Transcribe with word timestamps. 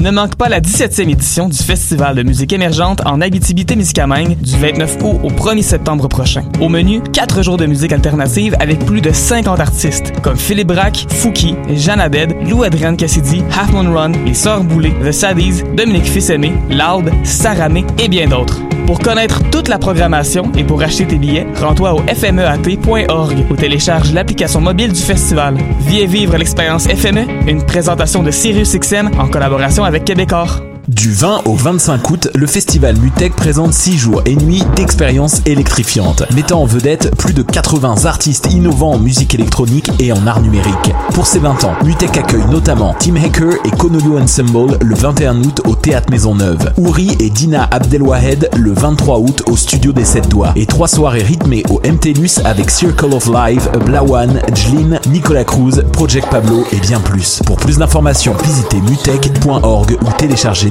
Ne 0.00 0.12
manque 0.12 0.36
pas 0.36 0.48
la 0.48 0.60
17e 0.60 1.10
édition 1.10 1.48
du 1.48 1.58
Festival 1.58 2.14
de 2.14 2.22
musique 2.22 2.52
émergente 2.52 3.00
en 3.04 3.20
Abitibi-Témiscamingue 3.20 4.36
du 4.40 4.56
29 4.56 4.98
août 5.02 5.20
au 5.24 5.30
1er 5.30 5.62
septembre 5.62 6.06
prochain. 6.06 6.44
Au 6.60 6.68
menu, 6.68 7.00
4 7.12 7.42
jours 7.42 7.56
de 7.56 7.66
musique 7.66 7.92
alternative 7.92 8.54
avec 8.60 8.78
plus 8.84 9.00
de 9.00 9.10
50 9.10 9.58
artistes 9.58 10.12
comme 10.22 10.36
Philippe 10.36 10.68
Braque, 10.68 11.06
Fouki, 11.08 11.56
Jeanne 11.70 12.00
Abed, 12.00 12.32
Lou 12.48 12.62
Adrienne 12.62 12.96
Cassidy, 12.96 13.42
Half 13.58 13.72
Moon 13.72 13.92
Run, 13.92 14.12
Les 14.24 14.34
Sœurs 14.34 14.62
The 15.04 15.10
Saddies, 15.10 15.64
Dominique 15.76 16.06
Fils-Aimé, 16.06 16.52
Loud, 16.70 17.10
Saramé 17.24 17.84
et 17.98 18.08
bien 18.08 18.28
d'autres. 18.28 18.60
Pour 18.88 19.00
connaître 19.00 19.42
toute 19.50 19.68
la 19.68 19.78
programmation 19.78 20.50
et 20.56 20.64
pour 20.64 20.80
acheter 20.80 21.06
tes 21.06 21.18
billets, 21.18 21.46
rends-toi 21.60 21.92
au 21.92 21.98
fmeat.org 22.08 23.44
ou 23.50 23.54
télécharge 23.54 24.14
l'application 24.14 24.62
mobile 24.62 24.94
du 24.94 25.00
festival. 25.02 25.58
Viens 25.80 26.06
vivre 26.06 26.38
l'expérience 26.38 26.88
FME, 26.88 27.26
une 27.46 27.62
présentation 27.66 28.22
de 28.22 28.30
SiriusXM 28.30 29.10
en 29.18 29.28
collaboration 29.28 29.84
avec 29.84 29.87
Québecor. 29.96 30.67
Du 30.88 31.12
20 31.12 31.42
au 31.44 31.54
25 31.54 32.10
août, 32.10 32.28
le 32.34 32.46
festival 32.46 32.96
Mutec 32.96 33.36
présente 33.36 33.74
6 33.74 33.98
jours 33.98 34.22
et 34.24 34.34
nuits 34.34 34.62
d'expériences 34.74 35.42
électrifiantes, 35.44 36.22
mettant 36.34 36.62
en 36.62 36.64
vedette 36.64 37.14
plus 37.14 37.34
de 37.34 37.42
80 37.42 38.06
artistes 38.06 38.50
innovants 38.54 38.92
en 38.92 38.98
musique 38.98 39.34
électronique 39.34 39.90
et 39.98 40.12
en 40.12 40.26
art 40.26 40.40
numérique. 40.40 40.94
Pour 41.12 41.26
ses 41.26 41.40
20 41.40 41.64
ans, 41.64 41.74
Mutec 41.84 42.16
accueille 42.16 42.46
notamment 42.50 42.94
Tim 42.98 43.16
Hacker 43.16 43.56
et 43.66 43.70
Konoyo 43.70 44.18
Ensemble 44.18 44.78
le 44.80 44.94
21 44.94 45.42
août 45.42 45.60
au 45.66 45.74
Théâtre 45.74 46.10
Maisonneuve, 46.10 46.72
Ouri 46.78 47.14
et 47.20 47.28
Dina 47.28 47.68
Abdelwahed 47.70 48.48
le 48.56 48.72
23 48.72 49.18
août 49.18 49.42
au 49.46 49.58
Studio 49.58 49.92
des 49.92 50.06
7 50.06 50.30
Doigts, 50.30 50.54
et 50.56 50.64
trois 50.64 50.88
soirées 50.88 51.22
rythmées 51.22 51.64
au 51.68 51.82
MTLUS 51.86 52.40
avec 52.46 52.70
Circle 52.70 53.12
of 53.12 53.26
Life, 53.26 53.68
Blawan, 53.84 54.40
Jlin, 54.54 54.98
Nicolas 55.10 55.44
Cruz, 55.44 55.82
Project 55.92 56.28
Pablo 56.30 56.64
et 56.72 56.76
bien 56.76 57.00
plus. 57.00 57.42
Pour 57.44 57.58
plus 57.58 57.76
d'informations, 57.76 58.34
visitez 58.42 58.80
mutec.org 58.80 59.98
ou 60.00 60.12
téléchargez 60.16 60.70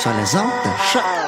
sur 0.00 0.10
les 0.14 0.34
ondes 0.34 0.50
de 0.64 0.70
choc. 0.92 1.20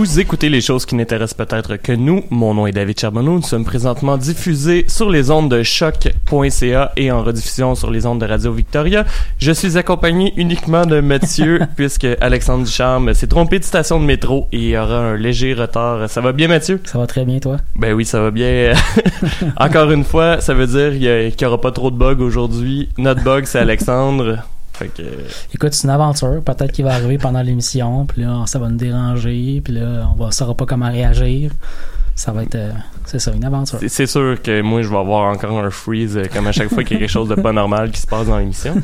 Vous 0.00 0.18
écoutez 0.18 0.48
les 0.48 0.62
choses 0.62 0.86
qui 0.86 0.94
n'intéressent 0.94 1.36
peut-être 1.36 1.76
que 1.76 1.92
nous. 1.92 2.24
Mon 2.30 2.54
nom 2.54 2.66
est 2.66 2.72
David 2.72 2.98
Charbonneau. 2.98 3.34
Nous 3.34 3.42
sommes 3.42 3.66
présentement 3.66 4.16
diffusés 4.16 4.86
sur 4.88 5.10
les 5.10 5.30
ondes 5.30 5.50
de 5.50 5.62
choc.ca 5.62 6.92
et 6.96 7.12
en 7.12 7.22
rediffusion 7.22 7.74
sur 7.74 7.90
les 7.90 8.06
ondes 8.06 8.18
de 8.18 8.24
Radio 8.24 8.50
Victoria. 8.50 9.04
Je 9.36 9.52
suis 9.52 9.76
accompagné 9.76 10.32
uniquement 10.38 10.86
de 10.86 11.00
Mathieu 11.00 11.60
puisque 11.76 12.06
Alexandre 12.22 12.64
Ducharme 12.64 13.12
s'est 13.12 13.26
trompé 13.26 13.58
de 13.58 13.64
station 13.64 14.00
de 14.00 14.06
métro 14.06 14.48
et 14.52 14.70
il 14.70 14.76
aura 14.78 14.96
un 14.96 15.16
léger 15.18 15.52
retard. 15.52 16.08
Ça 16.08 16.22
va 16.22 16.32
bien 16.32 16.48
Mathieu? 16.48 16.80
Ça 16.84 16.96
va 16.96 17.06
très 17.06 17.26
bien 17.26 17.38
toi? 17.38 17.58
Ben 17.76 17.92
oui, 17.92 18.06
ça 18.06 18.22
va 18.22 18.30
bien. 18.30 18.72
Encore 19.58 19.90
une 19.90 20.04
fois, 20.04 20.40
ça 20.40 20.54
veut 20.54 20.66
dire 20.66 20.92
qu'il 20.92 21.34
n'y 21.38 21.46
aura 21.46 21.60
pas 21.60 21.72
trop 21.72 21.90
de 21.90 21.96
bugs 21.98 22.24
aujourd'hui. 22.24 22.88
Notre 22.96 23.22
bug, 23.22 23.44
c'est 23.44 23.58
Alexandre. 23.58 24.38
Fait 24.80 24.88
que... 24.88 25.02
Écoute, 25.54 25.74
c'est 25.74 25.84
une 25.84 25.90
aventure. 25.90 26.40
Peut-être 26.42 26.72
qu'il 26.72 26.86
va 26.86 26.94
arriver 26.94 27.18
pendant 27.18 27.42
l'émission, 27.42 28.06
puis 28.06 28.22
là, 28.22 28.44
ça 28.46 28.58
va 28.58 28.68
nous 28.70 28.78
déranger, 28.78 29.60
puis 29.62 29.74
là, 29.74 30.08
on 30.10 30.22
va 30.24 30.30
saura 30.32 30.54
pas 30.54 30.64
comment 30.64 30.90
réagir. 30.90 31.52
Ça 32.14 32.32
va 32.32 32.44
être, 32.44 32.54
euh, 32.54 32.72
c'est 33.04 33.18
ça, 33.18 33.30
une 33.32 33.44
aventure. 33.44 33.78
C'est- 33.86 34.06
sûr 34.06 34.40
que 34.42 34.62
moi, 34.62 34.80
je 34.80 34.88
vais 34.88 34.96
avoir 34.96 35.30
encore 35.30 35.58
un 35.58 35.70
freeze 35.70 36.16
euh, 36.16 36.24
comme 36.32 36.46
à 36.46 36.52
chaque 36.52 36.68
fois 36.70 36.82
qu'il 36.82 36.94
y 36.94 36.96
a 36.96 37.00
quelque 37.00 37.10
chose 37.10 37.28
de 37.28 37.34
pas 37.34 37.52
normal 37.52 37.90
qui 37.90 38.00
se 38.00 38.06
passe 38.06 38.26
dans 38.26 38.38
l'émission. 38.38 38.74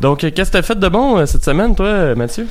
Donc, 0.00 0.24
euh, 0.24 0.30
qu'est-ce 0.34 0.50
que 0.50 0.56
t'as 0.56 0.62
fait 0.62 0.78
de 0.78 0.88
bon 0.88 1.18
euh, 1.18 1.26
cette 1.26 1.44
semaine, 1.44 1.74
toi, 1.74 1.86
euh, 1.86 2.14
Mathieu? 2.14 2.46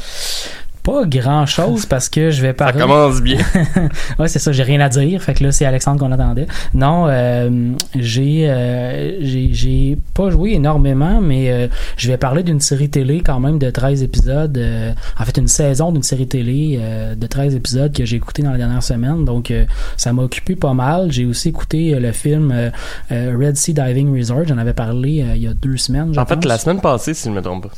Pas 0.87 1.05
grand 1.05 1.45
chose 1.45 1.85
parce 1.85 2.07
que 2.07 2.31
je 2.31 2.41
vais 2.41 2.47
Ça 2.49 2.53
parler. 2.53 2.79
commence 2.79 3.21
bien. 3.21 3.39
ouais, 4.19 4.27
c'est 4.29 4.39
ça, 4.39 4.53
j'ai 4.53 4.63
rien 4.63 4.79
à 4.79 4.87
dire. 4.87 5.21
Fait 5.21 5.33
que 5.33 5.43
là, 5.43 5.51
c'est 5.51 5.65
Alexandre 5.65 5.99
qu'on 5.99 6.11
attendait. 6.13 6.47
Non, 6.73 7.07
euh, 7.09 7.73
j'ai, 7.93 8.49
euh, 8.49 9.17
j'ai, 9.21 9.49
j'ai 9.51 9.97
pas 10.13 10.29
joué 10.29 10.51
énormément, 10.53 11.19
mais 11.19 11.51
euh, 11.51 11.67
je 11.97 12.07
vais 12.07 12.15
parler 12.17 12.41
d'une 12.41 12.61
série 12.61 12.89
télé 12.89 13.19
quand 13.19 13.41
même 13.41 13.59
de 13.59 13.69
13 13.69 14.01
épisodes. 14.01 14.57
euh, 14.57 14.93
en 15.19 15.25
fait, 15.25 15.35
une 15.37 15.49
saison 15.49 15.91
d'une 15.91 16.03
série 16.03 16.27
télé 16.27 16.79
euh, 16.81 17.15
de 17.15 17.27
13 17.27 17.53
épisodes 17.55 17.93
que 17.93 18.05
j'ai 18.05 18.15
écouté 18.15 18.41
dans 18.43 18.51
la 18.51 18.57
dernière 18.57 18.81
semaine. 18.83 19.25
Donc, 19.25 19.51
euh, 19.51 19.65
ça 19.97 20.13
m'a 20.13 20.23
occupé 20.23 20.55
pas 20.55 20.73
mal. 20.73 21.11
J'ai 21.11 21.25
aussi 21.25 21.49
écouté 21.49 21.99
le 21.99 22.11
film 22.13 22.71
Red 23.11 23.57
Sea 23.57 23.73
Diving 23.73 24.17
Resort. 24.17 24.45
J'en 24.47 24.57
avais 24.57 24.73
parlé 24.73 25.21
euh, 25.21 25.35
il 25.35 25.41
y 25.43 25.47
a 25.47 25.53
deux 25.53 25.75
semaines. 25.75 26.17
En 26.17 26.25
fait, 26.25 26.35
pense. 26.35 26.45
la 26.45 26.57
semaine 26.57 26.79
passée, 26.79 27.13
si 27.13 27.25
je 27.25 27.29
ne 27.31 27.35
me 27.35 27.41
trompe 27.41 27.63
pas. 27.63 27.73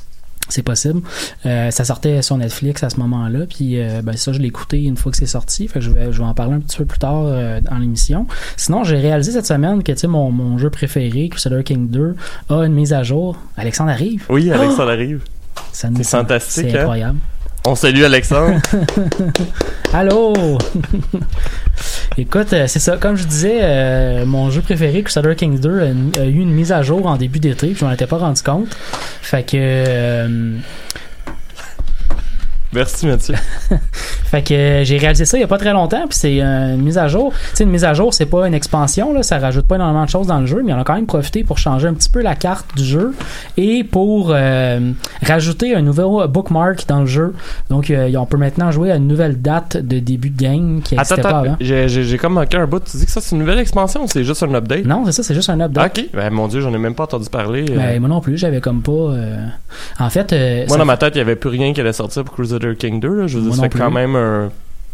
C'est 0.49 0.63
possible. 0.63 1.01
Euh, 1.45 1.69
ça 1.71 1.85
sortait 1.85 2.21
sur 2.21 2.35
Netflix 2.37 2.83
à 2.83 2.89
ce 2.89 2.97
moment-là, 2.97 3.45
puis 3.47 3.79
euh, 3.79 4.01
ben 4.03 4.17
ça 4.17 4.33
je 4.33 4.39
l'ai 4.39 4.47
écouté 4.47 4.83
une 4.83 4.97
fois 4.97 5.11
que 5.11 5.17
c'est 5.17 5.27
sorti, 5.27 5.67
fait 5.67 5.79
que 5.79 5.85
je 5.85 5.91
vais 5.91 6.11
je 6.11 6.17
vais 6.17 6.27
en 6.27 6.33
parler 6.33 6.55
un 6.55 6.59
petit 6.59 6.77
peu 6.77 6.85
plus 6.85 6.99
tard 6.99 7.23
euh, 7.25 7.61
dans 7.61 7.77
l'émission. 7.77 8.25
Sinon, 8.57 8.83
j'ai 8.83 8.97
réalisé 8.97 9.31
cette 9.31 9.45
semaine 9.45 9.83
que 9.83 9.91
tu 9.91 9.99
sais 9.99 10.07
mon, 10.07 10.31
mon 10.31 10.57
jeu 10.57 10.69
préféré, 10.69 11.29
Crusader 11.29 11.63
King 11.63 11.89
2, 11.89 12.15
a 12.49 12.55
une 12.65 12.73
mise 12.73 12.93
à 12.93 13.03
jour. 13.03 13.37
Alexandre 13.57 13.91
arrive. 13.91 14.25
Oui, 14.29 14.51
Alexandre 14.51 14.89
arrive. 14.91 15.21
Ça 15.71 15.89
C'est 15.95 16.03
fantastique, 16.03 16.67
C'est 16.71 16.77
hein? 16.77 16.81
incroyable. 16.81 17.19
On 17.65 17.75
salue 17.75 18.03
Alexandre. 18.03 18.59
Allô! 19.93 20.33
Écoute, 22.17 22.53
euh, 22.53 22.67
c'est 22.67 22.79
ça. 22.79 22.97
Comme 22.97 23.15
je 23.15 23.25
disais, 23.25 23.59
euh, 23.61 24.25
mon 24.25 24.49
jeu 24.49 24.61
préféré, 24.61 25.03
Crusader 25.03 25.35
Kings 25.35 25.59
2, 25.59 25.79
a, 26.19 26.25
eu 26.25 26.39
une 26.39 26.51
mise 26.51 26.71
à 26.71 26.81
jour 26.81 27.05
en 27.05 27.15
début 27.17 27.39
d'été, 27.39 27.67
puis 27.67 27.77
je 27.79 27.85
m'en 27.85 27.91
étais 27.91 28.07
pas 28.07 28.17
rendu 28.17 28.41
compte. 28.41 28.75
Fait 29.21 29.43
que... 29.43 29.55
euh, 29.55 30.57
Merci, 32.71 33.07
Mathieu. 33.07 33.35
Fait 34.29 34.43
que 34.43 34.53
euh, 34.53 34.83
j'ai 34.83 34.99
réalisé 34.99 35.25
ça 35.25 35.37
il 35.39 35.41
y 35.41 35.43
a 35.43 35.47
pas 35.47 35.57
très 35.57 35.73
longtemps, 35.73 36.05
puis 36.07 36.15
c'est 36.17 36.39
euh, 36.39 36.75
une 36.75 36.83
mise 36.83 36.99
à 36.99 37.07
jour. 37.07 37.33
Tu 37.33 37.55
sais, 37.55 37.63
une 37.63 37.71
mise 37.71 37.83
à 37.83 37.95
jour, 37.95 38.13
c'est 38.13 38.27
pas 38.27 38.47
une 38.47 38.53
expansion, 38.53 39.11
là, 39.11 39.23
ça 39.23 39.39
rajoute 39.39 39.65
pas 39.65 39.75
énormément 39.75 40.05
de 40.05 40.09
choses 40.09 40.27
dans 40.27 40.39
le 40.39 40.45
jeu, 40.45 40.61
mais 40.63 40.71
on 40.73 40.79
a 40.79 40.83
quand 40.83 40.93
même 40.93 41.07
profité 41.07 41.43
pour 41.43 41.57
changer 41.57 41.87
un 41.87 41.95
petit 41.95 42.09
peu 42.09 42.21
la 42.21 42.35
carte 42.35 42.77
du 42.77 42.83
jeu 42.83 43.15
et 43.57 43.83
pour 43.83 44.31
euh, 44.31 44.91
rajouter 45.23 45.73
un 45.73 45.81
nouveau 45.81 46.27
bookmark 46.27 46.87
dans 46.87 46.99
le 46.99 47.07
jeu. 47.07 47.33
Donc, 47.71 47.91
on 47.91 48.25
peut 48.27 48.37
maintenant 48.37 48.69
jouer 48.69 48.91
à 48.91 48.97
une 48.97 49.07
nouvelle 49.07 49.41
date 49.41 49.77
de 49.77 49.97
début 49.97 50.29
de 50.29 50.39
game 50.39 50.81
qui 50.83 50.95
n'existait 50.95 51.21
pas 51.23 51.39
avant. 51.39 51.57
J'ai 51.59 52.17
comme 52.19 52.33
manqué 52.33 52.57
un 52.57 52.67
bout. 52.67 52.81
Tu 52.81 52.97
dis 52.97 53.05
que 53.05 53.11
ça, 53.11 53.19
c'est 53.19 53.35
une 53.35 53.39
nouvelle 53.39 53.59
expansion 53.59 54.03
ou 54.03 54.07
c'est 54.07 54.23
juste 54.23 54.43
un 54.43 54.53
update? 54.53 54.85
Non, 54.85 55.05
c'est 55.05 55.13
ça, 55.13 55.23
c'est 55.23 55.33
juste 55.33 55.49
un 55.49 55.59
update. 55.59 55.97
Ok. 55.97 56.05
Ben, 56.13 56.29
mon 56.31 56.47
Dieu, 56.47 56.61
j'en 56.61 56.73
ai 56.73 56.77
même 56.77 56.93
pas 56.93 57.05
entendu 57.05 57.29
parler. 57.29 57.63
Ben, 57.63 57.99
moi 57.99 58.09
non 58.09 58.21
plus, 58.21 58.37
j'avais 58.37 58.61
comme 58.61 58.83
pas. 58.83 59.15
En 59.99 60.09
fait, 60.11 60.35
Moi, 60.67 60.77
dans 60.77 60.85
ma 60.85 60.97
tête, 60.97 61.15
il 61.15 61.17
y 61.17 61.21
avait 61.21 61.35
plus 61.35 61.49
rien 61.49 61.73
qui 61.73 61.81
allait 61.81 61.93
sortir 61.93 62.23
pour 62.23 62.35
Crusader 62.59 62.75
King 62.77 62.99
2. 62.99 63.07
Là. 63.21 63.27
Je 63.27 63.37
veux 63.39 63.45
dire, 63.45 63.55
ça 63.55 63.63
fait 63.63 63.77
quand 63.77 63.91
même 63.91 64.15
un... 64.15 64.49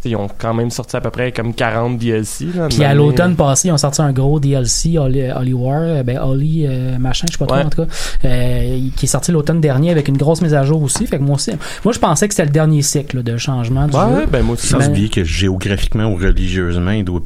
ils 0.06 0.15
ont 0.15 0.27
quand 0.38 0.53
même 0.53 0.69
sorti 0.69 0.95
à 0.95 1.01
peu 1.01 1.09
près 1.09 1.31
comme 1.31 1.53
40 1.53 1.97
DLC. 1.97 2.45
Là, 2.56 2.67
Puis 2.69 2.83
à 2.83 2.94
l'automne 2.94 3.35
passé, 3.35 3.69
ils 3.69 3.71
ont 3.71 3.77
sorti 3.77 4.01
un 4.03 4.12
gros 4.12 4.39
DLC, 4.39 4.97
Holly, 5.00 5.31
Holly 5.31 5.53
War, 5.53 5.79
euh, 5.81 6.03
ben 6.03 6.19
Holly 6.19 6.65
euh, 6.67 6.97
machin, 7.00 7.25
je 7.27 7.33
sais 7.33 7.39
pas 7.39 7.45
trop 7.47 7.56
Ouais. 7.57 7.63
en 7.65 7.69
tout 7.69 7.85
cas, 7.85 7.91
euh, 8.25 8.79
qui 8.95 9.06
est 9.06 9.09
sorti 9.09 9.31
l'automne 9.31 9.62
dernier 9.62 9.89
avec 9.89 10.07
une 10.07 10.17
grosse 10.17 10.41
mise 10.41 10.53
à 10.53 10.63
jour 10.63 10.81
aussi. 10.83 11.07
Fait 11.07 11.17
que 11.17 11.23
moi 11.23 11.35
aussi, 11.35 11.51
moi 11.83 11.91
je 11.94 12.00
pensais 12.00 12.27
que 12.27 12.33
c'était 12.35 12.45
le 12.45 12.51
dernier 12.51 12.81
cycle 12.83 13.17
là, 13.17 13.23
de 13.23 13.38
changement 13.38 13.88
du 13.88 13.95
Ouais, 13.95 14.01
jeu. 14.03 14.15
ouais, 14.15 14.27
ben 14.27 14.44
moi 14.44 14.53
aussi. 14.53 14.68
Sans 14.68 14.77
Ben- 14.77 14.89
oublier 14.91 15.09
que 15.09 15.23
géographiquement 15.23 16.06
ou 16.06 16.15
religieusement, 16.15 16.91
il 16.91 17.03
doit 17.03 17.21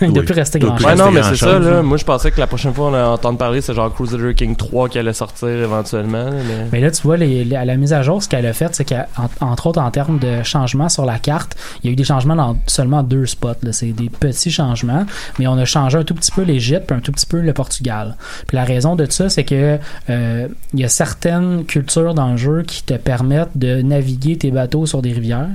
Il 0.00 0.08
ne 0.08 0.12
doit- 0.14 0.22
plus 0.24 0.34
rester 0.34 0.58
doit 0.58 0.70
grand 0.70 0.76
plus 0.76 0.86
Ouais, 0.86 0.94
non, 0.94 1.10
mais 1.10 1.22
c'est 1.22 1.28
grand-chose, 1.28 1.38
ça, 1.38 1.58
là. 1.58 1.70
là. 1.76 1.82
Moi, 1.82 1.96
je 1.96 2.04
pensais 2.04 2.30
que 2.30 2.40
la 2.40 2.46
prochaine 2.46 2.72
fois 2.74 2.86
on 2.86 2.94
allait 2.94 3.02
entendre 3.04 3.38
parler, 3.38 3.60
c'est 3.60 3.74
genre 3.74 3.92
Crusader 3.92 4.34
King 4.34 4.56
3 4.56 4.88
qui 4.88 4.98
allait 4.98 5.12
sortir 5.12 5.48
éventuellement. 5.48 6.30
Mais... 6.30 6.66
Mais 6.72 6.80
là, 6.80 6.90
tu 6.90 7.02
vois, 7.02 7.16
les, 7.16 7.44
les- 7.44 7.56
à 7.56 7.64
la 7.64 7.76
mise 7.76 7.92
à 7.92 8.02
jour, 8.02 8.22
ce 8.22 8.28
qu'elle 8.28 8.46
a 8.46 8.52
fait, 8.52 8.74
c'est 8.74 8.84
qu'entre 8.84 9.66
autres, 9.66 9.80
en 9.80 9.90
termes 9.90 10.18
de 10.18 10.42
changements 10.42 10.88
sur 10.88 11.04
la 11.04 11.18
carte, 11.18 11.56
il 11.82 11.86
y 11.86 11.90
a 11.90 11.92
eu 11.92 11.96
des 11.96 12.04
changements 12.04 12.36
dans 12.36 12.56
seulement 12.66 13.02
deux 13.02 13.26
spots. 13.26 13.48
là. 13.62 13.72
C'est 13.72 13.92
des 13.92 14.08
petits 14.10 14.50
changements, 14.50 15.04
mais 15.38 15.46
on 15.46 15.58
a 15.58 15.64
changé 15.64 15.98
un 15.98 16.04
tout 16.04 16.14
petit 16.14 16.30
peu 16.30 16.42
l'Égypte 16.42 16.84
puis 16.86 16.96
un 16.96 17.00
tout 17.00 17.12
petit 17.12 17.26
peu 17.26 17.40
le 17.40 17.52
Portugal. 17.52 18.16
Puis 18.46 18.56
la 18.56 18.64
raison 18.64 18.96
de 18.96 19.06
ça, 19.10 19.28
c'est 19.28 19.44
que 19.44 19.78
euh, 20.10 20.48
il 20.74 20.80
y 20.80 20.84
a 20.84 20.88
certaines 20.88 21.64
cultures 21.64 22.14
dans 22.14 22.30
le 22.32 22.36
jeu 22.36 22.62
qui 22.66 22.82
te 22.82 22.94
permettent 22.94 23.56
de 23.56 23.82
naviguer 23.82 24.36
tes 24.38 24.50
bateaux 24.50 24.86
sur 24.86 25.02
des 25.02 25.12
rivières. 25.12 25.48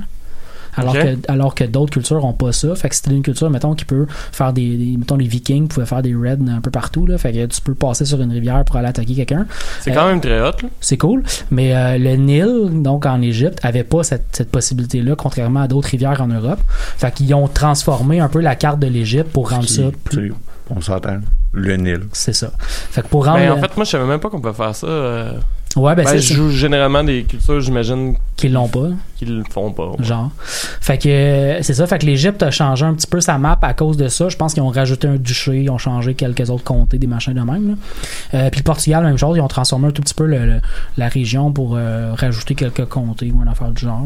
Alors 0.78 0.94
que, 1.04 1.16
alors 1.32 1.54
que 1.54 1.64
d'autres 1.64 1.92
cultures 1.92 2.24
ont 2.24 2.32
pas 2.32 2.52
ça. 2.52 2.74
Fait 2.74 2.88
que 2.88 2.94
c'était 2.94 3.10
une 3.10 3.22
culture, 3.22 3.50
mettons, 3.50 3.74
qui 3.74 3.84
peut 3.84 4.06
faire 4.32 4.52
des, 4.52 4.76
des- 4.76 4.96
mettons, 4.96 5.16
les 5.16 5.26
Vikings 5.26 5.68
pouvaient 5.68 5.86
faire 5.86 6.02
des 6.02 6.14
raids 6.14 6.38
un 6.48 6.60
peu 6.60 6.70
partout, 6.70 7.06
là. 7.06 7.18
Fait 7.18 7.32
que 7.32 7.46
tu 7.46 7.60
peux 7.60 7.74
passer 7.74 8.04
sur 8.04 8.20
une 8.20 8.32
rivière 8.32 8.64
pour 8.64 8.76
aller 8.76 8.88
attaquer 8.88 9.14
quelqu'un. 9.14 9.46
C'est 9.80 9.92
quand 9.92 10.06
même 10.08 10.20
très 10.20 10.40
hot, 10.40 10.52
là. 10.62 10.68
C'est 10.80 10.96
cool. 10.96 11.22
Mais 11.50 11.74
euh, 11.74 11.98
le 11.98 12.16
Nil, 12.16 12.82
donc 12.82 13.06
en 13.06 13.20
Égypte, 13.22 13.58
avait 13.62 13.84
pas 13.84 14.02
cette, 14.02 14.26
cette 14.32 14.50
possibilité-là, 14.50 15.14
contrairement 15.16 15.60
à 15.62 15.68
d'autres 15.68 15.88
rivières 15.88 16.20
en 16.20 16.28
Europe. 16.28 16.60
Fait 16.96 17.12
qu'ils 17.12 17.32
ont 17.34 17.48
transformé 17.48 18.20
un 18.20 18.28
peu 18.28 18.40
la 18.40 18.54
carte 18.56 18.78
de 18.80 18.86
l'Égypte 18.86 19.30
pour 19.32 19.50
rendre 19.50 19.64
qui- 19.66 19.74
ça 19.74 19.82
plus. 20.04 20.32
On 20.74 20.80
s'entend. 20.80 21.18
Le 21.52 21.76
Nil. 21.76 22.00
C'est 22.12 22.34
ça. 22.34 22.50
Fait 22.58 23.00
que 23.02 23.06
pour 23.08 23.24
rendre. 23.24 23.38
Ben, 23.38 23.52
en 23.52 23.56
fait, 23.58 23.74
moi, 23.76 23.84
je 23.84 23.90
savais 23.90 24.04
même 24.04 24.20
pas 24.20 24.28
qu'on 24.28 24.40
peut 24.40 24.52
faire 24.52 24.74
ça. 24.76 24.86
euh. 24.86 25.32
ouais, 25.76 25.94
ben, 25.94 26.04
Ben, 26.04 26.10
c'est 26.10 26.18
je 26.18 26.28
ça. 26.28 26.34
joue 26.34 26.50
généralement 26.50 27.02
des 27.02 27.22
cultures, 27.24 27.60
j'imagine, 27.60 28.16
Qu'ils 28.36 28.52
l'ont 28.52 28.68
pas. 28.68 28.88
Qu'ils 29.18 29.36
le 29.36 29.44
font 29.50 29.70
pas. 29.72 29.90
Genre. 30.00 30.30
Fait 30.80 30.98
que 30.98 31.08
euh, 31.08 31.62
c'est 31.62 31.74
ça. 31.74 31.86
Fait 31.86 31.98
que 31.98 32.06
l'Égypte 32.06 32.42
a 32.42 32.50
changé 32.50 32.84
un 32.86 32.94
petit 32.94 33.06
peu 33.06 33.20
sa 33.20 33.36
map 33.38 33.58
à 33.62 33.74
cause 33.74 33.96
de 33.96 34.08
ça. 34.08 34.28
Je 34.28 34.36
pense 34.36 34.54
qu'ils 34.54 34.62
ont 34.62 34.68
rajouté 34.68 35.08
un 35.08 35.16
duché, 35.16 35.62
ils 35.62 35.70
ont 35.70 35.78
changé 35.78 36.14
quelques 36.14 36.48
autres 36.50 36.64
comtés, 36.64 36.98
des 36.98 37.06
machins 37.06 37.34
de 37.34 37.40
même. 37.40 37.68
là. 37.68 37.74
Euh, 38.34 38.50
puis 38.50 38.60
le 38.60 38.64
Portugal, 38.64 39.04
même 39.04 39.18
chose. 39.18 39.36
Ils 39.36 39.40
ont 39.40 39.48
transformé 39.48 39.88
un 39.88 39.90
tout 39.90 40.02
petit 40.02 40.14
peu 40.14 40.26
le- 40.26 40.46
le- 40.46 40.60
la 40.96 41.08
région 41.08 41.52
pour 41.52 41.74
euh, 41.76 42.12
rajouter 42.16 42.54
quelques 42.54 42.84
comtés 42.86 43.32
ou 43.34 43.42
une 43.42 43.48
affaire 43.48 43.70
du 43.70 43.84
genre. 43.84 44.02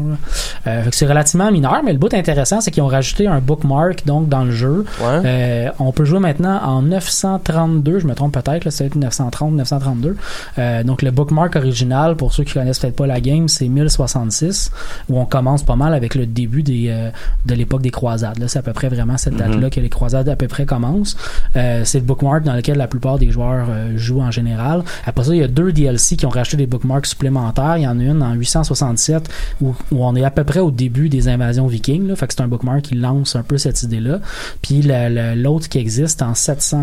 Euh, 0.67 0.83
fait 0.83 0.89
que 0.89 0.95
c'est 0.95 1.05
relativement 1.07 1.51
mineur, 1.51 1.81
mais 1.83 1.93
le 1.93 1.99
bout 1.99 2.13
intéressant, 2.13 2.61
c'est 2.61 2.71
qu'ils 2.71 2.83
ont 2.83 2.87
rajouté 2.87 3.27
un 3.27 3.39
bookmark 3.39 4.05
donc 4.05 4.29
dans 4.29 4.43
le 4.43 4.51
jeu. 4.51 4.85
Ouais. 5.01 5.21
Euh, 5.25 5.69
on 5.79 5.91
peut 5.91 6.05
jouer 6.05 6.19
maintenant 6.19 6.59
en 6.63 6.81
932, 6.81 7.99
je 7.99 8.07
me 8.07 8.15
trompe 8.15 8.33
peut-être, 8.33 8.69
c'est 8.69 8.95
930, 8.95 9.53
932. 9.53 10.15
Euh, 10.57 10.83
donc 10.83 11.01
le 11.01 11.11
bookmark 11.11 11.55
original, 11.55 12.15
pour 12.15 12.33
ceux 12.33 12.43
qui 12.43 12.53
connaissent 12.53 12.79
peut-être 12.79 12.95
pas 12.95 13.07
la 13.07 13.19
game, 13.21 13.47
c'est 13.47 13.67
1066, 13.67 14.71
où 15.09 15.19
on 15.19 15.25
commence 15.25 15.63
pas 15.63 15.75
mal 15.75 15.93
avec 15.93 16.15
le 16.15 16.25
début 16.25 16.63
des, 16.63 16.87
euh, 16.89 17.09
de 17.45 17.53
l'époque 17.55 17.81
des 17.81 17.89
croisades. 17.91 18.39
Là, 18.39 18.47
c'est 18.47 18.59
à 18.59 18.61
peu 18.61 18.73
près 18.73 18.89
vraiment 18.89 19.17
cette 19.17 19.35
date-là 19.35 19.69
que 19.69 19.79
les 19.79 19.89
croisades 19.89 20.29
à 20.29 20.35
peu 20.35 20.47
près 20.47 20.65
commencent. 20.65 21.17
Euh, 21.55 21.81
c'est 21.83 21.99
le 21.99 22.05
bookmark 22.05 22.43
dans 22.43 22.53
lequel 22.53 22.77
la 22.77 22.87
plupart 22.87 23.19
des 23.19 23.31
joueurs 23.31 23.67
euh, 23.69 23.97
jouent 23.97 24.21
en 24.21 24.31
général. 24.31 24.83
Après 25.05 25.23
ça, 25.25 25.33
il 25.33 25.39
y 25.41 25.43
a 25.43 25.47
deux 25.47 25.71
DLC 25.71 26.15
qui 26.15 26.25
ont 26.25 26.29
racheté 26.29 26.57
des 26.57 26.67
bookmarks 26.67 27.05
supplémentaires. 27.07 27.77
Il 27.77 27.83
y 27.83 27.87
en 27.87 27.99
a 27.99 28.03
une 28.03 28.23
en 28.23 28.33
867 28.33 29.29
où, 29.61 29.73
où 29.91 30.05
on 30.05 30.15
est 30.15 30.23
à 30.23 30.31
peu 30.31 30.43
près 30.43 30.59
au 30.59 30.71
début 30.71 31.09
des 31.09 31.27
invasions 31.27 31.67
vikings. 31.67 32.07
Là, 32.07 32.15
fait 32.15 32.27
que 32.27 32.33
c'est 32.33 32.41
un 32.41 32.47
bookmark 32.47 32.81
qui 32.81 32.95
lance 32.95 33.35
un 33.35 33.43
peu 33.43 33.57
cette 33.57 33.81
idée-là. 33.83 34.19
Puis 34.61 34.83
l'autre 35.35 35.69
qui 35.69 35.77
existe 35.79 36.21
en 36.21 36.33
700, 36.33 36.77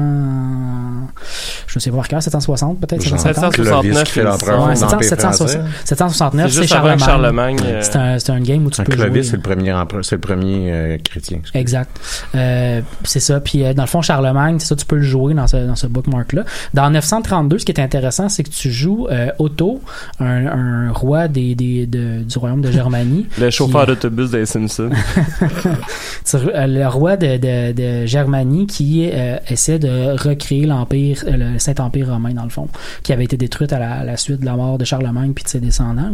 je 1.66 1.76
ne 1.76 1.80
sais 1.80 1.90
pas 1.90 1.96
par 1.96 2.08
cœur, 2.08 2.22
760 2.22 2.80
peut-être, 2.80 3.02
Genre 3.02 3.18
750. 3.18 3.54
Clovis 3.54 4.02
qui 4.04 4.10
fait 4.12 4.22
769, 4.22 4.24
l'empereur 4.24 4.68
Ouais, 4.68 4.74
de 4.74 4.80
l'Empire 4.80 5.08
760 5.08 5.34
français. 5.48 5.60
769, 5.84 6.50
C'est 6.52 6.66
Charlemagne. 6.66 6.98
Charlemagne. 6.98 7.56
euh, 7.64 7.80
C'est 7.82 7.96
un, 7.96 8.09
c'est 8.18 8.32
un 8.32 8.40
game 8.40 8.64
où 8.66 8.70
tu 8.70 8.80
Un 8.80 8.84
peux 8.84 8.92
Clovis, 8.92 9.12
jouer. 9.12 9.22
c'est 9.22 9.36
le 9.36 9.42
premier 9.42 9.74
c'est 10.02 10.16
le 10.16 10.20
premier 10.20 10.72
euh, 10.72 10.98
chrétien. 10.98 11.40
Exact. 11.54 11.90
Euh, 12.34 12.80
c'est 13.04 13.20
ça. 13.20 13.40
Puis 13.40 13.64
euh, 13.64 13.74
dans 13.74 13.82
le 13.84 13.88
fond, 13.88 14.02
Charlemagne, 14.02 14.58
c'est 14.58 14.68
ça, 14.68 14.76
tu 14.76 14.86
peux 14.86 14.96
le 14.96 15.02
jouer 15.02 15.34
dans 15.34 15.46
ce, 15.46 15.56
dans 15.66 15.76
ce 15.76 15.86
bookmark-là. 15.86 16.44
Dans 16.74 16.90
932, 16.90 17.58
ce 17.58 17.64
qui 17.64 17.72
est 17.72 17.80
intéressant, 17.80 18.28
c'est 18.28 18.42
que 18.42 18.50
tu 18.50 18.70
joues 18.70 19.06
euh, 19.10 19.30
Otto, 19.38 19.80
un, 20.18 20.46
un 20.46 20.92
roi 20.92 21.28
des, 21.28 21.54
des, 21.54 21.86
de- 21.86 22.22
du 22.22 22.38
royaume 22.38 22.60
de 22.62 22.70
Germanie. 22.70 23.26
Le 23.38 23.50
chauffeur 23.50 23.82
Qui- 23.82 23.88
d'autobus 23.88 24.30
des 24.30 24.46
Simpsons. 24.46 24.90
Le 26.32 26.86
roi 26.86 27.16
de, 27.16 27.36
de, 27.36 27.72
de 27.72 28.06
Germanie 28.06 28.66
qui 28.66 29.08
euh, 29.12 29.36
essaie 29.48 29.78
de 29.78 30.16
recréer 30.22 30.66
l'empire, 30.66 31.22
le 31.26 31.58
Saint-Empire 31.58 32.08
romain 32.08 32.32
dans 32.34 32.44
le 32.44 32.50
fond, 32.50 32.68
qui 33.02 33.12
avait 33.12 33.24
été 33.24 33.36
détruite 33.36 33.72
à 33.72 33.78
la, 33.78 33.92
à 34.00 34.04
la 34.04 34.16
suite 34.16 34.40
de 34.40 34.44
la 34.46 34.54
mort 34.54 34.78
de 34.78 34.84
Charlemagne 34.84 35.32
puis 35.32 35.44
de 35.44 35.48
ses 35.48 35.60
descendants. 35.60 36.10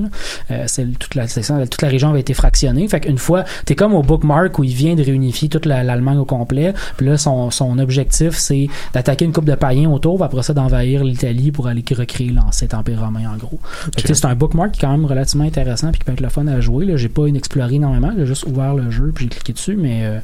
Euh, 0.51 0.65
c'est 0.67 0.87
toute 0.99 1.15
la 1.15 1.27
toute 1.27 1.83
la 1.83 1.86
région 1.89 2.11
avait 2.11 2.21
été 2.21 2.35
fractionnée. 2.35 2.87
Fait 2.89 3.01
qu'une 3.01 3.19
fois, 3.19 3.45
t'es 3.65 3.75
comme 3.75 3.95
au 3.95 4.03
bookmark 4.03 4.59
où 4.59 4.65
il 4.65 4.75
vient 4.75 4.95
de 4.95 5.03
réunifier 5.03 5.49
toute 5.49 5.67
la- 5.67 5.85
l'Allemagne 5.85 6.19
au 6.19 6.25
complet. 6.25 6.75
Puis 6.97 7.07
là, 7.07 7.17
son, 7.17 7.51
son 7.51 7.79
objectif 7.79 8.37
c'est 8.37 8.69
d'attaquer 8.95 9.25
une 9.25 9.33
coupe 9.33 9.45
de 9.45 9.55
païens 9.55 9.91
autour, 9.91 10.17
puis 10.17 10.25
après 10.25 10.43
ça 10.43 10.55
d'envahir 10.55 11.05
l'Italie 11.05 11.51
pour 11.53 11.67
aller 11.69 11.85
recréer 11.97 12.31
l'ancien 12.31 12.69
empire 12.73 13.01
romain 13.01 13.31
en 13.33 13.37
gros. 13.37 13.59
C'est 14.05 14.25
un 14.25 14.35
bookmark 14.35 14.73
qui 14.73 14.79
est 14.81 14.83
quand 14.87 14.91
même 14.91 15.07
relativement 15.07 15.45
intéressant 15.45 15.91
puis 15.91 15.99
qui 16.01 16.05
peut 16.05 16.13
être 16.13 16.21
le 16.21 16.29
fun 16.29 16.47
à 16.47 16.61
jouer. 16.61 16.87
J'ai 16.97 17.09
pas 17.09 17.27
une 17.27 17.37
exploré 17.37 17.75
énormément, 17.77 18.13
j'ai 18.17 18.27
juste 18.27 18.47
ouvert 18.47 18.75
le 18.75 18.91
jeu 18.91 19.13
puis 19.15 19.25
j'ai 19.25 19.31
cliqué 19.31 19.53
dessus, 19.53 19.77
mais 19.77 20.01
euh, 20.05 20.19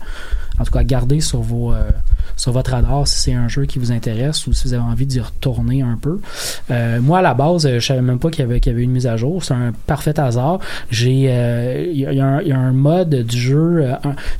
en 0.62 0.64
tout 0.64 0.73
cas, 0.73 0.82
gardez 0.85 1.20
sur 1.20 1.41
vos 1.41 1.73
euh, 1.73 1.91
sur 2.37 2.53
votre 2.53 2.70
radar 2.70 3.06
si 3.06 3.19
c'est 3.19 3.35
un 3.35 3.49
jeu 3.49 3.64
qui 3.67 3.79
vous 3.79 3.93
intéresse 3.93 4.47
ou 4.47 4.53
si 4.53 4.67
vous 4.69 4.75
avez 4.75 4.82
envie 4.82 5.06
d'y 5.06 5.20
retourner 5.20 5.82
un 5.82 5.99
peu. 6.00 6.20
Euh, 6.70 7.00
moi, 7.00 7.19
à 7.19 7.23
la 7.23 7.35
base, 7.35 7.67
euh, 7.67 7.79
je 7.81 7.87
savais 7.87 8.00
même 8.00 8.19
pas 8.19 8.31
qu'il 8.31 8.41
y 8.41 8.44
avait, 8.44 8.61
qu'il 8.61 8.73
y 8.73 8.75
avait 8.75 8.85
une 8.85 8.93
mise 8.93 9.06
à 9.06 9.17
jour. 9.17 9.44
C'est 9.44 9.55
un 9.55 9.73
parfait 9.87 10.19
hasard. 10.19 10.61
J'ai, 10.91 11.11
il 11.93 11.97
y, 11.97 12.00
y 12.03 12.20
a 12.20 12.25
un- 12.26 12.41
il 12.41 12.49
y 12.49 12.53
a 12.53 12.59
un 12.59 12.73
mode 12.73 13.14
du 13.26 13.37
jeu. 13.38 13.85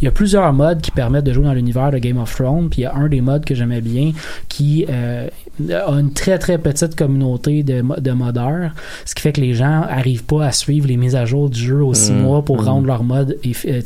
il 0.01 0.05
y 0.05 0.09
a 0.09 0.11
plusieurs 0.11 0.53
modes 0.53 0.81
qui 0.81 0.91
permettent 0.91 1.25
de 1.25 1.33
jouer 1.33 1.45
dans 1.45 1.53
l'univers 1.55 1.91
de 1.91 1.99
Game 1.99 2.19
of 2.19 2.35
Thrones. 2.35 2.69
Puis 2.71 2.81
il 2.83 2.85
y 2.85 2.87
a 2.87 2.95
un 2.95 3.09
des 3.09 3.21
modes 3.21 3.45
que 3.45 3.55
j'aimais 3.55 3.81
bien 3.81 4.13
qui 4.49 4.87
a 4.87 5.91
une 5.91 6.13
très 6.13 6.39
très 6.39 6.59
petite 6.59 6.95
communauté 6.97 7.63
de, 7.63 7.83
de 8.01 8.11
modeurs, 8.13 8.71
ce 9.05 9.15
qui 9.15 9.23
fait 9.23 9.33
que 9.33 9.41
les 9.41 9.55
gens 9.55 9.83
arrivent 9.89 10.25
pas 10.25 10.47
à 10.47 10.53
suivre 10.53 10.87
les 10.87 10.97
mises 10.97 11.15
à 11.17 11.25
jour 11.25 11.51
du 11.51 11.59
jeu 11.61 11.83
aux 11.83 11.95
six 11.95 12.13
Mm, 12.13 12.21
mois 12.23 12.45
pour 12.45 12.63
mm. 12.63 12.65
rendre 12.67 12.87
leur 12.87 13.05
mode, 13.05 13.37
euh, 13.67 13.81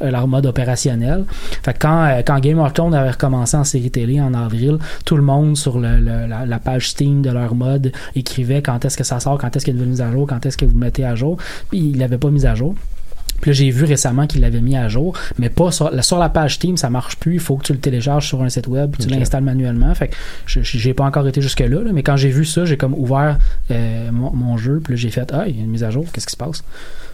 leur 0.00 0.28
mode 0.28 0.46
opérationnel. 0.46 1.24
Fait 1.62 1.75
quand, 1.78 2.04
euh, 2.04 2.22
quand 2.26 2.38
Game 2.40 2.58
of 2.58 2.72
Thrones 2.72 2.94
avait 2.94 3.10
recommencé 3.10 3.56
en 3.56 3.64
série 3.64 3.90
télé 3.90 4.20
en 4.20 4.34
avril, 4.34 4.78
tout 5.04 5.16
le 5.16 5.22
monde 5.22 5.56
sur 5.56 5.78
le, 5.78 5.98
le- 5.98 6.26
la, 6.26 6.46
la 6.46 6.58
page 6.58 6.90
Steam 6.90 7.22
de 7.22 7.30
leur 7.30 7.54
mode 7.54 7.92
écrivait 8.14 8.62
quand 8.62 8.84
est-ce 8.84 8.96
que 8.96 9.04
ça 9.04 9.20
sort, 9.20 9.38
quand 9.38 9.54
est-ce 9.56 9.64
qu'il 9.64 9.76
y 9.76 9.80
a 9.80 9.82
une 9.82 9.90
mise 9.90 10.00
à 10.02 10.10
jour, 10.10 10.26
quand 10.26 10.44
est-ce 10.46 10.56
que 10.56 10.64
vous 10.64 10.74
le 10.74 10.80
mettez 10.80 11.04
à 11.04 11.14
jour. 11.14 11.36
Puis 11.70 11.78
il 11.78 11.98
l'avait 11.98 12.18
pas 12.18 12.30
mis 12.30 12.46
à 12.46 12.54
jour. 12.54 12.74
Puis 13.40 13.50
là, 13.50 13.54
j'ai 13.54 13.68
vu 13.70 13.84
récemment 13.84 14.26
qu'il 14.26 14.40
l'avait 14.40 14.62
mis 14.62 14.78
à 14.78 14.88
jour, 14.88 15.14
mais 15.38 15.50
pas 15.50 15.70
sur 15.70 15.90
la, 15.90 16.00
sur 16.00 16.18
la 16.18 16.30
page 16.30 16.54
Steam, 16.54 16.78
ça 16.78 16.88
marche 16.88 17.16
plus. 17.16 17.34
Il 17.34 17.40
faut 17.40 17.56
que 17.56 17.64
tu 17.64 17.74
le 17.74 17.78
télécharges 17.78 18.26
sur 18.26 18.42
un 18.42 18.48
site 18.48 18.66
web, 18.66 18.92
puis 18.92 19.04
tu 19.06 19.10
l'installes 19.18 19.42
manuellement. 19.44 19.94
Fait 19.94 20.08
que 20.08 20.14
j'ai 20.46 20.94
pas 20.94 21.04
encore 21.04 21.28
été 21.28 21.42
jusque 21.42 21.60
là, 21.60 21.80
mais 21.92 22.02
quand 22.02 22.16
j'ai 22.16 22.30
vu 22.30 22.46
ça, 22.46 22.64
j'ai 22.64 22.78
comme 22.78 22.94
ouvert 22.94 23.36
euh, 23.70 24.10
mon, 24.10 24.30
mon 24.32 24.56
jeu, 24.56 24.80
puis 24.82 24.94
là 24.94 24.96
j'ai 24.96 25.10
fait 25.10 25.30
ah 25.34 25.44
il 25.46 25.56
y 25.56 25.60
a 25.60 25.64
une 25.64 25.70
mise 25.70 25.84
à 25.84 25.90
jour, 25.90 26.06
qu'est-ce 26.12 26.26
qui 26.26 26.32
se 26.32 26.36
passe 26.38 26.64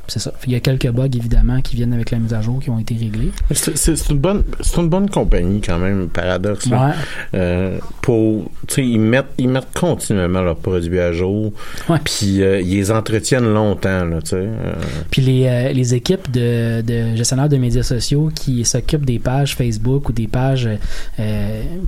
c'est 0.09 0.19
ça. 0.19 0.33
Il 0.47 0.53
y 0.53 0.57
a 0.57 0.61
quelques 0.61 0.91
bugs 0.91 1.07
évidemment 1.07 1.61
qui 1.61 1.77
viennent 1.77 1.93
avec 1.93 2.11
la 2.11 2.19
mise 2.19 2.35
à 2.35 2.41
jour 2.43 2.61
qui 2.61 2.71
ont 2.71 2.79
été 2.79 2.95
réglés. 2.95 3.31
C'est 3.53 4.11
une 4.11 4.19
bonne, 4.19 4.43
c'est 4.61 4.81
une 4.81 4.89
bonne 4.89 5.09
compagnie 5.09 5.61
quand 5.61 5.79
même, 5.79 6.09
paradoxe. 6.09 6.67
Ouais. 6.67 6.91
Euh, 7.35 7.79
pour, 8.01 8.51
ils 8.77 8.99
mettent, 8.99 9.33
ils 9.39 9.49
mettent 9.49 9.73
continuellement 9.79 10.43
leurs 10.43 10.57
produits 10.57 10.99
à 11.01 11.13
jour. 11.13 11.53
Puis 12.05 12.43
euh, 12.43 12.61
ils 12.61 12.77
les 12.77 12.91
entretiennent 12.91 13.53
longtemps. 13.53 14.11
Euh, 14.33 14.75
Puis 15.11 15.23
les, 15.23 15.73
les 15.73 15.95
équipes 15.95 16.31
de, 16.31 16.81
de 16.83 17.17
gestionnaires 17.17 17.49
de 17.49 17.57
médias 17.57 17.83
sociaux 17.83 18.31
qui 18.35 18.65
s'occupent 18.65 19.07
des 19.07 19.19
pages 19.19 19.55
Facebook 19.57 20.09
ou 20.09 20.13
des 20.13 20.27
pages 20.27 20.69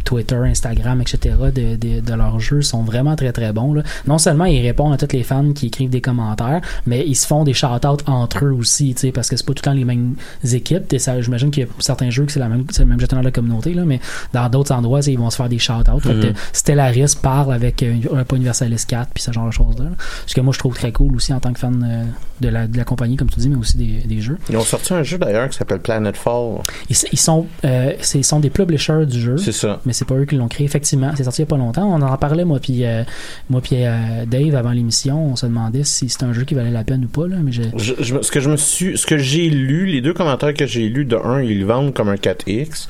Twitter, 0.04 0.36
Instagram, 0.36 1.00
etc. 1.00 1.34
de, 1.54 1.76
de, 1.76 2.00
de 2.00 2.14
leurs 2.14 2.40
jeux 2.40 2.62
sont 2.62 2.82
vraiment 2.82 3.16
très 3.16 3.32
très 3.32 3.52
bons. 3.52 3.74
Là. 3.74 3.82
Non 4.06 4.18
seulement 4.18 4.44
ils 4.44 4.62
répondent 4.62 4.92
à 4.92 4.96
tous 4.96 5.14
les 5.14 5.22
fans 5.22 5.52
qui 5.52 5.66
écrivent 5.66 5.90
des 5.90 6.00
commentaires, 6.00 6.60
mais 6.86 7.04
ils 7.06 7.14
se 7.16 7.26
font 7.26 7.44
des 7.44 7.54
shout-outs 7.54 8.03
entre 8.06 8.44
eux 8.46 8.52
aussi, 8.52 8.94
tu 8.94 9.00
sais, 9.00 9.12
parce 9.12 9.28
que 9.28 9.36
c'est 9.36 9.44
pas 9.46 9.52
tout 9.54 9.62
le 9.64 9.70
temps 9.70 9.72
les 9.76 9.84
mêmes 9.84 10.14
équipes. 10.52 10.88
T'sais, 10.88 10.98
ça- 10.98 11.20
J'imagine 11.20 11.50
qu'il 11.50 11.62
y 11.64 11.66
a 11.66 11.68
certains 11.78 12.10
jeux 12.10 12.24
que 12.24 12.32
c'est 12.32 12.40
la 12.40 12.48
même, 12.48 12.64
c'est 12.70 12.82
le 12.82 12.88
même 12.88 13.00
gestionnaire 13.00 13.22
de 13.22 13.28
la 13.28 13.32
communauté, 13.32 13.74
là, 13.74 13.84
mais 13.84 14.00
dans 14.32 14.48
d'autres 14.48 14.72
endroits, 14.72 15.00
ils 15.06 15.18
vont 15.18 15.30
se 15.30 15.36
faire 15.36 15.48
des 15.48 15.58
shout-outs. 15.58 16.00
Que 16.02 16.08
Mhm. 16.28 16.32
Stellaris 16.52 17.14
parle 17.20 17.52
avec 17.52 17.82
euh, 17.82 17.94
un 18.14 18.24
pas 18.24 18.36
Universalis 18.36 18.84
4 18.86 19.10
puis 19.14 19.22
ce 19.22 19.32
genre 19.32 19.46
de 19.46 19.52
choses-là. 19.52 19.90
Ce 20.26 20.34
que 20.34 20.40
moi 20.40 20.52
je 20.52 20.58
trouve 20.58 20.74
très 20.74 20.92
cool 20.92 21.14
aussi 21.16 21.32
en 21.32 21.40
tant 21.40 21.52
que 21.52 21.58
fan 21.58 21.84
euh, 21.88 22.04
de, 22.40 22.48
la, 22.48 22.66
de 22.66 22.76
la 22.76 22.84
compagnie, 22.84 23.16
comme 23.16 23.30
tu 23.30 23.40
dis, 23.40 23.48
mais 23.48 23.56
aussi 23.56 23.76
des, 23.76 24.02
des 24.06 24.20
jeux. 24.20 24.38
ils 24.50 24.56
ont 24.56 24.60
sorti 24.62 24.92
un 24.94 25.02
jeu 25.02 25.18
d'ailleurs 25.18 25.48
qui 25.48 25.56
s'appelle 25.56 25.80
Planetfall. 25.80 26.58
Ils, 26.90 26.96
ils 27.12 27.18
sont, 27.18 27.46
euh, 27.64 27.92
c'est- 28.00 28.18
ils 28.18 28.24
sont 28.24 28.40
des 28.40 28.50
publishers 28.50 29.06
du 29.06 29.20
jeu. 29.20 29.36
C'est 29.38 29.52
ça. 29.52 29.80
Mais 29.86 29.92
c'est 29.92 30.04
pas 30.04 30.14
eux 30.16 30.24
qui 30.24 30.36
l'ont 30.36 30.48
créé, 30.48 30.64
effectivement. 30.66 31.12
C'est 31.16 31.24
sorti 31.24 31.42
il 31.42 31.44
y 31.44 31.48
a 31.48 31.50
pas 31.50 31.56
longtemps. 31.56 31.84
On 31.92 32.00
en 32.02 32.16
parlait, 32.16 32.44
moi 32.44 32.58
puis 32.60 32.84
euh, 32.84 33.02
moi 33.50 33.60
puis 33.60 33.76
euh, 33.84 34.24
Dave, 34.26 34.54
avant 34.54 34.72
l'émission. 34.72 35.26
On 35.32 35.36
se 35.36 35.46
demandait 35.46 35.84
si 35.84 36.08
c'était 36.08 36.24
un 36.24 36.32
jeu 36.32 36.44
qui 36.44 36.54
valait 36.54 36.70
la 36.70 36.84
peine 36.84 37.04
ou 37.04 37.08
pas. 37.08 37.26
Là, 37.26 37.36
mais 37.42 37.52
je, 37.52 37.62
Je, 37.76 37.93
je- 37.98 38.02
je- 38.04 38.22
ce 38.22 38.30
que 38.30 38.40
je 38.40 38.50
me 38.50 38.56
suis, 38.56 38.96
ce 38.98 39.06
que 39.06 39.18
j'ai 39.18 39.48
lu, 39.50 39.86
les 39.86 40.00
deux 40.00 40.12
commentaires 40.12 40.54
que 40.54 40.66
j'ai 40.66 40.88
lus, 40.88 41.04
de 41.04 41.16
un, 41.16 41.42
ils 41.42 41.60
le 41.60 41.66
vendent 41.66 41.92
comme 41.94 42.08
un 42.08 42.16
4X. 42.16 42.88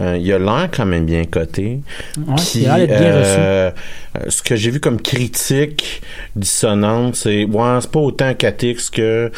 Euh, 0.00 0.16
il 0.20 0.32
a 0.32 0.38
l'air 0.38 0.68
quand 0.72 0.86
même 0.86 1.04
bien 1.06 1.24
coté. 1.24 1.80
Ouais, 2.18 2.34
Puis, 2.36 2.60
il 2.60 2.66
a 2.68 2.78
l'air 2.78 2.86
bien 3.00 3.18
reçu. 3.20 3.30
euh, 3.38 3.70
euh, 4.18 4.20
ce 4.30 4.42
que 4.42 4.56
j'ai 4.56 4.70
vu 4.70 4.80
comme 4.80 5.00
critique 5.00 6.02
dissonante, 6.36 7.16
c'est 7.16 7.44
ouais, 7.44 7.78
c'est 7.80 7.90
pas 7.90 8.00
autant 8.00 8.30
4X 8.34 8.90
que 8.90 9.30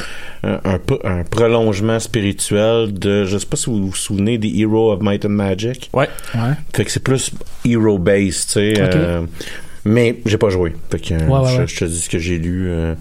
euh, 0.45 0.59
un, 0.65 0.79
peu- 0.79 0.99
un 1.05 1.23
prolongement 1.25 1.99
spirituel 2.01 2.93
de, 2.93 3.25
je 3.25 3.39
sais 3.39 3.47
pas 3.47 3.57
si 3.57 3.67
vous 3.67 3.87
vous 3.89 3.95
souvenez 3.95 4.39
des 4.39 4.49
Hero 4.59 4.93
of 4.93 5.01
Might 5.03 5.25
and 5.25 5.31
Magic. 5.31 5.91
Ouais. 5.93 6.09
Ouais. 6.35 6.41
Fait 6.75 6.85
que 6.85 6.91
c'est 6.91 7.03
plus 7.03 7.31
hero 7.65 7.99
based, 7.99 8.47
tu 8.49 8.53
sais. 8.53 8.73
Ok. 8.83 8.95
euh, 8.95 9.23
mais 9.85 10.17
j'ai 10.27 10.37
pas 10.39 10.49
joué. 10.51 10.75
Fait 10.91 10.99
que 10.99 11.15
Ouais, 11.15 11.39
ouais, 11.59 11.67
je, 11.67 11.77
te 11.79 11.85
dis 11.85 12.01
ce 12.01 12.09
que 12.11 12.19
j'ai 12.19 12.39
lu 12.39 12.65
euh, 12.69 12.95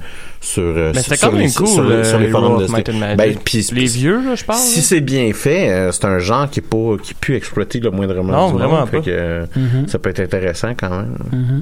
sur, 0.46 0.62
euh, 0.64 0.92
Mais 0.94 1.02
c'était 1.02 1.16
sur 1.18 1.30
quand 1.30 1.36
même 1.36 1.46
les- 1.48 1.54
cool, 1.54 1.68
sur, 1.68 1.84
les- 1.84 2.04
sur 2.04 2.20
les 2.20 2.28
euh, 2.28 2.32
forums 2.32 2.64
de. 2.64 3.16
Ben, 3.16 3.36
Les 3.74 3.86
vieux, 3.88 4.24
là, 4.24 4.36
je 4.36 4.46
parle. 4.46 4.60
si 4.60 4.82
c'est 4.82 5.02
bien 5.02 5.32
fait, 5.34 5.70
euh, 5.70 5.92
c'est 5.92 6.06
un 6.06 6.20
genre 6.20 6.50
qui 6.50 6.60
est 6.60 6.64
pas 6.64 6.96
qui 7.02 7.14
peut 7.14 7.34
exploiter 7.34 7.80
le 7.80 7.90
moindrement 7.92 8.32
Non, 8.32 8.48
du 8.48 8.54
monde. 8.54 8.62
vraiment 8.62 8.86
Fait 8.86 8.98
pas. 8.98 9.04
que 9.04 9.10
euh, 9.12 9.46
Mhm. 9.56 9.88
ça 9.88 9.98
peut 10.00 10.10
être 10.12 10.20
intéressant 10.20 10.74
quand 10.78 10.90
même. 10.92 11.18
Mhm. 11.32 11.62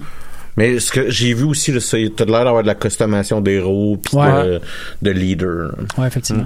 Mais 0.57 0.79
ce 0.79 0.91
que 0.91 1.09
j'ai 1.09 1.33
vu 1.33 1.45
aussi, 1.45 1.73
t'as 2.15 2.25
l'air 2.25 2.43
d'avoir 2.43 2.61
de 2.61 2.67
la 2.67 2.75
customation 2.75 3.41
d'héros 3.41 3.97
puis 4.03 4.17
Ouais. 4.17 4.43
de, 4.43 4.61
de 5.01 5.11
leader. 5.11 5.71
Ouais, 5.97 6.05
effectivement. 6.07 6.45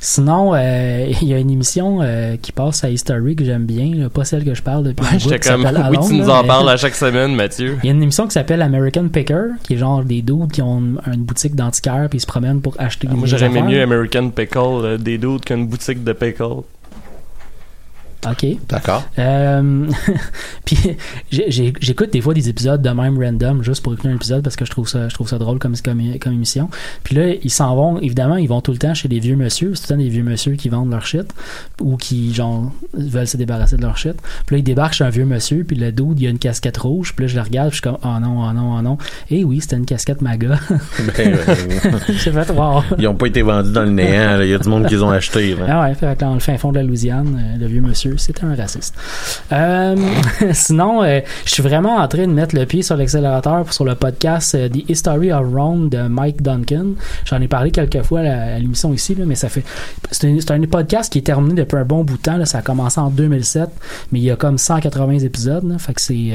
Sinon, 0.00 0.54
euh, 0.54 1.10
il 1.22 1.28
y 1.28 1.34
a 1.34 1.38
une 1.38 1.50
émission 1.50 1.98
euh, 2.02 2.36
qui 2.40 2.52
passe 2.52 2.84
à 2.84 2.90
History 2.90 3.36
que 3.36 3.44
j'aime 3.44 3.66
bien, 3.66 3.94
là, 3.94 4.08
pas 4.08 4.24
celle 4.24 4.44
que 4.44 4.54
je 4.54 4.62
parle 4.62 4.84
depuis 4.84 5.06
un 5.06 5.12
Ouais, 5.12 5.18
bout, 5.18 5.30
qui 5.30 5.48
comme, 5.48 5.60
oui, 5.64 5.66
Alone, 5.68 6.08
tu 6.08 6.14
nous 6.14 6.30
en 6.30 6.44
parles 6.44 6.68
à 6.68 6.76
chaque 6.76 6.94
semaine, 6.94 7.34
Mathieu. 7.34 7.78
Il 7.82 7.86
y 7.86 7.88
a 7.90 7.92
une 7.92 8.02
émission 8.02 8.26
qui 8.26 8.32
s'appelle 8.32 8.62
American 8.62 9.08
Picker, 9.08 9.50
qui 9.62 9.74
est 9.74 9.78
genre 9.78 10.04
des 10.04 10.22
dudes 10.22 10.52
qui 10.52 10.62
ont 10.62 10.78
une, 11.06 11.22
boutique 11.22 11.54
d'antiquaires 11.54 12.08
puis 12.08 12.18
ils 12.18 12.22
se 12.22 12.26
promènent 12.26 12.60
pour 12.60 12.74
acheter 12.78 13.06
Ah, 13.08 13.14
des 13.14 13.18
moi, 13.18 13.26
j'aurais 13.26 13.46
aimé 13.46 13.62
mieux 13.62 13.82
American 13.82 14.30
Pickle, 14.30 14.58
euh, 14.58 14.98
des 14.98 15.18
doutes 15.18 15.44
qu'une 15.44 15.66
boutique 15.66 16.02
de 16.02 16.12
pickle. 16.12 16.62
OK. 18.28 18.46
D'accord. 18.68 19.04
Euh, 19.18 19.86
puis 20.64 20.76
j'écoute 21.30 22.10
des 22.12 22.20
fois 22.20 22.34
des 22.34 22.48
épisodes 22.48 22.82
de 22.82 22.90
même 22.90 23.18
random 23.18 23.62
juste 23.62 23.82
pour 23.82 23.92
écouter 23.94 24.08
un 24.08 24.14
épisode 24.16 24.42
parce 24.42 24.56
que 24.56 24.64
je 24.64 24.70
trouve 24.70 24.88
ça 24.88 25.08
je 25.08 25.14
trouve 25.14 25.28
ça 25.28 25.38
drôle 25.38 25.58
comme 25.58 25.74
comme, 25.82 26.02
comme 26.20 26.32
émission. 26.32 26.68
Puis 27.02 27.14
là 27.16 27.34
ils 27.42 27.50
s'en 27.50 27.74
vont 27.74 27.98
évidemment 28.00 28.36
ils 28.36 28.48
vont 28.48 28.60
tout 28.60 28.72
le 28.72 28.78
temps 28.78 28.94
chez 28.94 29.08
des 29.08 29.20
vieux 29.20 29.36
monsieur, 29.36 29.74
c'est 29.74 29.86
tout 29.86 29.92
le 29.92 29.98
temps 29.98 30.02
des 30.04 30.10
vieux 30.10 30.22
monsieur 30.22 30.52
qui 30.54 30.68
vendent 30.68 30.90
leur 30.90 31.06
shit 31.06 31.32
ou 31.80 31.96
qui 31.96 32.34
genre 32.34 32.70
veulent 32.94 33.26
se 33.26 33.36
débarrasser 33.36 33.76
de 33.76 33.82
leur 33.82 33.96
shit. 33.96 34.16
Puis 34.46 34.56
là 34.56 34.58
ils 34.58 34.64
débarquent 34.64 34.94
chez 34.94 35.04
un 35.04 35.10
vieux 35.10 35.24
monsieur 35.24 35.64
puis 35.64 35.76
le 35.76 35.90
dude 35.92 36.20
il 36.20 36.26
a 36.26 36.30
une 36.30 36.38
casquette 36.38 36.76
rouge, 36.76 37.14
puis 37.14 37.24
là 37.24 37.28
je 37.32 37.36
le 37.36 37.42
regarde, 37.42 37.70
puis 37.70 37.80
je 37.82 37.82
suis 37.82 37.90
comme 37.90 37.98
oh 38.04 38.20
non 38.20 38.46
oh 38.48 38.52
non 38.52 38.76
oh 38.78 38.82
non. 38.82 38.98
Et 39.30 39.44
oui, 39.44 39.60
c'était 39.60 39.76
une 39.76 39.86
casquette 39.86 40.20
maga. 40.22 40.58
Ben, 41.16 41.36
J'ai 42.08 42.30
fait 42.32 42.50
wow. 42.50 42.82
ils 42.98 43.06
ont 43.08 43.14
pas 43.14 43.26
été 43.26 43.42
vendus 43.42 43.72
dans 43.72 43.82
le 43.82 43.90
néant. 43.90 44.36
là. 44.36 44.44
Il 44.44 44.50
y 44.50 44.54
a 44.54 44.58
du 44.58 44.68
monde 44.68 44.86
qui 44.86 44.94
les 44.94 45.02
ont 45.02 45.10
achetés. 45.10 45.54
là. 45.54 45.66
Ah 45.68 45.82
ouais, 45.82 45.94
fait 45.94 46.18
dans 46.20 46.34
le 46.34 46.40
fin 46.40 46.56
fond 46.58 46.72
de 46.72 46.76
la 46.78 46.82
Louisiane, 46.82 47.38
euh, 47.38 47.58
le 47.58 47.66
vieux 47.66 47.80
monsieur, 47.80 48.09
c'était 48.16 48.44
un 48.44 48.54
raciste. 48.54 48.94
Euh, 49.52 49.96
sinon, 50.52 51.02
euh, 51.02 51.20
je 51.44 51.50
suis 51.50 51.62
vraiment 51.62 51.96
en 51.96 52.08
train 52.08 52.26
de 52.26 52.32
mettre 52.32 52.54
le 52.54 52.66
pied 52.66 52.82
sur 52.82 52.96
l'accélérateur 52.96 53.72
sur 53.72 53.84
le 53.84 53.94
podcast 53.94 54.54
euh, 54.54 54.68
The 54.68 54.88
History 54.88 55.32
of 55.32 55.46
Rome 55.52 55.88
de 55.88 56.08
Mike 56.08 56.42
Duncan. 56.42 56.92
J'en 57.24 57.40
ai 57.40 57.48
parlé 57.48 57.70
quelques 57.70 58.02
fois 58.02 58.20
à 58.20 58.58
l'émission 58.58 58.92
ici, 58.92 59.16
mais 59.26 59.34
ça 59.34 59.48
fait. 59.48 59.64
C'est 60.10 60.50
un, 60.50 60.60
podcast 60.70 61.12
qui 61.12 61.18
est 61.18 61.22
terminé 61.22 61.54
depuis 61.54 61.76
un 61.76 61.84
bon 61.84 62.04
bout 62.04 62.16
de 62.16 62.22
temps. 62.22 62.44
Ça 62.44 62.58
a 62.58 62.62
commencé 62.62 63.00
en 63.00 63.10
2007, 63.10 63.68
mais 64.12 64.20
il 64.20 64.24
y 64.24 64.30
a 64.30 64.36
comme 64.36 64.58
180 64.58 65.18
épisodes. 65.20 65.76
fait 65.78 65.94
que 65.94 66.00
c'est. 66.00 66.34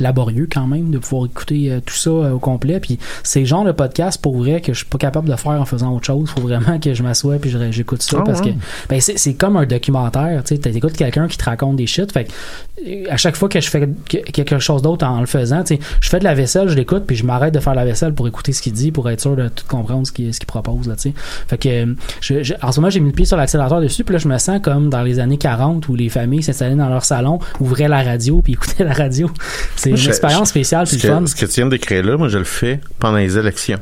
Laborieux 0.00 0.48
quand 0.52 0.66
même 0.66 0.90
de 0.90 0.98
pouvoir 0.98 1.26
écouter 1.26 1.70
euh, 1.70 1.80
tout 1.84 1.94
ça 1.94 2.10
euh, 2.10 2.32
au 2.32 2.38
complet. 2.38 2.80
Puis 2.80 2.98
c'est 3.22 3.44
genre 3.44 3.64
de 3.64 3.72
podcast 3.72 4.20
pour 4.20 4.36
vrai 4.38 4.60
que 4.60 4.72
je 4.72 4.78
suis 4.78 4.86
pas 4.86 4.98
capable 4.98 5.28
de 5.28 5.36
faire 5.36 5.52
en 5.52 5.64
faisant 5.64 5.94
autre 5.94 6.06
chose 6.06 6.28
faut 6.30 6.40
vraiment 6.42 6.78
que 6.78 6.94
je 6.94 7.02
m'assoie 7.02 7.36
puis 7.36 7.54
j'écoute 7.70 8.02
ça 8.02 8.18
Ah 8.20 8.22
parce 8.24 8.40
ouais. 8.40 8.52
que 8.52 8.56
ben 8.88 9.00
c'est 9.00 9.18
c'est 9.18 9.34
comme 9.34 9.56
un 9.56 9.66
documentaire 9.66 10.42
tu 10.44 10.54
sais. 10.56 10.60
T'écoutes 10.60 10.92
quelqu'un 10.96 11.26
qui 11.28 11.36
te 11.38 11.44
raconte 11.44 11.76
des 11.76 11.86
shit 11.86 12.12
fait 12.12 12.24
que, 12.24 13.08
à 13.10 13.16
chaque 13.16 13.36
fois 13.36 13.48
que 13.48 13.60
je 13.60 13.68
fais 13.70 13.88
que- 14.08 14.18
quelque 14.30 14.58
chose 14.58 14.82
d'autre 14.82 15.06
en 15.06 15.20
le 15.20 15.26
faisant 15.26 15.62
tu 15.64 15.76
sais 15.76 15.80
je 16.00 16.08
fais 16.08 16.18
de 16.18 16.24
la 16.24 16.34
vaisselle 16.34 16.68
je 16.68 16.74
l'écoute 16.74 17.04
puis 17.06 17.16
je 17.16 17.24
m'arrête 17.24 17.54
de 17.54 17.60
faire 17.60 17.74
la 17.74 17.84
vaisselle 17.84 18.14
pour 18.14 18.26
écouter 18.28 18.52
ce 18.52 18.62
qu'il 18.62 18.72
dit 18.72 18.92
pour 18.92 19.08
être 19.10 19.20
sûr 19.20 19.36
de 19.36 19.48
tout 19.48 19.64
comprendre 19.68 20.06
ce 20.06 20.12
qu'il 20.12 20.32
ce 20.34 20.38
qu'il 20.40 20.46
propose 20.46 20.86
là 20.88 20.96
tu 20.96 21.10
sais. 21.10 21.14
Fait 21.48 21.58
que 21.58 21.94
je, 22.20 22.42
je- 22.42 22.54
en 22.62 22.72
ce 22.72 22.80
moment 22.80 22.90
j'ai 22.90 23.00
mis 23.00 23.08
le 23.10 23.14
pied 23.14 23.24
sur 23.24 23.36
l'accélérateur 23.36 23.80
dessus 23.80 24.04
puis 24.04 24.12
là 24.14 24.18
je 24.18 24.28
me 24.28 24.38
sens 24.38 24.60
comme 24.62 24.90
dans 24.90 25.02
les 25.02 25.18
années 25.18 25.38
40 25.38 25.88
où 25.88 25.94
les 25.94 26.08
familles 26.08 26.42
s'installaient 26.42 26.74
dans 26.74 26.88
leur 26.88 27.04
salon 27.04 27.38
ouvraient 27.60 27.88
la 27.88 28.02
radio 28.02 28.40
puis 28.42 28.52
écoutaient 28.54 28.84
la 28.84 28.92
radio 28.94 29.30
c'est 29.78 29.90
une 29.90 29.96
je- 29.96 30.08
expérience 30.08 30.48
spéciale 30.50 30.86
puis 30.86 30.96
le 30.96 31.02
fun 31.08 31.26
ce 31.26 31.34
que 31.34 31.46
tu 31.46 31.52
viens 31.52 31.66
de 31.66 31.70
décrire 31.70 32.04
là, 32.04 32.16
moi, 32.16 32.28
je 32.28 32.38
le 32.38 32.44
fais 32.44 32.80
pendant 32.98 33.18
les 33.18 33.36
élections. 33.38 33.78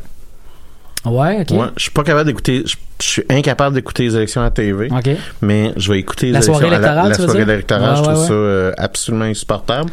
ouais 1.05 1.41
ok 1.43 1.51
Moi, 1.53 1.73
je 1.77 1.83
suis 1.83 1.91
pas 1.91 2.03
capable 2.05 2.27
d'écouter. 2.27 2.63
Je, 2.67 2.77
je 3.01 3.07
suis 3.07 3.25
incapable 3.29 3.75
d'écouter 3.75 4.05
les 4.05 4.17
élections 4.17 4.41
à 4.41 4.45
la 4.45 4.51
TV. 4.51 4.89
Mais 5.43 5.73
je 5.77 5.93
vais 5.93 5.99
écouter 5.99 6.27
les 6.27 6.33
La 6.33 6.39
élections 6.39 6.55
soirée 6.55 6.67
à 6.67 6.71
la, 6.71 6.77
électorale, 6.79 7.09
la 7.11 7.15
soirée 7.15 7.43
électorale. 7.43 7.91
Ouais, 7.91 7.97
je 7.97 8.03
trouve 8.03 8.21
ouais. 8.21 8.27
ça 8.29 8.33
euh, 8.33 8.73
absolument 8.79 9.25
insupportable. 9.27 9.91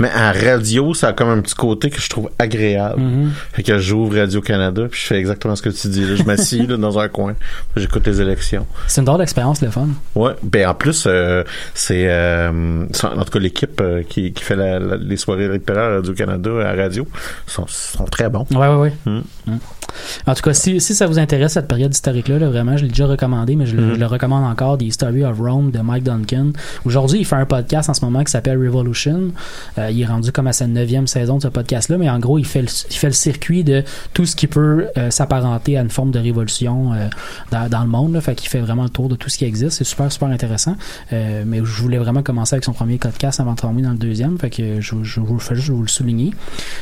Mais 0.00 0.08
en 0.16 0.32
radio, 0.32 0.94
ça 0.94 1.08
a 1.08 1.12
comme 1.12 1.28
un 1.28 1.40
petit 1.40 1.54
côté 1.54 1.90
que 1.90 2.00
je 2.00 2.08
trouve 2.08 2.30
agréable. 2.38 3.00
Mhm. 3.00 3.30
Fait 3.52 3.62
que 3.62 3.78
j'ouvre 3.78 4.16
Radio-Canada, 4.18 4.86
puis 4.90 5.00
je 5.00 5.06
fais 5.06 5.18
exactement 5.18 5.54
ce 5.56 5.62
que 5.62 5.68
tu 5.70 5.88
dis. 5.88 6.04
là. 6.06 6.16
Je 6.16 6.22
m'assis 6.22 6.66
là, 6.66 6.76
dans 6.76 6.98
un 6.98 7.08
coin, 7.08 7.34
puis 7.74 7.82
j'écoute 7.82 8.06
les 8.06 8.20
élections. 8.20 8.66
c'est 8.86 9.00
une 9.00 9.04
drôle 9.06 9.18
d'expérience 9.18 9.60
le 9.60 9.70
fun 9.70 9.88
Ouais. 10.14 10.32
Ben 10.42 10.68
en 10.68 10.74
plus, 10.74 11.04
euh, 11.06 11.44
c'est 11.74 12.04
euh, 12.08 12.84
en 13.04 13.24
tout 13.24 13.30
cas 13.32 13.38
l'équipe 13.38 13.82
qui, 14.08 14.32
qui 14.32 14.42
fait 14.44 14.56
la- 14.56 14.78
la- 14.78 14.96
les 14.96 15.16
soirées 15.16 15.44
électorales 15.44 15.92
à 15.92 15.94
Radio-Canada 15.96 16.50
à 16.66 16.74
radio 16.74 17.06
sont, 17.46 17.66
sont 17.66 18.04
très 18.04 18.28
bons. 18.28 18.46
Ouais, 18.50 18.66
ouais, 18.68 18.74
ouais. 18.76 18.92
Mm. 19.04 19.20
Mm. 19.46 19.58
En 20.26 20.34
tout 20.34 20.42
cas, 20.42 20.52
si, 20.52 20.80
si 20.80 20.94
ça 20.94 21.06
vous 21.06 21.18
intéresse, 21.18 21.52
cette 21.52 21.68
période 21.68 21.92
historique-là, 21.94 22.38
là, 22.38 22.45
vraiment, 22.48 22.76
je 22.76 22.82
l'ai 22.82 22.88
déjà 22.88 23.06
recommandé, 23.06 23.56
mais 23.56 23.66
je, 23.66 23.76
le- 23.76 23.94
je 23.94 24.00
le 24.00 24.06
recommande 24.06 24.44
encore, 24.44 24.78
The 24.78 24.82
History 24.82 25.24
of 25.24 25.38
Rome 25.38 25.70
de 25.70 25.78
Mike 25.80 26.04
Duncan. 26.04 26.52
Aujourd'hui, 26.84 27.20
il 27.20 27.24
fait 27.24 27.36
un 27.36 27.46
podcast 27.46 27.88
en 27.88 27.94
ce 27.94 28.04
moment 28.04 28.22
qui 28.24 28.30
s'appelle 28.32 28.58
Revolution. 28.58 29.32
Euh, 29.78 29.90
il 29.90 30.00
est 30.00 30.06
rendu 30.06 30.32
comme 30.32 30.46
à 30.46 30.52
sa 30.52 30.66
neuvième 30.66 31.06
saison 31.06 31.36
de 31.38 31.42
ce 31.42 31.48
podcast-là, 31.48 31.98
mais 31.98 32.08
en 32.10 32.18
gros, 32.18 32.38
il 32.38 32.46
fait 32.46 32.62
le, 32.62 32.68
il 32.90 32.96
fait 32.96 33.06
le 33.08 33.12
circuit 33.12 33.64
de 33.64 33.82
tout 34.14 34.26
ce 34.26 34.36
qui 34.36 34.46
peut 34.46 34.86
euh, 34.96 35.10
s'apparenter 35.10 35.76
à 35.78 35.82
une 35.82 35.90
forme 35.90 36.10
de 36.10 36.18
révolution 36.18 36.92
euh, 36.92 37.06
dans, 37.50 37.68
dans 37.68 37.82
le 37.82 37.88
monde. 37.88 38.14
Là. 38.14 38.20
Fait 38.20 38.34
qu'il 38.34 38.48
fait 38.48 38.60
vraiment 38.60 38.84
le 38.84 38.88
tour 38.90 39.08
de 39.08 39.16
tout 39.16 39.28
ce 39.28 39.38
qui 39.38 39.44
existe. 39.44 39.78
C'est 39.78 39.84
super, 39.84 40.10
super 40.10 40.28
intéressant. 40.28 40.76
Mais 41.12 41.58
je 41.58 41.82
voulais 41.82 41.98
vraiment 41.98 42.22
commencer 42.22 42.54
avec 42.54 42.64
son 42.64 42.72
premier 42.72 42.98
podcast 42.98 43.40
avant 43.40 43.52
de 43.54 43.60
tomber 43.60 43.82
dans 43.82 43.90
le 43.90 43.96
deuxième. 43.96 44.38
Fait 44.38 44.50
que 44.50 44.80
je, 44.80 44.94
je 45.02 45.20
vous 45.20 45.34
le 45.34 45.40
fais 45.40 45.54
juste 45.54 45.70
vous 45.70 45.82
le 45.82 45.88
souligner. 45.88 46.30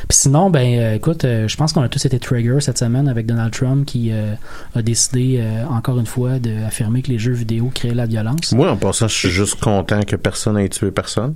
Puis 0.07 0.17
sinon, 0.17 0.49
ben 0.49 0.95
écoute, 0.95 1.23
je 1.23 1.55
pense 1.55 1.73
qu'on 1.73 1.81
a 1.81 1.89
tous 1.89 2.03
été 2.05 2.19
trigger 2.19 2.57
cette 2.59 2.77
semaine 2.77 3.07
avec 3.07 3.25
Donald 3.25 3.51
Trump 3.51 3.85
qui 3.85 4.11
a 4.11 4.81
décidé 4.81 5.43
encore 5.69 5.99
une 5.99 6.05
fois 6.05 6.39
d'affirmer 6.39 7.01
que 7.01 7.09
les 7.09 7.19
jeux 7.19 7.33
vidéo 7.33 7.71
créent 7.73 7.93
la 7.93 8.05
violence. 8.05 8.51
Moi, 8.53 8.69
en 8.69 8.77
passant, 8.77 9.07
je 9.07 9.15
suis 9.15 9.29
juste 9.29 9.59
content 9.59 10.01
que 10.03 10.15
personne 10.15 10.55
n'ait 10.55 10.69
tué 10.69 10.91
personne. 10.91 11.35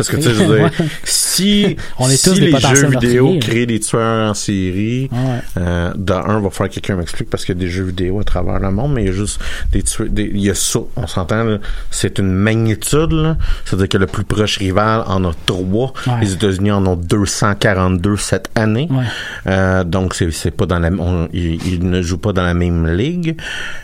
Parce 0.00 0.08
que, 0.08 0.16
tu 0.16 0.22
sais, 0.22 0.34
je 0.34 0.42
veux 0.44 0.58
dire, 0.58 0.70
si, 1.04 1.76
On 1.98 2.08
est 2.08 2.22
tous 2.22 2.34
si 2.34 2.40
les 2.40 2.58
jeux 2.58 2.88
vidéo 2.88 3.38
créent 3.40 3.66
des 3.66 3.80
tueurs 3.80 4.30
en 4.30 4.34
série, 4.34 5.08
Ah 5.12 5.16
ouais. 5.16 5.40
euh, 5.58 5.92
dans 5.96 6.24
un, 6.24 6.40
va 6.40 6.50
falloir 6.50 6.68
que 6.68 6.74
quelqu'un 6.74 6.96
m'explique 6.96 7.28
parce 7.30 7.44
qu'il 7.44 7.54
y 7.54 7.58
a 7.58 7.60
des 7.60 7.68
jeux 7.70 7.84
vidéo 7.84 8.20
à 8.20 8.24
travers 8.24 8.58
le 8.60 8.70
monde, 8.70 8.92
mais 8.94 9.02
il 9.02 9.06
y 9.06 9.10
a 9.10 9.12
juste 9.12 9.40
des 9.72 9.82
tueurs, 9.82 10.08
des- 10.08 10.30
il 10.32 10.40
y 10.40 10.50
a 10.50 10.54
ça, 10.54 10.80
on 10.96 11.06
s'entend, 11.06 11.58
c'est 11.90 12.18
une 12.18 12.32
magnitude. 12.32 13.36
C'est-à-dire 13.64 13.88
que 13.88 13.98
le 13.98 14.06
plus 14.06 14.24
proche 14.24 14.58
rival 14.58 15.02
en 15.06 15.24
a 15.24 15.32
trois. 15.46 15.92
Ouais. 16.06 16.12
Les 16.22 16.32
États-Unis 16.32 16.70
en 16.72 16.86
ont 16.86 16.96
242 16.96 18.16
cette 18.16 18.50
année. 18.54 18.88
Ouais. 18.90 19.04
Euh, 19.46 19.84
donc 19.84 20.14
c'est 20.14 20.30
c'est 20.32 20.50
pas 20.50 20.66
dans 20.66 20.78
la 20.78 20.90
on- 20.90 21.28
ils, 21.32 21.64
ils 21.66 21.88
ne 21.88 22.02
jouent 22.02 22.18
pas 22.18 22.32
dans 22.32 22.42
la 22.44 22.54
même 22.54 22.86
ligue 22.88 23.36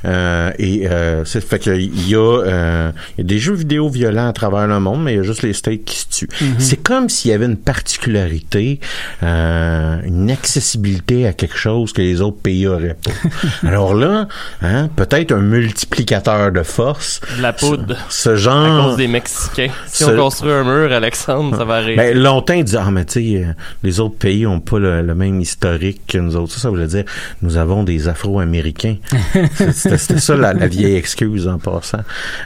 Euh, 0.05 0.51
et 0.59 0.87
c'est 1.25 1.45
fait 1.45 1.59
que 1.59 1.71
il 1.71 2.09
y 2.09 2.11
y 2.13 2.15
a 2.17 2.93
des 3.19 3.39
jeux 3.39 3.55
vidéo 3.55 3.89
violents 3.89 4.29
à 4.29 4.33
travers 4.33 4.67
le 4.67 4.79
monde 4.81 5.03
mais 5.05 5.15
il 5.15 5.17
y 5.17 5.21
a 5.21 5.23
juste 5.23 5.43
les 5.43 5.53
states 5.53 5.85
qui 5.85 6.06
C'est 6.59 6.83
comme 6.83 7.09
s'il 7.09 7.31
y 7.31 7.35
avait 7.35 7.47
une 7.47 7.57
particularité 7.57 8.81
euh, 9.23 10.01
une 10.05 10.31
accessibilité 10.31 11.27
à 11.27 11.33
quelque 11.33 11.57
chose 11.57 11.93
que 11.93 12.01
les 12.03 12.21
autres 12.21 12.39
pays 12.39 12.67
auraient 12.67 12.97
pas. 13.03 13.11
Alors 13.69 13.95
là, 13.95 14.29
hein, 14.63 14.89
peut-être 14.97 15.33
un 15.33 15.41
multiplicateur 15.41 16.53
de 16.53 16.63
force. 16.63 17.21
De 17.37 17.43
la 17.43 17.53
poudre. 17.53 17.97
Ce 18.09 18.31
À 18.31 18.37
genre 18.37 18.89
cause 18.89 18.97
des 18.97 19.09
Mexicains. 19.09 19.69
Si 19.87 20.05
Ce- 20.05 20.11
on 20.11 20.17
construit 20.17 20.53
un 20.53 20.65
mur, 20.65 20.93
Alexandre, 20.93 21.57
ça 21.57 21.65
va 21.65 21.75
arriver. 21.77 21.97
ben, 21.97 22.19
longtemps, 22.19 22.55
ils 22.55 22.65
disaient, 22.65 22.79
ah, 22.81 22.91
mais 22.91 23.05
tu 23.05 23.13
sais, 23.37 23.45
euh, 23.45 23.53
les 23.83 24.01
autres 24.01 24.17
pays 24.17 24.47
ont 24.47 24.61
pas 24.61 24.79
le, 24.79 25.03
le 25.03 25.15
même 25.15 25.41
historique 25.41 26.03
que 26.09 26.19
nous 26.19 26.37
autres. 26.37 26.53
Ça, 26.53 26.61
ça 26.61 26.71
voulait 26.71 26.87
dire, 26.87 27.05
nous 27.43 27.57
avons 27.57 27.83
des 27.83 28.09
Afro-Américains. 28.09 28.97
C'était 29.73 30.19
ça, 30.19 30.37
la, 30.37 30.53
la 30.53 30.67
vieille 30.69 30.97
excuse 30.97 31.49
en 31.49 31.59
passant. 31.59 31.99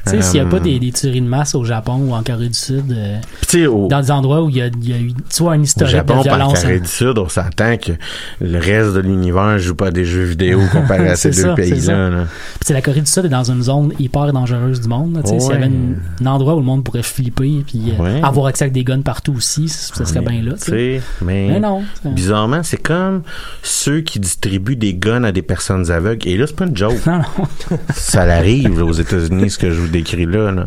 Tu 0.07 0.11
sais, 0.13 0.23
s'il 0.23 0.35
n'y 0.35 0.41
a 0.41 0.45
Euh, 0.45 0.51
pas 0.51 0.61
des, 0.61 0.79
des 0.79 0.93
tueries 0.93 1.21
de 1.21 1.27
masse 1.27 1.55
au 1.55 1.65
Japon 1.65 1.97
ou 1.99 2.15
en 2.15 2.23
Corée 2.23 2.49
du 2.49 2.55
Sud, 2.55 2.91
euh, 2.93 3.19
Puis 3.49 3.67
au, 3.67 3.89
dans 3.89 4.01
des 4.01 4.11
endroits 4.11 4.43
où 4.43 4.49
il 4.51 4.57
y 4.57 4.63
a, 4.63 4.67
il 4.67 4.89
y 4.89 4.93
a 4.93 4.99
eu 4.99 5.13
soit 5.29 5.53
un 5.55 5.61
au 5.61 5.63
historique 5.63 5.93
Japon, 5.97 6.19
de 6.19 6.23
violence. 6.25 6.61
Corée 6.63 6.77
hein. 6.77 6.81
du 6.81 6.89
Sud, 6.89 7.19
on 7.19 7.29
s'entend 7.29 7.77
que 7.77 7.93
le 8.41 8.59
reste 8.59 8.95
de 8.95 9.01
l'univers 9.01 9.59
joue 9.59 9.75
pas 9.75 9.89
à 9.89 9.91
des 9.91 10.05
jeux 10.05 10.23
vidéo 10.25 10.61
comparé 10.73 11.09
à 11.09 11.17
ces 11.17 11.31
deux 11.31 11.43
ça, 11.43 11.55
pays-là. 11.55 12.11
là. 12.11 12.25
Puis 12.65 12.75
la 12.75 12.83
Corée 12.83 13.01
du 13.01 13.11
Sud 13.11 13.25
est 13.25 13.29
dans 13.31 13.51
une 13.51 13.63
zone 13.63 13.93
hyper 13.99 14.33
dangereuse 14.33 14.81
du 14.81 14.89
monde. 14.89 15.21
S'il 15.25 15.41
y 15.41 15.53
avait 15.53 15.67
une- 15.67 15.97
un 16.23 16.27
endroit 16.27 16.55
où 16.55 16.59
le 16.59 16.65
monde 16.65 16.85
pourrait 16.85 17.03
flipper 17.03 17.65
puis 17.67 17.93
euh, 17.99 18.23
avoir 18.23 18.47
accès 18.47 18.67
à 18.67 18.69
des 18.69 18.85
guns 18.85 19.01
partout 19.03 19.35
aussi, 19.35 19.69
ça 19.69 19.95
ça 19.95 20.05
serait 20.05 20.21
bien 20.21 20.43
là. 20.43 20.53
mais, 20.71 21.01
Mais 21.23 21.61
non. 21.61 21.83
bizarrement, 22.05 22.63
c'est 22.63 22.77
comme 22.81 23.23
ceux 23.63 24.01
qui 24.01 24.21
distribuent 24.21 24.77
des 24.77 24.95
guns 24.95 25.25
à 25.25 25.33
des 25.33 25.43
personnes 25.43 25.91
aveugles. 25.91 26.29
Et 26.29 26.37
là, 26.37 26.47
c'est 26.47 26.57
pas 26.57 26.67
une 26.67 26.77
joke. 26.77 27.05
Non, 27.07 27.19
non. 27.19 27.79
Ça 27.95 28.25
l'arrive 28.25 28.79
là, 28.79 28.85
aux 28.85 28.93
États-Unis, 28.93 29.51
ce 29.51 29.59
que 29.59 29.71
je 29.71 29.81
vous 29.81 29.89
décris 29.89 30.27
là. 30.27 30.51
là. 30.53 30.67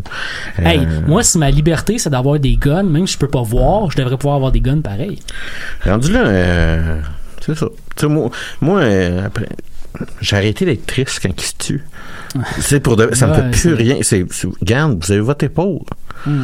Euh, 0.59 0.63
Hey, 0.65 0.87
moi, 1.07 1.23
si 1.23 1.37
ma 1.37 1.49
liberté, 1.51 1.97
c'est 1.97 2.09
d'avoir 2.09 2.39
des 2.39 2.55
guns, 2.63 2.83
même 2.83 3.07
si 3.07 3.13
je 3.13 3.19
peux 3.19 3.27
pas 3.27 3.41
voir, 3.41 3.91
je 3.91 3.97
devrais 3.97 4.17
pouvoir 4.17 4.35
avoir 4.35 4.51
des 4.51 4.61
guns 4.61 4.81
pareil. 4.81 5.19
Rendu 5.83 6.11
là, 6.11 6.25
euh, 6.25 7.01
c'est 7.41 7.55
ça. 7.55 7.67
Tu 7.95 8.01
sais, 8.01 8.07
moi, 8.07 8.29
moi 8.61 8.79
euh, 8.79 9.25
après, 9.27 9.47
j'ai 10.21 10.35
arrêté 10.35 10.65
d'être 10.65 10.85
triste 10.85 11.19
quand 11.21 11.29
il 11.35 11.41
se 11.45 11.53
tue. 11.57 11.83
C'est 12.59 12.79
pour 12.79 12.95
de- 12.95 13.13
ça 13.13 13.27
me 13.27 13.31
Ouais, 13.33 13.37
fait 13.43 13.49
plus 13.51 13.73
rien. 13.73 13.97
C'est, 14.01 14.25
regarde, 14.61 14.97
vous 15.03 15.11
avez 15.11 15.21
voté 15.21 15.49
pour. 15.49 15.85
Mm. 16.25 16.43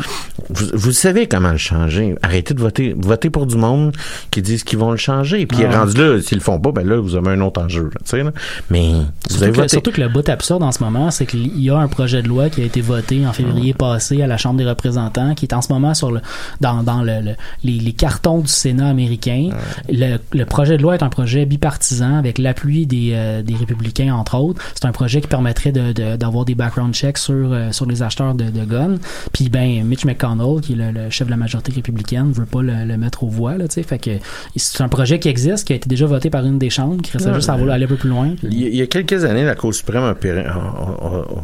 Vous, 0.49 0.65
vous 0.73 0.91
savez 0.91 1.27
comment 1.27 1.51
le 1.51 1.57
changer. 1.57 2.15
Arrêtez 2.21 2.53
de 2.53 2.59
voter. 2.59 2.93
Votez 2.97 3.29
pour 3.29 3.45
du 3.45 3.55
monde 3.55 3.95
qui 4.29 4.41
disent 4.41 4.63
qu'ils 4.63 4.77
vont 4.77 4.91
le 4.91 4.97
changer. 4.97 5.45
Puis 5.45 5.63
Ah 5.63 5.79
rendu 5.79 5.95
là, 5.99 6.21
s'ils 6.21 6.37
le 6.39 6.43
font 6.43 6.59
pas, 6.59 6.71
ben 6.71 6.85
là, 6.87 6.97
vous 6.99 7.15
avez 7.15 7.29
un 7.29 7.41
autre 7.41 7.61
enjeu. 7.61 7.89
là, 8.13 8.23
là. 8.23 8.31
Mais 8.69 8.91
vous 8.91 9.03
Surtout 9.29 9.43
avez 9.43 9.51
que, 9.51 9.57
voté. 9.57 9.69
surtout 9.69 9.91
que 9.91 10.01
le 10.01 10.09
bout 10.09 10.27
absurde 10.27 10.63
en 10.63 10.71
ce 10.71 10.83
moment, 10.83 11.11
c'est 11.11 11.25
qu'il 11.25 11.59
y 11.59 11.69
a 11.69 11.77
un 11.77 11.87
projet 11.87 12.21
de 12.21 12.27
loi 12.27 12.49
qui 12.49 12.61
a 12.61 12.65
été 12.65 12.81
voté 12.81 13.25
en 13.25 13.33
février 13.33 13.73
passé 13.73 14.21
à 14.21 14.27
la 14.27 14.37
Chambre 14.37 14.57
des 14.57 14.65
représentants, 14.65 15.33
qui 15.33 15.45
est 15.45 15.53
en 15.53 15.61
ce 15.61 15.71
moment 15.71 15.93
sur 15.93 16.11
le 16.11 16.19
dans, 16.61 16.83
dans 16.83 17.01
le, 17.01 17.21
le- 17.21 17.35
les, 17.63 17.79
les 17.79 17.93
cartons 17.93 18.39
du 18.39 18.47
Sénat 18.51 18.89
américain. 18.89 19.49
Le, 19.89 20.17
le 20.33 20.45
projet 20.45 20.77
de 20.77 20.81
loi 20.83 20.95
est 20.95 21.03
un 21.03 21.09
projet 21.09 21.45
bipartisan 21.45 22.17
avec 22.17 22.37
l'appui 22.37 22.85
des, 22.85 23.11
euh, 23.13 23.38
des 23.41 23.55
républicains, 23.55 24.13
entre 24.13 24.37
autres. 24.37 24.61
C'est 24.75 24.85
un 24.85 24.91
projet 24.91 25.21
qui 25.21 25.27
permettrait 25.27 25.71
de- 25.71 25.91
de- 25.93 26.15
d'avoir 26.15 26.45
des 26.45 26.55
background 26.55 26.93
checks 26.93 27.17
sur, 27.17 27.33
euh, 27.53 27.71
sur 27.71 27.85
les 27.85 28.01
acheteurs 28.03 28.33
de, 28.35 28.45
de 28.45 28.65
guns. 28.65 28.95
Puis 29.33 29.49
ben 29.49 29.83
Mitch 29.83 30.05
McConnell, 30.05 30.61
qui 30.61 30.73
est 30.73 30.75
le, 30.75 30.91
le 30.91 31.09
chef 31.09 31.27
de 31.27 31.31
la 31.31 31.37
majorité 31.37 31.71
républicaine, 31.71 32.31
veut 32.31 32.45
pas 32.45 32.61
le, 32.61 32.85
le 32.85 32.97
mettre 32.97 33.23
aux 33.23 33.29
voix. 33.29 33.57
Là, 33.57 33.67
tu 33.67 33.75
sais. 33.75 33.83
fait 33.83 33.99
que 33.99 34.11
c'est 34.55 34.81
un 34.81 34.89
projet 34.89 35.19
qui 35.19 35.29
existe, 35.29 35.65
qui 35.67 35.73
a 35.73 35.75
été 35.75 35.87
déjà 35.89 36.05
voté 36.05 36.29
par 36.29 36.45
une 36.45 36.57
des 36.59 36.69
chambres, 36.69 37.01
qui 37.01 37.11
restait 37.11 37.29
Ouais. 37.29 37.35
juste 37.35 37.49
à 37.49 37.55
vouloir 37.55 37.75
aller 37.75 37.85
un 37.85 37.89
peu 37.89 37.95
plus 37.95 38.09
loin. 38.09 38.29
puis- 38.37 38.47
Il 38.51 38.75
y, 38.75 38.81
a, 38.81 38.87
quelques 38.87 39.23
années, 39.25 39.43
la 39.45 39.55
Cour 39.55 39.73
suprême 39.73 40.03
a, 40.03 40.13
péri- 40.15 40.39
a- 40.45 40.51
a- 40.51 40.55
a- 40.55 41.21
a 41.21 41.41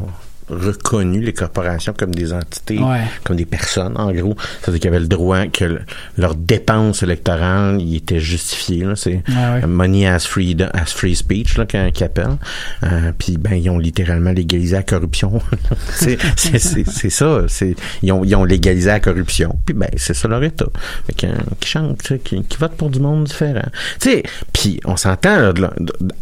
reconnu 0.50 1.22
les 1.22 1.34
corporations 1.34 1.94
comme 1.98 2.14
des 2.14 2.34
entités, 2.34 2.78
Ouais. 2.80 3.02
comme 3.24 3.36
des 3.36 3.46
personnes, 3.46 3.94
en 3.98 4.12
gros. 4.12 4.36
C'est-à-dire 4.62 4.80
qu'ils 4.82 4.90
avaient 4.90 5.00
le 5.00 5.08
droit 5.08 5.48
que 5.48 5.66
le- 5.66 5.82
leurs 6.18 6.36
dépenses 6.36 7.04
électorales 7.04 7.82
y 7.82 7.96
étaient 7.98 8.20
justifiées. 8.20 8.86
C'est 8.96 9.24
Ouais, 9.28 9.62
ouais. 9.62 9.68
money 9.68 10.08
as 10.08 10.26
free, 10.28 10.56
as 10.74 10.86
free 10.94 11.16
speech, 11.16 11.56
qu'ils 11.68 12.04
appellent. 12.04 12.38
Euh, 12.84 13.12
Puis, 13.18 13.38
ben, 13.38 13.54
ils 13.56 13.70
ont 13.70 13.80
littéralement 13.80 14.32
légalisé 14.32 14.76
la 14.76 14.84
corruption. 14.84 15.42
c'est 15.96 17.10
ça. 17.10 17.42
C'est, 17.48 17.76
ils, 18.04 18.12
ont, 18.12 18.24
ils 18.24 18.36
ont 18.36 18.44
légalisé 18.44 18.88
la 18.90 19.00
corruption. 19.00 19.58
Puis, 19.66 19.74
ben, 19.74 19.90
c'est 19.98 20.14
ça 20.14 20.28
leur 20.28 20.44
état. 20.44 20.66
Fait 21.08 21.14
que, 21.14 21.28
euh, 21.28 21.36
qui 21.60 21.70
chante, 21.70 22.02
qui, 22.24 22.44
qui 22.44 22.58
vote 22.58 22.74
pour 22.74 22.90
du 22.90 23.00
monde 23.00 23.26
différent. 23.26 23.66
Tu 24.00 24.10
sais, 24.10 24.24
puis 24.54 24.80
on 24.86 24.96
s'entend, 24.98 25.54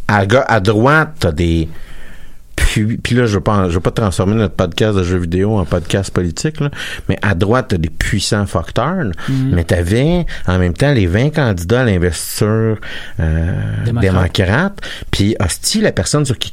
à, 0.08 0.24
à 0.48 0.60
droite, 0.60 1.15
t'as 1.20 1.32
des 1.32 1.68
puis, 2.55 2.98
puis 2.98 3.15
là, 3.15 3.25
je 3.25 3.36
veux 3.36 3.41
pas, 3.41 3.69
je 3.69 3.75
veux 3.75 3.79
pas 3.79 3.91
transformer 3.91 4.36
notre 4.36 4.55
podcast 4.55 4.98
de 4.98 5.03
jeux 5.03 5.17
vidéo 5.19 5.57
en 5.57 5.65
podcast 5.65 6.12
politique, 6.12 6.60
là, 6.60 6.69
mais 7.10 7.17
à 7.22 7.36
droite, 7.36 7.67
t'as 7.69 7.77
des 7.77 7.89
puissants 7.89 8.45
facteurs, 8.45 9.05
mais 9.29 9.63
t'avais 9.63 10.25
en 10.48 10.57
même 10.60 10.74
temps 10.74 10.91
les 10.93 11.05
20 11.07 11.29
candidats 11.31 11.81
à 11.81 11.86
l'investiture 11.86 12.77
euh, 13.19 13.53
Démocrate. 14.01 14.79
puis 15.12 15.36
hostie, 15.39 15.81
la 15.81 15.91
personne 15.91 16.25
sur 16.25 16.38
qui 16.38 16.51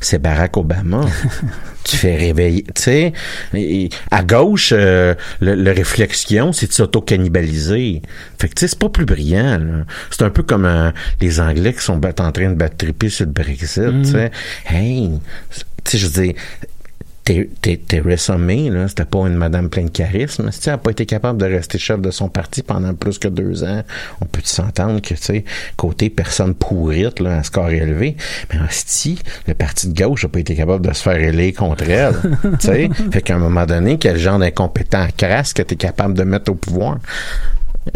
c'est 0.00 0.18
Barack 0.20 0.56
Obama. 0.56 1.00
tu 1.84 1.96
fais 1.96 2.14
réveiller, 2.16 2.62
tu 2.74 2.82
sais, 2.82 3.12
et- 3.54 3.84
et 3.84 3.90
à 4.12 4.22
gauche, 4.22 4.72
euh, 4.72 5.14
le, 5.40 5.56
le 5.56 5.70
réflexe 5.72 6.24
qu'ils 6.24 6.40
ont, 6.40 6.52
c'est 6.52 6.68
de 6.68 6.72
s'auto-cannibaliser. 6.72 8.02
Fait 8.38 8.48
que, 8.48 8.54
tu 8.54 8.60
sais, 8.60 8.68
c'est 8.68 8.78
pas 8.78 8.88
plus 8.88 9.04
brillant, 9.04 9.58
là. 9.58 9.84
C'est 10.10 10.22
un 10.22 10.30
peu 10.30 10.44
comme 10.44 10.64
euh, 10.64 10.92
les 11.20 11.40
Anglais 11.40 11.72
qui 11.72 11.80
sont 11.80 11.98
en 12.20 12.30
train 12.32 12.50
de 12.50 12.54
battre 12.54 12.76
triper 12.76 13.08
sur 13.08 13.26
le 13.26 13.32
Brexit, 13.32 13.82
tu 14.04 14.10
sais. 14.10 14.30
Hey, 14.66 15.10
tu 15.84 15.90
sais, 15.90 15.98
je 15.98 16.06
veux 16.06 16.22
dire, 16.22 16.34
Theresa 17.24 18.36
May, 18.36 18.68
là, 18.68 18.88
c'était 18.88 19.04
pas 19.04 19.20
une 19.20 19.36
madame 19.36 19.70
pleine 19.70 19.86
de 19.86 19.90
charisme. 19.90 20.50
Si 20.50 20.68
elle 20.68 20.74
n'a 20.74 20.78
pas 20.78 20.90
été 20.90 21.06
capable 21.06 21.38
de 21.38 21.46
rester 21.46 21.78
chef 21.78 22.00
de 22.00 22.10
son 22.10 22.28
parti 22.28 22.62
pendant 22.62 22.94
plus 22.94 23.18
que 23.18 23.28
deux 23.28 23.62
ans, 23.62 23.82
on 24.20 24.24
peut 24.24 24.40
s'entendre 24.44 25.00
que, 25.00 25.14
tu 25.14 25.22
sais, 25.22 25.44
côté 25.76 26.10
personne 26.10 26.54
pourrite, 26.54 27.20
là, 27.20 27.38
un 27.38 27.42
score 27.42 27.70
élevé. 27.70 28.16
Mais 28.52 28.58
si 28.70 29.20
le 29.46 29.54
parti 29.54 29.88
de 29.88 30.02
gauche 30.02 30.24
n'a 30.24 30.30
pas 30.30 30.40
été 30.40 30.56
capable 30.56 30.86
de 30.86 30.92
se 30.92 31.02
faire 31.02 31.16
élire 31.16 31.54
contre 31.54 31.88
elle, 31.88 32.14
tu 32.58 32.66
sais, 32.66 32.90
fait 33.12 33.22
qu'à 33.22 33.36
un 33.36 33.38
moment 33.38 33.66
donné, 33.66 33.98
quel 33.98 34.18
genre 34.18 34.38
d'incompétent 34.38 35.06
crasse 35.16 35.52
que 35.52 35.62
tu 35.62 35.74
es 35.74 35.76
capable 35.76 36.14
de 36.14 36.24
mettre 36.24 36.50
au 36.50 36.54
pouvoir? 36.56 36.98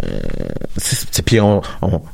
Euh, 0.03 0.19
puis 1.25 1.39
on, 1.39 1.61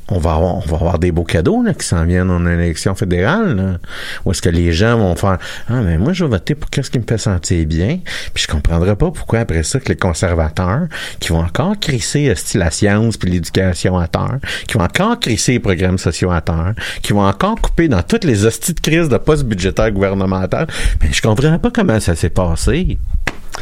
va 0.10 0.34
avoir, 0.34 1.00
des 1.00 1.12
beaux 1.12 1.24
cadeaux 1.24 1.64
là, 1.64 1.74
qui 1.74 1.86
s'en 1.86 2.06
viennent 2.06 2.30
en 2.30 2.46
élection 2.46 2.96
fédérale. 2.96 3.80
Où 4.26 4.32
est-ce 4.32 4.42
que 4.42 4.50
les 4.50 4.72
gens 4.72 4.98
vont 4.98 5.16
faire 5.16 5.38
Ah 5.68 5.82
mais 5.82 5.98
moi 5.98 6.14
je 6.14 6.24
vais 6.24 6.32
voter 6.32 6.56
pour 6.56 6.70
qu'est-ce 6.70 6.92
qui 6.92 7.00
me 7.00 7.06
fait 7.08 7.18
sentir 7.18 7.66
bien. 7.66 8.00
Puis 8.34 8.44
je 8.44 8.48
comprendrai 8.48 8.96
pas 8.96 9.12
pourquoi 9.12 9.40
après 9.40 9.64
ça 9.64 9.80
que 9.80 9.90
les 9.90 9.96
conservateurs 9.96 10.88
qui 11.20 11.30
vont 11.30 11.40
encore 11.40 11.80
crisser 11.80 12.30
euh, 12.30 12.36
la 12.56 12.72
science 12.72 13.18
puis 13.18 13.30
l'éducation 13.30 13.98
à 13.98 14.08
terre, 14.08 14.40
qui 14.68 14.78
vont 14.78 14.84
encore 14.84 15.20
crisser 15.20 15.54
les 15.54 15.60
programmes 15.60 15.98
sociaux 15.98 16.32
à 16.32 16.42
terre, 16.42 16.74
qui 17.02 17.14
vont 17.14 17.26
encore 17.26 17.60
couper 17.60 17.88
dans 17.88 18.04
toutes 18.04 18.24
les 18.24 18.46
hosties 18.46 18.74
de 18.74 18.80
crise 18.80 19.10
de 19.10 19.18
postes 19.18 19.46
budgétaires 19.46 19.92
gouvernementaux. 19.92 20.66
Mais 21.02 21.12
je 21.12 21.22
comprends 21.22 21.58
pas 21.60 21.72
comment 21.72 22.00
ça 22.00 22.16
s'est 22.16 22.30
passé. 22.30 22.98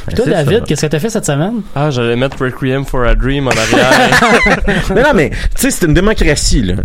Puis 0.08 0.16
toi, 0.16 0.26
David, 0.26 0.64
qu'est-ce 0.66 0.82
que 0.82 0.88
t'as 0.88 1.00
fait 1.00 1.10
cette 1.10 1.26
semaine? 1.26 1.62
Ah, 1.76 1.90
j'allais 1.92 2.16
mettre 2.16 2.44
Requiem 2.44 2.86
for 2.86 3.04
a 3.04 3.14
Dream 3.16 3.48
en 3.48 3.52
arrière. 3.52 4.22
mais 4.96 5.04
non, 5.04 5.14
mais 5.14 5.30
tu 5.30 5.38
sais, 5.56 5.72
c'est 5.72 5.86
une 5.86 5.94
démocratie. 5.94 6.64
Là. 6.64 6.76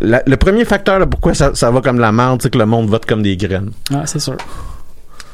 La- 0.00 0.22
le 0.26 0.36
premier 0.36 0.64
facteur, 0.64 0.98
là, 0.98 1.06
pourquoi 1.06 1.34
ça, 1.34 1.50
ça 1.54 1.70
va 1.70 1.80
comme 1.80 1.98
la 2.00 2.10
merde, 2.12 2.40
c'est 2.42 2.50
que 2.50 2.58
le 2.58 2.66
monde 2.66 2.88
vote 2.88 3.06
comme 3.06 3.22
des 3.22 3.36
graines. 3.36 3.70
Ah, 3.94 4.02
c'est 4.06 4.18
sûr. 4.18 4.36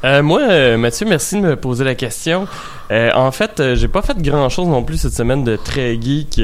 Euh, 0.03 0.21
moi, 0.21 0.41
euh, 0.41 0.77
Mathieu, 0.77 1.07
merci 1.07 1.35
de 1.37 1.41
me 1.41 1.55
poser 1.55 1.83
la 1.83 1.95
question. 1.95 2.47
Euh, 2.91 3.09
en 3.15 3.31
fait, 3.31 3.59
euh, 3.59 3.75
j'ai 3.75 3.87
pas 3.87 4.03
fait 4.03 4.15
grand 4.21 4.49
chose 4.49 4.67
non 4.67 4.83
plus 4.83 4.97
cette 4.97 5.13
semaine 5.13 5.43
de 5.43 5.55
très 5.55 5.99
geek. 5.99 6.39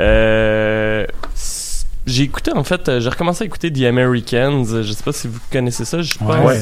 Euh, 0.00 1.06
j'ai 2.06 2.22
écouté, 2.24 2.50
en 2.56 2.64
fait, 2.64 2.98
j'ai 2.98 3.08
recommencé 3.08 3.44
à 3.44 3.46
écouter 3.46 3.72
The 3.72 3.82
Americans. 3.84 4.64
Je 4.82 4.92
sais 4.92 5.04
pas 5.04 5.12
si 5.12 5.28
vous 5.28 5.38
connaissez 5.52 5.84
ça. 5.84 6.02
Je 6.02 6.14
pense. 6.18 6.44
Ouais. 6.44 6.60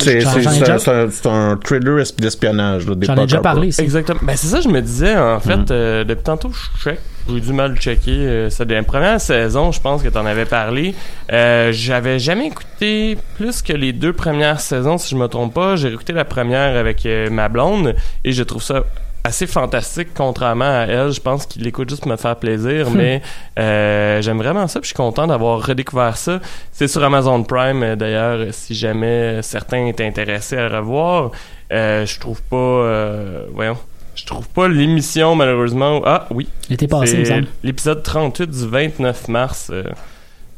C'est 0.00 1.26
un, 1.26 1.32
un- 1.32 1.56
thriller 1.56 1.98
esp- 1.98 2.20
d'espionnage. 2.20 2.86
là, 2.86 2.94
des 2.94 3.06
J'en 3.06 3.16
ai 3.16 3.22
déjà 3.22 3.38
parlé 3.38 3.68
ici. 3.68 3.80
Exactement. 3.80 4.20
Ben, 4.22 4.36
c'est 4.36 4.46
ça, 4.46 4.60
je 4.60 4.68
me 4.68 4.80
disais, 4.80 5.16
en 5.16 5.40
fait, 5.40 5.56
Mm. 5.56 5.66
euh, 5.70 6.04
depuis 6.04 6.22
tantôt, 6.22 6.50
je 6.52 6.82
check. 6.82 6.98
J'ai 7.28 7.40
du 7.40 7.52
mal 7.52 7.76
checker. 7.76 8.10
Euh, 8.26 8.48
c'est 8.50 8.64
la 8.70 8.82
première 8.82 9.20
saison, 9.20 9.70
je 9.70 9.80
pense 9.80 10.02
que 10.02 10.08
tu 10.08 10.16
en 10.16 10.24
avais 10.24 10.46
parlé. 10.46 10.94
Euh, 11.32 11.72
J'avais 11.72 12.18
jamais 12.18 12.46
écouté 12.46 13.18
plus 13.36 13.60
que 13.60 13.72
les 13.74 13.92
deux 13.92 14.12
premières 14.14 14.60
saisons, 14.60 14.96
si 14.96 15.10
je 15.10 15.16
me 15.16 15.26
trompe 15.26 15.52
pas. 15.52 15.76
J'ai 15.76 15.88
écouté 15.92 16.12
la 16.14 16.24
première 16.24 16.76
avec 16.78 17.04
euh, 17.04 17.28
ma 17.28 17.48
blonde 17.50 17.94
et 18.24 18.32
je 18.32 18.42
trouve 18.42 18.62
ça 18.62 18.84
assez 19.28 19.46
fantastique, 19.46 20.08
contrairement 20.14 20.64
à 20.64 20.86
elle. 20.88 21.12
Je 21.12 21.20
pense 21.20 21.46
qu'il 21.46 21.66
écoute 21.66 21.88
juste 21.88 22.02
pour 22.02 22.10
me 22.10 22.16
faire 22.16 22.36
plaisir, 22.36 22.90
mais 22.90 23.22
euh, 23.58 24.20
j'aime 24.22 24.38
vraiment 24.38 24.66
ça. 24.66 24.80
Puis 24.80 24.88
je 24.88 24.94
suis 24.94 24.96
content 24.96 25.26
d'avoir 25.26 25.64
redécouvert 25.64 26.16
ça. 26.16 26.40
C'est 26.72 26.88
sur 26.88 27.02
Amazon 27.04 27.42
Prime, 27.44 27.82
euh, 27.82 27.96
d'ailleurs, 27.96 28.46
si 28.52 28.74
jamais 28.74 29.40
certains 29.42 29.86
étaient 29.86 30.06
intéressés 30.06 30.56
à 30.56 30.68
le 30.68 30.76
revoir. 30.78 31.30
Euh, 31.72 32.04
je 32.06 32.18
trouve 32.18 32.42
pas... 32.42 32.56
euh, 32.56 33.44
voyons. 33.54 33.76
Je 34.14 34.24
trouve 34.26 34.48
pas 34.48 34.66
l'émission, 34.66 35.36
malheureusement. 35.36 36.02
Ah, 36.04 36.26
oui. 36.30 36.48
Passé, 36.88 37.16
l'épisode 37.62 38.02
38 38.02 38.50
du 38.50 38.66
29 38.66 39.28
mars 39.28 39.68
euh, 39.72 39.84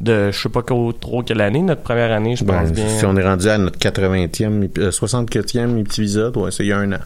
de 0.00 0.30
je 0.30 0.40
sais 0.40 0.48
pas 0.48 0.62
trop 0.62 1.22
quelle 1.22 1.42
année, 1.42 1.60
notre 1.60 1.82
première 1.82 2.10
année, 2.10 2.36
je 2.36 2.42
pense 2.44 2.68
Ben, 2.68 2.72
bien. 2.72 2.88
si 2.88 3.04
on 3.04 3.14
est 3.16 3.22
rendu 3.22 3.48
à 3.50 3.58
notre 3.58 3.78
80e, 3.78 4.62
épi- 4.66 4.80
euh, 4.80 4.90
64e 4.90 5.78
épisode, 5.78 6.38
ouais, 6.38 6.50
c'est 6.50 6.64
il 6.64 6.68
y 6.68 6.72
a 6.72 6.78
un 6.78 6.90
an. 6.92 7.00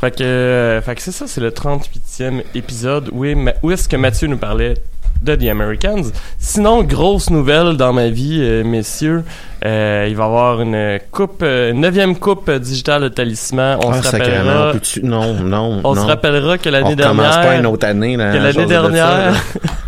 Fait 0.00 0.16
que, 0.16 0.22
euh, 0.22 0.80
fait 0.80 0.94
que 0.94 1.02
c'est 1.02 1.12
ça, 1.12 1.26
c'est 1.26 1.40
le 1.40 1.50
38e 1.50 2.42
épisode 2.54 3.08
où, 3.12 3.24
est 3.24 3.36
où 3.62 3.70
est-ce 3.72 3.88
que 3.88 3.96
Mathieu 3.96 4.28
nous 4.28 4.36
parlait 4.36 4.74
de 5.22 5.34
The 5.34 5.48
Americans? 5.48 6.04
Sinon, 6.38 6.84
grosse 6.84 7.30
nouvelle 7.30 7.76
dans 7.76 7.92
ma 7.92 8.08
vie, 8.08 8.38
euh, 8.40 8.62
messieurs, 8.62 9.24
euh, 9.64 10.06
il 10.08 10.14
va 10.14 10.22
y 10.22 10.26
avoir 10.26 10.60
une 10.62 11.00
coupe, 11.10 11.40
euh, 11.42 11.72
une 11.72 11.80
neuvième 11.80 12.16
coupe 12.16 12.48
digitale 12.48 13.02
de 13.02 13.08
Talisman. 13.08 13.78
On 13.82 13.90
Ah, 13.90 14.00
se 14.02 14.08
rappellera, 14.12 14.72
on 15.02 15.06
Non, 15.06 15.34
non, 15.34 15.80
on 15.82 15.94
non. 15.94 16.02
se 16.02 16.06
rappellera 16.06 16.58
que 16.58 16.68
on 16.68 16.72
l'année 16.72 16.94
dernière, 16.94 17.40
pas 17.40 17.56
une 17.56 17.66
autre 17.66 17.86
année. 17.86 18.16
Là, 18.16 18.32
que 18.32 18.36
à 18.36 18.40
l'année 18.40 18.66
dernière. 18.66 19.32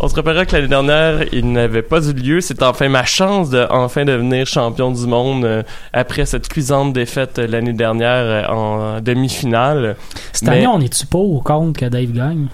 On 0.00 0.08
se 0.08 0.14
rappellera 0.14 0.46
que 0.46 0.54
l'année 0.56 0.68
dernière, 0.68 1.24
il 1.32 1.50
n'avait 1.52 1.82
pas 1.82 2.00
eu 2.06 2.12
lieu. 2.12 2.40
C'est 2.40 2.62
enfin 2.62 2.88
ma 2.88 3.04
chance 3.04 3.50
de 3.50 3.66
enfin 3.70 4.04
devenir 4.04 4.46
champion 4.46 4.90
du 4.90 5.06
monde 5.06 5.44
euh, 5.44 5.62
après 5.92 6.24
cette 6.26 6.48
cuisante 6.48 6.92
défaite 6.92 7.38
euh, 7.38 7.46
l'année 7.46 7.72
dernière 7.74 8.08
euh, 8.10 8.46
en 8.48 9.00
demi-finale. 9.00 9.96
Cette 10.32 10.48
Mais- 10.48 10.56
année, 10.56 10.66
on 10.66 10.80
est-tu 10.80 11.06
pas 11.06 11.18
au 11.18 11.40
compte 11.40 11.76
que 11.76 11.86
Dave 11.86 12.12
gagne? 12.12 12.46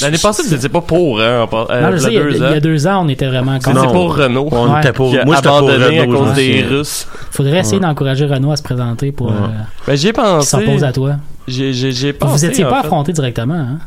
L'année 0.00 0.16
passée, 0.16 0.42
vous 0.42 0.54
n'étiez 0.54 0.70
pas 0.70 0.80
pour, 0.80 1.20
hein, 1.20 1.42
en 1.42 1.46
par- 1.46 1.70
euh, 1.70 1.80
non, 1.82 1.96
je 1.96 1.96
il 1.96 2.02
y 2.02 2.06
a 2.06 2.08
sais, 2.08 2.12
il 2.12 2.14
y 2.14 2.18
a- 2.18 2.22
deux 2.22 2.30
il 2.36 2.40
y 2.40 2.44
ans. 2.44 2.52
a 2.56 2.60
deux 2.60 2.86
ans, 2.86 3.04
on 3.04 3.08
était 3.08 3.26
vraiment 3.26 3.58
C'était 3.60 3.72
contre. 3.72 3.84
Non. 3.84 3.92
pour 3.92 4.16
Renault. 4.16 4.48
On 4.50 4.72
Ouais. 4.72 4.80
était 4.80 4.92
pour, 4.92 5.10
Qui 5.10 5.18
a 5.18 5.24
moi, 5.26 5.36
j'étais 5.36 5.48
pour 5.48 5.58
abandonné 5.58 5.98
à 5.98 6.02
Renault, 6.04 6.18
cause 6.18 6.28
je 6.30 6.34
des 6.34 6.60
souviens. 6.62 6.78
Russes. 6.78 7.08
Faudrait 7.30 7.58
essayer 7.58 7.76
Ouais. 7.76 7.82
d'encourager 7.82 8.24
Renault 8.24 8.52
à 8.52 8.56
se 8.56 8.62
présenter 8.62 9.12
pour 9.12 9.26
Ouais. 9.26 9.34
euh, 9.34 9.62
Ben, 9.86 9.94
j'y 9.96 10.08
ai 10.08 10.12
qu'il 10.14 10.22
pensé. 10.22 10.48
s'oppose 10.48 10.82
à 10.84 10.92
toi. 10.92 11.16
J'ai, 11.46 11.74
j'ai, 11.74 11.92
j'ai 11.92 12.12
Vous 12.12 12.18
pensé, 12.18 12.46
étiez 12.46 12.64
en 12.64 12.70
pas 12.70 12.80
fait. 12.80 12.86
affronté 12.86 13.12
directement, 13.12 13.52
hein? 13.54 13.78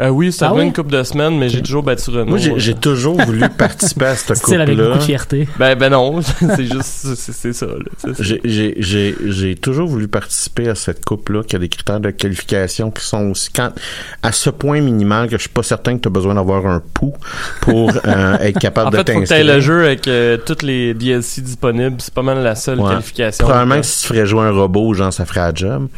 Euh, 0.00 0.08
oui, 0.08 0.32
ça 0.32 0.46
Ah 0.48 0.54
fait 0.54 0.60
oui? 0.60 0.66
une 0.66 0.72
couple 0.72 0.92
de 0.92 1.02
semaines, 1.02 1.38
mais 1.38 1.48
j'ai 1.48 1.60
toujours 1.62 1.82
battu 1.82 2.10
Renault. 2.10 2.24
Moi, 2.26 2.38
j'ai 2.38 2.58
j'ai 2.58 2.74
toujours 2.74 3.20
voulu 3.20 3.40
participer 3.58 4.06
à 4.06 4.14
cette 4.16 4.36
Style 4.38 4.60
avec 4.60 4.74
beaucoup 4.76 4.88
coupe-là. 4.88 4.98
de 5.00 5.04
fierté. 5.04 5.48
Ben, 5.58 5.74
ben 5.76 5.90
non, 5.90 6.20
c'est 6.56 6.64
juste, 6.64 6.82
c'est, 7.16 7.32
c'est 7.32 7.52
ça. 7.52 7.66
C'est. 7.98 8.22
J'ai- 8.22 8.40
J'ai 8.44 8.74
j'ai- 8.78 9.16
j'ai 9.26 9.54
toujours 9.56 9.88
voulu 9.88 10.08
participer 10.08 10.68
à 10.68 10.74
cette 10.74 11.04
coupe-là, 11.04 11.42
qui 11.42 11.56
a 11.56 11.58
des 11.58 11.68
critères 11.68 12.00
de 12.00 12.10
qualification 12.10 12.90
qui 12.90 13.04
sont 13.04 13.26
aussi 13.30 13.50
quand, 13.52 13.70
à 14.22 14.32
ce 14.32 14.48
point 14.50 14.80
minimal 14.80 15.26
que 15.28 15.36
je 15.36 15.42
suis 15.42 15.48
pas 15.50 15.62
certain 15.62 15.96
que 15.96 16.02
tu 16.02 16.08
as 16.08 16.10
besoin 16.10 16.34
d'avoir 16.34 16.66
un 16.66 16.82
pouls 16.94 17.14
pour 17.60 17.90
euh, 18.06 18.38
être 18.40 18.58
capable 18.58 18.88
En 18.88 18.90
de 18.90 18.96
fait, 18.96 19.12
faut 19.12 19.20
que 19.20 19.26
t'inscrire. 19.26 19.54
le 19.54 19.60
jeu 19.60 19.84
avec 19.84 20.08
euh, 20.08 20.36
toutes 20.38 20.62
les 20.62 20.94
DLC 20.94 21.42
disponibles. 21.42 21.96
C'est 21.98 22.14
pas 22.14 22.22
mal 22.22 22.42
la 22.42 22.54
seule 22.54 22.80
Ouais. 22.80 22.90
qualification. 22.90 23.44
Probablement 23.44 23.80
que 23.80 23.86
si 23.86 24.02
tu 24.02 24.08
ferais 24.08 24.26
jouer 24.26 24.42
un 24.44 24.52
robot, 24.52 24.94
genre, 24.94 25.12
ça 25.12 25.26
ferait 25.26 25.40
la 25.40 25.52
job. 25.54 25.88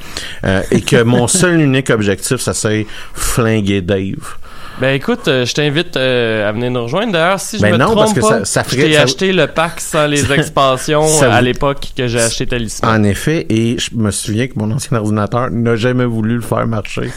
Euh, 0.44 0.62
et 0.72 0.80
que 0.80 1.02
mon 1.02 1.28
seul 1.28 1.60
unique 1.60 1.90
objectif, 1.90 2.38
ça 2.38 2.52
serait 2.54 2.86
flinguer 3.14 3.80
Dave. 3.92 4.41
Ben 4.82 4.94
écoute, 4.96 5.28
euh, 5.28 5.46
je 5.46 5.54
t'invite 5.54 5.96
euh, 5.96 6.48
à 6.48 6.50
venir 6.50 6.72
nous 6.72 6.82
rejoindre. 6.82 7.12
D'ailleurs, 7.12 7.38
si 7.38 7.56
je 7.56 7.62
Ben 7.62 7.70
me 7.74 7.76
non, 7.76 7.84
trompe 7.86 7.98
parce 7.98 8.12
que 8.14 8.20
pas, 8.20 8.28
ça- 8.40 8.44
ça 8.44 8.62
je 8.68 8.74
ferait- 8.74 8.88
t'ai 8.88 8.94
ça- 8.94 9.02
acheté 9.02 9.32
le 9.32 9.46
pack 9.46 9.80
sans 9.80 10.08
les 10.08 10.32
expansions 10.32 11.06
ça 11.06 11.32
à 11.32 11.40
l'époque 11.40 11.86
que 11.96 12.08
j'ai 12.08 12.18
acheté 12.18 12.46
Talisman. 12.48 12.90
En 13.00 13.04
effet, 13.04 13.46
et 13.48 13.76
je 13.78 13.90
me 13.94 14.10
souviens 14.10 14.48
que 14.48 14.54
mon 14.56 14.68
ancien 14.72 14.96
ordinateur 14.98 15.50
n'a 15.52 15.76
jamais 15.76 16.04
voulu 16.04 16.34
le 16.34 16.40
faire 16.40 16.66
marcher. 16.66 17.12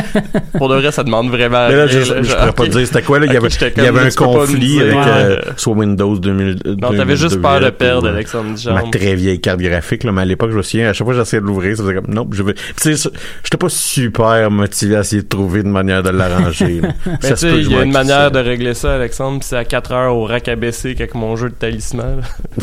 Pour 0.56 0.70
de 0.70 0.76
vrai, 0.76 0.90
ça 0.92 1.04
demande 1.04 1.28
vraiment. 1.28 1.68
Mais 1.68 1.76
là, 1.76 1.86
je, 1.88 2.00
je, 2.00 2.22
je 2.22 2.34
pourrais 2.34 2.52
pas 2.52 2.64
te 2.64 2.70
dire 2.70 2.86
c'était 2.86 3.02
quoi, 3.02 3.18
là. 3.18 3.26
Il 3.26 3.34
y 3.34 3.36
avait, 3.36 3.48
il 3.48 3.82
y 3.82 4.06
un 4.06 4.10
conflit 4.12 4.58
dire. 4.58 4.82
avec 4.82 4.94
Ouais. 4.96 5.02
euh, 5.06 5.36
soit 5.58 5.74
Windows 5.74 6.16
2000. 6.18 6.56
Non, 6.80 6.94
t'avais 6.94 7.16
juste 7.16 7.40
peur 7.42 7.60
de 7.60 7.68
perdre, 7.68 8.08
Alexandre 8.08 8.48
ma 8.48 8.54
Duchamp. 8.54 8.90
très 8.92 9.14
vieille 9.14 9.40
carte 9.42 9.60
graphique, 9.60 10.04
là, 10.04 10.12
mais 10.12 10.22
à 10.22 10.24
l'époque, 10.24 10.52
je 10.52 10.56
me 10.56 10.62
souviens, 10.62 10.88
à 10.88 10.92
chaque 10.94 11.04
fois 11.04 11.12
que 11.12 11.20
j'essayais 11.20 11.42
de 11.42 11.46
l'ouvrir, 11.46 11.76
ça 11.76 11.82
faisait 11.82 11.94
comme, 11.96 12.14
non, 12.14 12.26
je 12.32 12.42
vais, 12.42 12.54
tu 12.54 12.96
sais, 12.96 13.10
j'étais 13.44 13.58
pas 13.58 13.68
super 13.68 14.50
motivé 14.50 14.96
à 14.96 15.00
essayer 15.00 15.20
de 15.20 15.28
trouver 15.28 15.60
une 15.60 15.70
manière 15.70 16.02
de 16.02 16.08
l'arranger, 16.08 16.80
là. 16.80 16.88
Mais 17.22 17.30
tu 17.30 17.36
sais, 17.36 17.58
il 17.60 17.70
y 17.70 17.76
a 17.76 17.82
une 17.82 17.92
manière 17.92 18.30
de 18.30 18.38
régler 18.38 18.74
ça, 18.74 18.94
Alexandre, 18.94 19.40
pis 19.40 19.46
c'est 19.46 19.56
à 19.56 19.64
4 19.64 19.92
heures 19.92 20.16
au 20.16 20.24
rack 20.24 20.48
abaissé 20.48 20.94
qu'avec 20.94 21.14
mon 21.14 21.36
jeu 21.36 21.48
de 21.50 21.54
talisman. 21.54 22.22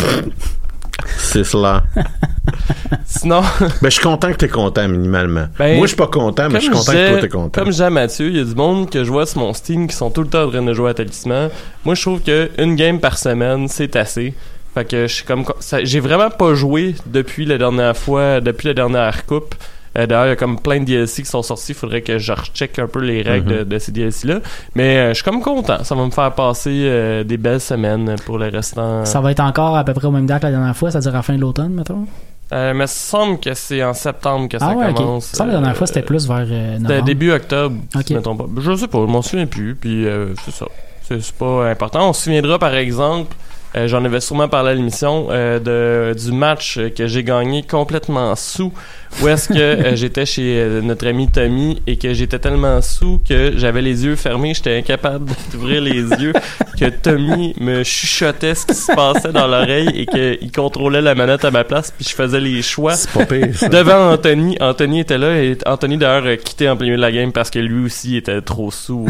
C'est 1.18 1.44
cela. 1.44 1.84
Sinon, 3.06 3.42
Ben, 3.60 3.70
je 3.84 3.90
suis 3.90 4.02
content 4.02 4.32
que 4.32 4.38
t'es 4.38 4.48
content, 4.48 4.88
minimalement. 4.88 5.48
Ben, 5.58 5.78
Moi, 5.78 5.86
je 5.86 5.90
suis 5.90 5.96
pas 5.98 6.08
content, 6.08 6.50
mais 6.50 6.60
je 6.60 6.66
suis 6.66 6.72
content 6.72 6.92
que 6.92 7.10
toi, 7.12 7.22
t'es 7.22 7.30
content. 7.30 7.62
Comme 7.62 7.72
Jean 7.72 7.92
Mathieu, 7.92 8.28
il 8.28 8.38
y 8.38 8.40
a 8.40 8.44
du 8.44 8.56
monde 8.56 8.90
que 8.90 9.04
je 9.04 9.12
vois 9.12 9.26
sur 9.26 9.40
mon 9.40 9.54
Steam 9.54 9.88
qui 9.88 9.96
sont 9.96 10.10
tout 10.10 10.22
le 10.22 10.28
temps 10.28 10.44
en 10.44 10.50
train 10.50 10.64
de 10.64 10.74
jouer 10.74 10.90
à 10.90 10.94
Talisman. 10.94 11.50
Moi, 11.86 11.96
je 11.96 12.02
trouve 12.02 12.22
que 12.22 12.50
une 12.58 12.76
game 12.76 13.00
par 13.00 13.18
semaine, 13.18 13.68
c'est 13.68 13.96
assez. 13.96 14.34
Fait 14.74 14.86
que 14.86 15.08
je 15.08 15.14
suis 15.14 15.24
comme 15.24 15.46
j'ai 15.84 16.00
vraiment 16.00 16.30
pas 16.30 16.54
joué 16.54 16.96
depuis 17.06 17.46
la 17.46 17.58
dernière 17.58 17.96
fois, 17.96 18.42
depuis 18.42 18.68
la 18.68 18.74
dernière 18.74 19.26
coupe. 19.26 19.56
Euh, 19.98 20.06
D'ailleurs, 20.06 20.26
il 20.28 20.30
y 20.30 20.32
a 20.34 20.36
comme 20.36 20.60
plein 20.60 20.80
de 20.80 20.86
DLC 20.86 21.24
qui 21.24 21.30
sont 21.30 21.42
sortis. 21.42 21.72
Il 21.72 21.76
faudrait 21.76 22.02
que 22.02 22.18
je 22.18 22.32
recheck 22.32 22.78
un 22.80 22.88
peu 22.88 23.00
les 23.00 23.22
règles 23.22 23.52
Mhm. 23.52 23.60
de, 23.60 23.64
de 23.64 23.80
ces 23.80 23.92
DLC-là. 23.92 24.40
Mais 24.76 24.98
euh, 24.98 25.10
je 25.10 25.14
suis 25.16 25.24
comme 25.24 25.42
content. 25.42 25.84
Ça 25.84 25.96
va 25.96 26.06
me 26.06 26.12
faire 26.12 26.32
passer 26.34 26.70
euh, 26.86 27.24
des 27.24 27.38
belles 27.38 27.62
semaines 27.62 28.16
pour 28.26 28.38
le 28.38 28.48
restant. 28.50 29.06
Ça 29.06 29.22
va 29.22 29.32
être 29.32 29.40
encore 29.40 29.76
à 29.76 29.84
peu 29.84 29.94
près 29.94 30.08
au 30.08 30.12
même 30.12 30.26
date 30.28 30.42
que 30.42 30.48
la 30.48 30.52
dernière 30.52 30.76
fois, 30.78 30.92
c'est-à-dire 30.92 31.14
à 31.14 31.18
la 31.18 31.22
fin 31.24 31.36
de 31.36 31.42
l'automne, 31.42 31.74
mettons? 31.74 32.06
Euh, 32.54 32.74
mais 32.74 32.86
il 32.86 32.88
semble 32.88 33.40
que 33.42 33.54
c'est 33.54 33.84
en 33.84 33.94
septembre 33.94 34.48
que 34.48 34.58
ça 34.58 34.70
Ah 34.72 34.76
ouais, 34.78 34.90
ok. 34.92 34.96
commence. 34.96 35.26
Ça, 35.26 35.46
la 35.46 35.52
dernière 35.54 35.76
fois, 35.76 35.86
c'était 35.88 36.02
plus 36.02 36.28
vers 36.28 36.46
euh, 36.50 36.78
novembre. 36.80 37.04
début 37.04 37.32
octobre, 37.32 37.76
Ok. 37.94 38.04
si 38.06 38.14
je 38.14 38.18
me 38.20 38.22
trompe 38.24 38.38
pas. 38.56 38.62
Je 38.62 38.76
sais 38.76 38.88
pas, 38.88 39.00
je 39.00 39.12
m'en 39.12 39.22
souviens 39.22 39.48
plus, 39.48 39.76
puis 39.76 40.06
euh, 40.08 40.34
c'est 40.46 40.52
ça. 40.54 40.66
C'est 41.10 41.32
pas 41.34 41.70
important. 41.70 42.10
On 42.10 42.14
se 42.14 42.24
souviendra, 42.24 42.58
par 42.60 42.74
exemple, 42.76 43.36
euh, 43.78 43.88
j'en 43.88 44.04
avais 44.04 44.22
sûrement 44.22 44.48
parlé 44.48 44.72
à 44.72 44.74
l'émission, 44.74 45.28
euh, 45.30 45.60
de, 45.60 46.20
du 46.20 46.32
match 46.32 46.80
que 46.96 47.06
j'ai 47.06 47.24
gagné 47.24 47.62
complètement 47.62 48.36
sous, 48.36 48.74
où 49.22 49.28
est-ce 49.28 49.50
que 49.50 49.60
euh, 49.60 49.96
j'étais 49.96 50.26
chez 50.26 50.68
notre 50.82 51.06
ami 51.08 51.28
Tommy 51.30 51.82
et 51.86 51.98
que 51.98 52.14
j'étais 52.14 52.40
tellement 52.40 52.82
sous 52.82 53.22
que 53.28 53.54
j'avais 53.56 53.84
les 53.84 54.06
yeux 54.06 54.16
fermés, 54.16 54.54
j'étais 54.56 54.78
incapable 54.78 55.32
d'ouvrir 55.52 55.82
les 55.82 56.02
yeux, 56.02 56.34
que 56.80 56.90
Tommy 56.90 57.54
me 57.60 57.84
chuchotait 57.84 58.56
ce 58.56 58.66
qui 58.66 58.74
se 58.74 58.92
passait 58.92 59.32
dans 59.32 59.48
l'oreille 59.48 59.90
et 59.94 60.06
qu'il 60.08 60.52
contrôlait 60.52 61.02
la 61.02 61.14
manette 61.14 61.46
à 61.46 61.52
ma 61.52 61.64
place, 61.64 61.92
puis 61.92 62.06
je 62.10 62.16
faisais 62.16 62.40
les 62.40 62.64
choix 62.64 62.96
C'est 62.96 63.12
pas 63.12 63.26
pire, 63.26 63.56
ça. 63.56 63.70
devant 63.70 64.12
Anthony. 64.12 64.58
Anthony 64.60 65.02
était 65.02 65.20
là 65.20 65.38
et 65.40 65.56
Anthony 65.68 65.98
d'ailleurs 65.98 66.38
quitté 66.38 66.68
en 66.68 66.76
plein 66.76 66.86
milieu 66.86 66.98
de 66.98 67.02
la 67.02 67.12
game 67.12 67.32
parce 67.32 67.52
que 67.52 67.60
lui 67.60 67.86
aussi 67.86 68.18
était 68.18 68.42
trop 68.42 68.72
sous. 68.72 69.08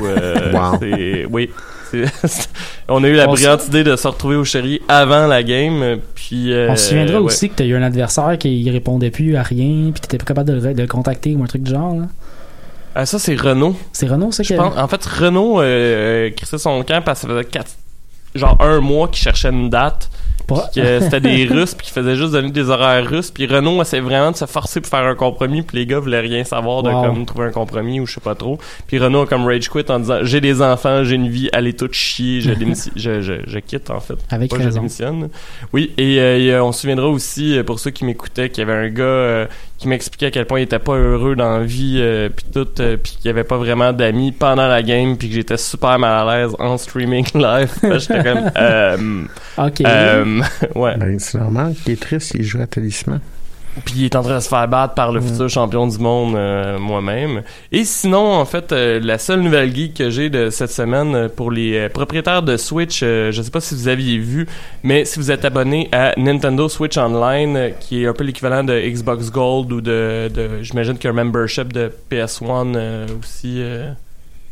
Wow. 0.54 0.80
Oui. 1.30 1.50
On 2.90 3.04
a 3.04 3.08
eu 3.08 3.14
la 3.16 3.28
On 3.28 3.32
brillante 3.34 3.68
idée 3.68 3.84
de 3.84 3.96
se 3.96 4.08
retrouver 4.08 4.36
au 4.36 4.44
chéri 4.44 4.82
avant 4.88 5.28
la 5.28 5.44
game. 5.44 5.98
Puis, 6.16 6.54
euh, 6.54 6.70
On 6.72 6.76
se 6.76 6.90
souviendra 6.90 7.20
ouais. 7.20 7.26
aussi 7.26 7.50
que 7.50 7.56
t'as 7.56 7.66
eu 7.66 7.76
un 7.76 7.82
adversaire 7.84 8.38
qui 8.38 8.70
répondait 8.70 9.12
plus 9.12 9.36
à 9.36 9.44
rien, 9.44 9.92
puis 9.92 10.02
t'étais 10.02 10.18
pas 10.18 10.26
capable 10.26 10.50
de, 10.50 10.68
le- 10.68 10.74
de 10.74 10.82
le 10.82 10.88
contacter 10.88 11.36
ou 11.36 11.44
un 11.44 11.48
truc 11.48 11.64
du 11.64 11.72
genre. 11.72 11.96
là. 11.96 12.06
Ah, 12.96 13.06
ça, 13.06 13.20
c'est 13.20 13.36
Renault. 13.36 13.76
C'est 13.94 14.08
Renault, 14.08 14.32
ça, 14.32 14.44
qui. 14.44 14.58
En 14.58 14.88
fait, 14.88 15.06
Renault 15.06 15.62
euh, 15.62 16.30
crissait 16.32 16.58
son 16.58 16.82
camp 16.84 17.02
parce 17.04 17.22
que 17.22 17.28
ça 17.28 17.34
faisait 17.34 17.46
quatre- 17.46 17.76
genre 18.36 18.58
un 18.60 18.80
mois 18.82 19.08
qu'il 19.08 19.22
cherchait 19.24 19.50
une 19.50 19.70
date. 19.70 20.10
Puis 20.48 20.82
que 20.82 21.00
c'était 21.02 21.20
des 21.20 21.46
Russes 21.46 21.76
puis 21.76 21.88
qui 21.88 21.92
faisaient 21.94 22.16
juste 22.16 22.32
donner 22.32 22.52
des 22.52 22.70
horaires 22.70 23.06
russes. 23.08 23.32
Puis 23.32 23.46
Renault 23.48 23.82
essayait 23.82 24.02
vraiment 24.02 24.32
de 24.32 24.36
se 24.38 24.46
forcer 24.46 24.80
pour 24.82 24.90
faire 24.90 25.06
un 25.06 25.16
compromis. 25.16 25.62
Puis 25.62 25.78
les 25.78 25.86
gars 25.86 26.00
voulaient 26.00 26.22
rien 26.22 26.44
savoir 26.44 26.84
de 26.84 26.90
Wow. 26.90 27.02
comme 27.04 27.26
trouver 27.26 27.48
un 27.48 27.52
compromis 27.52 28.00
ou 28.00 28.06
je 28.06 28.14
sais 28.16 28.22
pas 28.22 28.36
trop. 28.36 28.58
Puis 28.88 28.98
Renault 28.98 29.22
a 29.22 29.26
comme 29.28 29.46
rage 29.46 29.70
quit 29.70 29.84
en 29.90 30.00
disant 30.00 30.20
j'ai 30.24 30.40
des 30.42 30.62
enfants, 30.62 31.04
j'ai 31.04 31.16
une 31.16 31.28
vie, 31.28 31.50
allez 31.54 31.74
tout 31.74 31.90
chier, 31.92 32.42
je, 32.42 32.52
je, 32.96 33.22
je, 33.22 33.34
je 33.46 33.60
quitte 33.60 33.90
en 33.90 34.00
fait. 34.00 34.16
Avec 34.30 34.50
Pas 34.52 34.58
je 34.60 34.64
raison. 34.64 34.78
démissionne. 34.80 35.30
Oui, 35.74 35.92
et, 35.98 36.20
euh, 36.20 36.38
et, 36.40 36.52
euh, 36.54 36.64
on 36.64 36.72
se 36.72 36.82
souviendra 36.82 37.08
aussi, 37.08 37.58
euh, 37.58 37.64
pour 37.64 37.80
ceux 37.80 37.92
qui 37.92 38.06
m'écoutaient, 38.06 38.50
qu'il 38.50 38.66
y 38.66 38.70
avait 38.72 38.88
un 38.88 38.90
gars 38.90 39.04
euh, 39.04 39.46
qui 39.78 39.88
m'expliquait 39.88 40.28
à 40.28 40.32
quel 40.32 40.46
point 40.46 40.60
il 40.60 40.64
était 40.64 40.80
pas 40.80 40.96
heureux 40.96 41.36
dans 41.36 41.60
la 41.60 41.64
vie, 41.64 41.98
euh, 42.00 42.30
puis 42.30 42.46
tout, 42.52 42.68
euh, 42.80 42.98
puis 42.98 43.14
qu'il 43.18 43.26
y 43.26 43.30
avait 43.30 43.44
pas 43.44 43.58
vraiment 43.58 43.94
d'amis 43.94 44.32
pendant 44.32 44.68
la 44.68 44.82
game, 44.82 45.18
puis 45.18 45.30
que 45.30 45.36
j'étais 45.36 45.58
super 45.58 46.00
mal 46.00 46.28
à 46.28 46.38
l'aise 46.40 46.56
en 46.58 46.78
streaming 46.78 47.26
live. 47.36 47.72
J'étais 47.84 48.24
comme, 48.24 48.52
euh, 48.58 49.24
Ok. 49.58 49.82
euh, 49.82 50.42
ouais. 50.76 50.98
Ben, 50.98 51.20
c'est 51.20 51.38
normal 51.38 51.76
qu'il 51.84 51.94
est 51.94 52.02
triste, 52.02 52.34
il 52.36 52.44
joue 52.44 52.62
à 52.62 52.68
Talisman. 52.68 53.20
Puis 53.86 53.96
il 53.98 54.06
est 54.06 54.16
en 54.16 54.24
train 54.24 54.36
de 54.36 54.40
se 54.40 54.50
faire 54.50 54.68
battre 54.68 54.94
par 54.94 55.12
le 55.12 55.22
futur 55.22 55.50
champion 55.50 55.88
du 55.88 55.98
monde 55.98 56.36
euh, 56.36 56.80
moi-même. 56.80 57.44
Et 57.72 57.84
sinon, 57.84 58.34
en 58.34 58.46
fait, 58.46 58.72
euh, 58.72 59.00
la 59.02 59.18
seule 59.18 59.42
nouvelle 59.42 59.74
geek 59.74 59.94
que 59.94 60.10
j'ai 60.10 60.30
de 60.30 60.50
cette 60.50 60.72
semaine 60.72 61.16
euh, 61.16 61.30
pour 61.30 61.52
les 61.52 61.90
propriétaires 61.90 62.44
de 62.44 62.58
Switch, 62.58 63.02
je 63.02 63.42
sais 63.42 63.52
pas 63.52 63.62
si 63.62 63.76
vous 63.76 63.88
aviez 63.88 64.18
vu, 64.18 64.48
mais 64.84 65.06
si 65.06 65.20
vous 65.20 65.32
êtes 65.32 65.46
abonné 65.46 65.90
à 65.92 66.14
Nintendo 66.18 66.68
Switch 66.70 66.98
Online, 66.98 67.72
qui 67.80 68.04
est 68.04 68.08
un 68.08 68.14
peu 68.14 68.24
l'équivalent 68.24 68.64
de 68.64 68.80
Xbox 68.80 69.32
Gold 69.32 69.72
ou 69.72 69.82
de, 69.82 70.30
de 70.34 70.62
j'imagine 70.62 70.96
qu'il 70.98 71.06
y 71.06 71.08
a 71.08 71.12
un 71.12 71.24
membership 71.24 71.72
de 71.72 71.92
PS1 72.12 72.76
euh, 72.76 73.08
aussi, 73.20 73.62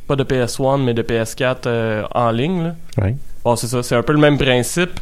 pas 0.07 0.15
de 0.15 0.23
PS1 0.23 0.81
mais 0.81 0.93
de 0.93 1.01
PS4 1.01 1.57
euh, 1.65 2.03
en 2.13 2.31
ligne. 2.31 2.63
Là. 2.63 2.75
Oui. 3.01 3.15
Bon, 3.43 3.55
c'est 3.55 3.67
ça, 3.67 3.83
c'est 3.83 3.95
un 3.95 4.03
peu 4.03 4.13
le 4.13 4.19
même 4.19 4.37
principe. 4.37 4.99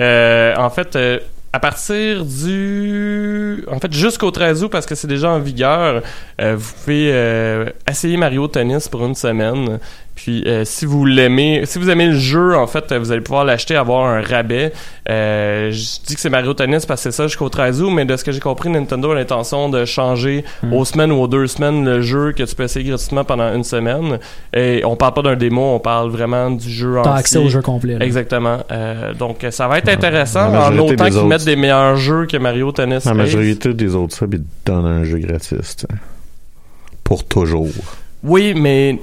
Euh, 0.00 0.54
en 0.56 0.70
fait, 0.70 0.96
euh, 0.96 1.18
à 1.56 1.58
partir 1.58 2.26
du... 2.26 3.64
En 3.66 3.80
fait, 3.80 3.90
jusqu'au 3.90 4.30
13 4.30 4.64
août, 4.64 4.68
parce 4.68 4.84
que 4.84 4.94
c'est 4.94 5.06
déjà 5.06 5.30
en 5.30 5.38
vigueur, 5.38 6.02
euh, 6.38 6.54
vous 6.54 6.72
pouvez 6.74 7.08
euh, 7.10 7.70
essayer 7.88 8.18
Mario 8.18 8.46
Tennis 8.46 8.88
pour 8.88 9.06
une 9.06 9.14
semaine. 9.14 9.78
Puis, 10.16 10.42
euh, 10.46 10.64
si 10.64 10.86
vous 10.86 11.04
l'aimez, 11.04 11.62
si 11.66 11.78
vous 11.78 11.90
aimez 11.90 12.06
le 12.06 12.18
jeu, 12.18 12.56
en 12.56 12.66
fait, 12.66 12.90
euh, 12.90 12.98
vous 12.98 13.12
allez 13.12 13.20
pouvoir 13.20 13.44
l'acheter, 13.44 13.76
avoir 13.76 14.06
un 14.06 14.22
rabais. 14.22 14.72
Euh, 15.10 15.70
je 15.70 16.04
dis 16.06 16.14
que 16.14 16.20
c'est 16.20 16.30
Mario 16.30 16.54
Tennis 16.54 16.86
parce 16.86 17.04
que 17.04 17.10
c'est 17.10 17.16
ça 17.16 17.26
jusqu'au 17.28 17.48
13 17.50 17.82
août, 17.82 17.90
mais 17.90 18.06
de 18.06 18.16
ce 18.16 18.24
que 18.24 18.32
j'ai 18.32 18.40
compris, 18.40 18.70
Nintendo 18.70 19.10
a 19.12 19.14
l'intention 19.14 19.68
de 19.68 19.84
changer 19.84 20.42
Hmm. 20.62 20.72
aux 20.72 20.84
semaines 20.86 21.12
ou 21.12 21.20
aux 21.20 21.28
deux 21.28 21.46
semaines 21.46 21.84
le 21.84 22.00
jeu 22.00 22.32
que 22.32 22.42
tu 22.42 22.54
peux 22.54 22.62
essayer 22.64 22.88
gratuitement 22.88 23.24
pendant 23.24 23.54
une 23.54 23.62
semaine. 23.62 24.18
Et 24.54 24.82
on 24.86 24.96
parle 24.96 25.12
pas 25.14 25.22
d'un 25.22 25.36
démo, 25.36 25.74
on 25.74 25.78
parle 25.80 26.10
vraiment 26.10 26.50
du 26.50 26.68
jeu 26.70 26.94
T'as 26.94 27.10
entier. 27.10 27.20
accès 27.20 27.38
au 27.38 27.48
jeu 27.50 27.60
complet. 27.60 27.98
là. 27.98 28.04
Exactement. 28.04 28.58
Euh, 28.72 29.12
donc, 29.12 29.46
ça 29.50 29.68
va 29.68 29.78
être 29.78 29.88
intéressant 29.90 30.50
en 30.52 30.76
autant 30.78 31.04
qu'ils 31.10 31.24
mettent 31.26 31.44
des 31.44 31.56
meilleurs 31.56 31.96
jeux 31.96 32.24
que 32.26 32.38
Mario 32.38 32.72
Tennis. 32.72 33.04
La 33.04 33.10
Ace. 33.12 33.16
majorité 33.18 33.74
des 33.74 33.94
autres 33.94 34.16
subs, 34.16 34.32
ils 34.34 34.40
te 34.40 34.72
donnent 34.72 34.86
un 34.86 35.04
jeu 35.04 35.18
gratis, 35.18 35.76
tu 35.76 35.82
sais. 35.82 35.86
Pour 37.04 37.22
toujours. 37.24 37.68
Oui, 38.24 38.54
mais 38.56 38.98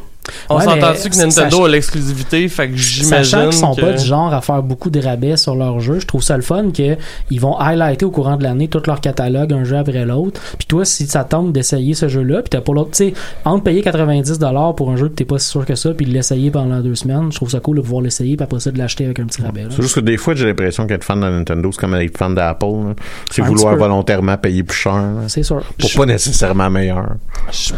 On 0.49 0.57
Ouais, 0.57 0.63
s'entend-tu 0.63 1.09
que 1.09 1.17
Nintendo 1.17 1.57
sach- 1.57 1.65
a 1.65 1.67
l'exclusivité, 1.69 2.47
fait 2.47 2.69
que 2.69 2.75
j'imagine 2.77 3.23
Sachant 3.23 3.49
qu'ils 3.49 3.53
sont 3.59 3.73
que... 3.75 3.81
pas 3.81 3.93
du 3.93 4.05
genre 4.05 4.33
à 4.33 4.41
faire 4.41 4.63
beaucoup 4.63 4.89
de 4.89 4.99
rabais 5.01 5.35
sur 5.37 5.55
leurs 5.55 5.79
jeux, 5.79 5.99
je 5.99 6.05
trouve 6.07 6.23
ça 6.23 6.35
le 6.37 6.43
fun 6.43 6.71
que 6.71 6.95
ils 7.29 7.39
vont 7.41 7.57
highlighter 7.59 8.05
au 8.05 8.11
courant 8.11 8.37
de 8.37 8.43
l'année 8.43 8.67
tout 8.67 8.81
leur 8.87 9.01
catalogue, 9.01 9.51
un 9.53 9.63
jeu 9.63 9.77
après 9.77 10.05
l'autre. 10.05 10.39
Puis 10.57 10.65
toi, 10.67 10.85
si 10.85 11.07
ça 11.07 11.23
tente 11.23 11.51
d'essayer 11.51 11.93
ce 11.93 12.07
jeu-là, 12.07 12.41
puis 12.41 12.49
t'as 12.49 12.61
pas 12.61 12.73
l'autre, 12.73 12.91
tu 12.91 13.09
sais, 13.09 13.13
entre 13.45 13.63
payer 13.63 13.81
90$ 13.81 14.75
pour 14.75 14.91
un 14.91 14.95
jeu 14.95 15.09
que 15.09 15.13
t'es 15.13 15.25
pas 15.25 15.39
si 15.39 15.49
sûr 15.49 15.65
que 15.65 15.75
ça, 15.75 15.91
puis 15.93 16.05
de 16.05 16.11
l'essayer 16.11 16.51
pendant 16.51 16.79
deux 16.79 16.95
semaines, 16.95 17.31
je 17.31 17.35
trouve 17.35 17.49
ça 17.49 17.59
cool 17.59 17.77
de 17.77 17.81
pouvoir 17.81 18.01
l'essayer, 18.01 18.35
puis 18.37 18.43
après 18.43 18.59
ça 18.59 18.71
de 18.71 18.77
l'acheter 18.77 19.05
avec 19.05 19.19
un 19.19 19.25
petit 19.25 19.41
rabais. 19.41 19.65
C'est 19.69 19.81
juste 19.81 19.95
que 19.95 19.99
des 19.99 20.17
fois, 20.17 20.35
j'ai 20.35 20.45
l'impression 20.45 20.87
qu'être 20.87 21.03
fan 21.03 21.19
de 21.19 21.25
Nintendo, 21.27 21.69
c'est 21.71 21.79
comme 21.81 21.95
être 21.95 22.17
fan 22.17 22.33
d'Apple. 22.35 22.65
C'est 23.31 23.41
vouloir 23.41 23.75
volontairement 23.75 24.37
payer 24.37 24.63
plus 24.63 24.77
cher. 24.77 25.03
C'est 25.27 25.43
sûr. 25.43 25.61
Pour 25.79 25.91
pas 25.95 26.05
nécessairement 26.05 26.69
meilleur. 26.69 27.15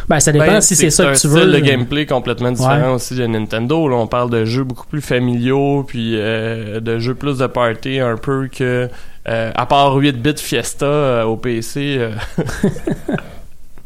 Ben, 0.08 0.19
ça 0.19 0.31
dépend 0.31 0.45
Ben, 0.45 0.62
si 0.62 0.75
c'est 0.75 0.89
ça 0.89 1.05
que 1.05 1.12
tu 1.12 1.17
style 1.17 1.29
veux. 1.31 1.45
de 1.47 1.51
là. 1.51 1.62
gameplay 1.62 2.05
complètement 2.05 2.35
différent 2.52 2.89
Ouais. 2.89 2.93
aussi 2.95 3.15
de 3.15 3.26
Nintendo. 3.26 3.88
Là, 3.88 3.95
on 3.95 4.08
parle 4.08 4.30
de 4.30 4.45
jeux 4.45 4.63
beaucoup 4.63 4.88
plus 4.88 5.02
familiaux, 5.02 5.84
puis 5.88 6.12
euh, 6.15 6.80
de 6.80 7.00
jeux 7.00 7.15
plus 7.15 7.38
de 7.39 7.48
party 7.48 8.00
un 8.00 8.17
peu 8.17 8.48
que... 8.48 8.89
euh, 9.28 9.52
à 9.56 9.65
part 9.65 9.95
8 9.95 10.13
bits 10.21 10.34
Fiesta 10.38 10.86
euh, 10.86 11.24
au 11.24 11.38
PC... 11.38 11.98
euh, 12.00 12.12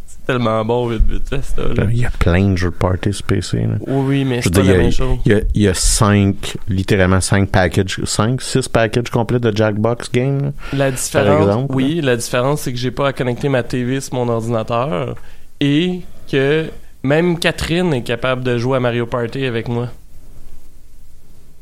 c'est 0.06 0.26
tellement 0.26 0.64
bon 0.66 0.90
8 0.90 1.00
bits 1.00 1.22
Fiesta. 1.28 1.62
là. 1.76 1.86
Il 1.92 2.00
y 2.00 2.06
a 2.06 2.12
plein 2.12 2.50
de 2.52 2.56
jeux 2.56 2.70
de 2.70 2.76
party 2.76 3.14
sur 3.14 3.26
PC. 3.26 3.58
là. 3.62 3.68
Oui, 3.88 4.04
oui, 4.08 4.26
mais 4.26 4.38
Je 4.42 4.44
c'est 4.44 4.54
pas 4.54 4.60
la 4.60 4.66
il 4.66 4.70
y 4.72 4.74
a- 4.74 4.78
même 4.78 4.92
chose. 4.92 5.18
Il 5.26 5.32
y 5.32 5.36
a, 5.36 5.40
il 5.56 5.62
y 5.64 5.68
a 5.68 5.74
cinq, 5.74 6.58
littéralement 6.68 7.22
cinq 7.22 7.50
packages, 7.50 8.00
cinq, 8.06 8.42
six 8.42 8.68
packages 8.68 9.10
complets 9.10 9.40
de 9.40 9.56
Jackbox 9.56 10.12
Game. 10.12 10.52
La 10.74 10.92
différence, 10.92 11.42
exemple, 11.48 11.74
oui, 11.76 12.02
la 12.04 12.16
différence, 12.16 12.62
c'est 12.62 12.72
que 12.74 12.78
j'ai 12.80 12.92
pas 12.92 13.08
à 13.08 13.14
connecter 13.14 13.50
ma 13.50 13.64
TV 13.64 14.02
sur 14.02 14.16
mon 14.16 14.30
ordinateur 14.30 15.16
et 15.62 16.02
que 16.32 16.66
même 17.04 17.40
Catherine 17.40 17.94
est 17.94 18.04
capable 18.04 18.44
de 18.44 18.58
jouer 18.58 18.78
à 18.78 18.80
Mario 18.80 19.06
Party 19.06 19.46
avec 19.46 19.68
moi. 19.68 19.88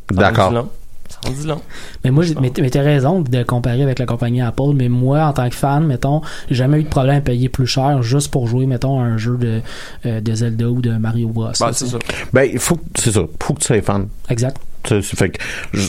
Ça 0.10 0.13
en 0.13 0.13
dit 0.13 0.19
D'accord. 0.19 0.52
long. 0.52 0.69
Ça 1.10 1.19
en 1.28 1.32
dit 1.32 1.47
long. 1.47 1.62
Mais 2.04 2.12
moi, 2.12 2.23
j'ai- 2.23 2.36
mais 2.36 2.50
t'as 2.69 2.82
raison 2.82 3.21
de 3.21 3.43
comparer 3.43 3.82
avec 3.84 4.00
la 4.00 4.06
compagnie 4.06 4.41
Apple, 4.41 4.73
mais 4.76 4.89
moi, 4.89 5.21
en 5.26 5.34
tant 5.34 5.47
que 5.50 5.56
fan, 5.56 5.86
mettons, 5.86 6.21
j'ai 6.50 6.56
jamais 6.56 6.80
eu 6.80 6.84
de 6.84 6.89
problème 6.89 7.17
à 7.17 7.21
payer 7.21 7.50
plus 7.50 7.67
cher 7.67 8.02
juste 8.04 8.30
pour 8.32 8.47
jouer, 8.47 8.65
mettons, 8.65 9.00
à 9.00 9.04
un 9.04 9.17
jeu 9.17 9.38
de, 9.38 9.62
euh, 10.06 10.19
de 10.21 10.34
Zelda 10.34 10.69
ou 10.69 10.82
de 10.82 10.91
Mario 10.97 11.28
Bros. 11.30 11.47
Là, 11.60 11.69
c'est 11.73 11.88
ça. 11.88 11.97
Ben, 12.34 12.43
il 12.43 12.60
faut, 12.60 12.76
que- 12.76 12.82
c'est 12.95 13.12
ça. 13.12 13.21
Faut 13.41 13.54
que 13.54 13.60
tu 13.60 13.67
sois 13.67 13.82
fan. 13.82 14.08
Exact. 14.30 14.58
Fait 14.83 15.29
que 15.29 15.41
je, 15.73 15.87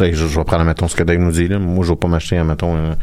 je, 0.00 0.24
vais 0.24 0.44
prendre 0.44 0.64
mettons 0.64 0.88
ce 0.88 0.96
que 0.96 1.02
Dave 1.02 1.18
nous 1.18 1.32
dit 1.32 1.48
là. 1.48 1.58
Moi 1.58 1.84
je 1.84 1.90
vais 1.90 1.96
pas 1.96 2.08
m'acheter 2.08 2.42
mettons 2.42 2.96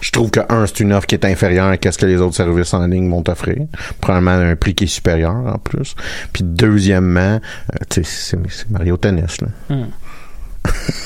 je, 0.00 0.12
trouve 0.12 0.30
que 0.30 0.40
un 0.48 0.66
c'est 0.66 0.80
une 0.80 0.92
offre 0.92 1.06
qui 1.06 1.14
est 1.14 1.24
inférieure 1.24 1.66
à 1.68 1.92
ce 1.92 1.98
que 1.98 2.06
les 2.06 2.20
autres 2.20 2.36
services 2.36 2.74
en 2.74 2.86
ligne 2.86 3.10
vont 3.10 3.22
t'offrir. 3.22 3.66
Probablement 4.00 4.32
un 4.32 4.56
prix 4.56 4.74
qui 4.74 4.84
est 4.84 4.88
supérieur 4.88 5.34
en 5.34 5.58
plus. 5.58 5.94
Puis 6.32 6.44
deuxièmement, 6.44 7.40
euh, 7.40 8.00
c'est, 8.00 8.38
Mario 8.70 8.96
Tennis 8.96 9.40
là. 9.40 9.48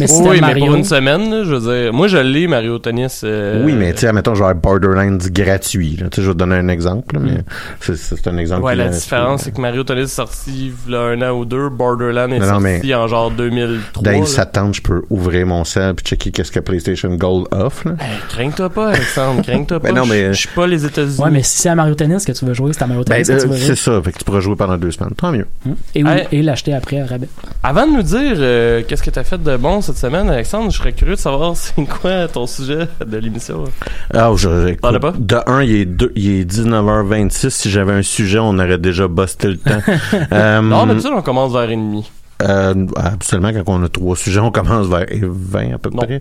Mais 0.01 0.07
si 0.07 0.15
oui, 0.15 0.23
t'aimes 0.23 0.33
mais 0.35 0.41
Mario, 0.41 0.67
pour 0.67 0.75
une 0.77 0.85
semaine, 0.85 1.31
là, 1.31 1.45
je 1.45 1.55
veux 1.55 1.61
dire, 1.85 1.93
moi 1.93 2.07
je 2.09 2.17
l'ai 2.17 2.47
Mario 2.47 2.79
Tennis. 2.79 3.23
euh, 3.25 3.65
Oui, 3.65 3.73
mais 3.75 3.93
tu 3.93 4.01
sais 4.01 4.13
mettons 4.13 4.35
genre 4.35 4.55
Borderlands 4.55 5.19
gratuit 5.31 5.97
là. 6.01 6.09
Tu 6.09 6.23
je 6.23 6.29
vais 6.29 6.33
te 6.35 6.39
donner 6.39 6.57
un 6.57 6.69
exemple 6.69 7.17
là, 7.17 7.21
mais 7.23 7.39
c'est, 7.81 7.97
c'est 7.97 8.27
un 8.29 8.39
exemple 8.39 8.63
Ouais, 8.65 8.75
la 8.77 8.89
différence, 8.89 9.43
c'est 9.43 9.53
que 9.53 9.61
Mario 9.61 9.83
Tennis 9.85 10.05
est 10.05 10.07
sorti 10.15 10.73
a 10.93 10.97
un 10.97 11.21
an 11.23 11.33
ou 11.37 11.45
deux, 11.45 11.69
Borderlands 11.69 12.31
est 12.33 12.39
Non, 12.39 12.47
non, 12.47 12.61
sorti 12.61 12.87
mais- 12.87 12.95
en 12.95 13.09
genre 13.09 13.31
2003. 13.31 14.03
Dave, 14.03 14.37
là. 14.37 14.47
tente, 14.47 14.75
je 14.77 14.83
peux 14.83 15.03
ouvrir 15.11 15.47
mon 15.47 15.65
sel 15.65 15.95
puis 15.95 16.05
checker 16.07 16.31
qu'est-ce 16.31 16.53
que 16.53 16.61
PlayStation 16.61 17.15
Gold 17.17 17.47
offre. 17.51 17.89
Là. 17.89 17.95
Hey, 18.01 18.17
crains-toi 18.29 18.71
pas, 18.71 18.91
Alexandre, 18.91 19.43
crains-toi 19.43 19.81
pas. 19.81 19.89
Ben 19.89 19.95
non, 19.95 20.07
mais- 20.07 20.33
Je 20.33 20.39
suis 20.39 20.49
pas 20.49 20.67
les 20.67 20.85
États-Unis. 20.85 21.19
Ouais, 21.19 21.31
mais 21.31 21.43
si 21.43 21.59
c'est 21.59 21.69
à 21.69 21.75
Mario 21.75 21.95
Tennis 21.95 22.25
que 22.25 22.33
tu 22.33 22.45
veux 22.45 22.55
jouer, 22.55 22.73
c'est 22.73 22.83
à 22.83 22.87
Mario 22.87 23.05
Ben, 23.05 23.23
Tennis 23.23 23.29
que 23.29 23.33
tu 23.47 23.47
euh, 23.47 23.53
veux 23.53 23.57
c'est 23.59 23.67
jouer. 23.67 23.77
ça, 23.77 24.03
fait 24.03 24.13
que 24.13 24.19
tu 24.19 24.25
pourras 24.25 24.41
jouer 24.41 24.57
pendant 24.57 24.77
deux 24.79 24.91
semaines. 24.93 25.13
Tant 25.17 25.33
mieux. 25.33 25.47
Hum. 25.67 25.75
Et, 25.95 26.03
Hey. 26.07 26.27
et 26.33 26.43
l'acheter 26.43 26.73
après 26.75 27.01
à 27.01 27.07
rabais. 27.07 27.29
Avant 27.63 27.87
de 27.87 27.93
nous 27.93 28.03
dire 28.03 28.35
euh, 28.39 28.83
qu'est-ce 28.87 29.03
que 29.03 29.11
t'as 29.11 29.25
fait 29.25 29.43
de 29.43 29.52
bon 29.59 29.81
cette 29.81 29.99
semaine, 29.99 30.29
Alexandre, 30.31 30.71
je 30.71 30.79
serais 30.79 30.93
curieux 30.93 31.15
de 31.15 31.21
savoir 31.21 31.57
c'est 31.57 31.85
quoi 31.85 32.29
ton 32.29 32.47
sujet 32.47 32.89
de 33.05 33.17
l'émission. 33.19 33.65
Ah, 34.13 34.31
je, 34.37 34.69
écoute, 34.69 34.99
pas? 34.99 35.13
de 35.17 35.37
un, 35.47 35.63
il 35.63 35.75
est, 35.75 35.85
deux, 35.85 36.13
il 36.15 36.41
est 36.41 36.51
19h26. 36.51 37.51
Si 37.51 37.71
j'avais 37.71 37.93
un 37.93 38.03
sujet, 38.03 38.39
on 38.39 38.59
aurait 38.59 38.79
déjà 38.79 39.09
busté 39.09 39.49
le 39.49 39.57
temps. 39.57 39.81
euh, 40.33 40.61
Non, 40.61 40.87
d'habitude, 40.87 41.13
on 41.15 41.23
commence 41.23 41.53
vers 41.53 41.71
et 41.71 41.77
demi. 41.77 42.11
Euh, 42.43 42.87
absolument, 42.97 43.53
quand 43.53 43.63
on 43.67 43.83
a 43.85 43.89
trois 43.89 44.17
sujets, 44.17 44.41
on 44.41 44.51
commence 44.51 44.87
vers 44.89 45.07
20 45.23 45.75
à 45.75 45.79
peu 45.79 45.91
Non. 45.91 46.03
près. 46.03 46.21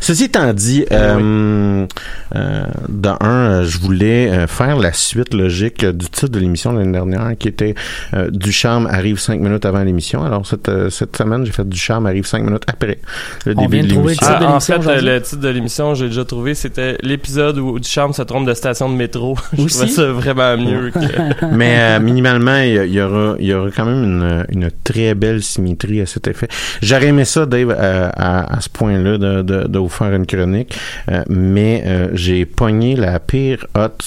Ceci 0.00 0.24
étant 0.24 0.52
dit, 0.52 0.84
euh, 0.92 1.86
euh, 2.34 2.64
de 2.88 3.08
un, 3.20 3.50
euh, 3.50 3.64
je 3.64 3.78
voulais 3.78 4.46
faire 4.46 4.76
la 4.78 4.92
suite 4.92 5.32
logique 5.34 5.84
du 5.84 6.06
titre 6.08 6.28
de 6.28 6.38
l'émission 6.38 6.72
l'année 6.72 6.92
dernière, 6.92 7.32
qui 7.38 7.48
était 7.48 7.74
euh, 8.14 8.30
Du 8.30 8.52
charme 8.52 8.86
arrive 8.86 9.18
cinq 9.18 9.40
minutes 9.40 9.64
avant 9.64 9.82
l'émission. 9.82 10.24
Alors 10.24 10.46
cette, 10.46 10.70
cette 10.90 11.16
semaine, 11.16 11.44
j'ai 11.46 11.52
fait 11.52 11.68
Du 11.68 11.78
charme 11.78 12.06
arrive 12.06 12.26
cinq 12.26 12.42
minutes 12.42 12.64
après 12.66 12.98
le 13.44 13.54
On 13.56 13.62
début 13.62 13.80
de 13.82 13.94
l'émission. 13.94 14.26
Ah, 14.28 14.52
en 14.54 14.60
fait, 14.60 14.78
le 15.02 15.20
titre 15.20 15.40
de 15.40 15.48
l'émission, 15.48 15.94
j'ai 15.94 16.06
déjà 16.06 16.24
trouvé, 16.24 16.54
c'était 16.54 16.96
l'épisode 17.02 17.58
où 17.58 17.78
Ducharme 17.78 18.12
se 18.12 18.22
trompe 18.22 18.46
de 18.46 18.54
station 18.54 18.88
de 18.88 18.94
métro. 18.94 19.36
je 19.56 19.62
Aussi? 19.62 19.76
trouvais 19.78 19.92
ça 19.92 20.06
vraiment 20.12 20.56
mieux 20.56 20.90
que... 20.90 20.98
Mais 21.52 21.76
euh, 21.78 22.00
minimalement, 22.00 22.58
il 22.58 22.92
y, 22.92 23.00
aura, 23.00 23.36
il 23.38 23.46
y 23.46 23.54
aura 23.54 23.70
quand 23.70 23.84
même 23.86 24.02
une, 24.04 24.46
une 24.50 24.70
très 24.84 25.14
belle 25.14 25.42
symétrie 25.46 26.00
à 26.00 26.06
cet 26.06 26.28
effet. 26.28 26.48
J'aurais 26.82 27.08
aimé 27.08 27.24
ça, 27.24 27.46
Dave, 27.46 27.74
euh, 27.76 28.10
à, 28.14 28.60
ce 28.60 28.68
point-là, 28.68 29.18
de, 29.18 29.78
vous 29.78 29.88
faire 29.88 30.12
une 30.12 30.26
chronique, 30.26 30.78
euh, 31.10 31.22
mais 31.28 31.82
euh, 31.86 32.08
j'ai 32.14 32.44
pogné 32.46 32.96
la 32.96 33.18
pire 33.20 33.66
hot 33.74 33.98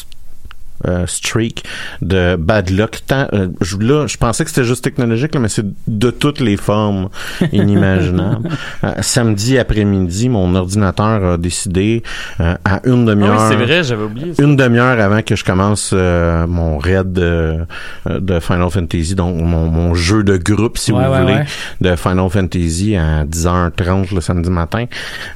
euh, 0.88 1.06
streak 1.08 1.63
de 2.02 2.36
bad 2.38 2.70
luck. 2.70 3.00
Tant, 3.08 3.28
euh, 3.34 3.48
je, 3.62 3.78
là, 3.78 4.08
je 4.08 4.18
pensais 4.18 4.44
que 4.44 4.50
c'était 4.50 4.63
juste 4.63 4.84
technologique, 4.84 5.34
là, 5.34 5.39
mais 5.42 5.50
c'est 5.50 5.65
de 5.88 6.10
toutes 6.12 6.39
les 6.39 6.58
formes 6.58 7.10
inimaginables. 7.52 8.50
Euh, 8.84 8.94
samedi 9.02 9.58
après-midi, 9.58 10.30
mon 10.30 10.56
ordinateur 10.56 11.34
a 11.34 11.38
décidé 11.38 12.04
euh, 12.39 12.56
à 12.65 12.82
une 12.86 13.04
Ah 13.08 13.12
demi-heure 13.12 13.38
oui, 13.42 13.46
c'est 13.50 13.56
vrai, 13.63 13.84
j'avais 13.84 14.04
oublié 14.04 14.34
ça. 14.34 14.44
une 14.44 14.56
demi-heure 14.56 15.00
avant 15.00 15.22
que 15.22 15.36
je 15.36 15.44
commence 15.44 15.92
euh, 15.94 16.48
mon 16.48 16.78
raid 16.78 17.12
de, 17.13 17.65
de 18.10 18.39
Final 18.39 18.70
Fantasy, 18.70 19.15
donc 19.15 19.36
mon, 19.36 19.68
mon 19.68 19.94
jeu 19.94 20.24
de 20.24 20.38
groupe, 20.38 20.78
si 20.78 20.92
Ouais, 20.92 21.06
vous 21.06 21.12
ouais, 21.12 21.22
voulez, 21.22 21.34
ouais. 21.34 21.46
de 21.82 21.96
Final 21.96 22.30
Fantasy 22.30 22.96
à 22.96 23.26
10h30 23.26 24.13
le 24.13 24.22
samedi 24.22 24.50
matin, 24.50 24.86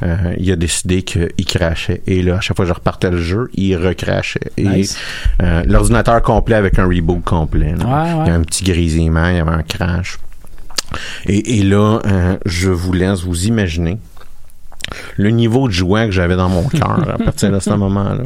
euh, 0.03 0.34
il 0.38 0.51
a 0.51 0.56
décidé 0.56 1.01
qu'il 1.03 1.45
crachait. 1.45 2.01
Et 2.08 2.21
là, 2.21 2.38
à 2.38 2.41
chaque 2.41 2.56
fois 2.58 2.65
que 2.65 2.69
je 2.69 2.73
repartais 2.73 3.12
le 3.12 3.17
jeu, 3.21 3.49
il 3.53 3.75
recrachait. 3.77 4.39
Et 4.58 4.63
Nice. 4.67 4.97
Euh, 5.41 5.63
l'ordinateur 5.65 6.21
complet 6.21 6.55
avec 6.55 6.77
un 6.79 6.85
reboot 6.85 7.23
complet. 7.23 7.73
là. 7.77 7.85
Ouais, 7.85 8.13
ouais. 8.13 8.23
Il 8.25 8.27
y 8.27 8.31
a 8.31 8.35
un 8.35 8.41
petit 8.43 8.63
grésillement, 8.63 9.27
il 9.29 9.37
y 9.37 9.39
avait 9.39 9.51
un 9.51 9.63
crash. 9.63 10.17
Et, 11.25 11.57
et 11.59 11.63
là, 11.63 11.99
euh, 12.05 12.37
je 12.45 12.69
vous 12.69 12.93
laisse 12.93 13.21
vous 13.23 13.45
imaginer 13.45 13.97
le 15.17 15.29
niveau 15.31 15.67
de 15.67 15.73
joie 15.73 16.05
que 16.05 16.11
j'avais 16.11 16.35
dans 16.35 16.49
mon 16.49 16.63
cœur 16.69 17.09
à 17.09 17.17
partir 17.17 17.51
de 17.51 17.59
ce 17.59 17.71
moment-là. 17.71 18.23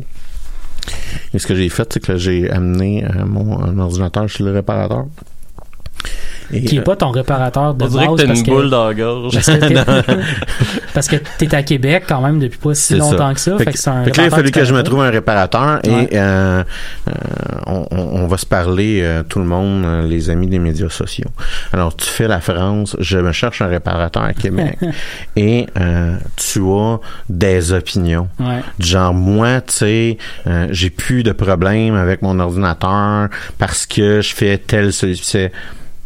Et 1.33 1.39
ce 1.39 1.47
que 1.47 1.55
j'ai 1.55 1.69
fait, 1.69 1.87
c'est 1.91 1.99
que 1.99 2.17
j'ai 2.17 2.49
amené 2.49 3.05
euh, 3.05 3.25
mon 3.25 3.61
un 3.61 3.77
ordinateur 3.79 4.27
chez 4.27 4.43
le 4.43 4.51
réparateur. 4.51 5.05
Et, 6.51 6.63
Qui 6.63 6.77
est 6.77 6.79
euh, 6.79 6.83
pas 6.83 6.95
ton 6.95 7.11
réparateur 7.11 7.73
de 7.73 7.83
On 7.83 7.87
dirait 7.89 8.05
que 8.05 8.11
base 8.11 8.21
t'as 8.21 8.27
parce 8.27 8.39
une 8.39 8.45
que, 8.45 8.51
boule 8.51 8.69
dans 8.69 8.87
la 8.87 8.93
gorge. 8.93 9.37
parce 10.97 11.07
que, 11.07 11.17
t'es 11.37 11.53
à 11.53 11.61
Québec 11.61 12.05
quand 12.07 12.21
même 12.21 12.39
depuis 12.39 12.57
pas 12.57 12.73
si 12.73 12.93
ça. 12.93 12.97
longtemps 12.97 13.31
que 13.35 13.39
ça. 13.39 13.55
Fait 13.57 13.65
Fait, 13.65 13.71
que- 13.71 13.77
fait 13.79 14.17
là, 14.17 14.23
il 14.23 14.27
a 14.27 14.29
fallu 14.31 14.49
que 14.51 14.65
je 14.65 14.73
me 14.73 14.81
trouve 14.81 15.01
un 15.01 15.11
réparateur 15.11 15.79
Ouais. 15.85 16.07
et 16.11 16.17
euh, 16.17 16.63
euh, 17.07 17.13
on, 17.67 18.25
va 18.27 18.37
se 18.37 18.45
parler, 18.47 19.01
euh, 19.03 19.21
tout 19.21 19.37
le 19.37 19.45
monde, 19.45 20.09
les 20.09 20.31
amis 20.31 20.47
des 20.47 20.57
médias 20.59 20.89
sociaux. 20.89 21.29
Alors, 21.71 21.95
tu 21.95 22.07
fais 22.07 22.27
la 22.27 22.41
France, 22.41 22.95
je 22.99 23.19
me 23.19 23.31
cherche 23.31 23.61
un 23.61 23.67
réparateur 23.67 24.23
à 24.23 24.33
Québec 24.33 24.77
et 25.35 25.67
tu 26.35 26.61
as 26.63 26.99
des 27.29 27.71
opinions. 27.73 28.27
Ouais. 28.39 28.61
Du 28.79 28.87
genre, 28.87 29.13
moi, 29.13 29.61
tu 29.61 29.73
sais, 29.73 30.17
j'ai 30.71 30.89
plus 30.89 31.21
de 31.21 31.31
problème 31.31 31.95
avec 31.95 32.21
mon 32.23 32.39
ordinateur 32.39 33.29
parce 33.59 33.85
que 33.85 34.21
je 34.21 34.33
fais 34.33 34.59
solution. 34.91 35.49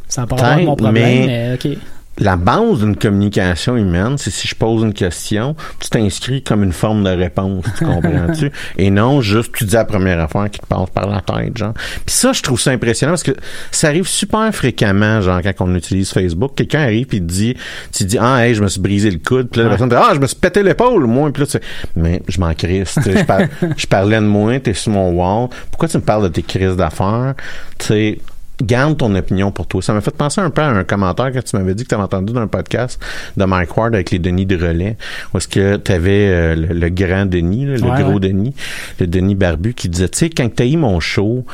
Ça 0.08 0.22
n'a 0.22 0.28
pas 0.28 0.36
avec 0.36 0.66
mon 0.66 0.76
problème, 0.76 1.26
mais- 1.26 1.58
mais, 1.64 1.72
ok. 1.74 1.78
La 2.20 2.36
base 2.36 2.80
d'une 2.80 2.98
communication 2.98 3.78
humaine, 3.78 4.18
c'est 4.18 4.32
si 4.32 4.48
je 4.48 4.54
pose 4.54 4.84
une 4.84 4.94
question, 4.94 5.56
tu 5.80 5.90
t'inscris 5.90 6.44
comme 6.44 6.62
une 6.62 6.74
forme 6.74 7.04
de 7.06 7.10
réponse, 7.10 7.64
tu 7.78 7.86
comprends-tu? 7.86 8.52
Et 8.78 8.92
non, 8.92 9.22
juste 9.22 9.54
tu 9.54 9.64
dis 9.64 9.74
la 9.76 9.86
première 9.86 10.20
affaire 10.20 10.50
qui 10.52 10.60
te 10.60 10.66
passe 10.66 10.90
par 10.94 11.08
la 11.10 11.22
tête, 11.22 11.58
genre. 11.58 11.74
Puis 12.06 12.14
ça, 12.14 12.34
je 12.34 12.42
trouve 12.44 12.60
ça 12.60 12.72
impressionnant 12.72 13.14
parce 13.14 13.24
que 13.24 13.32
ça 13.72 13.88
arrive 13.88 14.08
super 14.08 14.54
fréquemment, 14.54 15.22
genre, 15.22 15.42
quand 15.42 15.54
on 15.62 15.74
utilise 15.74 16.12
Facebook. 16.12 16.52
Quelqu'un 16.56 16.82
arrive 16.82 17.08
puis 17.08 17.20
te 17.20 17.26
dit, 17.26 17.56
tu 17.94 18.04
dis, 18.04 18.18
ah, 18.20 18.46
hey, 18.46 18.56
je 18.56 18.62
me 18.62 18.68
suis 18.68 18.82
brisé 18.82 19.10
le 19.10 19.20
coude. 19.20 19.48
Puis 19.50 19.60
là, 19.62 19.64
la 19.64 19.70
Ouais. 19.72 19.78
personne 19.78 19.90
dit, 19.90 19.96
ah, 19.98 20.12
je 20.14 20.20
me 20.20 20.28
suis 20.28 20.36
pété 20.38 20.62
l'épaule, 20.64 21.06
moi. 21.08 21.32
Puis 21.32 21.42
là, 21.42 21.46
tu 21.48 21.52
sais, 21.54 21.62
mais 21.96 22.22
je 22.28 22.40
m'en 22.42 22.54
crisse, 22.54 23.00
je, 23.04 23.24
par- 23.24 23.40
je 23.78 23.88
parlais 23.88 24.18
de 24.18 24.26
moi, 24.26 24.60
t'es 24.60 24.74
sur 24.74 24.92
mon 24.92 25.12
wall. 25.12 25.50
Pourquoi 25.72 25.88
tu 25.88 25.98
me 25.98 26.04
parles 26.04 26.24
de 26.24 26.28
tes 26.28 26.44
crises 26.44 26.76
d'affaires? 26.76 27.36
Tu 27.80 27.86
sais, 27.88 28.18
garde 28.62 28.98
ton 28.98 29.14
opinion 29.16 29.52
pour 29.52 29.68
toi. 29.68 29.82
Ça 29.82 29.94
m'a 29.94 30.02
fait 30.02 30.16
penser 30.16 30.42
un 30.42 30.50
peu 30.50 30.62
à 30.62 30.68
un 30.70 30.84
commentaire 30.84 31.32
que 31.32 31.40
tu 31.40 31.56
m'avais 31.58 31.74
dit 31.76 31.84
que 31.84 31.90
tu 31.90 31.96
avais 31.96 32.04
entendu 32.04 32.34
dans 32.34 32.42
un 32.42 32.48
podcast 32.48 33.00
de 33.38 33.46
Mike 33.46 33.76
Ward 33.76 33.94
avec 33.96 34.12
les 34.12 34.20
Denis 34.20 34.46
de 34.46 34.56
relais. 34.56 34.98
Où 35.34 35.38
est-ce 35.38 35.48
que 35.48 35.78
tu 35.78 35.92
avais 35.92 36.56
le, 36.56 36.74
le 36.74 36.90
grand 36.90 37.26
Denis, 37.26 37.66
là, 37.66 37.76
le 37.78 37.84
Ouais, 37.84 38.02
gros 38.04 38.14
ouais. 38.14 38.20
Denis, 38.20 38.54
le 39.00 39.08
Denis 39.08 39.36
barbu 39.36 39.74
qui 39.74 39.90
disait, 39.90 40.10
tu 40.10 40.20
sais, 40.20 40.30
quand 40.30 40.54
tu 40.56 40.64
as 40.64 40.66
eu 40.66 40.78
mon 40.78 41.00
show, 41.00 41.46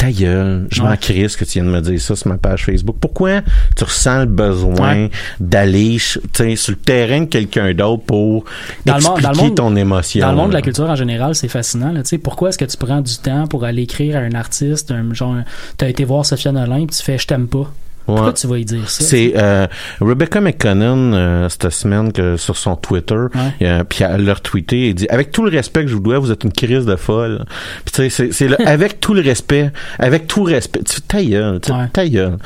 ta 0.00 0.10
gueule, 0.10 0.66
je 0.70 0.82
m'en 0.82 0.96
crisse 0.96 1.36
que 1.36 1.44
tu 1.44 1.60
viens 1.60 1.64
de 1.64 1.68
me 1.70 1.80
dire 1.80 2.00
ça 2.00 2.16
sur 2.16 2.28
ma 2.28 2.38
page 2.38 2.64
Facebook. 2.64 2.96
Pourquoi 3.00 3.42
tu 3.76 3.84
ressens 3.84 4.20
le 4.20 4.26
besoin 4.26 4.94
Ouais. 4.94 5.10
d'aller 5.38 5.98
ch- 5.98 6.18
tu 6.32 6.44
sais, 6.44 6.56
sur 6.56 6.72
le 6.72 6.78
terrain 6.78 7.20
de 7.20 7.24
quelqu'un 7.26 7.74
d'autre 7.74 8.02
pour 8.04 8.44
Dans 8.86 8.96
expliquer 8.96 9.22
dans 9.22 9.30
le 9.32 9.36
monde- 9.36 9.54
ton 9.54 9.76
émotion? 9.76 10.20
Dans 10.22 10.30
le 10.30 10.36
monde 10.36 10.48
de 10.48 10.54
la 10.54 10.62
culture 10.62 10.88
en 10.88 10.96
général, 10.96 11.34
c'est 11.34 11.48
fascinant. 11.48 11.92
Là. 11.92 12.02
Tu 12.02 12.08
sais, 12.08 12.18
Pourquoi 12.18 12.48
est-ce 12.48 12.58
que 12.58 12.64
tu 12.64 12.76
prends 12.76 13.00
du 13.02 13.16
temps 13.18 13.46
pour 13.46 13.64
aller 13.64 13.82
écrire 13.82 14.16
à 14.16 14.20
un 14.20 14.32
artiste, 14.32 14.90
un 14.90 15.12
genre, 15.12 15.36
t'as 15.76 15.88
été 15.88 16.04
voir 16.04 16.24
Sophia 16.24 16.52
Nolin, 16.52 16.86
puis 16.86 16.96
tu 16.96 17.02
fais 17.02 17.18
je 17.18 17.26
t'aime 17.26 17.46
pas. 17.46 17.70
Pourquoi 18.10 18.28
Ouais. 18.28 18.34
tu 18.34 18.46
vas 18.46 18.58
y 18.58 18.64
dire 18.64 18.88
ça? 18.88 19.04
C'est 19.04 19.32
euh, 19.36 19.66
Rebecca 20.00 20.40
McConnell 20.40 21.14
euh, 21.14 21.48
cette 21.48 21.70
semaine 21.70 22.12
que 22.12 22.36
sur 22.36 22.56
son 22.56 22.76
Twitter, 22.76 23.14
euh, 23.62 23.84
puis 23.88 24.04
elle 24.04 24.24
l'a 24.24 24.34
retweeté 24.34 24.88
et 24.88 24.94
dit 24.94 25.06
avec 25.08 25.30
tout 25.32 25.44
le 25.44 25.50
respect 25.50 25.82
que 25.82 25.88
je 25.88 25.94
vous 25.94 26.00
dois, 26.00 26.18
vous 26.18 26.30
êtes 26.32 26.44
une 26.44 26.52
crise 26.52 26.86
de 26.86 26.96
folle. 26.96 27.44
Puis 27.84 27.92
tu 27.94 28.10
sais 28.10 28.32
c'est 28.32 28.60
avec 28.66 29.00
tout 29.00 29.14
le 29.14 29.20
respect, 29.22 29.70
avec 29.98 30.26
tout 30.26 30.42
respect, 30.42 30.80
tu 30.82 31.00
ta 31.02 31.22
gueule, 31.22 31.60
tu 31.60 31.72
sais, 31.72 31.78
ta 31.92 32.06
gueule. 32.08 32.36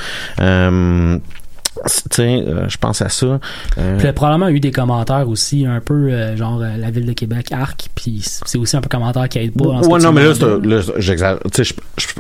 Euh, 1.79 1.83
tu 2.11 2.17
sais, 2.17 2.23
euh, 2.47 2.69
je 2.69 2.77
pense 2.79 3.03
à 3.03 3.09
ça. 3.09 3.27
Euh, 3.27 3.39
Puis 3.77 4.03
il 4.03 4.05
y 4.05 4.09
a 4.09 4.13
probablement 4.13 4.49
eu 4.49 4.61
des 4.61 4.71
commentaires 4.71 5.29
aussi, 5.29 5.67
un 5.67 5.81
peu 5.81 5.95
euh, 6.11 6.37
genre 6.37 6.61
euh, 6.63 6.77
la 6.79 6.91
ville 6.91 7.07
de 7.07 7.13
Québec, 7.13 7.53
Arc, 7.53 7.89
puis 7.95 8.21
c'est 8.23 8.59
aussi 8.59 8.77
un 8.77 8.81
peu 8.81 8.89
commentaire 8.89 9.29
qui 9.29 9.39
aide 9.39 9.53
pas. 9.53 9.65
dans 9.65 9.83
ouais, 9.89 9.99
non, 10.01 10.13
mais 10.13 10.23
là, 10.25 10.33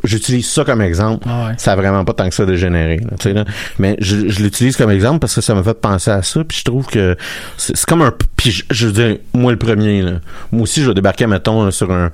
j'utilise 0.04 0.48
ça 0.48 0.64
comme 0.64 0.80
exemple. 0.80 1.26
Ah 1.28 1.48
ouais. 1.48 1.54
Ça 1.58 1.72
a 1.72 1.76
vraiment 1.76 2.04
pas 2.04 2.12
tant 2.12 2.28
que 2.28 2.34
ça 2.34 2.46
dégénéré. 2.46 2.98
Là, 2.98 3.10
tu 3.18 3.28
sais, 3.28 3.32
là. 3.32 3.44
Mais 3.78 3.96
je, 4.00 4.28
je 4.28 4.42
l'utilise 4.42 4.76
comme 4.76 4.90
exemple 4.90 5.18
parce 5.20 5.34
que 5.34 5.40
ça 5.40 5.54
m'a 5.54 5.62
fait 5.62 5.74
penser 5.80 6.10
à 6.10 6.22
ça. 6.22 6.42
Puis 6.44 6.58
je 6.58 6.64
trouve 6.64 6.86
que 6.86 7.16
c'est 7.56 7.84
comme 7.86 8.02
un. 8.02 8.12
Puis 8.36 8.50
je, 8.50 8.64
je 8.70 8.86
veux 8.86 8.92
dire, 8.92 9.16
moi 9.32 9.52
le 9.52 9.58
premier. 9.58 10.02
Là. 10.02 10.12
Moi 10.52 10.62
aussi, 10.62 10.82
je 10.82 10.88
vais 10.88 10.94
débarquer, 10.94 11.26
mettons, 11.26 11.70
sur 11.70 11.90
un. 11.90 12.10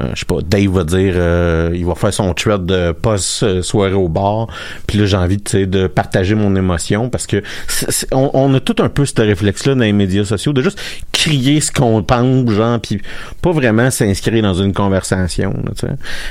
euh, 0.00 0.10
je 0.14 0.20
sais 0.20 0.26
pas, 0.26 0.36
Dave 0.44 0.70
va 0.70 0.84
dire, 0.84 1.14
euh, 1.16 1.70
il 1.74 1.84
va 1.84 1.94
faire 1.94 2.12
son 2.12 2.32
thread 2.34 2.64
de 2.66 2.92
post-soirée 2.92 3.92
au 3.94 4.08
bar. 4.08 4.48
Puis 4.86 4.98
là, 4.98 5.06
j'ai 5.06 5.16
envie 5.16 5.40
tu 5.40 5.52
sais, 5.52 5.66
de 5.66 5.86
partager 5.86 6.34
mon 6.34 6.54
émotion 6.56 6.83
parce 7.10 7.26
que 7.26 7.42
on, 8.12 8.54
a 8.54 8.60
tout 8.60 8.76
un 8.82 8.88
peu 8.88 9.04
ce 9.04 9.20
réflexe-là 9.20 9.74
dans 9.74 9.80
les 9.80 9.92
médias 9.92 10.24
sociaux 10.24 10.52
de 10.52 10.62
juste 10.62 10.78
crier 11.12 11.60
ce 11.60 11.72
qu'on 11.72 12.02
pense, 12.02 12.50
genre, 12.50 12.80
puis 12.80 13.00
pas 13.42 13.52
vraiment 13.52 13.90
s'inscrire 13.90 14.42
dans 14.42 14.54
une 14.54 14.72
conversation. 14.72 15.54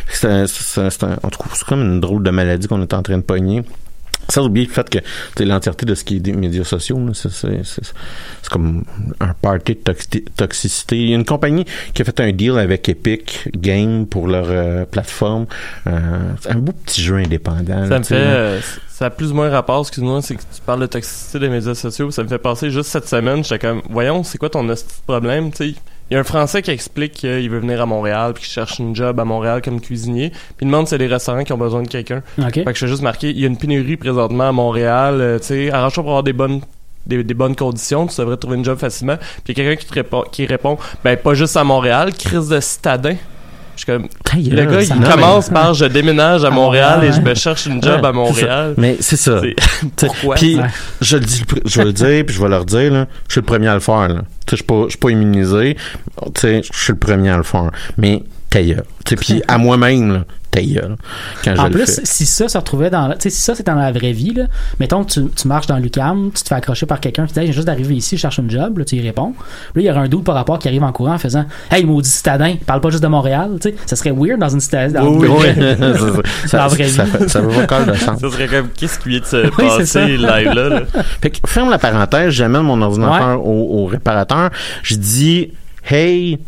C'est 0.09 0.27
un- 0.27 0.43
un- 0.43 0.89
c'est 0.89 1.63
comme 1.67 1.81
une 1.81 1.99
drôle 1.99 2.23
de 2.23 2.31
maladie 2.31 2.67
qu'on 2.67 2.81
est 2.81 2.93
en 2.93 3.01
train 3.03 3.17
de 3.17 3.23
pogner. 3.23 3.63
Sans 4.33 4.45
oublier 4.47 4.65
le 4.65 4.71
fait 4.73 4.89
que 4.89 5.43
l'entièreté 5.43 5.85
de 5.85 5.93
ce 5.93 6.03
qui 6.03 6.15
est 6.15 6.19
des 6.19 6.33
médias 6.33 6.63
sociaux, 6.63 6.99
c'est, 7.13 7.29
comme 8.49 8.83
un 9.19 9.33
party 9.33 9.75
de 9.75 9.91
toxi- 9.91 10.25
toxicité. 10.35 10.99
Il 10.99 11.09
y 11.09 11.13
a 11.13 11.15
une 11.17 11.23
compagnie 11.25 11.65
qui 11.93 12.01
a 12.01 12.05
fait 12.05 12.19
un 12.19 12.31
deal 12.31 12.57
avec 12.57 12.89
Epic 12.89 13.49
Games 13.55 14.07
pour 14.07 14.27
leur 14.27 14.47
euh, 14.49 14.85
plateforme. 14.85 15.45
Euh, 15.85 16.31
c'est 16.41 16.49
un 16.49 16.55
beau 16.55 16.71
petit 16.71 17.03
jeu 17.03 17.17
indépendant. 17.17 17.83
Ça 17.83 17.89
là, 17.89 17.99
me 17.99 18.03
fait. 18.03 18.15
euh, 18.15 18.59
ça 18.89 19.05
a 19.05 19.09
plus 19.11 19.31
ou 19.31 19.35
moins 19.35 19.49
rapport, 19.51 19.81
excuse-moi, 19.81 20.23
c'est 20.23 20.35
que 20.35 20.41
tu 20.41 20.61
parles 20.65 20.81
de 20.81 20.87
toxicité 20.87 21.37
des 21.37 21.49
médias 21.49 21.75
sociaux. 21.75 22.09
Ça 22.09 22.23
me 22.23 22.27
fait 22.27 22.39
penser 22.39 22.71
juste 22.71 22.89
cette 22.89 23.07
semaine, 23.07 23.43
j'étais 23.43 23.59
comme, 23.59 23.83
voyons, 23.87 24.23
c'est 24.23 24.39
quoi 24.39 24.49
ton 24.49 24.67
problème, 25.05 25.51
tu 25.51 25.73
sais? 25.73 25.75
Il 26.09 26.13
y 26.13 26.17
a 26.17 26.19
un 26.19 26.23
Français 26.23 26.61
qui 26.61 26.71
explique 26.71 27.13
qu'il 27.13 27.49
veut 27.49 27.59
venir 27.59 27.81
à 27.81 27.85
Montréal 27.85 28.33
puis 28.33 28.43
qu'il 28.43 28.51
cherche 28.51 28.79
une 28.79 28.95
job 28.95 29.19
à 29.19 29.25
Montréal 29.25 29.61
comme 29.61 29.79
cuisinier. 29.81 30.29
Puis 30.29 30.57
il 30.61 30.67
demande 30.67 30.87
si 30.87 30.91
c'est 30.91 30.97
des 30.97 31.07
restaurants 31.07 31.43
qui 31.43 31.53
ont 31.53 31.57
besoin 31.57 31.81
de 31.81 31.87
quelqu'un. 31.87 32.21
OK. 32.37 32.53
Fait 32.53 32.63
que 32.65 32.73
je 32.73 32.79
fais 32.79 32.87
juste 32.87 33.01
marquer, 33.01 33.29
il 33.29 33.39
y 33.39 33.45
a 33.45 33.47
une 33.47 33.57
pénurie 33.57 33.97
présentement 33.97 34.49
à 34.49 34.51
Montréal, 34.51 35.21
euh, 35.21 35.39
tu 35.39 35.45
sais, 35.45 35.71
arrange-toi 35.71 36.03
pour 36.03 36.11
avoir 36.11 36.23
des 36.23 36.33
bonnes 36.33 36.61
des, 37.05 37.23
des 37.23 37.33
bonnes 37.33 37.55
conditions, 37.55 38.07
tu 38.07 38.15
devrais 38.17 38.37
trouver 38.37 38.57
une 38.57 38.63
job 38.63 38.77
facilement. 38.77 39.17
Puis 39.17 39.53
il 39.53 39.57
y 39.57 39.61
a 39.61 39.65
quelqu'un 39.65 39.81
qui 39.81 39.87
te 39.87 39.93
répond 39.93 40.23
qui 40.31 40.45
répond 40.45 40.77
ben 41.03 41.17
pas 41.17 41.33
juste 41.33 41.57
à 41.57 41.63
Montréal, 41.63 42.13
crise 42.13 42.47
de 42.47 42.59
citadin. 42.59 43.15
Je 43.75 43.81
suis 43.81 43.85
comme 43.85 44.07
le 44.35 44.65
gars, 44.65 44.81
il 44.81 44.99
non, 44.99 45.09
commence 45.09 45.49
par 45.49 45.73
je 45.73 45.85
déménage 45.85 46.43
à, 46.43 46.47
À 46.47 46.51
Montréal, 46.51 47.03
et 47.03 47.11
je 47.11 47.21
me 47.21 47.33
cherche 47.33 47.65
une 47.65 47.81
job 47.81 48.01
Ouais, 48.01 48.07
à 48.07 48.11
Montréal. 48.11 48.73
Mais 48.77 48.97
c'est 48.99 49.17
ça. 49.17 49.41
Pourquoi? 49.95 50.35
Puis 50.35 50.59
je 51.01 51.17
le 51.17 51.23
dis, 51.23 51.43
je 51.65 51.77
vais 51.79 51.85
le 51.85 51.93
dire, 51.93 52.25
puis 52.25 52.35
je 52.35 52.41
vais 52.41 52.49
leur 52.49 52.65
dire 52.65 52.91
là, 52.91 53.07
je 53.27 53.33
suis 53.33 53.41
le 53.41 53.45
premier 53.45 53.67
à 53.67 53.73
le 53.73 53.79
faire 53.79 54.07
là. 54.07 54.15
Tu 54.15 54.21
sais, 54.21 54.23
je 54.51 54.55
suis 54.57 54.63
pas, 54.63 54.83
je 54.85 54.89
suis 54.89 54.99
pas 54.99 55.09
immunisé. 55.09 55.77
Tu 56.35 56.41
sais, 56.41 56.61
je 56.63 56.77
suis 56.77 56.93
le 56.93 56.99
premier 56.99 57.29
à 57.29 57.37
le 57.37 57.43
faire. 57.43 57.71
Mais 57.97 58.23
puis 59.19 59.41
à 59.47 59.57
moi-même 59.57 60.13
là, 60.13 60.25
ta 60.53 60.61
gueule. 60.61 60.95
Quand 61.43 61.51
En 61.51 61.55
je 61.55 61.63
le 61.63 61.69
plus, 61.71 61.85
fais. 61.95 62.01
si 62.05 62.25
ça 62.25 62.47
se 62.47 62.57
retrouvait 62.57 62.89
dans. 62.89 63.07
la- 63.07 63.15
Tu 63.15 63.23
sais, 63.23 63.29
si 63.29 63.41
ça 63.41 63.55
c'était 63.55 63.71
dans 63.71 63.77
la 63.79 63.91
vraie 63.91 64.11
vie, 64.13 64.33
là, 64.33 64.43
mettons 64.79 65.03
que 65.03 65.11
tu, 65.11 65.21
tu 65.35 65.47
marches 65.47 65.67
dans 65.67 65.77
l'UCAM, 65.77 66.31
tu 66.33 66.43
te 66.43 66.47
fais 66.47 66.55
accrocher 66.55 66.85
par 66.85 66.99
quelqu'un 66.99 67.25
qui 67.25 67.33
dit 67.33 67.39
Hey, 67.39 67.47
j'ai 67.47 67.53
juste 67.53 67.67
d'arriver 67.67 67.95
ici, 67.95 68.15
je 68.17 68.21
cherche 68.21 68.37
une 68.37 68.49
job, 68.49 68.77
là, 68.77 68.85
tu 68.85 68.95
y 68.95 69.01
réponds. 69.01 69.33
Là, 69.75 69.81
il 69.81 69.85
y 69.85 69.89
aurait 69.89 69.99
un 70.01 70.07
doute 70.07 70.23
par 70.23 70.35
rapport 70.35 70.59
qui 70.59 70.67
arrive 70.67 70.83
en 70.83 70.91
courant 70.91 71.13
en 71.15 71.17
faisant 71.17 71.45
Hey, 71.71 71.83
maudit 71.85 72.09
citadin, 72.09 72.55
parle 72.65 72.81
pas 72.81 72.89
juste 72.89 73.03
de 73.03 73.07
Montréal, 73.07 73.51
tu 73.61 73.69
sais. 73.69 73.75
Ça 73.85 73.95
serait 73.95 74.11
weird 74.11 74.39
dans 74.39 74.49
une 74.49 74.59
citadine. 74.59 74.95
dans 74.97 75.07
Oui, 75.07 75.27
oui. 75.29 75.53
Dans 75.83 76.47
ça, 76.47 76.57
la 76.57 76.69
ça, 76.69 76.75
vraie 76.75 76.87
ça, 76.87 77.03
vie. 77.05 77.11
fait- 77.11 77.27
ça 77.29 77.41
veut 77.41 77.65
pas 77.67 77.85
sens. 77.97 78.19
Ça 78.21 78.29
serait 78.29 78.47
comme 78.47 78.69
qu'est-ce 78.69 78.99
qui 78.99 79.09
vient 79.09 79.19
de 79.19 79.25
se 79.25 79.37
Oui, 79.37 79.67
c'est 79.77 79.85
ça. 79.85 79.99
passer 80.01 80.17
live 80.17 80.53
là, 80.53 80.69
là. 80.69 80.81
Fait 81.21 81.29
que 81.29 81.37
ferme 81.47 81.69
la 81.69 81.77
parenthèse, 81.77 82.29
j'amène 82.31 82.61
mon 82.63 82.81
ordinateur 82.81 83.45
au, 83.45 83.83
au 83.83 83.85
réparateur. 83.85 84.49
Je 84.83 84.95
dis 84.95 85.51
Hey, 85.89 86.39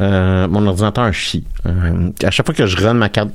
euh, 0.00 0.48
mon 0.48 0.66
ordinateur 0.66 1.12
chie. 1.12 1.44
Euh, 1.66 2.10
à 2.24 2.30
chaque 2.30 2.46
fois 2.46 2.54
que 2.54 2.66
je 2.66 2.76
run 2.76 2.94
ma 2.94 3.08
carte, 3.08 3.30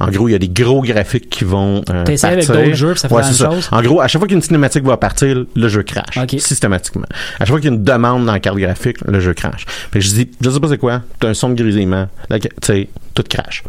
en 0.00 0.08
gros, 0.08 0.28
il 0.28 0.32
y 0.32 0.34
a 0.34 0.38
des 0.38 0.48
gros 0.48 0.82
graphiques 0.82 1.30
qui 1.30 1.44
vont 1.44 1.82
euh, 1.90 2.04
T'essaies 2.04 2.26
avec 2.26 2.46
d'autres 2.46 2.72
jeux, 2.74 2.90
puis 2.92 3.00
ça 3.00 3.08
fait 3.08 3.14
Ouais, 3.14 3.20
la 3.22 3.26
même 3.28 3.36
ça. 3.36 3.50
chose? 3.50 3.68
En 3.70 3.80
gros, 3.82 4.00
à 4.00 4.08
chaque 4.08 4.20
fois 4.20 4.28
qu'une 4.28 4.42
cinématique 4.42 4.84
va 4.84 4.96
partir, 4.96 5.44
le 5.54 5.68
jeu 5.68 5.82
crash. 5.82 6.18
Systématiquement. 6.38 7.06
À 7.38 7.44
chaque 7.44 7.48
fois 7.48 7.60
qu'il 7.60 7.70
y 7.70 7.72
a 7.72 7.76
une 7.76 7.84
demande 7.84 8.26
dans 8.26 8.32
la 8.32 8.40
carte 8.40 8.58
graphique, 8.58 8.96
le 9.06 9.20
jeu 9.20 9.32
crash. 9.34 9.64
Fait 9.92 10.00
que 10.00 10.04
je 10.04 10.10
dis, 10.10 10.30
je 10.40 10.50
sais 10.50 10.60
pas 10.60 10.68
c'est 10.68 10.78
quoi, 10.78 11.02
t'as 11.20 11.28
un 11.28 11.34
son 11.34 11.50
de 11.50 11.62
grésillement. 11.62 12.08
Tu 12.30 12.40
sais, 12.62 12.88
tout 13.14 13.24
crash. 13.28 13.62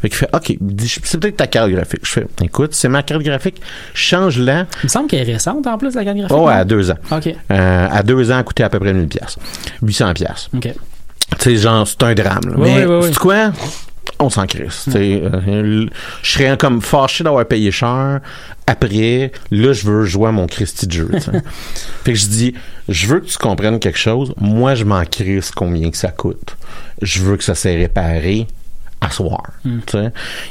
Fait 0.00 0.08
qu'il 0.08 0.18
fait, 0.18 0.28
OK, 0.32 0.56
c'est 1.04 1.20
peut-être 1.20 1.36
ta 1.36 1.46
carte 1.46 1.70
graphique. 1.70 2.00
Je 2.04 2.10
fais, 2.12 2.26
écoute, 2.42 2.74
c'est 2.74 2.88
ma 2.88 3.02
carte 3.02 3.22
graphique, 3.22 3.60
change-la. 3.94 4.60
Il 4.82 4.84
me 4.84 4.88
semble 4.88 5.08
qu'elle 5.08 5.28
est 5.28 5.32
récente 5.32 5.66
en 5.66 5.76
plus, 5.78 5.94
la 5.94 6.04
carte 6.04 6.16
graphique. 6.18 6.36
Oh, 6.38 6.48
à 6.48 6.64
deux 6.64 6.90
ans. 6.90 6.98
OK. 7.10 7.28
Euh, 7.50 7.88
à 7.90 8.02
deux 8.02 8.30
ans, 8.30 8.38
elle 8.38 8.44
coûtait 8.44 8.62
à 8.64 8.68
peu 8.70 8.78
près 8.78 8.92
1000 8.92 9.08
pièces. 9.08 9.36
800 9.82 10.14
pièces. 10.14 10.48
OK. 10.54 10.68
Sais, 11.38 11.56
genre, 11.56 11.86
c'est 11.86 12.02
un 12.02 12.14
drame. 12.14 12.40
là. 12.46 12.54
Mais, 12.58 12.86
ouais, 12.86 13.00
c'est 13.02 13.18
quoi? 13.18 13.52
On 14.18 14.30
s'en 14.30 14.46
crisse. 14.46 14.82
Tu 14.84 14.92
sais, 14.92 15.22
euh, 15.22 15.86
je 16.22 16.30
serais 16.32 16.56
comme 16.56 16.80
fâché 16.80 17.22
d'avoir 17.22 17.46
payé 17.46 17.70
cher. 17.70 18.20
Après, 18.66 19.30
là, 19.50 19.72
je 19.72 19.86
veux 19.86 20.04
jouer 20.04 20.28
à 20.28 20.32
mon 20.32 20.46
Christy 20.46 20.86
de 20.86 20.92
jeu. 20.92 21.10
fait 22.04 22.12
que 22.12 22.18
je 22.18 22.26
dis, 22.26 22.54
je 22.88 23.06
veux 23.06 23.20
que 23.20 23.26
tu 23.26 23.38
comprennes 23.38 23.78
quelque 23.78 23.98
chose. 23.98 24.34
Moi, 24.40 24.74
je 24.74 24.84
m'en 24.84 25.04
crisse 25.04 25.50
combien 25.52 25.90
que 25.90 25.96
ça 25.96 26.08
coûte. 26.08 26.56
Je 27.00 27.22
veux 27.22 27.36
que 27.36 27.44
ça 27.44 27.54
s'est 27.54 27.76
réparé 27.76 28.48
à 29.08 29.10
soir. 29.10 29.42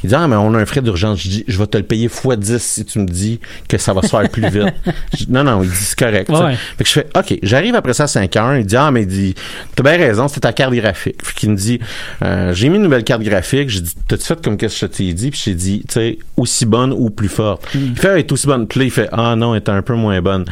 Il 0.04 0.10
dit, 0.10 0.16
ah, 0.16 0.28
mais 0.28 0.36
on 0.36 0.54
a 0.54 0.58
un 0.58 0.66
frais 0.66 0.82
d'urgence. 0.82 1.20
Je 1.22 1.30
dis, 1.30 1.44
je 1.48 1.58
vais 1.58 1.68
te 1.68 1.78
le 1.78 1.84
payer 1.84 2.06
x 2.06 2.28
10 2.38 2.62
si 2.62 2.86
tu 2.86 3.00
me 3.00 3.06
dis 3.06 3.40
que 3.68 3.78
ça 3.78 3.94
va 3.94 4.02
se 4.02 4.08
faire 4.08 4.28
plus 4.30 4.48
vite. 4.50 4.74
Dis, 5.14 5.28
non, 5.30 5.44
non, 5.44 5.64
il 5.64 5.70
dit, 5.70 5.76
c'est 5.76 5.98
correct. 5.98 6.30
Ouais. 6.30 6.56
Fait 6.78 6.84
que 6.84 6.90
je 6.90 6.94
fais, 6.94 7.08
OK, 7.16 7.40
j'arrive 7.44 7.76
après 7.76 7.94
ça 7.94 8.04
à 8.04 8.08
5 8.08 8.36
heures. 8.36 8.58
Il 8.58 8.66
dit, 8.66 8.76
ah, 8.76 8.92
mais 8.92 9.02
il 9.04 9.08
dit, 9.08 9.36
t'as 9.76 9.84
bien 9.84 9.98
raison, 9.98 10.28
c'est 10.28 10.42
ta 10.42 10.54
carte 10.54 10.74
graphique. 10.74 11.24
Fait 11.24 11.34
qu'il 11.34 11.52
me 11.52 11.56
dit, 11.56 11.80
euh, 12.24 12.54
j'ai 12.54 12.70
mis 12.70 12.78
une 12.78 12.84
nouvelle 12.84 13.04
carte 13.04 13.22
graphique. 13.22 13.70
J'ai 13.70 13.82
dit, 13.82 13.94
t'as-tu 14.08 14.26
fait 14.26 14.42
comme 14.44 14.58
qu'est-ce 14.58 14.82
que 14.82 14.88
je 14.88 14.92
t'ai 14.92 15.14
dit? 15.14 15.32
Puis 15.32 15.42
j'ai 15.46 15.54
dit, 15.54 15.84
tu 15.88 15.94
sais, 15.94 16.18
aussi 16.36 16.66
bonne 16.66 16.94
ou 16.94 17.10
plus 17.10 17.30
forte. 17.30 17.68
Il 17.74 17.96
fait, 17.96 18.10
elle 18.10 18.20
est 18.20 18.32
aussi 18.32 18.48
bonne. 18.48 18.68
Puis 18.68 18.80
là, 18.80 18.86
il 18.86 18.92
fait, 18.92 19.10
ah 19.12 19.36
non, 19.36 19.56
elle 19.56 19.62
est 19.62 19.70
un 19.70 19.82
peu 19.82 19.96
moins 19.96 20.22
bonne. 20.22 20.46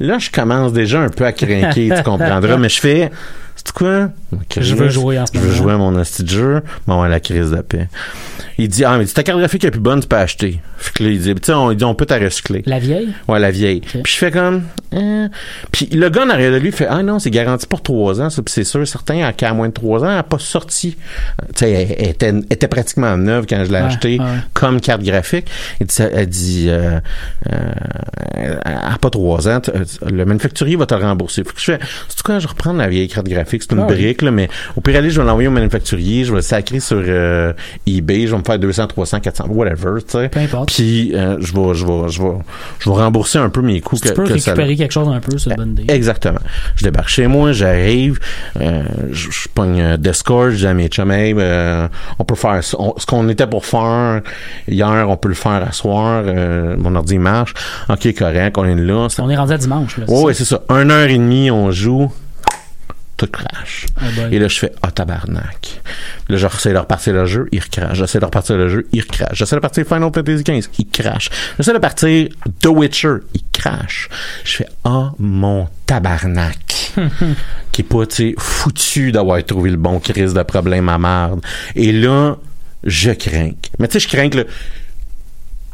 Là, 0.00 0.18
je 0.18 0.30
commence 0.30 0.72
déjà 0.72 1.00
un 1.00 1.10
peu 1.10 1.24
à 1.24 1.32
craquer, 1.32 1.92
tu 1.94 2.02
comprendras. 2.04 2.56
Mais 2.56 2.68
je 2.68 2.80
fais, 2.80 3.10
c'est 3.54 3.72
quoi? 3.72 4.08
Je 4.58 4.74
veux 4.74 4.88
jouer 4.88 5.18
en 5.18 5.26
ce 5.26 5.32
Je 5.34 5.38
veux 5.40 5.52
jouer 5.54 5.72
à 5.72 5.76
mon 5.76 5.94
hostie 5.96 6.22
de 6.24 6.28
jeu. 6.28 6.62
Bon, 6.86 7.02
à 7.02 7.08
la 7.08 7.20
crise 7.20 7.50
de 7.50 7.60
paix. 7.62 7.88
Il 8.58 8.68
dit, 8.68 8.84
ah, 8.84 8.98
mais 8.98 9.06
si 9.06 9.14
ta 9.14 9.22
carte 9.22 9.38
graphique 9.38 9.64
est 9.64 9.70
plus 9.70 9.80
bonne, 9.80 10.00
tu 10.00 10.06
peux 10.08 10.16
acheter. 10.16 10.60
Fait 10.76 10.92
que 10.92 11.02
là, 11.04 11.10
il 11.10 11.20
dit, 11.20 11.34
tu 11.34 11.40
sais, 11.44 11.52
on, 11.52 11.70
il 11.70 11.76
dit, 11.76 11.84
on 11.84 11.94
peut 11.94 12.04
t'en 12.06 12.18
recycler. 12.20 12.62
La 12.66 12.78
vieille? 12.78 13.08
Ouais, 13.26 13.38
la 13.38 13.50
vieille. 13.50 13.80
Puis 13.80 14.02
je 14.12 14.16
fais 14.18 14.30
comme... 14.30 14.62
euh. 14.94 15.28
Puis 15.72 15.86
le 15.86 16.08
gars 16.10 16.24
en 16.24 16.30
arrière 16.30 16.52
de 16.52 16.58
lui 16.58 16.70
fait 16.72 16.86
Ah 16.88 17.02
non, 17.02 17.18
c'est 17.18 17.30
garanti 17.30 17.66
pour 17.66 17.82
trois 17.82 18.20
ans, 18.20 18.28
ça. 18.28 18.42
Puis 18.42 18.52
c'est 18.52 18.64
sûr, 18.64 18.86
certain, 18.86 19.32
qu'à 19.32 19.52
moins 19.54 19.68
de 19.68 19.72
trois 19.72 20.00
ans, 20.04 20.08
elle 20.08 20.16
n'a 20.16 20.22
pas 20.22 20.38
sorti. 20.38 20.96
Tu 21.38 21.44
sais, 21.56 21.70
elle, 21.72 21.96
elle 21.98 22.08
était, 22.10 22.26
elle 22.28 22.44
était 22.50 22.68
pratiquement 22.68 23.16
neuve 23.16 23.46
quand 23.48 23.64
je 23.64 23.70
l'ai 23.70 23.78
Ouais, 23.80 23.84
acheté 23.86 24.18
ouais. 24.20 24.26
comme 24.52 24.80
carte 24.80 25.02
graphique. 25.02 25.46
Et 25.80 25.84
dit, 25.86 25.94
elle 26.12 26.26
dit 26.28 26.66
euh, 26.68 27.00
euh, 27.50 27.72
Elle 28.36 28.60
n'a 28.64 28.98
pas 29.00 29.10
trois 29.10 29.48
ans. 29.48 29.60
euh, 29.74 29.84
Le 30.10 30.24
manufacturier 30.24 30.76
va 30.76 30.86
te 30.86 30.94
le 30.94 31.02
rembourser. 31.02 31.44
Fait 31.44 31.52
que 31.52 31.60
je 31.60 31.64
fais 31.64 31.78
C'est 32.08 32.22
quoi, 32.22 32.38
je 32.38 32.46
vais 32.46 32.50
reprendre 32.50 32.78
la 32.78 32.88
vieille 32.88 33.08
carte 33.08 33.26
graphique. 33.28 33.62
C'est 33.62 33.72
une 33.74 33.80
Ah 33.80 33.86
oui. 33.88 33.94
Là, 34.24 34.30
mais 34.30 34.48
au 34.76 34.80
pire 34.80 34.96
aller, 34.96 35.10
je 35.10 35.20
vais 35.20 35.26
l'envoyer 35.26 35.48
au 35.48 35.52
manufacturier, 35.52 36.24
je 36.24 36.30
vais 36.30 36.36
le 36.36 36.42
sacrer 36.42 36.80
sur 36.80 37.02
euh, 37.06 37.52
eBay, 37.86 38.26
je 38.26 38.32
vais 38.32 38.38
me 38.38 38.44
faire 38.44 38.58
200, 38.58 38.86
300, 38.88 39.20
400, 39.20 39.46
whatever, 39.48 40.00
tu 40.02 40.12
sais. 40.12 40.28
Peu 40.28 40.40
importe. 40.40 40.72
Puis 40.72 41.12
euh, 41.14 41.36
je 41.40 41.52
vais, 41.52 41.74
je 41.74 41.84
vais, 41.86 42.08
je 42.08 42.22
vais, 42.22 42.32
je 42.78 42.90
vais 42.90 42.96
rembourser 42.96 43.38
un 43.38 43.48
peu 43.50 43.62
mes 43.62 43.80
coûts 43.80 43.96
Si 43.96 44.02
tu 44.02 44.12
peux 44.14 44.24
que 44.24 44.38
ça. 44.38 44.50
récupérer 44.52 44.76
quelque 44.76 44.92
chose 44.92 45.08
un 45.08 45.20
peu, 45.20 45.36
c'est 45.38 45.50
une 45.50 45.56
bonne 45.56 45.70
idée. 45.72 45.84
Exactement. 45.92 46.40
Je 46.76 46.84
débarque 46.84 47.08
chez 47.08 47.26
moi, 47.26 47.52
j'arrive, 47.52 48.18
euh, 48.60 48.82
je, 49.10 49.30
je 49.30 49.48
pogne 49.54 49.96
Discord, 49.96 50.50
je 50.50 50.56
dis 50.56 50.66
à 50.66 50.74
mes 50.74 50.88
chums, 50.88 51.10
Hey, 51.10 51.34
euh, 51.36 51.88
on 52.18 52.24
peut 52.24 52.34
faire. 52.34 52.60
On- 52.78 52.94
ce 52.96 53.06
qu'on 53.06 53.28
était 53.28 53.46
pour 53.46 53.64
faire 53.66 54.20
hier, 54.68 55.06
on 55.08 55.16
peut 55.16 55.28
le 55.28 55.34
faire 55.34 55.64
à 55.68 55.72
soir. 55.72 56.22
mon 56.78 56.94
ordi 56.94 57.18
marche. 57.18 57.54
Ok, 57.88 58.14
correct, 58.16 58.56
on 58.58 58.64
est 58.64 58.74
là. 58.74 59.08
On 59.18 59.30
est 59.30 59.36
rendu 59.36 59.52
à 59.52 59.58
dimanche. 59.58 59.96
Là, 59.98 60.06
ça? 60.06 60.12
ouais, 60.12 60.34
c'est 60.34 60.44
ça. 60.44 60.62
Un 60.68 60.90
heure 60.90 61.08
et 61.08 61.16
demie, 61.18 61.50
on 61.50 61.70
joue. 61.70 62.10
Tout 63.20 63.26
crash. 63.26 63.86
Ah. 64.00 64.04
Et 64.30 64.38
là, 64.38 64.48
je 64.48 64.58
fais, 64.58 64.72
ah, 64.82 64.90
tabarnak. 64.90 65.82
Là, 66.30 66.36
j'essaie 66.38 66.72
de 66.72 66.78
repartir 66.78 67.12
le 67.12 67.26
jeu, 67.26 67.48
il 67.52 67.60
recrache. 67.60 67.98
J'essaie 67.98 68.18
de 68.18 68.24
repartir 68.24 68.56
le 68.56 68.68
jeu, 68.70 68.86
il 68.92 69.02
recrache. 69.02 69.36
J'essaie 69.36 69.56
de 69.56 69.60
partir 69.60 69.84
Final 69.84 70.10
Fantasy 70.14 70.42
XV, 70.42 70.68
il 70.78 70.88
crache. 70.88 71.28
J'essaie 71.58 71.74
de 71.74 71.78
partir 71.78 72.28
The 72.60 72.66
Witcher, 72.66 73.16
il 73.34 73.42
crache. 73.52 74.08
Je 74.44 74.56
fais, 74.56 74.68
ah, 74.84 75.12
mon 75.18 75.68
tabarnak. 75.84 76.92
qui 77.72 77.82
est 77.82 77.84
pas, 77.84 78.06
tu 78.06 78.34
foutu 78.38 79.12
d'avoir 79.12 79.44
trouvé 79.44 79.70
le 79.70 79.76
bon 79.76 80.00
crise 80.00 80.32
de 80.32 80.42
problème 80.42 80.88
à 80.88 80.96
marde. 80.96 81.42
Et 81.76 81.92
là, 81.92 82.38
je 82.84 83.10
crains. 83.10 83.52
Mais 83.78 83.86
tu 83.88 84.00
sais, 84.00 84.00
je 84.00 84.08
crains 84.08 84.30
que 84.30 84.38
le 84.38 84.46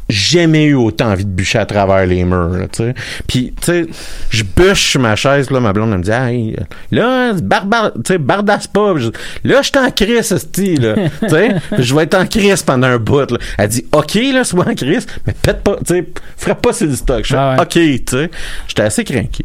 jamais 0.09 0.65
eu 0.67 0.75
autant 0.75 1.11
envie 1.11 1.25
de 1.25 1.31
bûcher 1.31 1.59
à 1.59 1.67
travers 1.67 2.07
les 2.07 2.25
murs, 2.25 2.49
là, 2.51 2.67
tu 2.69 2.85
sais. 2.85 2.95
Puis, 3.27 3.53
tu 3.61 3.67
sais, 3.67 3.87
je 4.31 4.45
bûche 4.45 4.91
sur 4.93 5.01
ma 5.01 5.17
chaise, 5.17 5.51
là, 5.51 5.59
ma 5.61 5.73
blonde, 5.73 5.91
elle 5.93 5.99
me 5.99 6.03
dit, 6.05 6.11
hey, 6.11 6.57
là, 6.93 7.33
barbar, 7.35 7.93
tu 7.95 8.01
sais, 8.13 8.19
bardasse 8.19 8.67
pas. 8.69 8.95
Je- 8.97 9.11
là, 9.45 9.63
je 9.63 9.67
suis 9.69 9.79
en 9.79 9.91
crise, 9.91 10.31
esti, 10.33 10.77
là, 10.77 10.95
tu 11.23 11.29
sais. 11.29 11.57
Je 11.79 11.95
vais 11.95 12.05
être 12.05 12.15
en 12.15 12.27
crise 12.27 12.63
pendant 12.63 12.87
un 12.87 12.99
bout, 12.99 13.31
là. 13.31 13.39
Elle 13.59 13.69
dit, 13.69 13.85
OK, 13.93 14.15
là, 14.33 14.45
sois 14.45 14.69
en 14.69 14.75
crise, 14.75 15.07
mais 15.27 15.35
pète 15.41 15.63
pas, 15.63 15.77
tu 15.87 15.95
sais, 15.95 16.07
ferais 16.37 16.55
pas 16.55 16.73
sur 16.73 16.87
le 16.87 16.95
stock. 16.95 17.25
Je 17.25 17.35
Ah 17.37 17.57
ouais. 17.57 17.63
OK, 17.63 17.71
tu 17.71 18.03
sais. 18.09 18.31
J'étais 18.69 18.83
assez 18.83 19.05
craqué. 19.05 19.45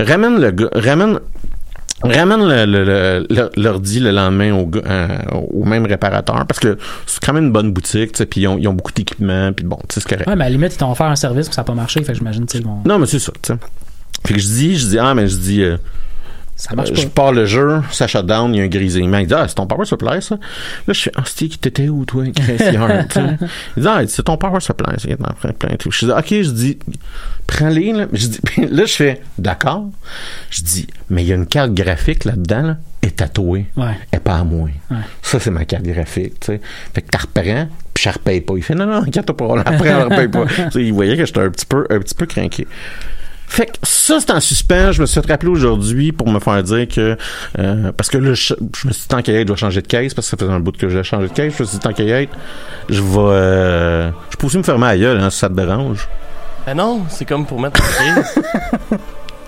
Ramène 0.00 0.40
le 0.40 0.50
gars, 0.52 0.68
ramène, 0.74 1.18
ramène 2.04 2.46
le, 2.46 2.64
le, 2.64 2.84
le- 2.84 3.26
le- 3.30 3.50
l'ordi 3.56 4.00
le 4.00 4.10
lendemain 4.12 4.52
au, 4.54 4.70
euh, 4.76 5.08
au 5.52 5.64
même 5.64 5.84
réparateur 5.86 6.46
parce 6.46 6.60
que 6.60 6.78
c'est 7.06 7.24
quand 7.24 7.32
même 7.32 7.46
une 7.46 7.52
bonne 7.52 7.72
boutique, 7.72 8.12
tu 8.12 8.18
sais, 8.18 8.26
puis 8.26 8.42
ils 8.42 8.46
ont, 8.48 8.56
ils 8.58 8.68
ont 8.68 8.72
beaucoup 8.74 8.92
d'équipements, 8.92 9.52
puis 9.52 9.64
bon, 9.66 9.76
tu 9.88 9.94
sais, 9.94 10.00
c'est 10.00 10.08
correct. 10.08 10.28
Ouais, 10.28 10.36
mais 10.36 10.44
à 10.44 10.48
la 10.48 10.54
limite, 10.56 10.74
ils 10.74 10.78
t'ont 10.78 10.90
offert 10.92 11.06
un 11.06 11.16
service 11.16 11.46
puis 11.48 11.54
ça 11.54 11.62
n'a 11.62 11.64
pas 11.66 11.74
marché. 11.74 12.00
Fait 12.04 12.12
que 12.12 12.18
j'imagine, 12.18 12.46
tu 12.46 12.58
sais, 12.58 12.62
bon, 12.64 12.82
Non, 12.86 12.98
mais 12.98 13.06
c'est 13.06 13.18
ça, 13.18 13.32
tu 13.42 13.52
sais. 13.52 13.58
Fait 14.26 14.34
que 14.34 14.40
je 14.40 14.46
dis, 14.46 14.76
je 14.78 14.86
dis, 14.86 14.98
ah, 14.98 15.14
mais 15.14 15.26
je 15.28 15.36
dis, 15.36 15.62
euh, 15.62 15.76
ça 16.58 16.74
marche 16.74 16.90
euh, 16.90 16.94
pas. 16.94 17.00
je 17.00 17.06
pars 17.06 17.32
le 17.32 17.46
jeu, 17.46 17.80
ça 17.92 18.08
shut 18.08 18.26
down, 18.26 18.52
il 18.52 18.58
y 18.58 18.60
a 18.60 18.64
un 18.64 18.68
grésillement. 18.68 19.18
Il 19.18 19.28
dit, 19.28 19.34
ah, 19.34 19.46
c'est 19.46 19.54
ton 19.54 19.68
power 19.68 19.84
supply, 19.84 20.20
ça? 20.20 20.38
Là, 20.88 20.92
je 20.92 21.02
fais, 21.02 21.12
ah, 21.14 21.22
qui 21.22 21.56
t'étais 21.56 21.88
où, 21.88 22.04
toi, 22.04 22.24
Chris 22.34 22.58
sais? 22.58 22.74
Il 23.76 23.82
dit, 23.82 23.88
ah, 23.88 24.00
c'est 24.08 24.24
ton 24.24 24.36
power 24.36 24.58
supply, 24.58 24.96
trucs. 25.78 25.94
Je 25.94 26.06
dis, 26.06 26.12
ok, 26.12 26.28
je 26.28 26.50
dis, 26.50 26.78
prends-les, 27.46 27.92
là. 27.92 28.06
Je 28.12 28.26
dis, 28.26 28.40
là, 28.70 28.84
je 28.86 28.92
fais, 28.92 29.22
d'accord. 29.38 29.88
Je 30.50 30.62
dis, 30.62 30.88
mais 31.10 31.22
il 31.22 31.28
y 31.28 31.32
a 31.32 31.36
une 31.36 31.46
carte 31.46 31.72
graphique 31.74 32.24
là-dedans, 32.24 32.62
là, 32.62 32.76
est 33.02 33.14
tatouée. 33.14 33.66
Ouais. 33.76 33.96
Et 34.12 34.18
pas 34.18 34.38
à 34.38 34.42
moi. 34.42 34.68
Ouais. 34.90 34.96
Ça, 35.22 35.38
c'est 35.38 35.52
ma 35.52 35.64
carte 35.64 35.84
graphique, 35.84 36.40
tu 36.40 36.46
sais. 36.46 36.60
Fait 36.92 37.02
que 37.02 37.08
t'as 37.08 37.18
reprends, 37.18 37.68
puis 37.94 38.02
je 38.02 38.10
repaye 38.10 38.40
pas. 38.40 38.54
Il 38.56 38.64
fait, 38.64 38.74
non, 38.74 38.86
non, 38.86 39.02
inquiète 39.04 39.30
pas, 39.30 39.44
on 39.44 39.54
la 39.54 39.62
reprend, 39.62 39.84
on 39.84 39.98
la 39.98 40.04
repaye 40.06 40.28
pas. 40.28 40.46
Il 40.74 40.92
voyait 40.92 41.16
que 41.16 41.24
j'étais 41.24 41.40
un 41.40 41.50
petit 41.50 41.66
peu, 41.66 41.86
un 41.88 42.00
petit 42.00 42.16
peu 42.16 42.26
craqué. 42.26 42.66
Fait 43.50 43.66
que 43.66 43.72
ça, 43.82 44.20
c'est 44.20 44.30
en 44.30 44.40
suspens. 44.40 44.92
Je 44.92 45.00
me 45.00 45.06
suis 45.06 45.20
fait 45.20 45.26
rappeler 45.30 45.50
aujourd'hui 45.50 46.12
pour 46.12 46.28
me 46.30 46.38
faire 46.38 46.62
dire 46.62 46.86
que... 46.86 47.16
euh, 47.58 47.92
parce 47.96 48.08
que 48.10 48.18
là, 48.18 48.34
je, 48.34 48.54
je 48.76 48.86
me 48.88 48.92
suis 48.92 49.02
dit, 49.02 49.08
tant 49.08 49.22
qu'à 49.22 49.32
y 49.32 49.36
être, 49.36 49.48
je 49.48 49.52
vais 49.52 49.58
changer 49.58 49.82
de 49.82 49.86
caisse, 49.86 50.14
parce 50.14 50.26
que 50.28 50.36
ça 50.36 50.36
faisait 50.36 50.52
un 50.54 50.60
bout 50.60 50.76
que 50.76 50.88
j'ai 50.88 51.02
changé 51.02 51.28
de 51.28 51.32
caisse. 51.32 51.54
Je 51.56 51.62
me 51.62 51.66
suis 51.66 51.78
dit, 51.78 51.82
tant 51.82 51.92
qu'à 51.92 52.04
y 52.04 52.10
être, 52.10 52.32
je 52.88 53.00
vais... 53.00 53.08
euh, 53.18 54.10
je 54.30 54.36
peux 54.36 54.46
aussi 54.46 54.58
me 54.58 54.62
fermer 54.62 54.86
à 54.86 54.96
gueule, 54.98 55.18
hein, 55.18 55.30
si 55.30 55.38
ça 55.38 55.48
te 55.48 55.54
dérange. 55.54 56.08
Ben 56.66 56.74
non, 56.74 57.02
c'est 57.08 57.24
comme 57.24 57.46
pour 57.46 57.58
mettre 57.60 57.80
en 57.80 58.96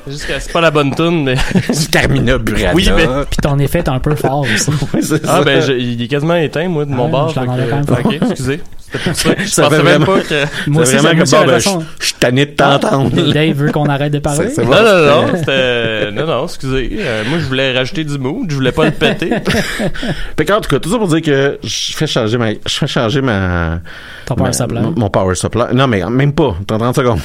juste 0.11 0.27
que 0.27 0.33
c'est 0.41 0.53
pas 0.53 0.63
la 0.63 0.71
bonne 0.71 0.95
tune, 0.95 1.25
mais. 1.25 1.35
Du 1.69 1.89
Carmina 1.89 2.39
Burana. 2.39 2.73
Oui, 2.75 2.89
mais- 2.97 3.07
Puis 3.29 3.37
ton 3.43 3.59
effet 3.59 3.81
est 3.81 3.89
un 3.89 3.99
peu 4.01 4.15
fort 4.17 4.41
aussi. 4.41 4.71
Oui, 4.95 5.01
Ah, 5.25 5.27
ça. 5.39 5.43
ben, 5.45 5.61
je- 5.61 5.73
il 5.73 6.03
est 6.03 6.09
quasiment 6.09 6.37
éteint, 6.37 6.69
moi, 6.69 6.85
de 6.87 6.91
mon 6.91 7.07
Ah, 7.07 7.11
bord. 7.11 7.29
je 7.29 7.35
fait 7.41 7.47
quand 7.47 7.85
que-. 7.85 8.09
Ok, 8.09 8.15
excusez. 8.23 8.61
C'était 8.93 9.05
pour 9.05 9.15
ça. 9.17 9.31
Je 9.39 9.47
Ça 9.47 9.63
pensais 9.65 9.77
même 9.83 9.87
vraiment- 10.03 10.07
pas 10.07 10.21
que. 10.21 10.71
Moi 10.71 10.83
aussi, 10.83 10.97
vraiment 10.97 11.25
bon, 11.25 11.31
la 11.41 11.47
ben, 11.47 11.59
je 11.59 11.65
façon. 11.65 11.85
je 12.01 12.05
suis 12.07 12.15
tanné 12.15 12.47
de 12.47 12.51
t'entendre. 12.53 13.33
Dave 13.33 13.57
veut 13.57 13.71
qu'on 13.73 13.87
arrête 13.87 14.13
de 14.13 14.19
parler. 14.19 14.49
Non, 14.59 14.65
bon. 14.65 14.71
non, 14.73 15.07
non, 15.33 15.37
c'était. 15.39 16.11
Non, 16.13 16.27
non, 16.27 16.45
excusez. 16.45 16.91
Euh, 17.01 17.23
moi, 17.29 17.39
je 17.39 17.45
voulais 17.47 17.73
rajouter 17.77 18.05
du 18.05 18.19
mood. 18.19 18.47
Je 18.49 18.55
voulais 18.55 18.73
pas 18.73 18.85
le 18.87 18.91
péter. 18.93 19.31
Fait 20.37 20.45
que, 20.45 20.53
en 20.53 20.61
tout 20.61 20.69
cas, 20.71 20.79
tout 20.79 20.91
ça 20.91 20.99
pour 20.99 21.09
dire 21.09 21.23
que 21.23 21.59
je 21.63 21.93
fais 21.97 22.07
changer 22.07 22.39
ma, 22.39 22.51
je 22.53 22.59
fais 22.67 22.87
changer 22.87 23.21
ma, 23.21 23.81
Ton 24.27 24.35
power 24.35 24.49
ma- 24.49 24.53
supply. 24.53 24.81
mon- 24.81 24.91
mon 24.97 25.11
power 25.11 25.35
supply. 25.35 25.65
Non, 25.75 25.87
mais 25.87 26.03
même 26.09 26.33
pas. 26.33 26.57
Dans 26.67 26.79
30 26.79 26.97
secondes. 26.97 27.21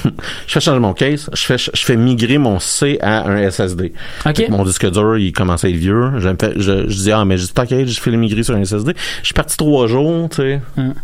je 0.48 0.54
fais 0.54 0.60
changer 0.60 0.80
mon 0.80 0.94
case. 0.94 1.30
Je 1.34 1.42
fais, 1.42 1.58
je 1.58 1.70
fais 1.86 1.96
migrer 1.96 2.38
mon 2.38 2.60
C 2.60 2.98
à 3.02 3.28
un 3.30 3.38
SSD. 3.50 3.94
Que 4.24 4.52
Mon 4.52 4.64
disque 4.64 4.90
dur, 4.92 5.18
il 5.18 5.32
commence 5.34 5.64
à 5.66 5.70
être 5.70 5.76
vieux. 5.76 6.12
Je, 6.20 6.30
me 6.30 6.36
fais- 6.40 6.54
je, 6.56 6.88
je 6.90 6.96
dis, 6.98 7.12
ah, 7.12 7.26
mais 7.26 7.36
qu'à 7.38 7.64
être, 7.78 7.88
je 7.88 8.00
fais 8.00 8.12
le 8.12 8.18
migrer 8.18 8.44
sur 8.44 8.56
un 8.56 8.64
SSD. 8.64 8.94
Je 9.22 9.26
suis 9.26 9.34
parti 9.34 9.58
trois 9.58 9.88
jours, 9.88 10.30
tu 10.30 10.38
sais. 10.38 10.62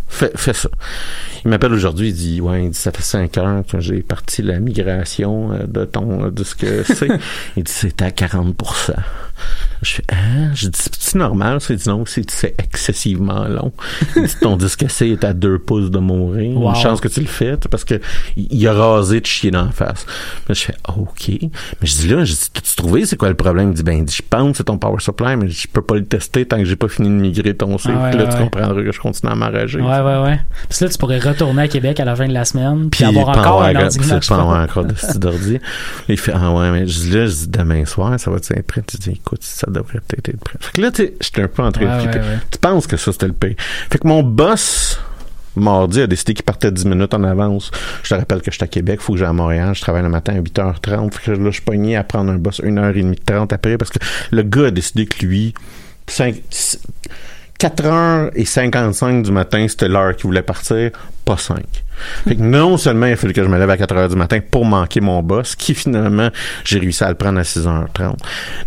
Fais, 0.10 0.32
fais 0.54 0.60
ça. 0.60 0.70
Il 1.44 1.50
m'appelle 1.50 1.74
aujourd'hui, 1.74 2.10
il 2.10 2.14
dit, 2.14 2.42
ouais, 2.42 2.66
il 2.66 2.70
dit, 2.72 2.78
ça 2.78 2.92
fait 2.92 3.02
cinq 3.02 3.38
heures 3.38 3.64
que 3.66 3.80
j'ai 3.80 4.02
parti 4.02 4.42
la 4.42 4.60
migration 4.60 5.52
euh, 5.52 5.66
de 5.68 5.86
ton 5.86 6.26
euh, 6.26 6.32
disque 6.32 6.66
C. 6.86 7.08
il 7.58 7.64
dit, 7.64 7.72
c'est 7.72 8.02
à 8.02 8.12
40 8.12 8.56
Je 9.82 9.94
fais, 9.94 10.04
hein? 10.10 10.52
Je 10.54 10.68
dis, 10.68 10.80
c'est 11.00 11.18
normal? 11.18 11.60
Il 11.70 11.76
dit, 11.76 11.90
non, 11.90 12.04
c'est 12.06 12.30
c'est 12.30 12.56
excessivement 12.60 13.46
long. 13.46 13.72
Dit, 14.16 14.36
ton 14.40 14.56
disque 14.56 14.90
C 14.90 15.08
est 15.08 15.24
à 15.24 15.34
deux 15.34 15.58
pouces 15.58 15.90
de 15.90 15.98
mourir. 15.98 16.56
Wow. 16.58 16.70
Une 16.70 16.76
chance 16.76 17.02
que 17.02 17.08
tu 17.08 17.20
le 17.20 17.28
fais, 17.28 17.58
parce 17.70 17.84
que 17.84 18.00
il 18.36 18.68
a 18.68 18.74
rasé 18.74 19.22
de 19.22 19.26
chier 19.26 19.50
dans 19.50 19.66
la 19.66 19.72
face. 19.72 20.06
Là, 20.48 20.54
je 20.54 20.62
fais, 20.62 20.76
OK. 20.88 21.30
Mais 21.30 21.50
je 21.84 21.96
dis, 21.96 22.08
là, 22.10 22.24
je 22.24 22.34
dis, 22.34 22.50
t'as-tu 22.54 22.76
trouvé 22.76 23.06
c'est 23.06 23.18
quoi 23.18 23.30
le 23.30 23.36
problème? 23.36 23.70
Il 23.70 23.74
dit, 23.74 23.84
ben, 23.84 24.08
je 24.08 24.22
pense 24.30 24.52
que 24.52 24.58
c'est 24.58 24.64
ton 24.66 24.78
power 24.78 25.00
supply, 25.00 25.36
mais 25.36 25.50
je 25.50 25.68
peux 25.68 25.82
pas 25.82 25.96
le 25.96 26.06
tester 26.06 26.46
tant 26.46 26.58
que 26.58 26.66
j'ai 26.66 26.76
pas 26.76 26.88
fini 26.88 27.10
de 27.10 27.14
migrer 27.14 27.56
ton 27.56 27.78
C. 27.78 27.90
Ah 27.92 28.04
ouais, 28.04 28.12
là, 28.12 28.24
ouais, 28.24 28.30
tu 28.30 28.36
ouais. 28.36 28.44
comprendras 28.44 28.84
que 28.84 28.92
je 28.92 29.00
continue 29.00 29.32
à 29.32 29.36
m'enrager. 29.36 29.82
Ouais, 29.82 30.00
ouais, 30.02 30.22
ouais. 30.24 30.40
Puis 30.70 30.78
là, 30.82 30.90
tu 30.90 30.98
pourrais 30.98 31.20
retourner 31.20 31.64
à 31.64 31.68
Québec 31.68 32.00
à 32.00 32.06
la 32.06 32.16
fin 32.16 32.28
de 32.28 32.34
la 32.34 32.46
semaine, 32.46 32.90
puis, 32.90 33.04
Puis 33.04 33.06
avoir 33.06 33.30
encore 33.38 33.64
un 33.64 33.76
ordi 33.76 34.00
c'est 34.02 34.32
avoir 34.32 34.64
encore 34.64 34.86
de 34.86 34.94
d'ordi. 35.18 35.60
Il 36.08 36.18
fait, 36.18 36.34
ah 36.36 36.52
ouais, 36.52 36.72
mais 36.72 36.88
je 36.88 37.00
dis 37.00 37.10
là, 37.12 37.26
je 37.26 37.32
dis 37.32 37.48
demain 37.48 37.86
soir, 37.86 38.20
ça 38.20 38.30
va 38.30 38.38
être 38.38 38.68
prêt? 38.68 38.84
Tu 38.86 38.98
dis, 38.98 39.12
écoute, 39.12 39.44
ça 39.44 39.71
devrait 39.72 40.00
peut-être 40.08 40.30
être 40.30 40.40
prêt. 40.40 40.58
Fait 40.60 40.72
que 40.74 40.82
là, 40.82 40.92
tu 40.92 41.04
sais, 41.04 41.14
j'étais 41.22 41.42
un 41.42 41.48
peu 41.48 41.64
en 41.64 41.72
train 41.72 41.98
de 41.98 42.02
flipper. 42.02 42.20
ouais, 42.20 42.26
ouais. 42.26 42.40
Tu 42.52 42.58
penses 42.60 42.88
que 42.88 42.98
ça, 42.98 43.12
c'était 43.12 43.28
le 43.28 43.34
pire? 43.34 43.56
Fait 43.90 43.98
que 43.98 44.08
mon 44.08 44.24
boss, 44.24 45.00
mardi, 45.56 46.02
a 46.02 46.08
décidé 46.08 46.34
qu'il 46.34 46.46
partait 46.46 46.72
10 46.72 46.86
minutes 46.86 47.14
en 47.14 47.24
avance. 47.24 47.72
Je 48.04 48.10
te 48.10 48.16
rappelle 48.16 48.42
que 48.42 48.52
je 48.52 48.56
suis 48.56 48.64
à 48.64 48.68
Québec, 48.68 49.02
faut 49.02 49.14
que 49.14 49.20
j'aille 49.20 49.30
à 49.30 49.34
Montréal. 49.34 49.74
Je 49.76 49.82
travaille 49.82 50.04
le 50.04 50.10
matin 50.10 50.36
à 50.36 50.40
8h30. 50.40 51.14
Fait 51.14 51.32
que 51.32 51.32
là, 51.32 51.46
je 51.46 51.52
suis 51.52 51.62
pogné 51.62 51.98
à 51.98 52.04
prendre 52.04 52.32
un 52.32 52.38
boss 52.38 52.62
1h30 52.62 53.16
30 53.26 53.54
après 53.54 53.78
parce 53.78 53.92
que 53.92 54.00
le 54.32 54.44
gars 54.44 54.68
a 54.68 54.72
décidé 54.72 55.06
que 55.06 55.26
lui, 55.26 55.54
5, 56.08 56.36
4h55 57.60 59.24
du 59.24 59.32
matin, 59.32 59.66
c'était 59.68 59.88
l'heure 59.88 60.16
qu'il 60.16 60.26
voulait 60.28 60.42
partir, 60.42 60.92
pas 61.26 61.38
5. 61.38 61.64
Fait 62.28 62.36
que 62.36 62.42
non 62.42 62.78
seulement 62.78 63.08
il 63.08 63.14
a 63.14 63.16
fallu 63.16 63.34
que 63.34 63.44
je 63.44 63.48
me 63.48 63.58
lève 63.58 63.70
à 63.70 63.78
4 63.78 63.96
heures 63.96 64.10
du 64.10 64.16
matin 64.16 64.40
pour 64.40 64.66
manquer 64.66 65.02
mon 65.02 65.22
boss, 65.22 65.56
qui 65.56 65.74
finalement, 65.74 66.30
j'ai 66.64 66.80
réussi 66.80 67.04
à 67.04 67.10
le 67.10 67.16
prendre 67.16 67.40
à 67.40 67.44
6h30. 67.44 68.16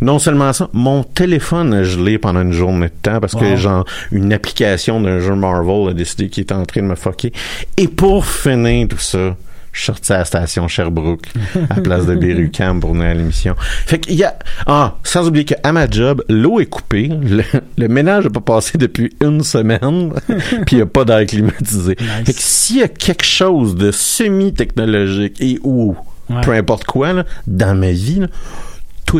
Non 0.01 0.19
seulement 0.19 0.53
ça, 0.53 0.69
mon 0.73 1.03
téléphone 1.03 1.75
a 1.75 1.83
gelé 1.83 2.19
pendant 2.19 2.43
une 2.43 2.53
journée 2.53 2.89
de 2.89 2.93
temps 3.03 3.21
parce 3.21 3.35
que 3.35 3.57
genre 3.57 3.85
une 4.13 4.33
application 4.33 5.01
d'un 5.01 5.21
jeu 5.21 5.35
Marvel 5.35 5.89
a 5.91 5.95
décidé 5.95 6.29
qu'il 6.29 6.43
était 6.43 6.55
en 6.55 6.65
train 6.65 6.83
de 6.83 6.87
me 6.87 6.95
fucker. 6.95 7.33
Et 7.77 7.89
pour 7.89 8.27
finir 8.27 8.89
tout 8.89 8.99
ça, 8.99 9.37
je 9.75 9.79
suis 9.81 9.87
sorti 9.87 10.13
à 10.13 10.19
la 10.19 10.25
station 10.25 10.67
Sherbrooke, 10.69 11.27
à 11.69 11.75
la 11.77 11.83
place 11.83 12.07
de 12.07 12.15
Berry-UQAM 12.15 12.81
pour 12.81 12.93
venir 12.95 13.07
à 13.09 13.15
l'émission. 13.15 13.55
Fait 13.59 13.99
qu'il 13.99 14.15
y 14.15 14.25
a... 14.25 14.35
Ah, 14.67 14.95
sans 15.03 15.27
oublier 15.29 15.45
qu'à 15.45 15.73
ma 15.73 15.91
job, 15.91 16.23
l'eau 16.29 16.61
est 16.61 16.67
coupée, 16.67 17.09
le, 17.09 17.43
le 17.77 17.89
ménage 17.89 18.25
n'a 18.25 18.31
pas 18.31 18.41
passé 18.41 18.79
depuis 18.79 19.11
une 19.21 19.43
semaine, 19.43 20.13
puis 20.29 20.73
il 20.73 20.77
n'y 20.77 20.83
a 20.83 20.87
pas 20.87 21.05
d'air 21.05 21.27
climatisé. 21.27 21.97
Nice. 22.01 22.09
Fait 22.25 22.33
que 22.33 22.41
s'il 22.41 22.77
y 22.79 22.83
a 22.83 22.89
quelque 22.89 23.25
chose 23.25 23.75
de 23.75 23.91
semi-technologique 23.91 25.37
et 25.41 25.59
ou 25.63 25.97
Ouais. 26.31 26.41
peu 26.41 26.53
importe 26.53 26.85
quoi 26.85 27.13
là, 27.13 27.25
dans 27.47 27.79
ma 27.79 27.91
vie, 27.91 28.21
là, 28.21 28.29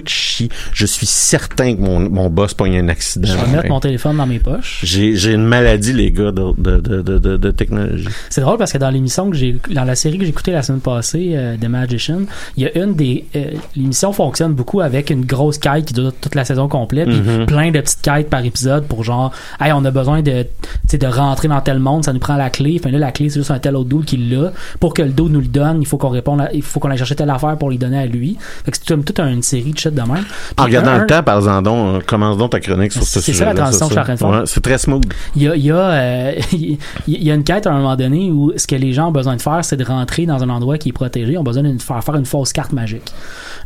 tout 0.01 0.07
chie. 0.07 0.49
Je 0.73 0.87
suis 0.87 1.07
certain 1.07 1.75
que 1.75 1.81
mon, 1.81 2.01
mon 2.11 2.29
boss 2.31 2.55
pogne 2.55 2.77
un 2.79 2.89
accident. 2.89 3.29
Je 3.29 3.37
vais 3.37 3.57
mettre 3.57 3.69
mon 3.69 3.81
téléphone 3.81 4.17
dans 4.17 4.27
mes 4.27 4.39
poches. 4.39 4.81
J'ai, 4.83 5.33
une 5.33 5.45
maladie, 5.45 5.93
les 5.93 6.11
gars, 6.11 6.33
de, 6.33 6.53
de, 6.59 7.03
de, 7.03 7.19
de, 7.37 7.51
technologie. 7.51 8.09
C'est 8.31 8.41
drôle 8.41 8.59
parce 8.59 8.73
que 8.73 8.79
dans 8.79 8.91
l'émission 8.91 9.31
que 9.31 9.37
j'ai, 9.37 9.57
dans 9.71 9.85
la 9.85 9.95
série 9.95 10.19
que 10.19 10.25
j'ai 10.25 10.31
écoutée 10.31 10.53
la 10.53 10.63
semaine 10.63 10.81
passée, 10.81 11.33
euh, 11.35 11.57
The 11.57 11.69
Magician, 11.69 12.21
il 12.57 12.65
y 12.65 12.67
a 12.67 12.77
une 12.79 12.95
des, 12.95 13.25
euh, 13.37 13.53
l'émission 13.77 14.13
fonctionne 14.13 14.53
beaucoup 14.55 14.81
avec 14.81 15.11
une 15.11 15.25
grosse 15.25 15.59
quête 15.59 15.87
qui 15.87 15.95
dure 15.95 16.13
toute 16.21 16.35
la 16.35 16.45
saison 16.45 16.69
complète, 16.69 17.09
puis 17.09 17.21
Mhm. 17.21 17.47
plein 17.47 17.71
de 17.71 17.81
petites 17.81 18.03
quêtes 18.03 18.29
par 18.31 18.45
épisode 18.45 18.87
pour 18.87 19.05
genre, 19.05 19.33
hey, 19.61 19.73
on 19.73 19.85
a 19.85 19.91
besoin 19.91 20.23
de, 20.23 20.47
de 20.93 21.07
rentrer 21.07 21.49
dans 21.49 21.61
tel 21.61 21.79
monde, 21.79 22.05
ça 22.05 22.13
nous 22.13 22.19
prend 22.21 22.37
la 22.37 22.51
clé, 22.51 22.77
enfin 22.81 22.91
là 22.91 22.99
la 22.99 23.13
clé 23.13 23.29
c'est 23.29 23.41
juste 23.41 23.51
un 23.51 23.59
tel 23.59 23.77
autre 23.77 23.89
dude 23.89 24.05
qui 24.05 24.17
l'a. 24.17 24.53
Pour 24.81 24.95
que 24.95 25.03
le 25.03 25.11
dude 25.11 25.31
nous 25.31 25.41
le 25.41 25.47
donne, 25.47 25.81
il 25.81 25.87
faut 25.87 25.97
qu'on 25.99 26.09
réponde, 26.09 26.41
à- 26.41 26.53
il 26.53 26.63
faut 26.63 26.81
qu'on 26.81 26.91
aille 26.91 26.99
chercher 26.99 27.15
telle 27.17 27.31
affaire 27.31 27.57
pour 27.57 27.71
lui 27.71 27.79
donner 27.79 27.99
à 27.99 28.07
lui. 28.07 28.37
Fait 28.65 28.71
que 28.71 28.77
c'est 28.77 28.87
comme 28.89 29.05
toute 29.05 29.21
une 29.21 29.43
série 29.43 29.73
de 29.73 29.79
shit 29.85 29.95
de 29.95 30.01
même. 30.01 30.25
En 30.59 30.65
regardant 30.65 30.91
un- 30.93 30.99
le 30.99 31.07
temps, 31.07 31.23
par 31.23 31.37
exemple, 31.39 31.63
donc, 31.65 31.95
euh, 31.97 32.01
commence 32.07 32.37
donc 32.39 32.51
ta 32.51 32.61
chronique 32.61 32.93
sur 32.93 33.03
ce 33.03 33.21
C'est 33.21 33.33
sujet 33.33 33.39
ça, 33.41 33.45
la 33.47 33.55
transition 33.55 33.89
que 33.89 33.95
je 33.95 34.17
suis 34.17 34.25
en 34.25 34.47
c'est 34.47 34.61
très 34.61 34.79
smooth. 34.79 35.05
Il 35.37 35.43
y 35.43 35.49
a, 35.49 35.57
il 35.57 35.65
y, 35.65 35.71
a, 35.71 35.77
euh, 35.77 36.33
il 36.53 36.79
y 37.07 37.31
a 37.31 37.35
une 37.35 37.45
quête 37.45 37.67
à 37.67 37.71
un 37.73 37.77
moment 37.79 37.97
donné 37.97 38.31
où 38.31 38.53
ce 38.57 38.67
que 38.67 38.75
les 38.77 38.93
gens 38.93 39.09
ont 39.09 39.13
besoin 39.13 39.37
de 39.37 39.43
faire, 39.43 39.65
c'est 39.65 39.77
de 39.77 39.85
rentrer 39.85 40.27
dans 40.27 40.43
un 40.43 40.49
endroit 40.49 40.79
qui 40.79 40.89
est 40.91 40.93
protégé. 40.93 41.33
Ils 41.33 41.39
ont 41.39 41.43
besoin 41.45 41.63
de 41.63 41.81
faire, 41.81 42.03
faire 42.03 42.15
une 42.17 42.27
fausse 42.27 42.53
carte 42.53 42.73
magique. 42.73 43.13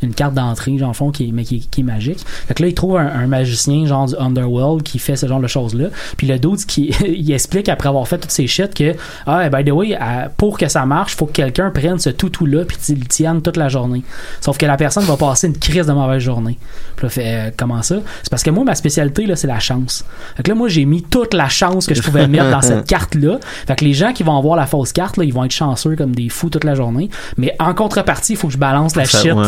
Une 0.02 0.14
carte 0.14 0.34
d'entrée, 0.34 0.76
genre, 0.78 0.90
en 0.90 0.92
fond, 0.94 1.10
qui 1.10 1.28
est, 1.28 1.32
mais 1.32 1.44
qui, 1.44 1.60
qui 1.70 1.80
est 1.80 1.84
magique. 1.84 2.20
Fait 2.26 2.54
que 2.54 2.62
là, 2.62 2.68
il 2.68 2.74
trouve 2.74 2.96
un, 2.96 3.06
un 3.06 3.26
magicien, 3.26 3.86
genre, 3.86 4.06
du 4.06 4.14
Underworld, 4.18 4.82
qui 4.82 4.98
fait 4.98 5.16
ce 5.16 5.26
genre 5.26 5.40
de 5.40 5.46
choses-là. 5.46 5.86
Puis 6.16 6.26
le 6.26 6.38
dude, 6.38 6.64
qui, 6.66 6.94
il 7.06 7.30
explique, 7.32 7.68
après 7.68 7.88
avoir 7.88 8.06
fait 8.08 8.18
toutes 8.18 8.30
ces 8.30 8.46
shit, 8.46 8.74
que, 8.74 8.94
ah, 9.26 9.48
by 9.48 9.64
the 9.64 9.72
way, 9.72 9.94
à- 9.94 10.28
pour 10.36 10.58
que 10.58 10.68
ça 10.68 10.84
marche, 10.86 11.16
faut 11.16 11.26
que 11.26 11.32
quelqu'un 11.32 11.70
prenne 11.70 11.98
ce 11.98 12.10
toutou-là, 12.10 12.64
puis 12.64 12.76
qu'il 12.76 12.98
le 13.00 13.06
tienne 13.06 13.42
toute 13.42 13.56
la 13.56 13.68
journée. 13.68 14.02
Sauf 14.40 14.58
que 14.58 14.66
la 14.66 14.76
personne 14.76 15.04
va 15.04 15.16
passer 15.16 15.46
une 15.48 15.56
crise 15.58 15.86
de 15.86 15.92
mauvaise 15.92 16.22
journée. 16.22 16.58
Puis 16.96 17.06
là, 17.06 17.10
fait, 17.10 17.26
euh, 17.26 17.50
comment 17.56 17.82
ça? 17.82 17.96
C'est 18.22 18.30
parce 18.30 18.42
que 18.42 18.50
moi, 18.50 18.64
ma 18.64 18.74
spécialité, 18.74 19.26
là, 19.26 19.36
c'est 19.36 19.46
la 19.46 19.60
chance. 19.60 20.04
Fait 20.36 20.42
que 20.42 20.50
là, 20.50 20.54
moi, 20.54 20.68
j'ai 20.68 20.84
mis 20.84 21.02
toute 21.02 21.34
la 21.34 21.48
chance 21.48 21.86
que 21.86 21.94
je 21.94 22.02
pouvais 22.02 22.26
mettre 22.28 22.50
dans 22.50 22.62
cette 22.62 22.86
carte-là. 22.86 23.38
Fait 23.66 23.76
que 23.76 23.84
les 23.84 23.94
gens 23.94 24.12
qui 24.12 24.22
vont 24.22 24.36
avoir 24.36 24.56
la 24.56 24.66
fausse 24.66 24.92
carte, 24.92 25.16
là, 25.16 25.24
ils 25.24 25.32
vont 25.32 25.44
être 25.44 25.52
chanceux 25.52 25.96
comme 25.96 26.14
des 26.14 26.28
fous 26.28 26.50
toute 26.50 26.64
la 26.64 26.74
journée. 26.74 27.08
Mais 27.36 27.54
en 27.58 27.74
contrepartie, 27.74 28.32
il 28.32 28.36
faut 28.36 28.48
que 28.48 28.52
je 28.54 28.58
balance 28.58 28.96
la 28.96 29.04
Ça, 29.04 29.20
shit. 29.20 29.32
ouais. 29.32 29.44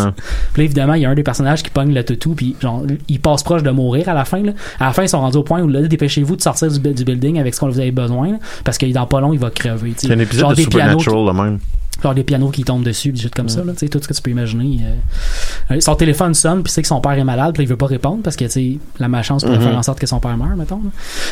Puis 0.52 0.62
là, 0.62 0.64
évidemment, 0.64 0.94
il 0.94 1.02
y 1.02 1.06
a 1.06 1.10
un 1.10 1.14
des 1.14 1.22
personnages 1.22 1.62
qui 1.62 1.70
pogne 1.70 1.92
le 1.92 2.04
toutou, 2.04 2.34
puis 2.34 2.56
genre, 2.60 2.82
il 3.08 3.20
passe 3.20 3.42
proche 3.42 3.62
de 3.62 3.70
mourir 3.70 4.08
à 4.08 4.14
la 4.14 4.24
fin. 4.24 4.42
Là. 4.42 4.52
À 4.78 4.86
la 4.86 4.92
fin, 4.92 5.02
ils 5.02 5.08
sont 5.08 5.20
rendus 5.20 5.38
au 5.38 5.42
point 5.42 5.60
où 5.62 5.68
là, 5.68 5.82
dépêchez-vous 5.82 6.36
de 6.36 6.42
sortir 6.42 6.70
du, 6.70 6.78
du 6.78 7.04
building 7.04 7.38
avec 7.38 7.54
ce 7.54 7.60
qu'on 7.60 7.68
vous 7.68 7.80
avez 7.80 7.92
besoin, 7.92 8.32
là, 8.32 8.38
parce 8.64 8.78
que 8.78 8.86
dans 8.86 9.06
pas 9.06 9.20
long, 9.20 9.32
il 9.32 9.38
va 9.38 9.50
crever. 9.50 9.94
C'est 9.96 10.12
un 10.12 10.18
épisode 10.18 10.40
Genre 10.40 10.50
de 10.50 10.64
pianos 10.64 10.98
Supernatural, 11.00 11.26
le 11.26 11.32
même. 11.32 11.58
Genre 12.02 12.14
des 12.14 12.24
pianos 12.24 12.50
qui 12.50 12.64
tombent 12.64 12.82
dessus, 12.84 13.12
des 13.12 13.20
choses 13.20 13.30
comme 13.34 13.48
ça, 13.48 13.62
là, 13.64 13.72
tu 13.72 13.78
sais, 13.80 13.88
tout 13.88 14.00
ce 14.02 14.08
que 14.08 14.14
tu 14.14 14.22
peux 14.22 14.30
imaginer. 14.30 14.80
euh. 14.84 15.74
Euh, 15.76 15.80
son 15.80 15.94
téléphone 15.94 16.34
sonne, 16.34 16.62
puis 16.62 16.72
c'est 16.72 16.82
que 16.82 16.88
son 16.88 17.00
père 17.00 17.12
est 17.12 17.24
malade, 17.24 17.54
puis 17.54 17.62
il 17.64 17.66
veut 17.68 17.76
pas 17.76 17.86
répondre 17.86 18.22
parce 18.22 18.36
que, 18.36 18.44
tu 18.44 18.50
sais, 18.50 18.78
la 18.98 19.08
malchance 19.08 19.44
pourrait 19.44 19.60
faire 19.60 19.76
en 19.76 19.82
sorte 19.82 19.98
que 19.98 20.06
son 20.06 20.20
père 20.20 20.36
meure, 20.36 20.56
mettons. 20.56 20.80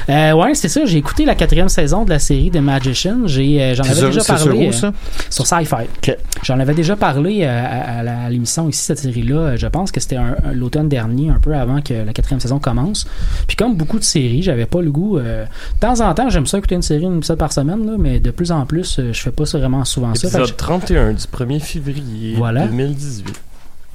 Euh, 0.09 0.33
ouais, 0.33 0.55
c'est 0.55 0.69
ça, 0.69 0.85
j'ai 0.85 0.99
écouté 0.99 1.25
la 1.25 1.35
quatrième 1.35 1.69
saison 1.69 2.05
de 2.05 2.11
la 2.11 2.19
série 2.19 2.51
The 2.51 2.57
Magician, 2.59 3.27
j'ai, 3.27 3.63
euh, 3.63 3.75
j'en 3.75 3.85
C'est 3.85 3.91
avais 3.91 3.99
sur- 4.01 4.09
déjà 4.09 4.21
sur 4.21 4.35
parlé. 4.37 4.69
euh, 4.69 4.73
ça? 4.73 4.93
sur 5.31 5.47
Sci-Fi. 5.47 6.15
J'en 6.43 6.59
avais 6.61 6.75
déjà 6.75 6.97
parlé 6.97 7.41
euh, 7.43 7.49
à, 7.49 7.99
à 8.01 8.27
à 8.27 8.31
l'émission 8.31 8.69
ici, 8.69 8.83
cette 8.85 8.99
série-là. 8.99 9.37
Euh, 9.37 9.57
Je 9.57 9.67
pense 9.67 9.91
que 9.93 10.01
c'était 10.01 10.19
l'automne 10.53 10.89
dernier, 10.89 11.31
un 11.31 11.39
peu 11.41 11.55
avant 11.55 11.81
que 11.81 11.95
la 11.95 12.13
quatrième 12.13 12.41
saison 12.41 12.59
commence. 12.59 13.07
Puis 13.47 13.57
comme 13.57 13.77
beaucoup 13.77 13.99
de 13.99 14.05
séries, 14.05 14.43
j'avais 14.43 14.67
pas 14.67 14.81
le 14.83 14.91
goût. 14.91 15.19
euh, 15.19 15.45
de 15.45 15.81
temps 15.81 16.01
en 16.01 16.15
temps, 16.15 16.29
j'aime 16.31 16.47
ça 16.47 16.59
écouter 16.59 16.75
une 16.75 16.83
série, 16.83 17.05
une 17.05 17.19
épisode 17.19 17.39
par 17.39 17.53
semaine, 17.53 17.87
là, 17.87 17.93
mais 17.99 18.21
de 18.21 18.31
plus 18.31 18.53
en 18.53 18.67
plus, 18.67 18.99
euh, 18.99 19.13
je 19.13 19.21
fais 19.21 19.31
pas 19.31 19.47
ça 19.47 19.59
vraiment 19.59 19.85
souvent 19.85 20.15
ça. 20.15 20.29
31 20.59 21.13
du 21.13 21.25
1er 21.25 21.61
février 21.61 22.35
Voilà. 22.37 22.67
2018. 22.67 23.41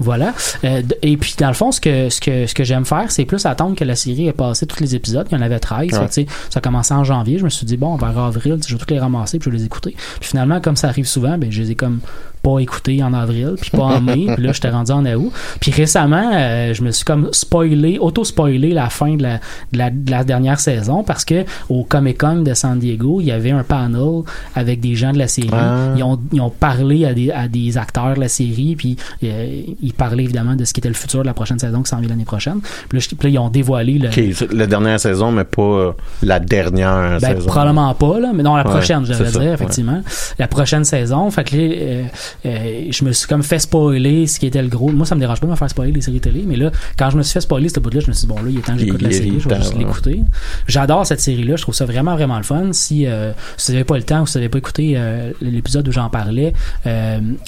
Voilà. 0.00 0.34
Euh, 0.64 0.82
et 1.02 1.16
puis, 1.16 1.34
dans 1.38 1.46
le 1.48 1.54
fond, 1.54 1.70
ce 1.70 1.80
que, 1.80 2.08
ce 2.10 2.20
que, 2.20 2.46
ce 2.48 2.54
que 2.54 2.64
j'aime 2.64 2.84
faire, 2.84 3.12
c'est 3.12 3.24
plus 3.24 3.46
attendre 3.46 3.76
que 3.76 3.84
la 3.84 3.94
série 3.94 4.26
ait 4.26 4.32
passé 4.32 4.66
tous 4.66 4.80
les 4.80 4.96
épisodes. 4.96 5.26
Il 5.30 5.36
y 5.36 5.38
en 5.38 5.42
avait 5.42 5.60
13. 5.60 5.80
Ouais. 5.80 5.88
Fait 5.92 5.98
que, 6.00 6.04
tu 6.06 6.12
sais, 6.12 6.26
ça 6.50 6.58
a 6.58 6.60
commencé 6.60 6.92
en 6.92 7.04
janvier. 7.04 7.38
Je 7.38 7.44
me 7.44 7.48
suis 7.48 7.64
dit, 7.64 7.76
bon, 7.76 7.94
vers 7.96 8.18
avril, 8.18 8.58
je 8.66 8.74
vais 8.74 8.78
toutes 8.78 8.90
les 8.90 8.98
ramasser 8.98 9.38
puis 9.38 9.50
je 9.50 9.54
vais 9.54 9.58
les 9.58 9.64
écouter. 9.66 9.94
Puis 10.18 10.30
finalement, 10.30 10.60
comme 10.60 10.76
ça 10.76 10.88
arrive 10.88 11.06
souvent, 11.06 11.38
ben, 11.38 11.50
je 11.52 11.62
les 11.62 11.70
ai 11.70 11.74
comme 11.76 12.00
pas 12.44 12.58
écoutés 12.60 13.02
en 13.02 13.12
avril, 13.14 13.54
puis 13.60 13.70
pas 13.70 13.84
en 13.84 14.00
mai. 14.00 14.26
puis 14.36 14.44
là, 14.44 14.52
j'étais 14.52 14.68
rendu 14.70 14.92
en 14.92 15.04
août. 15.06 15.32
Puis 15.60 15.70
récemment, 15.72 16.30
euh, 16.34 16.74
je 16.74 16.82
me 16.82 16.90
suis 16.90 17.04
comme 17.04 17.30
spoilé, 17.32 17.98
auto-spoilé 17.98 18.72
la 18.74 18.90
fin 18.90 19.14
de 19.16 19.22
la, 19.22 19.36
de 19.72 19.78
la, 19.78 19.90
de 19.90 20.10
la 20.10 20.22
dernière 20.24 20.60
saison 20.60 21.02
parce 21.02 21.24
que 21.24 21.44
au 21.68 21.84
Comic-Con 21.84 22.42
de 22.42 22.52
San 22.54 22.78
Diego, 22.78 23.20
il 23.20 23.26
y 23.28 23.32
avait 23.32 23.50
un 23.50 23.62
panel 23.62 24.22
avec 24.54 24.80
des 24.80 24.94
gens 24.94 25.12
de 25.12 25.18
la 25.18 25.26
série. 25.28 25.48
Ah. 25.52 25.94
Ils, 25.96 26.02
ont, 26.02 26.20
ils 26.32 26.40
ont 26.40 26.50
parlé 26.50 27.06
à 27.06 27.14
des, 27.14 27.30
à 27.30 27.48
des 27.48 27.78
acteurs 27.78 28.14
de 28.14 28.20
la 28.20 28.28
série, 28.28 28.74
puis 28.76 28.96
euh, 29.24 29.62
ils 29.82 29.92
parlaient 29.94 30.24
évidemment 30.24 30.54
de 30.54 30.64
ce 30.64 30.72
qui 30.74 30.80
était 30.80 30.88
le 30.88 30.94
futur 30.94 31.22
de 31.22 31.26
la 31.26 31.34
prochaine 31.34 31.58
saison 31.58 31.82
qui 31.82 31.88
s'en 31.88 31.98
vient 31.98 32.08
l'année 32.10 32.24
prochaine. 32.24 32.60
Puis 32.88 32.98
là, 32.98 33.06
je- 33.10 33.24
là, 33.24 33.30
ils 33.30 33.38
ont 33.38 33.48
dévoilé 33.48 33.98
le. 33.98 34.10
La 34.54 34.66
dernière 34.66 35.00
saison, 35.00 35.32
mais 35.32 35.44
pas 35.44 35.62
euh, 35.62 35.92
la 36.22 36.38
dernière 36.40 37.18
Ben, 37.20 37.36
saison. 37.36 37.46
probablement 37.46 37.94
pas, 37.94 38.20
là, 38.20 38.32
mais 38.34 38.42
non, 38.42 38.56
la 38.56 38.64
Ouais, 38.64 38.70
prochaine, 38.70 39.04
je 39.06 39.12
c'est 39.12 39.18
devrais 39.24 39.30
dire, 39.32 39.40
ouais. 39.40 39.54
effectivement. 39.54 40.02
La 40.38 40.48
prochaine 40.48 40.84
saison. 40.84 41.30
Fait 41.30 41.44
que 41.44 41.56
là, 41.56 41.62
euh, 41.62 42.02
euh, 42.46 42.86
je 42.90 43.04
me 43.04 43.12
suis 43.12 43.26
comme 43.26 43.42
fait 43.42 43.58
spoiler 43.58 44.26
ce 44.26 44.38
qui 44.38 44.46
était 44.46 44.62
le 44.62 44.68
gros. 44.68 44.90
Moi, 44.90 45.06
ça 45.06 45.14
me 45.14 45.20
dérange 45.20 45.40
pas 45.40 45.46
de 45.46 45.52
me 45.52 45.56
faire 45.56 45.70
spoiler 45.70 45.92
les 45.92 46.00
séries 46.00 46.20
télé, 46.20 46.44
mais 46.46 46.56
là, 46.56 46.70
quand 46.98 47.10
je 47.10 47.16
me 47.16 47.22
suis 47.22 47.32
fait 47.32 47.40
spoiler 47.40 47.68
ce 47.68 47.80
bout-là, 47.80 48.00
je 48.00 48.08
me 48.08 48.12
suis 48.12 48.26
dit, 48.26 48.32
bon, 48.32 48.42
là, 48.42 48.50
il 48.50 48.58
est 48.58 48.62
temps 48.62 48.74
que 48.74 48.80
j'écoute 48.80 49.02
la 49.02 49.10
série, 49.10 49.34
je 49.38 49.48
vais 49.48 49.56
juste 49.56 49.76
l'écouter. 49.76 50.22
J'adore 50.66 51.06
cette 51.06 51.20
série-là, 51.20 51.56
je 51.56 51.62
trouve 51.62 51.74
ça 51.74 51.84
vraiment, 51.84 52.14
vraiment 52.14 52.36
le 52.36 52.42
fun. 52.42 52.72
Si, 52.72 53.06
euh, 53.06 53.32
si 53.56 53.72
vous 53.72 53.74
n'avez 53.74 53.84
pas 53.84 53.96
le 53.96 54.02
temps 54.02 54.22
ou 54.22 54.26
si 54.26 54.34
vous 54.34 54.38
n'avez 54.40 54.48
pas 54.48 54.58
écouté 54.58 54.94
euh, 54.96 55.32
l'épisode 55.40 55.86
où 55.88 55.92
j'en 55.92 56.10
parlais, 56.10 56.52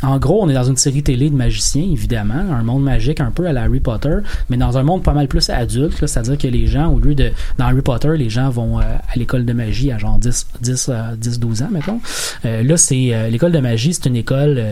en 0.02 0.18
gros, 0.18 0.42
on 0.42 0.48
est 0.48 0.54
dans 0.54 0.64
une 0.64 0.76
série 0.76 1.02
télé 1.02 1.30
de 1.30 1.34
magiciens, 1.34 1.86
évidemment, 1.90 2.34
un 2.34 2.62
monde 2.62 2.82
magique 2.82 3.20
un 3.20 3.30
peu 3.30 3.46
à 3.46 3.52
la 3.52 3.62
Harry 3.62 3.80
Potter, 3.80 4.16
mais 4.48 4.56
dans 4.56 4.78
un 4.78 4.82
monde 4.82 5.02
pas 5.02 5.12
mal 5.12 5.28
plus 5.28 5.50
adulte, 5.50 5.94
c'est-à-dire 5.98 6.38
que 6.38 6.48
les 6.48 6.66
gens, 6.66 6.92
au 6.92 6.98
lieu 6.98 7.14
de, 7.14 7.30
dans 7.58 7.66
Harry 7.66 7.82
Potter, 7.82 8.16
les 8.16 8.30
gens 8.30 8.50
vont 8.50 8.78
à 8.78 9.00
l'école 9.16 9.44
de 9.44 9.52
magie 9.52 9.92
à 9.92 9.98
genre 9.98 10.18
10, 10.18 10.46
10, 10.60 10.88
euh, 10.88 11.16
10 11.16 11.38
12 11.40 11.62
ans, 11.62 11.68
mettons. 11.70 12.00
Là, 12.44 12.76
c'est 12.76 13.30
l'école 13.30 13.52
de 13.52 13.58
magie, 13.58 13.92
c'est 13.92 14.06
une 14.06 14.16
école 14.16 14.62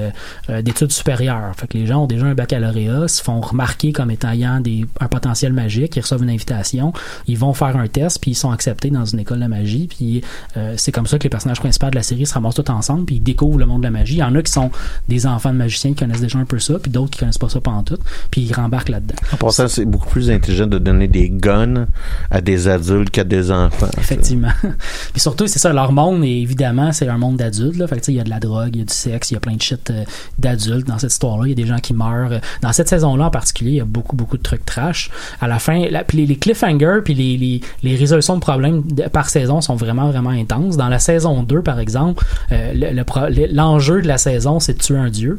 d'études 0.49 0.93
supérieures. 0.93 1.53
Fait 1.57 1.67
que 1.67 1.79
les 1.79 1.87
gens 1.87 2.05
ont 2.05 2.07
déjà 2.07 2.27
un 2.27 2.35
baccalauréat, 2.35 3.09
se 3.09 3.23
font 3.23 3.41
remarquer 3.41 3.93
comme 3.93 4.11
étant 4.11 4.31
ayant 4.31 4.61
des, 4.61 4.87
un 5.01 5.09
potentiel 5.09 5.53
magique, 5.53 5.97
ils 5.97 6.01
reçoivent 6.01 6.23
une 6.23 6.31
invitation, 6.31 6.93
ils 7.27 7.39
vont 7.39 7.53
faire 7.53 7.77
un 7.77 7.87
test, 7.87 8.21
puis 8.21 8.33
ils 8.33 8.37
sont 8.37 8.51
acceptés 8.51 8.91
dans 8.91 9.05
une 9.05 9.21
école 9.21 9.41
de 9.41 9.47
magie, 9.47 9.89
puis 9.89 10.23
euh, 10.57 10.75
c'est 10.77 10.93
comme 10.93 11.07
ça 11.07 11.19
que 11.19 11.25
les 11.25 11.31
personnages 11.31 11.61
principaux 11.61 11.91
de 11.91 11.95
la 11.95 12.03
série 12.03 12.27
se 12.27 12.35
ramassent 12.35 12.55
tous 12.55 12.71
ensemble, 12.71 13.05
puis 13.07 13.17
ils 13.17 13.23
découvrent 13.23 13.59
le 13.59 13.67
monde 13.67 13.81
de 13.81 13.87
la 13.87 13.91
magie. 13.91 14.15
Il 14.15 14.19
y 14.19 14.23
en 14.23 14.35
a 14.35 14.43
qui 14.43 14.53
sont 14.53 14.71
des 15.09 15.27
enfants 15.27 15.53
de 15.53 15.59
magiciens 15.59 15.93
qui 15.93 15.97
connaissent 15.97 16.21
déjà 16.21 16.39
un 16.39 16.45
peu 16.45 16.59
ça, 16.59 16.79
puis 16.79 16.91
d'autres 16.91 17.11
qui 17.11 17.19
connaissent 17.19 17.39
pas 17.39 17.49
ça 17.49 17.61
tout, 17.85 17.99
puis 18.31 18.43
ils 18.43 18.53
rembarquent 18.53 18.91
là-dedans. 18.91 19.15
En 19.33 19.37
passant, 19.37 19.69
c'est 19.69 19.85
beaucoup 19.85 20.09
plus 20.09 20.31
intelligent 20.31 20.67
de 20.67 20.79
donner 20.79 21.09
des 21.09 21.31
guns 21.31 21.87
à 22.31 22.41
des 22.41 22.69
adultes 22.69 23.11
qu'à 23.11 23.25
des 23.25 23.51
enfants. 23.51 23.89
Effectivement. 23.99 24.53
Puis 25.13 25.21
surtout, 25.21 25.47
c'est 25.47 25.59
ça, 25.59 25.73
leur 25.73 25.93
monde, 25.93 26.25
et 26.25 26.41
évidemment, 26.41 26.93
c'est 26.93 27.09
un 27.09 27.19
monde 27.19 27.37
d'adultes. 27.37 27.77
Là. 27.77 27.87
Fait 27.87 27.97
que, 27.97 28.01
tu 28.01 28.07
sais, 28.07 28.13
il 28.13 28.17
y 28.17 28.21
a 28.21 28.25
de 28.25 28.31
la 28.31 28.41
drogue, 28.41 28.71
il 28.75 28.79
y 28.81 28.83
a 28.83 28.85
du 28.85 28.95
sexe, 28.95 29.31
il 29.31 29.35
y 29.35 29.37
a 29.37 29.41
plein 29.41 29.55
de 29.55 29.63
shit 29.63 29.91
euh, 29.91 29.94
d'adultes 30.39 30.87
dans 30.87 30.99
cette 30.99 31.13
histoire-là. 31.13 31.45
Il 31.47 31.51
y 31.51 31.53
a 31.53 31.57
des 31.57 31.67
gens 31.67 31.79
qui 31.79 31.95
meurent. 31.95 32.41
Dans 32.63 32.73
cette 32.73 32.89
saison-là 32.89 33.27
en 33.27 33.31
particulier, 33.31 33.71
il 33.73 33.77
y 33.77 33.81
a 33.81 33.85
beaucoup, 33.85 34.17
beaucoup 34.17 34.37
de 34.37 34.43
trucs 34.43 34.65
trash. 34.65 35.11
À 35.41 35.49
la 35.49 35.59
fin, 35.59 35.87
la- 35.91 36.05
puis 36.05 36.19
les, 36.19 36.27
les 36.27 36.37
cliffhangers 36.37 37.01
puis 37.05 37.15
les, 37.15 37.37
les, 37.37 37.61
les 37.83 37.97
résolutions 37.97 38.35
de 38.37 38.41
problèmes 38.41 38.83
de- 38.83 39.05
par 39.05 39.29
saison 39.29 39.61
sont 39.61 39.77
vraiment, 39.77 40.11
vraiment 40.11 40.31
intenses. 40.31 40.77
Dans 40.77 40.89
la 40.89 40.99
saison 40.99 41.43
2, 41.43 41.63
par 41.63 41.79
exemple, 41.81 42.25
euh, 42.53 42.73
le 42.75 42.95
le- 42.95 43.53
l'enjeu 43.55 44.03
de 44.03 44.09
la 44.09 44.19
saison, 44.19 44.61
c'est 44.61 44.75
de 44.75 44.83
tuer 44.83 44.99
un 44.99 45.11
dieu. 45.11 45.39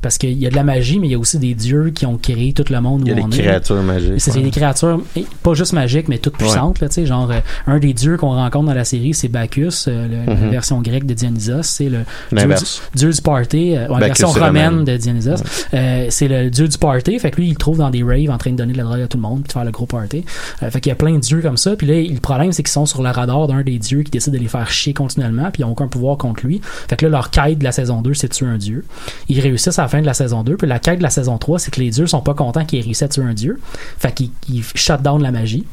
Parce 0.00 0.18
qu'il 0.18 0.36
y 0.36 0.46
a 0.48 0.50
de 0.50 0.56
la 0.56 0.64
magie, 0.64 0.98
mais 0.98 1.06
il 1.06 1.12
y 1.12 1.14
a 1.14 1.18
aussi 1.18 1.38
des 1.38 1.54
dieux 1.54 1.90
qui 1.94 2.06
ont 2.06 2.18
créé 2.18 2.52
tout 2.52 2.64
le 2.68 2.80
monde 2.80 3.02
Il 3.04 3.08
y 3.08 3.12
a 3.12 3.14
des 3.14 3.20
est. 3.38 3.42
créatures 3.42 3.82
magiques. 3.84 4.14
C'est 4.20 4.34
ouais. 4.34 4.42
des 4.42 4.50
créatures 4.50 5.00
pas 5.44 5.54
juste 5.54 5.72
magiques, 5.74 6.08
mais 6.08 6.18
toutes 6.18 6.36
puissantes. 6.36 6.80
Là, 6.80 6.88
tu 6.88 6.94
sais, 6.96 7.06
genre, 7.06 7.30
euh, 7.30 7.38
un 7.68 7.78
des 7.78 7.92
dieux 7.94 8.16
qu'on 8.16 8.32
rencontre 8.34 8.66
dans 8.66 8.74
la 8.74 8.84
série, 8.84 9.14
c'est 9.14 9.28
Bacchus, 9.28 9.84
euh, 9.86 10.08
le- 10.08 10.26
la 10.26 10.34
Mhm. 10.40 10.50
version 10.50 10.82
grecque 10.82 11.06
de 11.06 11.14
Dionysos. 11.14 11.62
C'est 11.62 11.88
le 11.88 12.00
dieu 12.32 12.48
du, 12.48 12.54
dieu 12.96 13.12
du 13.12 13.22
party, 13.22 13.76
la 13.98 14.08
Bacchus, 14.08 14.22
version 14.22 14.44
romaine 14.44 14.84
de 14.84 14.96
Dionysos. 14.96 15.42
Euh, 15.74 16.06
c'est 16.10 16.28
le 16.28 16.50
dieu 16.50 16.68
du 16.68 16.78
party. 16.78 17.18
Fait 17.18 17.30
que 17.30 17.36
lui, 17.36 17.48
il 17.48 17.50
le 17.50 17.56
trouve 17.56 17.78
dans 17.78 17.90
des 17.90 18.02
raves 18.02 18.30
en 18.30 18.38
train 18.38 18.50
de 18.50 18.56
donner 18.56 18.72
de 18.72 18.78
la 18.78 18.84
drogue 18.84 19.00
à 19.00 19.06
tout 19.06 19.16
le 19.16 19.22
monde 19.22 19.42
puis 19.42 19.48
de 19.48 19.52
faire 19.52 19.64
le 19.64 19.70
gros 19.70 19.86
party. 19.86 20.24
Euh, 20.62 20.70
fait 20.70 20.80
qu'il 20.80 20.90
y 20.90 20.92
a 20.92 20.96
plein 20.96 21.14
de 21.14 21.20
dieux 21.20 21.40
comme 21.40 21.56
ça. 21.56 21.76
Puis 21.76 21.86
là, 21.86 22.00
le 22.00 22.20
problème, 22.20 22.52
c'est 22.52 22.62
qu'ils 22.62 22.72
sont 22.72 22.86
sur 22.86 23.02
le 23.02 23.10
radar 23.10 23.46
d'un 23.46 23.62
des 23.62 23.78
dieux 23.78 24.02
qui 24.02 24.10
décide 24.10 24.32
de 24.32 24.38
les 24.38 24.48
faire 24.48 24.70
chier 24.70 24.94
continuellement 24.94 25.50
puis 25.50 25.62
ils 25.62 25.66
n'ont 25.66 25.72
aucun 25.72 25.88
pouvoir 25.88 26.16
contre 26.16 26.46
lui. 26.46 26.60
Fait 26.88 26.96
que 26.96 27.06
là, 27.06 27.10
leur 27.10 27.30
quête 27.30 27.58
de 27.58 27.64
la 27.64 27.72
saison 27.72 28.02
2, 28.02 28.14
c'est 28.14 28.28
de 28.28 28.34
tuer 28.34 28.46
un 28.46 28.58
dieu. 28.58 28.84
Ils 29.28 29.40
réussissent 29.40 29.78
à 29.78 29.82
la 29.82 29.88
fin 29.88 30.00
de 30.00 30.06
la 30.06 30.14
saison 30.14 30.42
2. 30.42 30.56
Puis 30.56 30.66
la 30.66 30.78
quête 30.78 30.98
de 30.98 31.02
la 31.02 31.10
saison 31.10 31.38
3, 31.38 31.58
c'est 31.58 31.70
que 31.70 31.80
les 31.80 31.90
dieux 31.90 32.06
sont 32.06 32.20
pas 32.20 32.34
contents 32.34 32.64
qu'ils 32.64 32.80
aient 32.80 32.82
réussi 32.82 33.04
à 33.04 33.08
tuer 33.08 33.24
un 33.24 33.34
dieu. 33.34 33.60
Fait 33.98 34.12
qu'ils 34.12 34.30
ils 34.48 34.62
shut 34.74 35.00
down 35.02 35.22
la 35.22 35.30
magie. 35.30 35.64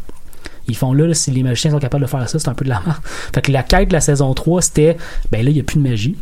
Ils 0.68 0.76
font 0.76 0.94
là, 0.94 1.08
là, 1.08 1.14
si 1.14 1.32
les 1.32 1.44
magiciens 1.44 1.72
sont 1.72 1.80
capables 1.80 2.04
de 2.04 2.10
faire 2.10 2.30
ça, 2.30 2.38
c'est 2.38 2.48
un 2.48 2.54
peu 2.54 2.64
de 2.64 2.70
la 2.70 2.80
merde. 2.86 3.00
Fait 3.34 3.42
que 3.42 3.52
la 3.52 3.64
quête 3.64 3.90
de 3.90 3.94
la 3.94 4.02
saison 4.02 4.34
3, 4.34 4.62
c'était, 4.62 4.98
ben 5.32 5.44
là, 5.44 5.50
il 5.50 5.56
n'y 5.56 5.60
a 5.60 5.64
plus 5.64 5.80
de 5.80 5.88
magie. 5.88 6.16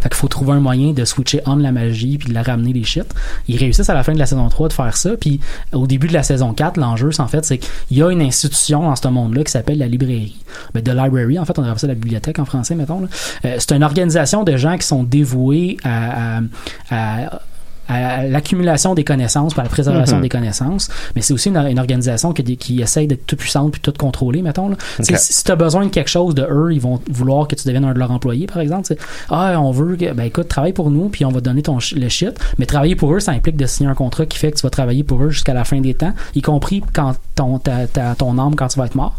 Fait 0.00 0.08
qu'il 0.08 0.16
faut 0.16 0.28
trouver 0.28 0.52
un 0.52 0.60
moyen 0.60 0.92
de 0.92 1.04
switcher 1.04 1.40
on 1.46 1.56
la 1.56 1.72
magie 1.72 2.18
puis 2.18 2.28
de 2.28 2.34
la 2.34 2.42
ramener 2.42 2.72
les 2.72 2.84
shit. 2.84 3.04
Ils 3.48 3.56
réussissent 3.56 3.90
à 3.90 3.94
la 3.94 4.02
fin 4.02 4.12
de 4.14 4.18
la 4.18 4.26
saison 4.26 4.48
3 4.48 4.68
de 4.68 4.72
faire 4.72 4.96
ça. 4.96 5.10
Puis 5.20 5.40
au 5.72 5.86
début 5.86 6.08
de 6.08 6.12
la 6.12 6.22
saison 6.22 6.52
4, 6.54 6.76
l'enjeu, 6.78 7.12
c'est 7.12 7.22
en 7.22 7.28
fait, 7.28 7.44
c'est 7.44 7.58
qu'il 7.58 7.98
y 7.98 8.02
a 8.02 8.10
une 8.10 8.22
institution 8.22 8.82
dans 8.82 8.96
ce 8.96 9.08
monde-là 9.08 9.44
qui 9.44 9.52
s'appelle 9.52 9.78
la 9.78 9.88
librairie. 9.88 10.36
Ben, 10.74 10.82
The 10.82 10.88
Library, 10.88 11.38
en 11.38 11.44
fait, 11.44 11.58
on 11.58 11.62
appelle 11.64 11.78
ça 11.78 11.86
la 11.86 11.94
bibliothèque 11.94 12.38
en 12.38 12.44
français, 12.44 12.74
mettons. 12.74 13.02
Euh, 13.44 13.56
c'est 13.58 13.72
une 13.72 13.82
organisation 13.84 14.44
de 14.44 14.56
gens 14.56 14.76
qui 14.78 14.86
sont 14.86 15.02
dévoués 15.04 15.76
à- 15.84 16.38
à- 16.38 17.24
à 17.24 17.40
à 17.88 18.24
l'accumulation 18.24 18.94
des 18.94 19.04
connaissances, 19.04 19.54
par 19.54 19.64
la 19.64 19.70
préservation 19.70 20.16
Mhm. 20.16 20.22
des 20.22 20.28
connaissances, 20.28 20.88
mais 21.16 21.22
c'est 21.22 21.34
aussi 21.34 21.48
une, 21.48 21.56
une 21.56 21.78
organisation 21.78 22.32
qui, 22.32 22.56
qui 22.56 22.80
essaye 22.80 23.06
d'être 23.06 23.26
toute 23.26 23.38
puissante 23.40 23.72
puis 23.72 23.80
toute 23.80 23.98
contrôlée, 23.98 24.40
mettons. 24.42 24.68
Là. 24.68 24.76
Si, 25.00 25.44
tu 25.44 25.50
as 25.52 25.56
besoin 25.56 25.84
de 25.86 25.90
quelque 25.90 26.08
chose 26.10 26.34
de 26.34 26.46
eux, 26.48 26.72
ils 26.72 26.80
vont 26.80 27.00
vouloir 27.10 27.48
que 27.48 27.54
tu 27.56 27.66
deviennes 27.66 27.84
un 27.84 27.92
de 27.92 27.98
leurs 27.98 28.10
employés, 28.12 28.46
par 28.46 28.58
exemple. 28.60 28.94
Ah, 29.30 29.60
on 29.60 29.70
veut 29.72 29.96
que, 29.96 30.12
ben 30.12 30.24
écoute, 30.24 30.48
travaille 30.48 30.72
pour 30.72 30.90
nous, 30.90 31.08
puis 31.08 31.24
on 31.24 31.30
va 31.30 31.40
te 31.40 31.44
donner 31.44 31.62
ton 31.62 31.78
le 31.96 32.08
shit. 32.08 32.38
Mais 32.58 32.66
travailler 32.66 32.94
pour 32.96 33.12
eux, 33.14 33.20
ça 33.20 33.32
implique 33.32 33.56
de 33.56 33.66
signer 33.66 33.90
un 33.90 33.94
contrat 33.94 34.26
qui 34.26 34.38
fait 34.38 34.52
que 34.52 34.56
tu 34.56 34.62
vas 34.62 34.70
travailler 34.70 35.02
pour 35.04 35.22
eux 35.24 35.30
jusqu'à 35.30 35.54
la 35.54 35.64
fin 35.64 35.80
des 35.80 35.94
temps, 35.94 36.12
y 36.34 36.42
compris 36.42 36.82
quand 36.92 37.14
ton, 37.34 37.58
ta, 37.58 37.86
ta- 37.86 38.14
ton 38.14 38.38
âme 38.38 38.54
quand 38.54 38.68
tu 38.68 38.78
vas 38.78 38.86
être 38.86 38.94
mort. 38.94 39.18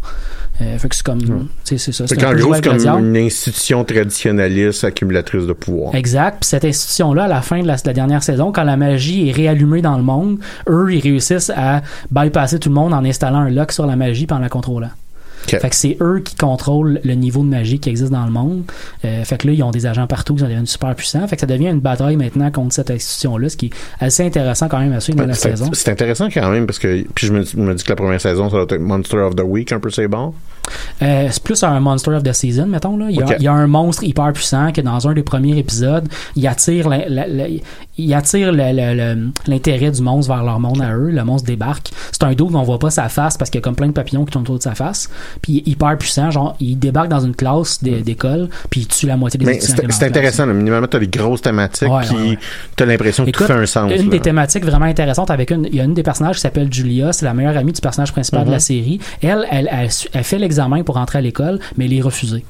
Euh, 0.62 0.78
fait 0.78 0.88
que 0.88 0.96
c'est 0.96 1.04
comme, 1.04 1.48
sais, 1.64 1.80
c'est 1.80 1.92
ça. 1.92 2.06
C'est 2.08 2.24
un 2.24 2.34
gros, 2.36 2.54
comme 2.62 2.78
une 3.00 3.18
institution 3.18 3.84
traditionnaliste 3.84 4.84
accumulatrice 4.84 5.48
de 5.48 5.54
pouvoir. 5.54 5.96
Exact. 5.96 6.38
Puis 6.42 6.50
cette 6.50 6.64
institution-là, 6.66 7.24
à 7.24 7.28
la 7.28 7.42
fin 7.42 7.62
de 7.62 7.68
la, 7.68 7.76
de 7.76 7.82
la 7.86 7.94
dernière 7.94 8.22
saison, 8.24 8.52
quand 8.54 8.64
la 8.64 8.78
magie 8.78 9.30
est 9.30 9.32
réallumée 9.34 9.82
dans 9.82 9.98
le 9.98 10.04
monde, 10.04 10.38
eux, 10.70 10.94
ils 10.94 11.02
réussissent 11.02 11.52
à 11.56 11.82
bypasser 12.12 12.60
tout 12.60 12.70
le 12.70 12.76
monde 12.76 12.94
en 12.94 13.04
installant 13.04 13.40
un 13.40 13.50
lock 13.50 13.72
sur 13.72 13.86
la 13.86 13.96
magie 13.96 14.26
puis 14.28 14.36
en 14.36 14.40
la 14.40 14.50
contrôlant. 14.50 14.90
Fait 15.46 15.70
que 15.70 15.76
c'est 15.76 15.98
eux 16.00 16.22
qui 16.24 16.36
contrôlent 16.38 17.02
le 17.04 17.14
niveau 17.16 17.42
de 17.44 17.50
magie 17.50 17.78
qui 17.78 17.90
existe 17.90 18.14
dans 18.14 18.26
le 18.26 18.32
monde. 18.32 18.64
Euh, 19.04 19.26
fait 19.26 19.38
que 19.38 19.48
là, 19.48 19.54
ils 19.54 19.62
ont 19.62 19.72
des 19.72 19.86
agents 19.86 20.08
partout, 20.08 20.36
ils 20.38 20.42
deviennent 20.44 20.66
super 20.66 20.96
puissants. 20.96 21.28
Fait 21.28 21.36
que 21.36 21.42
ça 21.42 21.46
devient 21.48 21.68
une 21.68 21.82
bataille 21.82 22.16
maintenant 22.16 22.50
contre 22.50 22.74
cette 22.74 22.90
institution-là, 22.90 23.50
ce 23.50 23.58
qui 23.58 23.66
est 23.66 23.72
assez 24.00 24.26
intéressant 24.26 24.70
quand 24.70 24.80
même 24.80 24.94
à 24.94 25.02
suivre 25.02 25.20
dans 25.20 25.26
la 25.26 25.34
C'est 25.34 25.50
saison. 25.50 25.70
c'est 25.74 25.92
intéressant 25.92 26.30
quand 26.34 26.50
même 26.50 26.66
parce 26.66 26.80
que 26.80 27.04
puis 27.14 27.28
je 27.28 27.34
me, 27.34 27.40
me 27.58 27.76
dis 27.76 27.84
que 27.84 27.90
la 27.90 27.96
première 27.98 28.22
saison 28.22 28.50
ça 28.50 28.56
doit 28.56 28.64
être 28.70 28.80
Monster 28.80 29.18
of 29.18 29.36
the 29.36 29.44
Week 29.44 29.74
un 29.74 29.82
peu 29.82 29.90
c'est 29.90 30.08
bon. 30.08 30.34
Euh, 31.02 31.28
c'est 31.32 31.44
plus 31.44 31.62
un 31.64 31.80
Monster 31.80 32.12
of 32.12 32.24
the 32.24 32.34
Season, 32.34 32.66
mettons. 32.68 32.98
Là. 32.98 33.08
Il, 33.10 33.16
y 33.18 33.22
a, 33.22 33.26
Ok. 33.26 33.36
il 33.40 33.44
y 33.44 33.48
a 33.48 33.54
un 33.54 33.68
monstre 33.68 34.04
hyper 34.04 34.32
puissant 34.34 34.72
que 34.72 34.82
dans 34.82 35.08
un 35.08 35.14
des 35.14 35.24
premiers 35.24 35.58
épisodes, 35.58 36.08
il 36.36 36.48
attire 36.48 36.88
la- 36.90 37.08
la- 37.10 37.28
la- 37.28 37.48
il 37.98 38.14
attire 38.14 38.52
le- 38.52 38.72
le- 38.72 38.96
le- 39.16 39.32
l'intérêt 39.48 39.92
du 39.92 40.02
monstre 40.02 40.34
vers 40.34 40.44
leur 40.44 40.60
monde 40.60 40.82
à 40.82 40.96
eux. 40.96 41.10
Le 41.12 41.24
monstre 41.24 41.48
débarque. 41.48 41.90
C'est 42.12 42.24
un 42.24 42.34
dos 42.34 42.50
on 42.54 42.62
voit 42.64 42.80
pas 42.80 42.90
sa 42.92 43.10
face 43.10 43.38
parce 43.38 43.50
qu'il 43.50 43.60
y 43.60 43.62
a 43.62 43.64
comme 43.64 43.76
plein 43.76 43.88
de 43.88 43.92
papillons 43.94 44.26
qui 44.26 44.32
tournent 44.32 44.44
autour 44.44 44.58
de 44.58 44.64
sa 44.64 44.76
face. 44.76 45.10
Puis 45.42 45.54
il 45.54 45.58
est 45.58 45.68
hyper 45.74 45.98
puissant. 45.98 46.30
Genre, 46.32 46.56
il 46.60 46.78
débarque 46.78 47.10
dans 47.10 47.20
une 47.20 47.36
classe 47.36 47.84
d'é- 47.84 48.02
d'école, 48.02 48.48
puis 48.70 48.82
il 48.82 48.88
tue 48.88 49.08
la 49.08 49.18
moitié 49.18 49.40
des 49.40 49.50
étudiants. 49.52 49.88
c'est 49.90 50.06
intéressant, 50.06 50.46
là. 50.46 50.54
minimalement 50.54 50.88
t'as 50.88 51.00
des 51.00 51.08
grosses 51.08 51.42
thématiques 51.42 51.90
Ouais, 51.92 52.04
qui 52.06 52.14
ouais, 52.16 52.30
ouais. 52.30 52.38
t'as 52.76 52.86
l'impression 52.86 53.26
que 53.26 53.32
tout 53.32 53.44
fait 53.46 53.54
un 53.54 53.66
sens. 53.66 53.92
Une 53.92 54.04
là. 54.06 54.10
des 54.12 54.20
thématiques 54.20 54.64
vraiment 54.66 54.86
intéressantes 54.86 55.32
avec 55.32 55.52
une, 55.52 55.66
il 55.66 55.76
y 55.76 55.82
a 55.82 55.84
une 55.84 55.94
des 55.94 56.04
personnages 56.04 56.36
qui 56.36 56.42
s'appelle 56.42 56.72
Julia, 56.72 57.12
c'est 57.14 57.26
la 57.26 57.34
meilleure 57.34 57.58
amie 57.58 57.74
du 57.74 57.82
personnage 57.82 58.12
principal 58.12 58.46
de 58.46 58.52
la 58.52 58.60
série. 58.60 59.00
Elle, 59.22 59.46
elle, 59.52 59.70
elle, 59.72 60.24
fait 60.24 60.38
l'examen 60.54 60.84
pour 60.84 60.98
entrer 60.98 61.18
à 61.18 61.22
l'école, 61.22 61.60
mais 61.78 61.86
elle 61.86 61.94
est 61.94 62.02
refusée. 62.02 62.46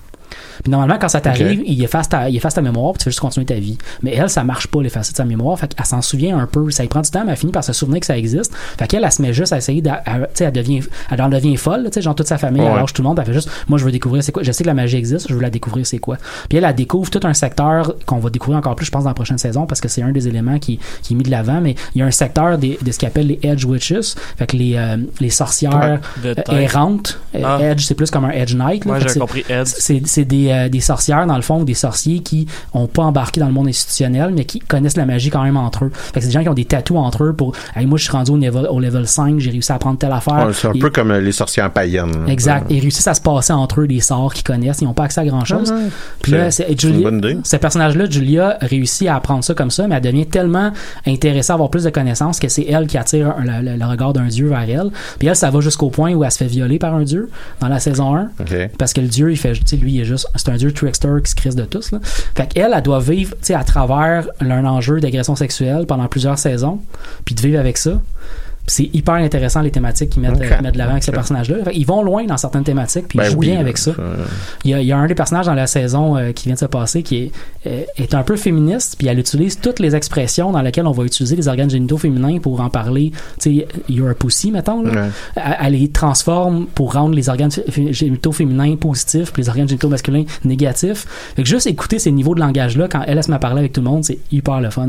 Puis 0.61 0.71
normalement, 0.71 0.97
quand 0.99 1.07
ça 1.09 1.21
t'arrive, 1.21 1.59
Ok. 1.61 1.65
il, 1.67 1.83
efface 1.83 2.09
ta, 2.09 2.29
il 2.29 2.35
efface 2.35 2.53
ta 2.53 2.61
mémoire, 2.61 2.93
puis 2.93 2.99
tu 2.99 3.03
fais 3.05 3.11
juste 3.11 3.19
continuer 3.21 3.45
ta 3.45 3.55
vie. 3.55 3.77
Mais 4.01 4.13
elle, 4.13 4.29
ça 4.29 4.43
marche 4.43 4.67
pas, 4.67 4.81
l'effacer 4.81 5.11
de 5.11 5.17
sa 5.17 5.25
mémoire. 5.25 5.57
Fait 5.59 5.73
qu'elle 5.73 5.85
s'en 5.85 6.01
souvient 6.01 6.37
un 6.37 6.45
peu. 6.47 6.69
Ça 6.71 6.83
lui 6.83 6.89
prend 6.89 7.01
du 7.01 7.09
temps, 7.09 7.23
mais 7.25 7.31
elle 7.31 7.37
finit 7.37 7.51
par 7.51 7.63
se 7.63 7.73
souvenir 7.73 7.99
que 7.99 8.05
ça 8.05 8.17
existe. 8.17 8.53
Fait 8.77 8.87
qu'elle, 8.87 9.03
elle 9.03 9.11
se 9.11 9.21
met 9.21 9.33
juste 9.33 9.53
à 9.53 9.57
essayer, 9.57 9.81
tu 9.81 9.89
sais, 10.33 10.45
elle 10.45 10.51
devient, 10.51 10.81
elle 11.09 11.21
en 11.21 11.29
devient 11.29 11.55
folle, 11.57 11.83
tu 11.85 11.91
sais, 11.93 12.01
genre 12.01 12.15
toute 12.15 12.27
sa 12.27 12.37
famille, 12.37 12.61
elle 12.61 12.71
Ouais. 12.73 12.79
lâche 12.79 12.93
tout 12.93 13.01
le 13.01 13.07
monde, 13.07 13.19
elle 13.19 13.25
fait 13.25 13.33
juste, 13.33 13.49
moi, 13.67 13.77
je 13.79 13.85
veux 13.85 13.91
découvrir 13.91 14.23
c'est 14.23 14.31
quoi. 14.31 14.43
Je 14.43 14.51
sais 14.51 14.63
que 14.63 14.67
la 14.69 14.73
magie 14.73 14.97
existe, 14.97 15.27
je 15.29 15.33
veux 15.35 15.41
la 15.41 15.49
découvrir 15.49 15.85
c'est 15.85 15.99
quoi. 15.99 16.17
Puis 16.49 16.57
elle, 16.57 16.63
elle 16.65 16.75
découvre 16.75 17.09
tout 17.09 17.19
un 17.23 17.33
secteur 17.33 17.95
qu'on 18.05 18.17
va 18.19 18.29
découvrir 18.29 18.57
encore 18.57 18.75
plus, 18.75 18.85
je 18.85 18.91
pense, 18.91 19.03
dans 19.03 19.09
la 19.09 19.13
prochaine 19.15 19.37
saison, 19.37 19.65
parce 19.65 19.81
que 19.81 19.87
c'est 19.87 20.01
un 20.01 20.11
des 20.11 20.27
éléments 20.27 20.59
qui, 20.59 20.79
qui 21.01 21.13
est 21.13 21.15
mis 21.17 21.23
de 21.23 21.31
l'avant, 21.31 21.61
mais 21.61 21.75
il 21.95 21.99
y 21.99 22.01
a 22.01 22.05
un 22.05 22.11
secteur 22.11 22.57
des, 22.57 22.77
de 22.81 22.91
ce 22.91 22.97
qu'ils 22.99 23.07
appellent 23.07 23.27
les 23.27 23.39
Edge 23.43 23.65
Witches. 23.65 24.15
Fait 24.37 24.47
que 24.47 24.55
les, 24.57 24.75
euh, 24.75 24.97
les 25.19 25.29
sorcières 25.29 25.99
De 26.23 26.29
euh, 26.49 26.59
errantes. 26.59 27.19
Ah. 27.43 27.59
Edge, 27.61 27.83
c'est 27.85 27.95
plus 27.95 28.09
comme 28.11 28.25
un 28.25 28.31
Edge 28.31 28.55
Knight. 28.55 28.85
là. 28.85 28.91
Moi, 28.91 28.99
Fait 28.99 29.05
que 29.07 29.13
j'ai 29.13 29.19
compris 29.19 29.43
Ed. 29.49 29.65
c'est 29.67 30.01
c'est 30.05 30.25
des, 30.43 30.51
euh, 30.51 30.69
des 30.69 30.79
sorcières, 30.79 31.25
dans 31.27 31.35
le 31.35 31.41
fond, 31.41 31.61
ou 31.61 31.65
des 31.65 31.73
sorciers 31.73 32.19
qui 32.19 32.47
ont 32.73 32.87
pas 32.87 33.03
embarqué 33.03 33.39
dans 33.39 33.47
le 33.47 33.53
monde 33.53 33.67
institutionnel, 33.67 34.31
mais 34.35 34.45
qui 34.45 34.59
connaissent 34.59 34.97
la 34.97 35.05
magie 35.05 35.29
quand 35.29 35.43
même 35.43 35.57
entre 35.57 35.85
eux. 35.85 35.91
Fait 35.93 36.13
que 36.15 36.21
c'est 36.21 36.27
des 36.27 36.31
gens 36.33 36.41
qui 36.43 36.49
ont 36.49 36.53
des 36.53 36.65
tatous 36.65 36.97
entre 36.97 37.23
eux 37.25 37.33
pour, 37.33 37.53
hey, 37.75 37.85
moi, 37.85 37.97
je 37.97 38.03
suis 38.03 38.11
rendu 38.11 38.31
au 38.31 38.37
level, 38.37 38.67
au 38.69 38.79
level 38.79 39.07
5, 39.07 39.39
j'ai 39.39 39.51
réussi 39.51 39.71
à 39.71 39.75
apprendre 39.75 39.97
telle 39.97 40.11
affaire. 40.11 40.47
Ouais, 40.47 40.53
c'est 40.53 40.67
un 40.67 40.73
Et- 40.73 40.79
peu 40.79 40.89
comme 40.89 41.11
euh, 41.11 41.19
les 41.21 41.31
sorcières 41.31 41.71
païennes. 41.71 42.25
Exact. 42.27 42.65
Ils 42.69 42.79
réussissent 42.79 43.07
à 43.07 43.13
se 43.13 43.21
passer 43.21 43.53
entre 43.53 43.81
eux 43.81 43.87
des 43.87 43.99
sorts 43.99 44.33
qu'ils 44.33 44.43
connaissent. 44.43 44.79
Ils 44.81 44.85
n'ont 44.85 44.93
pas 44.93 45.03
accès 45.05 45.21
à 45.21 45.25
grand 45.25 45.45
chose. 45.45 45.73
Puis 46.21 46.31
là, 46.31 46.51
C'est- 46.51 46.79
Julia- 46.79 47.09
ce 47.43 47.55
personnage-là, 47.57 48.09
Julia, 48.09 48.57
réussit 48.61 49.07
à 49.07 49.15
apprendre 49.15 49.43
ça 49.43 49.53
comme 49.53 49.71
ça, 49.71 49.87
mais 49.87 49.95
elle 49.95 50.01
devient 50.01 50.25
tellement 50.25 50.71
intéressée 51.05 51.51
à 51.51 51.55
avoir 51.55 51.69
plus 51.69 51.83
de 51.83 51.89
connaissances 51.89 52.39
que 52.39 52.47
c'est 52.47 52.63
elle 52.65 52.87
qui 52.87 52.97
attire 52.97 53.35
le, 53.39 53.71
le- 53.71 53.77
le 53.77 53.85
regard 53.85 54.13
d'un 54.13 54.27
dieu 54.27 54.47
vers 54.49 54.67
elle. 54.69 54.89
Puis 55.19 55.27
elle, 55.27 55.35
ça 55.35 55.49
va 55.49 55.59
jusqu'au 55.61 55.89
point 55.89 56.13
où 56.13 56.23
elle 56.23 56.31
se 56.31 56.37
fait 56.37 56.47
violer 56.47 56.79
par 56.79 56.93
un 56.95 57.03
dieu 57.03 57.29
dans 57.59 57.67
la 57.67 57.79
saison 57.79 58.15
1. 58.15 58.29
OK. 58.39 58.69
Parce 58.77 58.93
que 58.93 59.01
le 59.01 59.07
dieu, 59.07 59.31
il 59.31 59.37
fait, 59.37 59.53
tu 59.53 59.61
sais, 59.65 59.75
lui, 59.77 59.93
il 59.93 60.01
est 60.01 60.05
juste, 60.05 60.27
c'est 60.35 60.49
un 60.49 60.55
dieu 60.55 60.71
trickster 60.71 61.09
qui 61.23 61.31
se 61.31 61.35
crisse 61.35 61.55
de 61.55 61.65
tous, 61.65 61.91
là. 61.91 61.99
Fait 62.03 62.47
qu'elle, 62.47 62.73
elle 62.75 62.81
doit 62.81 62.99
vivre, 62.99 63.35
à 63.49 63.63
travers 63.63 64.27
un 64.39 64.65
enjeu 64.65 64.99
d'agression 64.99 65.35
sexuelle 65.35 65.85
pendant 65.85 66.07
plusieurs 66.07 66.37
saisons, 66.37 66.79
puis 67.25 67.35
de 67.35 67.41
vivre 67.41 67.59
avec 67.59 67.77
ça. 67.77 68.01
C'est 68.65 68.89
hyper 68.93 69.15
intéressant 69.15 69.61
les 69.61 69.71
thématiques 69.71 70.11
qu'ils 70.11 70.21
mettent, 70.21 70.39
mettent 70.39 70.73
de 70.73 70.77
l'avant 70.77 70.91
avec 70.93 71.03
personnages-là. 71.11 71.65
Fait 71.65 71.73
qu'ils 71.73 71.85
vont 71.85 72.01
loin 72.01 72.23
dans 72.23 72.37
certaines 72.37 72.63
thématiques, 72.63 73.07
puis 73.09 73.19
ils 73.19 73.21
Ben 73.23 73.31
jouent 73.31 73.39
oui, 73.39 73.47
bien 73.51 73.59
avec 73.59 73.77
ça. 73.77 73.91
Il 74.63 74.71
y, 74.71 74.73
a, 74.73 74.79
il 74.79 74.87
y 74.87 74.91
a 74.93 74.97
un 74.97 75.05
des 75.07 75.15
personnages 75.15 75.47
dans 75.47 75.53
la 75.53 75.67
saison 75.67 76.15
euh, 76.17 76.31
qui 76.31 76.45
vient 76.45 76.53
de 76.55 76.59
se 76.59 76.65
passer 76.65 77.03
qui 77.03 77.17
est, 77.17 77.31
euh, 77.67 77.83
est 77.97 78.13
un 78.13 78.23
peu 78.23 78.37
féministe, 78.37 78.95
puis 78.97 79.07
elle 79.07 79.19
utilise 79.19 79.59
toutes 79.59 79.79
les 79.79 79.95
expressions 79.95 80.51
dans 80.51 80.61
lesquelles 80.61 80.87
on 80.87 80.91
va 80.91 81.03
utiliser 81.03 81.35
les 81.35 81.47
organes 81.47 81.69
génitaux 81.69 81.97
féminins 81.97 82.39
pour 82.39 82.61
en 82.61 82.69
parler. 82.69 83.11
Tu 83.39 83.59
sais, 83.59 83.67
you're 83.89 84.09
a 84.09 84.13
pussy, 84.13 84.51
mettons. 84.51 84.81
là. 84.83 84.91
Ouais. 85.35 85.43
Elle, 85.61 85.73
les 85.73 85.89
transforme 85.89 86.65
pour 86.67 86.93
rendre 86.93 87.15
les 87.15 87.27
organes 87.29 87.51
génitaux 87.91 88.31
féminins 88.31 88.75
positifs, 88.77 89.33
puis 89.33 89.41
les 89.43 89.49
organes 89.49 89.67
génitaux 89.67 89.89
masculins 89.89 90.23
négatifs. 90.45 91.05
Fait 91.35 91.43
que 91.43 91.49
juste 91.49 91.67
écouter 91.67 91.99
ces 91.99 92.11
niveaux 92.11 92.35
de 92.35 92.39
langage-là, 92.39 92.87
quand 92.87 93.01
elle, 93.07 93.17
elle 93.17 93.23
se 93.23 93.29
met 93.29 93.35
à 93.35 93.39
parler 93.39 93.59
avec 93.59 93.73
tout 93.73 93.81
le 93.81 93.89
monde, 93.89 94.03
c'est 94.05 94.19
hyper 94.31 94.61
le 94.61 94.69
fun. 94.69 94.87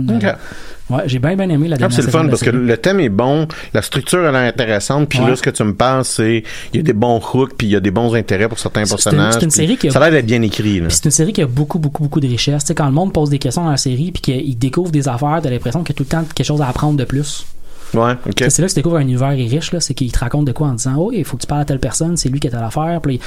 Ouais, 0.90 1.02
j'ai 1.06 1.18
bien, 1.18 1.34
bien 1.34 1.48
aimé 1.48 1.66
la 1.68 1.76
Ah, 1.76 1.78
dernière 1.78 1.96
c'est 1.96 2.02
le 2.04 2.10
fun 2.10 2.26
parce 2.28 2.42
que 2.42 2.50
le 2.50 2.76
thème 2.76 3.00
est 3.00 3.08
bon, 3.08 3.48
la 3.72 3.80
structure 3.80 4.26
elle 4.26 4.34
est 4.34 4.48
intéressante, 4.48 5.08
puis 5.08 5.18
Ouais. 5.18 5.30
là 5.30 5.36
ce 5.36 5.42
que 5.42 5.48
tu 5.48 5.64
me 5.64 5.72
parles 5.74 6.04
c'est 6.04 6.42
il 6.74 6.76
y 6.76 6.80
a 6.80 6.82
des 6.82 6.92
bons 6.92 7.22
hooks, 7.32 7.54
puis 7.56 7.68
il 7.68 7.70
y 7.70 7.76
a 7.76 7.80
des 7.80 7.90
bons 7.90 8.14
intérêts 8.14 8.48
pour 8.50 8.58
certains 8.58 8.82
une- 8.84 8.88
personnages. 8.90 9.32
c'est 9.34 9.42
une 9.44 9.48
puis 9.50 9.56
série 9.56 9.76
qui 9.78 9.88
a- 9.88 9.92
ça 9.92 9.98
a 9.98 10.02
l'air 10.02 10.12
d'être 10.12 10.26
bien 10.26 10.42
écrit 10.42 10.82
c'est 10.90 11.04
une 11.06 11.10
série 11.10 11.32
qui 11.32 11.40
a 11.40 11.46
beaucoup, 11.46 11.78
beaucoup, 11.78 12.02
beaucoup 12.02 12.20
de 12.20 12.26
richesse. 12.28 12.64
Tu 12.64 12.68
sais, 12.68 12.74
quand 12.74 12.84
le 12.86 12.92
monde 12.92 13.12
pose 13.14 13.30
des 13.30 13.38
questions 13.38 13.64
dans 13.64 13.70
la 13.70 13.76
série, 13.78 14.12
puis 14.12 14.20
qu'il 14.20 14.58
découvre 14.58 14.90
des 14.90 15.08
affaires, 15.08 15.40
t'as 15.42 15.48
l'impression 15.50 15.82
qu'il 15.82 15.94
y 15.94 15.96
a 15.96 15.98
tout 15.98 16.02
le 16.04 16.08
temps 16.08 16.24
quelque 16.34 16.46
chose 16.46 16.60
à 16.60 16.68
apprendre 16.68 16.98
de 16.98 17.04
plus. 17.04 17.46
Ouais, 17.94 18.12
ok. 18.26 18.44
C'est 18.48 18.58
là 18.60 18.66
que 18.66 18.72
tu 18.72 18.74
découvres 18.74 18.96
un 18.96 19.00
univers 19.02 19.30
est 19.30 19.46
riche, 19.46 19.72
là, 19.72 19.80
c'est 19.80 19.94
qu'il 19.94 20.10
te 20.10 20.18
raconte 20.18 20.46
de 20.46 20.52
quoi 20.52 20.66
en 20.68 20.72
disant, 20.74 20.96
oh, 20.98 21.12
il 21.14 21.24
faut 21.24 21.36
que 21.36 21.42
tu 21.42 21.46
parles 21.46 21.60
à 21.60 21.64
telle 21.64 21.78
personne, 21.78 22.16
c'est 22.16 22.28
lui 22.28 22.40
qui 22.40 22.48
a 22.48 22.50
telle 22.50 22.62
affaire. 22.62 23.00
Puis 23.00 23.20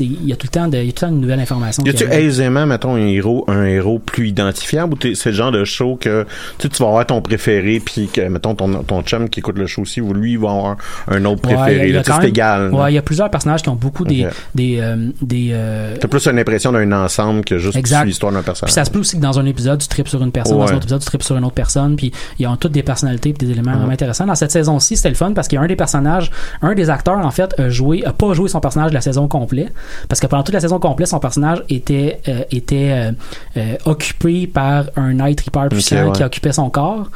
il 0.00 0.26
y 0.26 0.32
a 0.32 0.36
tout 0.36 0.46
le 0.46 0.50
temps 0.50 0.68
de, 0.68 0.76
il 0.78 0.86
y 0.86 0.88
a 0.88 0.92
tout 0.92 1.04
le 1.04 1.08
temps 1.10 1.14
une 1.14 1.20
nouvelle 1.20 1.40
information. 1.40 1.82
Y 1.84 1.90
a-tu 1.90 2.04
aisément, 2.04 2.66
mettons, 2.66 2.94
un 2.96 3.06
héros, 3.06 3.44
un 3.48 3.64
héros 3.64 3.98
plus 3.98 4.28
identifiable 4.28 4.94
ou 4.94 4.96
c'est 5.14 5.30
le 5.30 5.34
genre 5.36 5.52
de 5.52 5.64
show 5.64 5.96
que 6.00 6.26
tu 6.58 6.68
vas 6.82 6.86
avoir 6.88 7.06
ton 7.06 7.20
préféré 7.22 7.80
puis 7.84 8.08
que, 8.12 8.20
mettons, 8.28 8.54
ton, 8.54 8.82
ton 8.82 9.02
chum 9.02 9.28
qui 9.28 9.40
écoute 9.40 9.58
le 9.58 9.66
show 9.66 9.82
aussi 9.82 10.00
ou 10.00 10.12
lui, 10.12 10.32
il 10.32 10.38
va 10.38 10.50
avoir 10.50 10.76
un 11.08 11.24
autre 11.24 11.46
Ouais, 11.48 11.54
préféré. 11.54 12.02
quand 12.04 12.18
c'est 12.20 12.28
égal. 12.28 12.72
Ouais, 12.74 12.92
il 12.92 12.94
y 12.94 12.98
a 12.98 13.02
plusieurs 13.02 13.30
personnages 13.30 13.62
qui 13.62 13.68
ont 13.68 13.74
beaucoup 13.76 14.04
des, 14.04 14.26
des, 14.54 14.78
euh, 14.80 15.08
des, 15.22 15.50
euh, 15.52 15.96
T'as 16.00 16.08
plus 16.08 16.26
une 16.26 16.38
impression 16.38 16.72
d'un 16.72 16.90
ensemble 16.92 17.44
que 17.44 17.58
juste 17.58 17.76
l'histoire 18.04 18.32
d'un 18.32 18.38
Puis 18.40 18.46
personnage. 18.46 18.72
ça 18.72 18.84
se 18.84 18.90
peut 18.90 18.98
aussi 18.98 19.16
que 19.16 19.22
dans 19.22 19.38
un 19.38 19.46
épisode, 19.46 19.80
tu 19.80 19.88
tripes 19.88 20.08
sur 20.08 20.22
une 20.22 20.32
personne, 20.32 20.56
dans 20.58 20.64
Ouais. 20.64 20.70
un 20.72 20.74
autre 20.76 20.84
épisode, 20.84 21.00
tu 21.00 21.06
tripes 21.06 21.22
sur 21.22 21.36
une 21.36 21.44
autre 21.44 21.54
personne, 21.54 21.96
puis 21.96 22.12
ils 22.38 22.46
ont 22.46 22.56
toutes 22.56 22.72
des 22.72 22.82
personnalités 22.82 23.30
et 23.30 23.32
des 23.32 23.50
éléments 23.50 23.76
vraiment 23.76 23.92
intéressants. 23.92 24.26
Dans 24.26 24.34
cette 24.34 24.50
saison-ci, 24.50 24.96
c'était 24.96 25.08
le 25.10 25.14
fun 25.14 25.32
parce 25.32 25.48
qu'il 25.48 25.56
y 25.56 25.58
a 25.58 25.62
un 25.62 25.66
des 25.68 25.76
personnages, 25.76 26.30
un 26.62 26.74
des 26.74 26.90
acteurs, 26.90 27.18
en 27.18 27.30
fait, 27.30 27.58
a 27.58 27.68
joué, 27.68 28.04
a 28.04 28.12
pas 28.12 28.32
joué 28.34 28.48
son 28.48 28.60
personnage 28.60 28.90
de 28.90 28.94
la 28.94 29.00
saison 29.00 29.28
complète, 29.28 29.59
parce 30.08 30.20
que 30.20 30.26
pendant 30.26 30.42
toute 30.42 30.54
la 30.54 30.60
saison 30.60 30.78
complète, 30.78 31.08
son 31.08 31.18
personnage 31.20 31.62
était, 31.68 32.20
euh, 32.28 32.42
était 32.50 32.90
euh, 32.90 33.12
euh, 33.56 33.76
occupé 33.84 34.46
par 34.46 34.84
un 34.96 35.18
être 35.26 35.46
hyper 35.46 35.68
puissant 35.68 36.06
ouais. 36.06 36.12
qui 36.12 36.22
occupait 36.24 36.52
son 36.52 36.70
corps. 36.70 37.10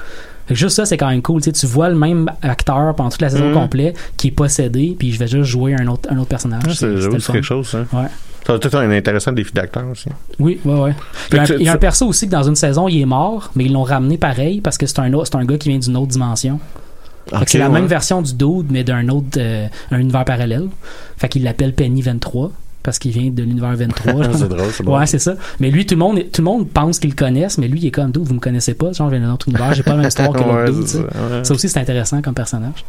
Juste 0.51 0.76
ça, 0.76 0.84
c'est 0.84 0.99
quand 0.99 1.09
même 1.09 1.22
cool. 1.22 1.40
Tu, 1.40 1.47
sais, 1.47 1.53
tu 1.53 1.66
vois 1.66 1.88
le 1.88 1.95
même 1.95 2.30
acteur 2.42 2.95
pendant 2.95 3.09
toute 3.09 3.22
la 3.22 3.30
saison 3.30 3.49
Mhm. 3.49 3.55
complète 3.55 3.97
qui 4.18 4.28
est 4.28 4.30
possédé, 4.30 4.95
puis 4.99 5.11
je 5.12 5.18
vais 5.18 5.26
juste 5.26 5.45
jouer 5.51 5.74
un 5.74 5.86
autre, 5.86 6.09
un 6.12 6.18
autre 6.18 6.28
personnage. 6.28 6.62
C'est- 6.74 7.32
quelque 7.32 7.40
chose, 7.42 7.68
ça. 7.68 7.78
Ouais. 7.92 8.09
Ça 8.47 8.53
a 8.53 8.59
tout 8.59 8.76
un 8.76 8.90
intéressant 8.90 9.32
défi 9.32 9.55
d'acteur 9.55 9.84
aussi. 9.90 10.11
Oui, 10.38 10.61
ouais, 10.66 10.78
ouais. 10.80 10.95
Il 11.30 11.36
y 11.36 11.38
a, 11.38 11.42
un, 11.45 11.47
il 11.47 11.62
y 11.62 11.68
a 11.70 11.78
perso 11.78 12.07
aussi 12.07 12.26
que 12.26 12.32
dans 12.32 12.42
une 12.42 12.57
saison, 12.57 12.88
il 12.88 13.01
est 13.01 13.07
mort, 13.07 13.51
mais 13.57 13.64
ils 13.64 13.72
l'ont 13.72 13.84
ramené 13.84 14.18
pareil 14.18 14.61
parce 14.61 14.76
que 14.76 14.84
c'est 14.84 14.99
un, 14.99 15.11
autre- 15.14 15.34
un 15.38 15.47
gars 15.47 15.57
qui 15.57 15.70
vient 15.70 15.78
d'une 15.78 15.97
autre 15.97 16.09
dimension. 16.09 16.61
C'est 17.46 17.58
la 17.58 17.68
ouais. 17.68 17.72
même 17.72 17.86
version 17.86 18.22
du 18.22 18.34
Dude, 18.34 18.66
mais 18.70 18.84
d'un 18.84 19.08
autre 19.08 19.38
euh, 19.38 19.66
un 19.90 19.98
univers 19.98 20.24
parallèle. 20.24 20.68
Fait 21.16 21.28
qu'il 21.28 21.42
l'appelle 21.42 21.72
Penny 21.72 22.02
23 22.02 22.52
parce 22.82 22.98
qu'il 22.98 23.12
vient 23.12 23.30
de 23.30 23.42
l'univers 23.42 23.74
23. 23.74 24.32
c'est 24.34 24.48
drôle, 24.48 24.70
c'est. 24.72 24.86
Ouais, 24.86 25.06
c'est 25.06 25.18
ça. 25.18 25.34
Mais 25.58 25.70
lui, 25.70 25.86
tout 25.86 25.94
le 25.94 26.00
monde, 26.00 26.18
tout 26.30 26.42
le 26.42 26.44
monde 26.44 26.68
pense 26.68 26.98
qu'il 26.98 27.10
le 27.10 27.16
connaisse, 27.16 27.58
mais 27.58 27.66
lui, 27.66 27.80
il 27.80 27.86
est 27.86 27.90
comme 27.90 28.10
Dude, 28.12 28.24
vous 28.24 28.34
me 28.34 28.40
connaissez 28.40 28.74
pas. 28.74 28.92
Genre, 28.92 29.08
je 29.10 29.16
viens 29.16 29.26
d'un 29.26 29.32
autre 29.32 29.48
univers, 29.48 29.72
j'ai 29.74 29.82
pas 29.82 29.92
la 29.92 29.96
même 29.98 30.08
histoire 30.08 30.30
que 30.32 30.38
l'autre 30.38 30.54
Ouais, 30.54 30.70
Dude. 30.70 30.86
ça, 30.86 30.98
ouais. 30.98 31.44
Ça 31.44 31.54
aussi, 31.54 31.68
c'est 31.68 31.80
intéressant 31.80 32.20
comme 32.20 32.34
personnage. 32.34 32.84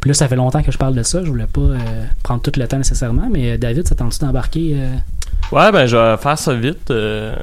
Puis 0.00 0.08
là, 0.08 0.14
ça 0.14 0.28
fait 0.28 0.36
longtemps 0.36 0.62
que 0.62 0.72
je 0.72 0.78
parle 0.78 0.94
de 0.94 1.02
ça. 1.02 1.22
Je 1.22 1.28
voulais 1.28 1.46
pas 1.46 1.60
euh, 1.60 2.04
prendre 2.22 2.40
tout 2.40 2.52
le 2.58 2.66
temps 2.66 2.78
nécessairement, 2.78 3.28
mais 3.30 3.52
euh, 3.52 3.58
David, 3.58 3.86
ça 3.86 3.94
tente-tu 3.94 4.20
d'embarquer 4.20 4.72
euh, 4.74 4.94
Ouais, 5.52 5.70
ben 5.70 5.86
je 5.86 5.96
vais 5.96 6.16
faire 6.16 6.38
ça 6.38 6.54
vite. 6.54 6.90
euh. 6.90 7.34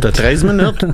T'as 0.00 0.10
13 0.10 0.44
minutes? 0.52 0.84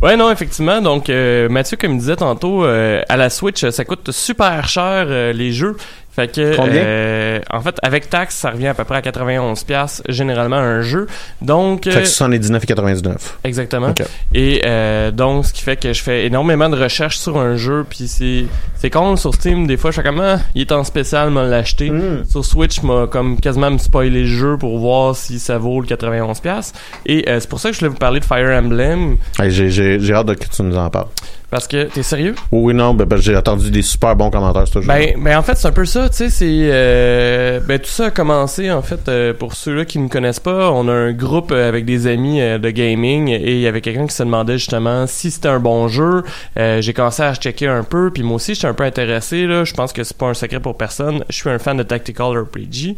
Ouais, 0.00 0.16
non, 0.16 0.30
effectivement. 0.30 0.80
Donc, 0.80 1.10
euh, 1.10 1.48
Mathieu, 1.48 1.76
comme 1.76 1.92
il 1.92 1.98
disait 1.98 2.16
tantôt, 2.16 2.64
euh, 2.64 3.02
à 3.08 3.16
la 3.16 3.28
Switch, 3.30 3.68
ça 3.68 3.84
coûte 3.84 4.10
super 4.12 4.66
cher 4.68 5.06
euh, 5.08 5.32
les 5.32 5.52
jeux. 5.52 5.76
Fait 6.16 6.32
que, 6.32 6.56
Combien? 6.56 6.72
euh, 6.76 7.40
en 7.50 7.60
fait, 7.60 7.76
avec 7.82 8.08
taxe, 8.08 8.36
ça 8.36 8.50
revient 8.50 8.68
à 8.68 8.74
peu 8.74 8.84
près 8.84 8.96
à 8.96 9.02
91 9.02 9.64
pièces 9.64 10.02
généralement 10.08 10.56
un 10.56 10.80
jeu. 10.80 11.06
Donc, 11.42 11.84
fait 11.84 11.90
euh, 11.94 12.00
que 12.00 12.06
79,99. 12.06 13.16
exactement. 13.44 13.88
Ok. 13.90 14.02
Et 14.32 14.62
euh, 14.64 15.10
donc, 15.10 15.44
ce 15.44 15.52
qui 15.52 15.62
fait 15.62 15.76
que 15.76 15.92
je 15.92 16.02
fais 16.02 16.24
énormément 16.24 16.70
de 16.70 16.76
recherches 16.76 17.18
sur 17.18 17.36
un 17.36 17.56
jeu, 17.56 17.84
puis 17.86 18.08
c'est 18.08 18.46
c'est 18.76 18.88
con 18.88 19.16
sur 19.16 19.34
Steam. 19.34 19.66
Des 19.66 19.76
fois, 19.76 19.90
je 19.90 19.96
fais 19.96 20.02
comme 20.02 20.20
ah, 20.20 20.38
il 20.54 20.62
est 20.62 20.72
en 20.72 20.84
spécial, 20.84 21.28
m'a 21.28 21.44
l'acheter. 21.44 21.90
Mm. 21.90 22.24
Sur 22.26 22.42
Switch, 22.46 22.82
m'a 22.82 23.06
comme 23.06 23.38
quasiment 23.38 23.70
me 23.70 23.76
spoilé 23.76 24.22
le 24.22 24.26
jeu 24.26 24.56
pour 24.56 24.78
voir 24.78 25.14
si 25.14 25.38
ça 25.38 25.58
vaut 25.58 25.82
le 25.82 25.86
91 25.86 26.40
pièces. 26.40 26.72
Et 27.04 27.28
euh, 27.28 27.40
c'est 27.40 27.48
pour 27.50 27.60
ça 27.60 27.68
que 27.68 27.74
je 27.74 27.80
voulais 27.80 27.90
vous 27.90 27.98
parler 27.98 28.20
de 28.20 28.24
Fire 28.24 28.48
Emblem 28.58 29.18
Hey, 29.38 29.50
j'ai, 29.50 29.68
j'ai, 29.68 30.00
j'ai 30.00 30.14
hâte 30.14 30.28
de 30.28 30.34
que 30.34 30.46
tu 30.48 30.62
nous 30.62 30.78
en 30.78 30.88
parles. 30.88 31.08
Parce 31.50 31.68
que 31.68 31.84
t'es 31.84 32.02
sérieux? 32.02 32.34
Oui, 32.50 32.60
oui, 32.64 32.74
non, 32.74 32.92
ben, 32.92 33.04
ben, 33.04 33.18
j'ai 33.18 33.36
entendu 33.36 33.70
des 33.70 33.82
super 33.82 34.16
bons 34.16 34.30
commentaires 34.30 34.66
ce. 34.66 34.80
Ben, 34.80 35.14
ben 35.16 35.38
en 35.38 35.42
fait 35.42 35.56
c'est 35.56 35.68
un 35.68 35.72
peu 35.72 35.84
ça, 35.84 36.08
tu 36.08 36.16
sais, 36.16 36.30
c'est 36.30 36.44
euh, 36.48 37.60
ben 37.60 37.78
tout 37.78 37.88
ça 37.88 38.06
a 38.06 38.10
commencé 38.10 38.70
en 38.70 38.82
fait 38.82 39.08
euh, 39.08 39.32
pour 39.32 39.54
ceux-là 39.54 39.84
qui 39.84 40.00
ne 40.00 40.08
connaissent 40.08 40.40
pas, 40.40 40.72
on 40.72 40.88
a 40.88 40.92
un 40.92 41.12
groupe 41.12 41.52
euh, 41.52 41.68
avec 41.68 41.84
des 41.84 42.08
amis 42.08 42.40
euh, 42.40 42.58
de 42.58 42.70
gaming 42.70 43.28
et 43.28 43.54
il 43.54 43.60
y 43.60 43.68
avait 43.68 43.80
quelqu'un 43.80 44.06
qui 44.06 44.14
se 44.14 44.24
demandait 44.24 44.58
justement 44.58 45.06
si 45.06 45.30
c'était 45.30 45.48
un 45.48 45.60
bon 45.60 45.86
jeu. 45.88 46.24
J'ai 46.56 46.92
commencé 46.92 47.22
à 47.22 47.34
checker 47.34 47.68
un 47.68 47.84
peu, 47.84 48.10
puis 48.10 48.22
moi 48.22 48.36
aussi 48.36 48.54
j'étais 48.54 48.66
un 48.66 48.74
peu 48.74 48.84
intéressé 48.84 49.46
là. 49.46 49.64
Je 49.64 49.74
pense 49.74 49.92
que 49.92 50.02
c'est 50.02 50.16
pas 50.16 50.26
un 50.26 50.34
secret 50.34 50.60
pour 50.60 50.76
personne. 50.76 51.24
Je 51.28 51.36
suis 51.36 51.50
un 51.50 51.58
fan 51.58 51.76
de 51.76 51.82
tactical 51.84 52.36
RPG. 52.36 52.96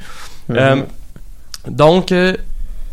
Mhm. 0.49 0.87
donc, 1.69 2.15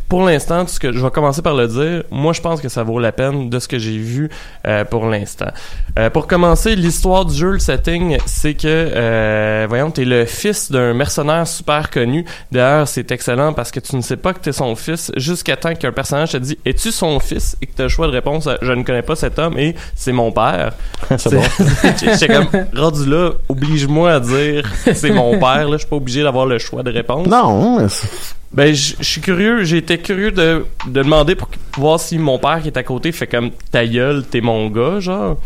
pour 0.07 0.23
l'instant, 0.23 0.67
ce 0.67 0.79
que 0.79 0.91
je 0.91 0.99
vais 0.99 1.09
commencer 1.09 1.41
par 1.41 1.55
le 1.55 1.67
dire, 1.67 2.03
moi 2.11 2.31
je 2.33 2.41
pense 2.41 2.61
que 2.61 2.69
ça 2.69 2.83
vaut 2.83 2.99
la 2.99 3.11
peine 3.11 3.49
de 3.49 3.59
ce 3.59 3.67
que 3.67 3.79
j'ai 3.79 3.97
vu 3.97 4.29
euh, 4.67 4.83
pour 4.85 5.05
l'instant. 5.07 5.49
Euh, 5.97 6.09
pour 6.09 6.27
commencer, 6.27 6.75
l'histoire 6.75 7.25
du 7.25 7.35
jeu, 7.35 7.51
le 7.51 7.59
setting, 7.59 8.17
c'est 8.25 8.53
que, 8.53 8.67
euh, 8.67 9.65
voyons, 9.67 9.89
t'es 9.91 10.05
le 10.05 10.25
fils 10.25 10.71
d'un 10.71 10.93
mercenaire 10.93 11.47
super 11.47 11.89
connu. 11.89 12.23
D'ailleurs, 12.51 12.87
c'est 12.87 13.09
excellent 13.11 13.53
parce 13.53 13.71
que 13.71 13.79
tu 13.79 13.95
ne 13.95 14.01
sais 14.01 14.17
pas 14.17 14.33
que 14.33 14.39
t'es 14.39 14.51
son 14.51 14.75
fils 14.75 15.11
jusqu'à 15.17 15.55
temps 15.57 15.73
qu'un 15.73 15.91
personnage 15.91 16.31
te 16.31 16.37
dit 16.37 16.57
es-tu 16.65 16.91
son 16.91 17.19
fils? 17.19 17.57
Et 17.61 17.65
que 17.65 17.71
t'as 17.75 17.83
le 17.83 17.89
choix 17.89 18.07
de 18.07 18.11
réponse 18.11 18.45
à, 18.47 18.57
je 18.61 18.71
ne 18.71 18.83
connais 18.83 19.01
pas 19.01 19.15
cet 19.15 19.39
homme 19.39 19.57
et 19.57 19.75
c'est 19.95 20.11
mon 20.11 20.31
père. 20.31 20.73
c'est 21.17 21.33
bon. 21.33 21.41
J'étais 21.99 22.27
comme 22.27 22.47
rendu 22.75 23.09
là, 23.09 23.31
oblige-moi 23.49 24.11
à 24.13 24.19
dire 24.19 24.69
c'est 24.93 25.11
mon 25.11 25.39
père. 25.39 25.67
Là, 25.67 25.71
je 25.73 25.77
suis 25.79 25.87
pas 25.87 25.95
obligé 25.95 26.23
d'avoir 26.23 26.45
le 26.45 26.57
choix 26.59 26.83
de 26.83 26.91
réponse. 26.91 27.27
Non, 27.27 27.79
mais 27.79 27.89
c'est- 27.89 28.35
Ben, 28.55 28.73
je 28.73 28.95
suis 29.01 29.21
curieux. 29.21 29.71
Été 29.75 29.97
curieux 29.99 30.31
de, 30.31 30.65
de 30.87 31.03
demander 31.03 31.35
pour 31.35 31.49
voir 31.77 31.99
si 31.99 32.17
mon 32.17 32.39
père 32.39 32.61
qui 32.61 32.69
est 32.69 32.77
à 32.77 32.83
côté 32.83 33.11
fait 33.11 33.27
comme 33.27 33.51
ta 33.71 33.85
gueule, 33.85 34.23
t'es 34.23 34.41
mon 34.41 34.69
gars, 34.69 34.99
genre. 34.99 35.37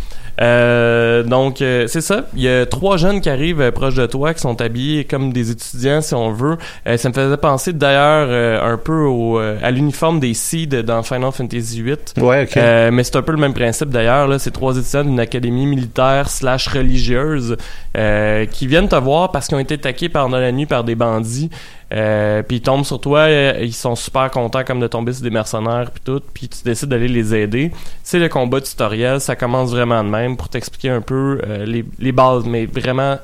Euh, 0.42 1.24
donc, 1.24 1.62
euh, 1.62 1.86
c'est 1.88 2.00
ça. 2.00 2.28
Il 2.34 2.42
y 2.42 2.48
a 2.48 2.66
trois 2.66 2.96
jeunes 2.96 3.20
qui 3.20 3.30
arrivent 3.30 3.60
euh, 3.60 3.72
proches 3.72 3.96
de 3.96 4.06
toi, 4.06 4.34
qui 4.34 4.40
sont 4.40 4.62
habillés 4.62 5.04
comme 5.04 5.34
des 5.34 5.52
étudiants, 5.52 6.00
si 6.02 6.14
on 6.14 6.32
veut. 6.32 6.58
Euh, 6.88 6.96
ça 6.96 7.10
me 7.10 7.14
faisait 7.14 7.36
penser 7.36 7.74
d'ailleurs 7.74 8.28
euh, 8.30 8.74
un 8.74 8.78
peu 8.78 9.02
au, 9.02 9.38
euh, 9.40 9.58
à 9.62 9.70
l'uniforme 9.72 10.22
des 10.22 10.34
Seed 10.34 10.74
dans 10.84 11.04
Final 11.04 11.34
Fantasy 11.34 11.82
VIII. 11.82 11.98
ouais, 12.22 12.44
ok. 12.44 12.56
Euh, 12.56 12.90
mais 12.92 13.04
c'est 13.04 13.18
un 13.18 13.22
peu 13.22 13.34
le 13.34 13.38
même 13.38 13.54
principe 13.54 13.90
d'ailleurs. 13.90 14.28
Là, 14.30 14.40
c'est 14.40 14.52
trois 14.52 14.78
étudiants 14.78 15.04
d'une 15.04 15.20
académie 15.20 15.66
militaire 15.66 16.30
slash 16.30 16.68
religieuse 16.70 17.58
euh, 17.98 18.46
qui 18.46 18.66
viennent 18.68 18.88
te 18.88 18.96
voir 18.96 19.32
parce 19.34 19.48
qu'ils 19.48 19.58
ont 19.58 19.62
été 19.62 19.74
attaqués 19.74 20.08
pendant 20.08 20.38
la 20.38 20.54
nuit 20.54 20.68
par 20.68 20.86
des 20.86 20.96
bandits. 20.96 21.50
Euh, 21.92 22.44
puis 22.44 22.58
ils 22.58 22.62
tombent 22.62 22.86
sur 22.86 23.02
toi, 23.02 23.22
euh, 23.22 23.60
ils 23.62 23.74
sont 23.74 23.96
super 23.96 24.30
contents 24.30 24.64
comme 24.64 24.80
de 24.80 24.88
tomber 24.88 25.12
sur 25.12 25.24
des 25.24 25.32
mercenaires 25.32 25.90
puis 25.92 26.02
tout, 26.06 26.22
puis 26.34 26.48
tu 26.48 26.64
décides 26.64 26.90
d'aller 26.90 27.08
les 27.08 27.34
aider. 27.34 27.72
C'est 28.04 28.20
le 28.20 28.30
combat 28.30 28.62
tutoriel, 28.62 29.20
ça 29.20 29.36
commence 29.36 29.72
vraiment 29.72 30.04
de 30.04 30.10
même 30.10 30.38
pour 30.38 30.50
t'expliquer 30.50 30.90
un 30.90 31.02
peu 31.02 31.42
euh, 31.48 31.66
les, 31.66 31.84
les 31.98 32.12
bases, 32.12 32.46
mais 32.46 32.68
vraiment 32.68 33.18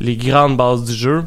les 0.00 0.16
grandes 0.16 0.56
bases 0.56 0.84
du 0.84 0.92
jeu 0.92 1.24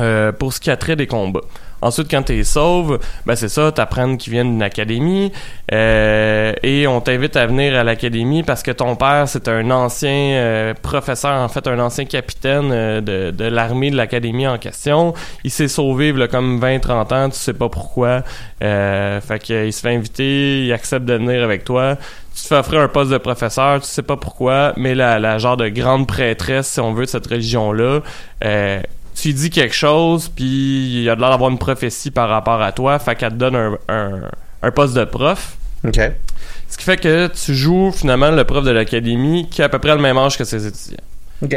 euh, 0.00 0.32
pour 0.32 0.52
ce 0.52 0.60
qui 0.60 0.70
a 0.70 0.76
trait 0.76 0.96
des 0.96 1.06
combats. 1.06 1.40
Ensuite, 1.82 2.10
quand 2.10 2.22
t'es 2.22 2.44
sauve, 2.44 3.00
ben 3.26 3.34
c'est 3.34 3.48
ça, 3.48 3.72
t'apprends 3.72 4.16
qu'ils 4.16 4.32
viennent 4.32 4.52
d'une 4.52 4.62
académie 4.62 5.32
euh, 5.72 6.52
et 6.62 6.86
on 6.86 7.00
t'invite 7.00 7.36
à 7.36 7.46
venir 7.46 7.76
à 7.76 7.84
l'académie 7.84 8.42
parce 8.44 8.62
que 8.62 8.70
ton 8.70 8.94
père 8.96 9.24
c'est 9.26 9.48
un 9.48 9.70
ancien 9.70 10.10
euh, 10.10 10.74
professeur, 10.80 11.40
en 11.40 11.48
fait 11.48 11.66
un 11.66 11.78
ancien 11.80 12.04
capitaine 12.04 12.70
euh, 12.72 13.00
de, 13.00 13.30
de 13.30 13.44
l'armée 13.44 13.90
de 13.90 13.96
l'académie 13.96 14.46
en 14.46 14.58
question. 14.58 15.12
Il 15.44 15.50
s'est 15.50 15.68
sauvé 15.68 16.12
là, 16.12 16.28
comme 16.28 16.60
20-30 16.60 17.14
ans, 17.14 17.28
tu 17.30 17.36
sais 17.36 17.52
pas 17.52 17.68
pourquoi. 17.68 18.22
Euh, 18.62 19.20
fait 19.20 19.38
qu'il 19.40 19.72
se 19.72 19.80
fait 19.80 19.94
inviter, 19.94 20.64
il 20.64 20.72
accepte 20.72 21.04
de 21.04 21.14
venir 21.14 21.42
avec 21.42 21.64
toi. 21.64 21.96
Tu 22.34 22.42
te 22.42 22.46
fais 22.46 22.56
offrir 22.56 22.80
un 22.80 22.88
poste 22.88 23.10
de 23.10 23.18
professeur, 23.18 23.80
tu 23.80 23.86
sais 23.86 24.02
pas 24.02 24.16
pourquoi, 24.16 24.72
mais 24.76 24.94
la, 24.94 25.18
la 25.18 25.38
genre 25.38 25.56
de 25.56 25.68
grande 25.68 26.06
prêtresse, 26.06 26.68
si 26.68 26.80
on 26.80 26.94
veut, 26.94 27.04
de 27.04 27.10
cette 27.10 27.26
religion-là, 27.26 28.00
euh, 28.44 28.80
tu 29.14 29.32
dis 29.32 29.50
quelque 29.50 29.74
chose, 29.74 30.28
puis 30.28 31.02
il 31.02 31.08
a 31.10 31.14
l'air 31.14 31.30
d'avoir 31.30 31.50
une 31.50 31.58
prophétie 31.58 32.10
par 32.10 32.28
rapport 32.28 32.60
à 32.62 32.72
toi, 32.72 32.98
fait 32.98 33.14
qu'elle 33.14 33.30
te 33.32 33.36
donne 33.36 33.56
un, 33.56 33.78
un, 33.88 34.20
un 34.62 34.70
poste 34.70 34.94
de 34.94 35.04
prof. 35.04 35.56
ok. 35.86 36.00
Ce 36.68 36.78
qui 36.78 36.84
fait 36.84 36.96
que 36.96 37.26
tu 37.28 37.54
joues 37.54 37.92
finalement 37.92 38.30
le 38.30 38.44
prof 38.44 38.64
de 38.64 38.70
l'académie 38.70 39.46
qui 39.50 39.60
a 39.60 39.66
à 39.66 39.68
peu 39.68 39.78
près 39.78 39.94
le 39.94 40.00
même 40.00 40.16
âge 40.16 40.38
que 40.38 40.44
ses 40.44 40.66
étudiants. 40.66 40.96
Ok. 41.42 41.56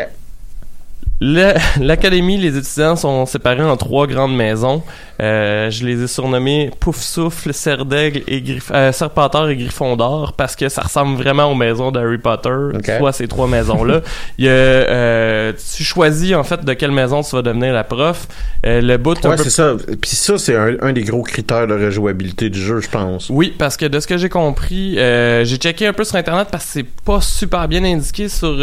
Le- 1.21 1.53
L'académie, 1.81 2.37
les 2.37 2.57
étudiants 2.57 2.95
sont 2.97 3.25
séparés 3.25 3.63
en 3.63 3.77
trois 3.77 4.07
grandes 4.07 4.35
maisons. 4.35 4.83
Euh, 5.21 5.69
je 5.71 5.85
les 5.85 6.03
ai 6.03 6.07
surnommés 6.07 6.71
Pouf 6.79 6.97
Souffle, 6.99 7.53
Serdaigle 7.53 8.21
et 8.27 8.41
Griff 8.41 8.69
euh, 8.73 8.91
Serpentard 8.91 9.49
et 9.49 9.55
Gryffondor 9.55 10.33
parce 10.33 10.55
que 10.57 10.67
ça 10.67 10.81
ressemble 10.81 11.15
vraiment 11.15 11.45
aux 11.51 11.55
maisons 11.55 11.91
d'Harry 11.91 12.17
Potter, 12.17 12.49
Ok. 12.73 12.91
soit 12.97 13.13
ces 13.13 13.27
trois 13.27 13.47
maisons-là. 13.47 14.01
Euh, 14.39 15.53
tu 15.75 15.83
choisis 15.83 16.33
en 16.33 16.43
fait 16.43 16.63
de 16.63 16.73
quelle 16.73 16.91
maison 16.91 17.21
tu 17.21 17.35
vas 17.35 17.41
devenir 17.41 17.73
la 17.73 17.83
prof. 17.83 18.27
Le 18.63 18.97
bout 18.97 19.15
Ouais, 19.25 19.35
peu 19.35 19.43
c'est 19.43 19.49
ça. 19.49 19.73
Puis 20.01 20.11
ça, 20.11 20.37
c'est 20.37 20.55
un, 20.55 20.75
un 20.81 20.91
des 20.93 21.03
gros 21.03 21.21
critères 21.23 21.67
de 21.67 21.73
rejouabilité 21.73 22.49
du 22.49 22.59
jeu, 22.59 22.81
je 22.81 22.89
pense. 22.89 23.29
Oui, 23.29 23.53
parce 23.57 23.77
que 23.77 23.85
de 23.85 23.99
ce 23.99 24.07
que 24.07 24.17
j'ai 24.17 24.29
compris, 24.29 24.95
j'ai 24.95 25.57
checké 25.57 25.87
un 25.87 25.93
peu 25.93 26.03
sur 26.03 26.15
internet 26.15 26.47
parce 26.51 26.65
que 26.65 26.71
c'est 26.71 26.85
pas 27.05 27.21
super 27.21 27.67
bien 27.67 27.83
indiqué 27.83 28.27
sur 28.29 28.55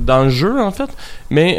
dans 0.00 0.24
le 0.24 0.30
jeu 0.30 0.60
en 0.60 0.70
fait, 0.70 0.88
mais 1.30 1.56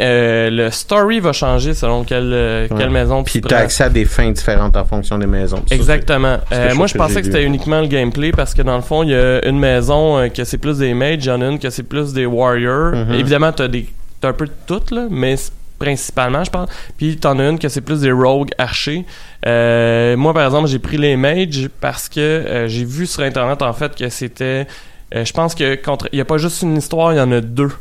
le 0.50 0.70
story 0.70 1.20
va 1.20 1.32
changer 1.32 1.74
selon 1.74 2.04
quelle 2.04 2.32
Ouais. 2.32 2.68
quelle 2.78 2.90
maison 2.90 3.22
Puis 3.24 3.34
tu 3.34 3.40
t'as 3.42 3.56
prends. 3.56 3.64
accès 3.64 3.84
à 3.84 3.88
des 3.88 4.04
fins 4.04 4.31
différentes 4.32 4.76
en 4.76 4.84
fonction 4.84 5.18
des 5.18 5.26
maisons. 5.26 5.62
Exactement. 5.70 6.38
Euh, 6.52 6.74
moi, 6.74 6.86
je 6.86 6.94
que 6.94 6.98
pensais 6.98 7.20
que 7.20 7.26
c'était 7.26 7.44
uniquement 7.44 7.80
le 7.80 7.86
gameplay 7.86 8.32
parce 8.32 8.54
que 8.54 8.62
dans 8.62 8.76
le 8.76 8.82
fond, 8.82 9.02
il 9.02 9.10
y 9.10 9.14
a 9.14 9.46
une 9.46 9.58
maison 9.58 10.18
euh, 10.18 10.28
que 10.28 10.44
c'est 10.44 10.58
plus 10.58 10.78
des 10.78 10.94
mages, 10.94 11.24
il 11.24 11.28
y 11.28 11.30
en 11.30 11.40
a 11.40 11.46
une 11.46 11.58
que 11.58 11.70
c'est 11.70 11.82
plus 11.82 12.12
des 12.12 12.26
warriors. 12.26 12.94
Mhm. 12.94 13.14
Évidemment, 13.14 13.52
t'as 13.52 13.68
des 13.68 13.86
t'as 14.20 14.28
un 14.28 14.32
peu 14.32 14.46
de 14.46 14.52
tout 14.66 14.94
là, 14.94 15.06
mais 15.10 15.36
principalement, 15.82 16.44
je 16.44 16.50
pense. 16.50 16.68
Puis 16.96 17.16
t'en 17.16 17.38
as 17.38 17.48
une 17.48 17.58
que 17.58 17.68
c'est 17.68 17.80
plus 17.80 18.00
des 18.00 18.12
rogues 18.12 18.50
archers. 18.56 19.04
Euh, 19.46 20.16
moi, 20.16 20.32
par 20.32 20.44
exemple, 20.44 20.68
j'ai 20.68 20.78
pris 20.78 20.96
les 20.96 21.16
mages 21.16 21.68
parce 21.80 22.08
que 22.08 22.20
euh, 22.20 22.68
j'ai 22.68 22.84
vu 22.84 23.06
sur 23.06 23.22
internet 23.22 23.60
en 23.62 23.72
fait 23.72 23.94
que 23.96 24.08
c'était. 24.08 24.66
euh, 25.14 25.24
je 25.24 25.32
pense 25.32 25.54
que 25.54 25.74
contre, 25.74 26.08
il 26.12 26.18
y 26.18 26.22
a 26.22 26.24
pas 26.24 26.38
juste 26.38 26.62
une 26.62 26.76
histoire, 26.76 27.12
il 27.12 27.16
y 27.16 27.20
en 27.20 27.32
a 27.32 27.40
deux. 27.40 27.72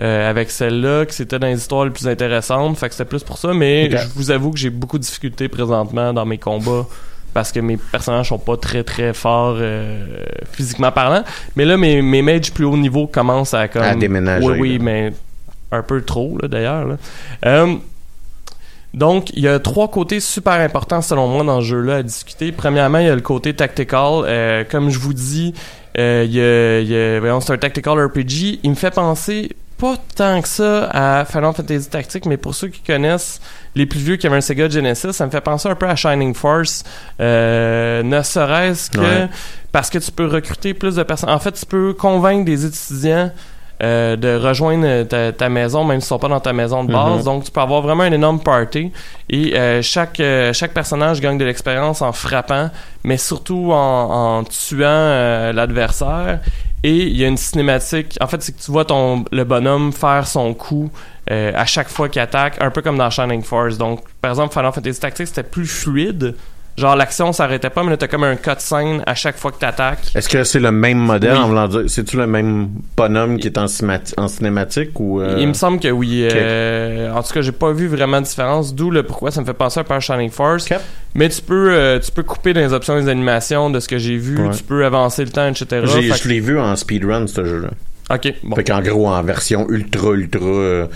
Euh, 0.00 0.30
avec 0.30 0.50
celle-là, 0.52 1.06
que 1.06 1.12
c'était 1.12 1.40
dans 1.40 1.48
les 1.48 1.56
histoires 1.58 1.84
les 1.84 1.90
plus 1.90 2.06
intéressantes, 2.06 2.78
fait 2.78 2.88
que 2.88 2.94
c'était 2.94 3.08
plus 3.08 3.24
pour 3.24 3.36
ça, 3.36 3.52
mais 3.52 3.90
je 3.90 3.96
vous 4.14 4.30
avoue 4.30 4.52
que 4.52 4.58
j'ai 4.58 4.70
beaucoup 4.70 4.96
de 4.96 5.02
difficultés 5.02 5.48
présentement 5.48 6.12
dans 6.12 6.24
mes 6.24 6.38
combats 6.38 6.86
parce 7.34 7.50
que 7.50 7.58
mes 7.58 7.76
personnages 7.76 8.28
sont 8.28 8.38
pas 8.38 8.56
très 8.56 8.84
très 8.84 9.12
forts 9.12 9.56
euh, 9.58 10.24
physiquement 10.52 10.92
parlant. 10.92 11.24
Mais 11.56 11.64
là, 11.64 11.76
mes, 11.76 12.00
mes 12.00 12.22
mages 12.22 12.52
plus 12.52 12.64
haut 12.64 12.76
niveau 12.76 13.08
commencent 13.08 13.54
à 13.54 13.66
comme 13.66 13.82
À 13.82 13.96
déménager, 13.96 14.46
Oui, 14.46 14.58
oui, 14.60 14.78
là. 14.78 14.84
mais 14.84 15.12
un 15.72 15.82
peu 15.82 16.00
trop 16.02 16.38
là 16.40 16.46
d'ailleurs. 16.46 16.86
là. 16.86 16.96
Euh, 17.46 17.74
donc, 18.94 19.30
il 19.34 19.42
y 19.42 19.48
a 19.48 19.58
trois 19.58 19.88
côtés 19.88 20.20
super 20.20 20.54
importants 20.54 21.02
selon 21.02 21.26
moi 21.28 21.44
dans 21.44 21.60
ce 21.60 21.66
jeu-là 21.66 21.96
à 21.96 22.02
discuter. 22.02 22.52
Premièrement, 22.52 22.98
il 22.98 23.06
y 23.06 23.10
a 23.10 23.14
le 23.14 23.20
côté 23.20 23.52
tactical. 23.52 24.22
Euh, 24.24 24.64
comme 24.68 24.90
je 24.90 24.98
vous 24.98 25.12
dis, 25.12 25.52
il 25.96 26.00
y 26.30 26.40
a, 26.40 26.80
y 26.80 26.94
a- 26.94 27.40
c'est 27.40 27.52
un 27.52 27.58
tactical 27.58 27.98
RPG. 28.06 28.60
Il 28.62 28.70
me 28.70 28.74
fait 28.76 28.94
penser 28.94 29.50
pas 29.78 29.94
tant 30.16 30.40
que 30.42 30.48
ça 30.48 30.88
à 30.92 31.24
Final 31.24 31.52
Fantasy 31.54 31.88
Tactics, 31.88 32.26
mais 32.26 32.36
pour 32.36 32.54
ceux 32.54 32.68
qui 32.68 32.80
connaissent 32.80 33.40
les 33.74 33.86
plus 33.86 34.00
vieux 34.00 34.16
qui 34.16 34.26
avaient 34.26 34.36
un 34.36 34.40
Sega 34.40 34.68
Genesis, 34.68 35.12
ça 35.12 35.24
me 35.26 35.30
fait 35.30 35.40
penser 35.40 35.68
un 35.68 35.74
peu 35.74 35.86
à 35.88 35.94
Shining 35.96 36.34
Force. 36.34 36.82
Euh, 37.20 38.02
ne 38.02 38.22
serait-ce 38.22 38.90
que 38.90 38.98
Ouais. 39.00 39.28
parce 39.72 39.88
que 39.90 39.98
tu 39.98 40.10
peux 40.10 40.26
recruter 40.26 40.74
plus 40.74 40.96
de 40.96 41.02
personnes. 41.04 41.30
En 41.30 41.38
fait, 41.38 41.52
tu 41.52 41.64
peux 41.66 41.92
convaincre 41.94 42.44
des 42.44 42.66
étudiants 42.66 43.30
euh, 43.80 44.16
de 44.16 44.34
rejoindre 44.34 45.04
ta, 45.04 45.30
ta 45.30 45.48
maison, 45.48 45.84
même 45.84 46.00
s'ils 46.00 46.08
sont 46.08 46.18
pas 46.18 46.26
dans 46.26 46.40
ta 46.40 46.52
maison 46.52 46.82
de 46.82 46.92
base. 46.92 47.18
Mhm. 47.18 47.22
Donc, 47.24 47.44
tu 47.44 47.52
peux 47.52 47.60
avoir 47.60 47.80
vraiment 47.80 48.02
un 48.02 48.10
énorme 48.10 48.40
party. 48.40 48.90
Et 49.30 49.56
euh, 49.56 49.80
chaque, 49.82 50.18
euh, 50.18 50.52
chaque 50.52 50.74
personnage 50.74 51.20
gagne 51.20 51.38
de 51.38 51.44
l'expérience 51.44 52.02
en 52.02 52.10
frappant, 52.10 52.70
mais 53.04 53.16
surtout 53.18 53.70
en, 53.72 54.38
en 54.40 54.42
tuant 54.42 55.52
l'adversaire. 55.52 56.40
Et 56.84 57.06
il 57.08 57.16
y 57.16 57.24
a 57.24 57.28
une 57.28 57.36
cinématique. 57.36 58.16
En 58.20 58.26
fait, 58.28 58.42
c'est 58.42 58.52
que 58.52 58.62
tu 58.62 58.70
vois 58.70 58.86
le 59.32 59.44
bonhomme 59.44 59.92
faire 59.92 60.26
son 60.26 60.54
coup 60.54 60.90
euh, 61.30 61.52
à 61.54 61.66
chaque 61.66 61.88
fois 61.88 62.08
qu'il 62.08 62.22
attaque, 62.22 62.56
un 62.60 62.70
peu 62.70 62.82
comme 62.82 62.96
dans 62.96 63.10
Shining 63.10 63.42
Force. 63.42 63.76
Donc, 63.76 64.04
par 64.20 64.30
exemple, 64.30 64.52
Final 64.54 64.72
Fantasy 64.72 65.00
Tactics, 65.00 65.26
c'était 65.26 65.42
plus 65.42 65.66
fluide. 65.66 66.36
Genre, 66.78 66.94
l'action 66.94 67.32
s'arrêtait 67.32 67.70
pas, 67.70 67.82
mais 67.82 67.90
là, 67.90 67.96
t'as 67.96 68.06
comme 68.06 68.22
un 68.22 68.36
cutscene 68.36 69.02
à 69.04 69.16
chaque 69.16 69.36
fois 69.36 69.50
que 69.50 69.58
t'attaques. 69.58 70.12
Est-ce 70.14 70.28
que 70.28 70.44
c'est 70.44 70.60
le 70.60 70.70
même 70.70 70.98
modèle? 70.98 71.32
Oui. 71.32 71.38
en 71.38 71.48
voulant 71.48 71.66
dire 71.66 71.82
C'est-tu 71.88 72.16
le 72.16 72.28
même 72.28 72.68
bonhomme 72.96 73.38
qui 73.38 73.48
est 73.48 73.58
en, 73.58 73.66
cinématique 73.66 75.00
ou 75.00 75.20
euh, 75.20 75.38
Il 75.40 75.48
me 75.48 75.54
semble 75.54 75.80
que 75.80 75.88
oui. 75.88 76.28
euh, 76.32 77.12
en 77.12 77.20
tout 77.24 77.32
cas, 77.32 77.40
j'ai 77.40 77.50
pas 77.50 77.72
vu 77.72 77.88
vraiment 77.88 78.20
de 78.20 78.26
différence, 78.26 78.76
d'où 78.76 78.92
le 78.92 79.02
pourquoi 79.02 79.32
ça 79.32 79.40
me 79.40 79.46
fait 79.46 79.54
penser 79.54 79.80
un 79.80 79.84
peu 79.84 79.94
à 79.94 79.98
Shining 79.98 80.30
Force. 80.30 80.68
Mais 81.16 81.28
tu 81.28 81.42
peux, 81.42 81.72
euh, 81.72 81.98
tu 81.98 82.12
peux 82.12 82.22
couper 82.22 82.52
dans 82.52 82.60
les 82.60 82.72
options 82.72 82.96
des 82.96 83.08
animations 83.08 83.70
de 83.70 83.80
ce 83.80 83.88
que 83.88 83.98
j'ai 83.98 84.16
vu. 84.16 84.38
Ouais. 84.40 84.54
Tu 84.54 84.62
peux 84.62 84.84
avancer 84.84 85.24
le 85.24 85.30
temps, 85.30 85.48
etc. 85.48 85.84
Je 85.84 86.28
l'ai 86.28 86.38
vu 86.38 86.60
en 86.60 86.76
speedrun, 86.76 87.26
ce 87.26 87.44
jeu-là. 87.44 87.70
ok, 88.14 88.34
bon. 88.44 88.54
Fait 88.54 88.62
qu'en 88.62 88.82
gros, 88.82 89.08
en 89.08 89.22
version 89.24 89.68
ultra, 89.68 90.12
ultra. 90.12 90.86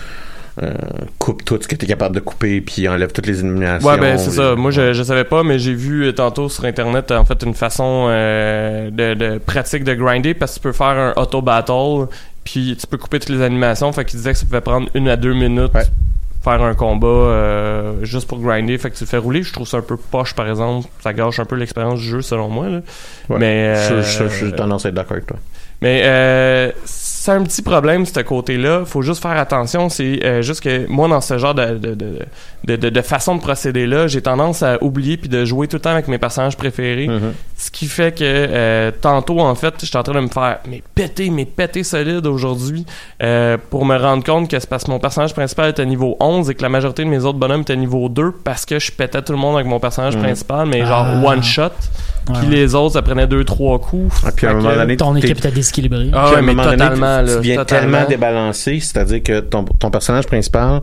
Euh, 0.61 0.71
coupe 1.17 1.43
tout 1.43 1.57
ce 1.61 1.67
que 1.67 1.75
t'es 1.75 1.87
capable 1.87 2.13
de 2.15 2.19
couper, 2.19 2.61
puis 2.61 2.87
enlève 2.87 3.11
toutes 3.11 3.25
les 3.25 3.39
illuminations. 3.39 3.87
Ouais, 3.87 3.97
ben 3.97 4.17
c'est 4.17 4.31
ça. 4.31 4.55
Moi, 4.55 4.69
je, 4.71 4.93
je 4.93 5.01
savais 5.03 5.23
pas, 5.23 5.41
mais 5.43 5.57
j'ai 5.57 5.73
vu 5.73 6.05
euh, 6.05 6.11
tantôt 6.11 6.47
sur 6.49 6.65
Internet, 6.65 7.11
en 7.11 7.25
fait, 7.25 7.41
une 7.43 7.55
façon 7.55 8.05
euh, 8.09 8.89
de, 8.91 9.13
de 9.15 9.37
pratique 9.39 9.83
de 9.83 9.93
grinder 9.95 10.33
parce 10.35 10.51
que 10.53 10.59
tu 10.59 10.63
peux 10.63 10.71
faire 10.73 10.87
un 10.87 11.13
auto-battle, 11.15 12.07
puis 12.43 12.77
tu 12.79 12.85
peux 12.87 12.97
couper 12.97 13.19
toutes 13.19 13.29
les 13.35 13.41
animations. 13.41 13.91
Fait 13.93 14.05
qu'il 14.05 14.17
disait 14.17 14.33
que 14.33 14.37
ça 14.37 14.45
pouvait 14.45 14.61
prendre 14.61 14.89
une 14.93 15.07
à 15.09 15.15
deux 15.15 15.33
minutes 15.33 15.73
Ouais. 15.73 15.85
faire 16.43 16.61
un 16.61 16.75
combat 16.75 17.07
euh, 17.07 17.93
juste 18.03 18.27
pour 18.27 18.39
grinder. 18.39 18.77
Fait 18.77 18.91
que 18.91 18.95
tu 18.97 19.05
le 19.05 19.09
fais 19.09 19.17
rouler. 19.17 19.43
Je 19.43 19.53
trouve 19.53 19.67
ça 19.67 19.77
un 19.77 19.81
peu 19.81 19.95
poche, 19.97 20.35
par 20.35 20.47
exemple. 20.49 20.87
Ça 21.01 21.13
gâche 21.13 21.39
un 21.39 21.45
peu 21.45 21.55
l'expérience 21.55 21.99
du 21.99 22.05
jeu, 22.05 22.21
selon 22.21 22.49
moi. 22.49 22.67
Là. 22.69 22.81
Ouais. 23.29 23.37
Mais, 23.39 23.75
Je- 23.89 24.01
je- 24.01 24.27
je- 24.29 24.45
J'ai 24.47 24.51
tendance 24.51 24.85
à 24.85 24.89
être 24.89 24.95
d'accord 24.95 25.13
avec 25.13 25.25
toi. 25.27 25.37
mais 25.81 26.01
euh, 26.03 26.71
c'est 27.23 27.31
un 27.31 27.43
petit 27.43 27.61
problème, 27.61 28.05
ce 28.05 28.19
côté-là. 28.19 28.83
Faut 28.83 29.01
juste 29.01 29.21
faire 29.21 29.37
attention. 29.37 29.87
C'est 29.87 30.25
euh, 30.25 30.41
juste 30.41 30.59
que 30.59 30.85
moi, 30.87 31.07
dans 31.07 31.21
ce 31.21 31.37
genre 31.37 31.55
de, 31.55 31.77
de, 31.77 31.93
de, 31.93 32.19
de, 32.65 32.75
de- 32.77 32.89
de 32.89 33.01
façon 33.01 33.35
de 33.35 33.41
procéder-là, 33.41 34.07
j'ai 34.07 34.21
tendance 34.21 34.63
à 34.63 34.81
oublier 34.83 35.17
puis 35.17 35.29
de 35.29 35.43
jouer 35.45 35.67
tout 35.67 35.75
le 35.77 35.81
temps 35.81 35.89
avec 35.91 36.07
mes 36.07 36.17
personnages 36.17 36.55
préférés. 36.55 37.07
Mhm. 37.07 37.33
Ce 37.57 37.69
qui 37.71 37.85
fait 37.87 38.13
que 38.17 38.23
euh, 38.23 38.91
tantôt, 39.01 39.39
en 39.39 39.55
fait, 39.55 39.73
j'étais 39.83 39.97
en 39.97 40.03
train 40.03 40.13
de 40.15 40.19
me 40.21 40.27
faire 40.27 40.59
mais 40.69 40.81
péter, 40.95 41.29
mais 41.29 41.45
péter 41.45 41.83
solide 41.83 42.25
aujourd'hui 42.27 42.85
euh, 43.21 43.57
pour 43.69 43.85
me 43.85 43.97
rendre 43.97 44.23
compte 44.23 44.49
que 44.49 44.59
c'est 44.59 44.69
parce 44.69 44.83
que 44.85 44.91
mon 44.91 44.99
personnage 44.99 45.33
principal 45.33 45.69
était 45.69 45.85
niveau 45.85 46.15
11 46.19 46.49
et 46.49 46.55
que 46.55 46.61
la 46.61 46.69
majorité 46.69 47.03
de 47.03 47.09
mes 47.09 47.23
autres 47.25 47.39
bonhommes 47.39 47.61
étaient 47.61 47.75
niveau 47.75 48.09
2 48.09 48.31
parce 48.43 48.65
que 48.65 48.79
je 48.79 48.91
pétais 48.91 49.21
tout 49.21 49.33
le 49.33 49.39
monde 49.39 49.55
avec 49.55 49.67
mon 49.67 49.79
personnage 49.79 50.15
Mhm. 50.15 50.23
principal, 50.23 50.67
mais 50.67 50.85
genre 50.85 51.05
Ah. 51.07 51.21
one 51.25 51.43
shot. 51.43 51.69
Puis 52.25 52.47
ouais. 52.47 52.55
les 52.55 52.73
autres, 52.75 52.93
ça 52.93 53.01
prenait 53.01 53.27
deux, 53.27 53.43
trois 53.43 53.79
coups. 53.79 54.15
Ah, 54.25 54.29
puis 54.33 54.47
à 54.47 54.51
un 54.51 54.53
Fait 54.53 54.61
moment 54.61 54.75
donné, 54.77 54.95
Ton 54.95 55.15
équipe 55.17 55.37
était 55.39 55.51
déséquilibrée. 55.51 56.09
Ah 56.13 56.29
ouais, 56.31 56.41
mais 56.41 56.53
moment 56.53 56.63
donné, 56.63 56.77
totalement, 56.77 57.19
tu, 57.19 57.25
là, 57.25 57.31
tu 57.31 57.35
deviens 57.37 57.55
totalement. 57.57 57.91
tellement 57.97 58.09
débalancé, 58.09 58.79
c'est-à-dire 58.79 59.21
que 59.23 59.39
ton, 59.41 59.65
ton 59.65 59.91
personnage 59.91 60.25
principal, 60.27 60.79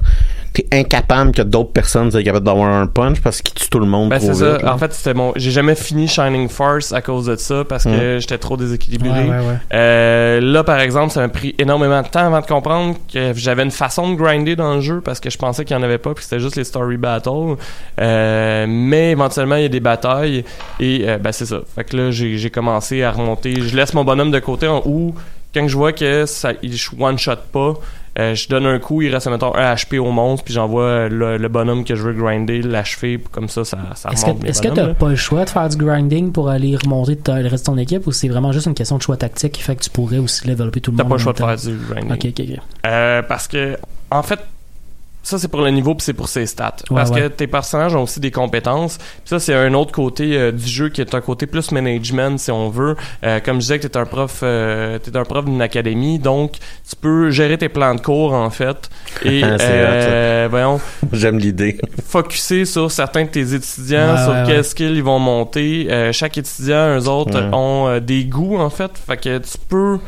t'es 0.53 0.67
incapable 0.71 1.33
que 1.33 1.41
d'autres 1.41 1.70
personnes 1.73 2.11
soient 2.11 2.23
capables 2.23 2.45
d'avoir 2.45 2.69
un 2.69 2.87
punch 2.87 3.21
parce 3.21 3.43
qu'il 3.43 3.55
tue 3.55 3.69
tout 3.69 3.79
le 3.79 3.87
monde 3.87 4.11
Ben 4.11 4.19
trop 4.19 4.35
ça. 4.35 4.59
là. 4.59 4.75
En 4.75 4.79
fait, 4.79 4.93
c'était 4.93 5.15
mon. 5.15 5.33
J'ai 5.37 5.51
jamais 5.51 5.75
fini 5.75 6.09
Shining 6.09 6.49
Force 6.49 6.93
à 6.93 7.01
cause 7.01 7.27
de 7.27 7.37
ça 7.37 7.65
parce 7.65 7.85
que 7.85 8.19
j'étais 8.21 8.39
trop 8.39 8.57
déséquilibré. 8.57 9.11
Ouais, 9.11 9.29
ouais, 9.29 9.37
ouais. 9.37 9.57
Euh, 9.73 10.41
là, 10.41 10.65
par 10.65 10.81
exemple, 10.81 11.13
ça 11.13 11.21
m'a 11.21 11.29
pris 11.29 11.55
énormément 11.59 12.03
de 12.03 12.09
temps 12.09 12.27
avant 12.27 12.41
de 12.41 12.47
comprendre 12.47 12.97
que 13.13 13.33
j'avais 13.35 13.63
une 13.63 13.71
façon 13.71 14.11
de 14.11 14.17
grinder 14.17 14.57
dans 14.57 14.75
le 14.75 14.81
jeu 14.81 15.01
parce 15.01 15.21
que 15.21 15.31
je 15.31 15.39
pensais 15.39 15.65
qu'il 15.65 15.77
n'y 15.77 15.83
en 15.83 15.87
avait 15.87 15.99
pas 15.99 16.11
puis 16.15 16.23
que 16.23 16.23
c'était 16.23 16.41
juste 16.41 16.57
les 16.57 16.65
story 16.65 16.97
battles. 16.97 17.57
Euh, 18.01 18.67
mais 18.69 19.13
éventuellement, 19.13 19.57
il 19.57 19.63
y 19.63 19.67
a 19.67 19.69
des 19.69 19.81
batailles 19.81 20.45
et 20.79 21.05
euh, 21.07 21.19
ben 21.19 21.33
c'est 21.33 21.47
ça. 21.47 21.61
Fait 21.75 21.85
que 21.85 21.97
là, 21.97 22.11
j'ai 22.11 22.39
j'ai 22.39 22.51
commencé 22.51 23.03
à 23.03 23.11
remonter. 23.13 23.61
Je 23.61 23.77
laisse 23.77 23.95
mon 23.95 24.05
bonhomme 24.05 24.31
de 24.31 24.39
côté 24.39 24.67
en 24.67 24.83
où 24.85 25.15
quand 25.55 25.67
je 25.67 25.77
vois 25.77 25.93
que 25.93 26.27
ça 26.27 26.53
il 26.63 26.75
one 26.99 27.19
shot 27.19 27.33
pas. 27.53 27.75
Euh, 28.19 28.35
je 28.35 28.49
donne 28.49 28.67
un 28.67 28.79
coup, 28.79 29.03
il 29.03 29.13
reste 29.13 29.29
mettons 29.29 29.55
un 29.55 29.75
HP 29.75 29.99
au 29.99 30.11
monstre, 30.11 30.45
puis 30.45 30.55
j'envoie 30.55 31.09
le, 31.09 31.37
le 31.37 31.49
bonhomme 31.49 31.85
que 31.85 31.95
je 31.95 32.03
veux 32.03 32.13
grinder, 32.13 32.63
l'achever, 32.63 33.19
puis 33.19 33.29
comme 33.31 33.49
ça, 33.49 33.65
ça, 33.65 33.79
ça 33.95 34.11
Est-ce 34.11 34.27
remonte 34.27 34.43
que 34.43 34.49
est-ce 34.49 34.63
que 34.63 34.69
t'as 34.69 34.95
pas 34.95 35.09
le 35.09 35.17
choix 35.17 35.45
de 35.45 35.51
faire 35.51 35.69
du 35.69 35.77
grinding 35.77 36.33
pour 36.33 36.49
aller 36.49 36.77
remonter 36.77 37.17
le 37.27 37.49
reste 37.49 37.67
de 37.67 37.73
ton 37.73 37.79
équipe 37.79 38.07
ou 38.07 38.13
c'est 38.13 38.29
vraiment 38.29 38.53
juste 38.53 38.67
une 38.67 38.75
question 38.75 38.97
de 38.97 39.03
choix 39.03 39.17
tactique 39.17 39.53
qui 39.53 39.63
fait 39.63 39.77
que 39.77 39.83
tu 39.83 39.91
pourrais 39.91 40.19
aussi 40.19 40.47
développer 40.47 40.81
tout 40.81 40.91
le 40.91 40.97
T'as 40.97 41.05
monde 41.05 41.11
pas 41.11 41.17
le 41.17 41.23
choix 41.23 41.33
de 41.33 41.39
faire 41.39 41.57
du 41.57 41.79
grinding. 41.89 42.13
Ok, 42.13 42.27
ok, 42.27 42.47
ok. 42.51 42.59
Euh, 42.87 43.23
parce 43.23 43.47
que, 43.47 43.77
en 44.11 44.23
fait, 44.23 44.41
ça 45.23 45.39
c'est 45.39 45.49
pour 45.49 45.61
le 45.63 45.71
niveau 45.71 45.95
puis 45.95 46.05
c'est 46.05 46.13
pour 46.15 46.29
ses 46.29 46.47
stats. 46.47 46.77
Ouais, 46.91 46.97
parce 46.97 47.11
que 47.11 47.29
tes 47.29 47.47
personnages 47.47 47.95
ont 47.95 48.03
aussi 48.03 48.21
des 48.21 48.31
compétences. 48.31 48.99
Puis 48.99 49.07
ça 49.27 49.39
c'est 49.39 49.55
un 49.55 49.75
autre 49.75 49.93
côté 49.93 50.37
euh, 50.37 50.53
du 50.53 50.67
jeu 50.67 50.89
qui 50.89 51.01
est 51.01 51.15
un 51.15 51.21
côté 51.21 51.47
plus 51.47 51.71
management 51.73 52.39
si 52.39 52.51
on 52.51 52.69
veut. 52.71 52.97
Euh, 53.25 53.41
comme 53.41 53.57
je 53.57 53.61
disais 53.61 53.79
que 53.79 53.87
t'es 53.87 53.97
un 53.99 54.07
prof, 54.07 54.41
euh, 54.43 54.99
t'es 54.99 55.17
un 55.17 55.25
prof 55.25 55.45
d'une 55.45 55.63
académie, 55.63 56.19
donc 56.19 56.53
tu 56.89 56.97
peux 56.97 57.31
gérer 57.31 57.59
tes 57.59 57.69
plans 57.69 57.95
de 57.95 58.01
cours 58.01 58.33
en 58.33 58.51
fait 58.51 58.89
et 59.25 59.43
euh, 59.45 60.49
voyons 60.51 60.81
J'aime 61.13 61.39
l'idée. 61.39 61.79
focuser 62.07 62.65
sur 62.65 62.91
certains 62.91 63.25
de 63.25 63.31
tes 63.31 63.55
étudiants, 63.55 64.15
Ouais, 64.15 64.25
sur 64.25 64.35
quels 64.47 64.65
skills 64.65 64.97
ils 64.97 65.03
vont 65.03 65.19
monter. 65.19 65.87
Euh, 65.91 66.13
chaque 66.13 66.39
étudiant, 66.39 66.99
eux 66.99 67.09
autres, 67.09 67.39
ont 67.53 67.99
des 68.01 68.25
goûts, 68.25 68.57
en 68.59 68.71
fait. 68.71 68.91
Fait 69.07 69.17
que 69.17 69.39
tu 69.39 69.59
peux 69.69 69.99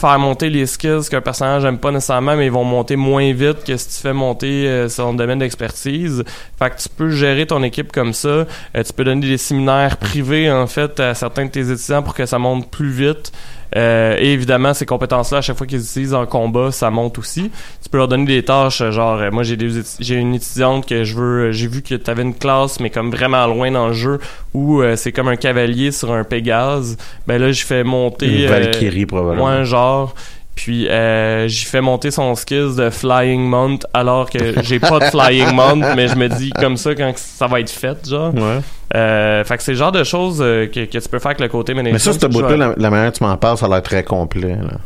faire 0.00 0.18
monter 0.18 0.50
les 0.50 0.66
skills 0.66 1.08
qu'un 1.10 1.20
personnage 1.20 1.64
aime 1.64 1.78
pas 1.78 1.90
nécessairement, 1.90 2.36
mais 2.36 2.46
ils 2.46 2.52
vont 2.52 2.64
monter 2.64 2.96
moins 2.96 3.32
vite 3.32 3.64
que 3.64 3.76
si 3.76 3.88
tu 3.88 3.94
fais 4.02 4.12
monter 4.12 4.66
euh, 4.66 4.88
son 4.88 5.14
domaine 5.14 5.38
d'expertise. 5.38 6.24
Fait 6.58 6.70
que 6.70 6.80
tu 6.80 6.88
peux 6.88 7.10
gérer 7.10 7.46
ton 7.46 7.62
équipe 7.62 7.92
comme 7.92 8.12
ça. 8.12 8.28
Euh, 8.28 8.46
tu 8.74 8.92
peux 8.92 9.04
donner 9.04 9.26
des 9.26 9.38
séminaires 9.38 9.96
privés, 9.98 10.50
en 10.50 10.66
fait, 10.66 10.98
à 11.00 11.14
certains 11.14 11.46
de 11.46 11.50
tes 11.50 11.70
étudiants 11.70 12.02
pour 12.02 12.14
que 12.14 12.26
ça 12.26 12.38
monte 12.38 12.70
plus 12.70 12.90
vite. 12.90 13.32
Euh, 13.76 14.16
et 14.18 14.32
évidemment, 14.32 14.74
ces 14.74 14.86
compétences-là, 14.86 15.38
à 15.38 15.40
chaque 15.40 15.56
fois 15.56 15.66
qu'ils 15.66 15.80
utilisent 15.80 16.14
en 16.14 16.26
combat, 16.26 16.72
ça 16.72 16.90
monte 16.90 17.18
aussi. 17.18 17.50
Tu 17.82 17.88
peux 17.88 17.98
leur 17.98 18.08
donner 18.08 18.24
des 18.24 18.44
tâches, 18.44 18.80
euh, 18.80 18.90
genre, 18.90 19.18
euh, 19.20 19.30
moi 19.30 19.42
j'ai 19.42 19.56
des 19.56 19.82
j'ai 20.00 20.16
une 20.16 20.34
étudiante 20.34 20.86
que 20.86 21.04
je 21.04 21.14
veux, 21.14 21.48
euh, 21.48 21.52
j'ai 21.52 21.68
vu 21.68 21.82
que 21.82 21.94
tu 21.94 22.10
avais 22.10 22.22
une 22.22 22.34
classe, 22.34 22.80
mais 22.80 22.90
comme 22.90 23.10
vraiment 23.10 23.46
loin 23.46 23.70
dans 23.70 23.88
le 23.88 23.92
jeu, 23.92 24.18
où 24.54 24.80
euh, 24.82 24.96
c'est 24.96 25.12
comme 25.12 25.28
un 25.28 25.36
cavalier 25.36 25.92
sur 25.92 26.12
un 26.12 26.24
Pégase. 26.24 26.96
Ben 27.26 27.40
là, 27.40 27.52
je 27.52 27.64
fais 27.64 27.84
monter. 27.84 28.42
Une 28.42 28.48
Valkyrie, 28.48 29.06
probablement. 29.06 29.46
Ouais, 29.46 29.64
genre. 29.64 30.14
Puis 30.62 30.88
euh, 30.88 31.48
j'y 31.48 31.64
fais 31.64 31.80
monter 31.80 32.10
son 32.10 32.34
skills 32.34 32.76
de 32.76 32.90
Flying 32.90 33.40
Mount 33.48 33.78
alors 33.94 34.28
que 34.28 34.60
j'ai 34.62 34.78
pas 34.78 34.98
de 34.98 35.04
Flying 35.06 35.54
Mount, 35.54 35.94
mais 35.96 36.06
je 36.06 36.16
me 36.16 36.28
dis 36.28 36.50
comme 36.50 36.76
ça 36.76 36.94
quand 36.94 37.16
ça 37.16 37.46
va 37.46 37.60
être 37.60 37.70
fait, 37.70 38.06
genre. 38.06 38.34
Ouais. 38.34 38.58
Euh, 38.94 39.42
fait 39.42 39.56
que 39.56 39.62
c'est 39.62 39.72
le 39.72 39.78
genre 39.78 39.90
de 39.90 40.04
choses 40.04 40.42
euh, 40.42 40.66
que, 40.66 40.84
que 40.84 40.98
tu 40.98 41.08
peux 41.08 41.18
faire 41.18 41.30
avec 41.30 41.40
le 41.40 41.48
côté 41.48 41.72
management. 41.72 41.94
Mais 41.94 41.98
ça, 41.98 42.12
cette 42.12 42.30
bout-là, 42.30 42.58
la, 42.58 42.74
la 42.76 42.90
manière 42.90 43.10
dont 43.10 43.16
tu 43.16 43.24
m'en 43.24 43.38
parles, 43.38 43.56
ça 43.56 43.64
a 43.64 43.68
l'air 43.70 43.82
très 43.82 44.04
complet. 44.04 44.54
Là. 44.56 44.76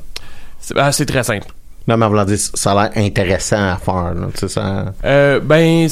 c'est 0.60 0.78
ah, 0.78 0.92
c'est 0.92 1.06
très 1.06 1.24
simple. 1.24 1.48
Non, 1.88 1.96
mais 1.96 2.06
en 2.06 2.08
voulant 2.08 2.24
dire, 2.24 2.38
ça 2.38 2.70
a 2.70 2.74
l'air 2.84 3.04
intéressant 3.04 3.72
à 3.72 3.76
faire. 3.76 4.14
Là, 4.14 4.28
tu 4.32 4.38
sais, 4.38 4.48
ça... 4.48 4.92
Euh, 5.04 5.40
ben, 5.40 5.88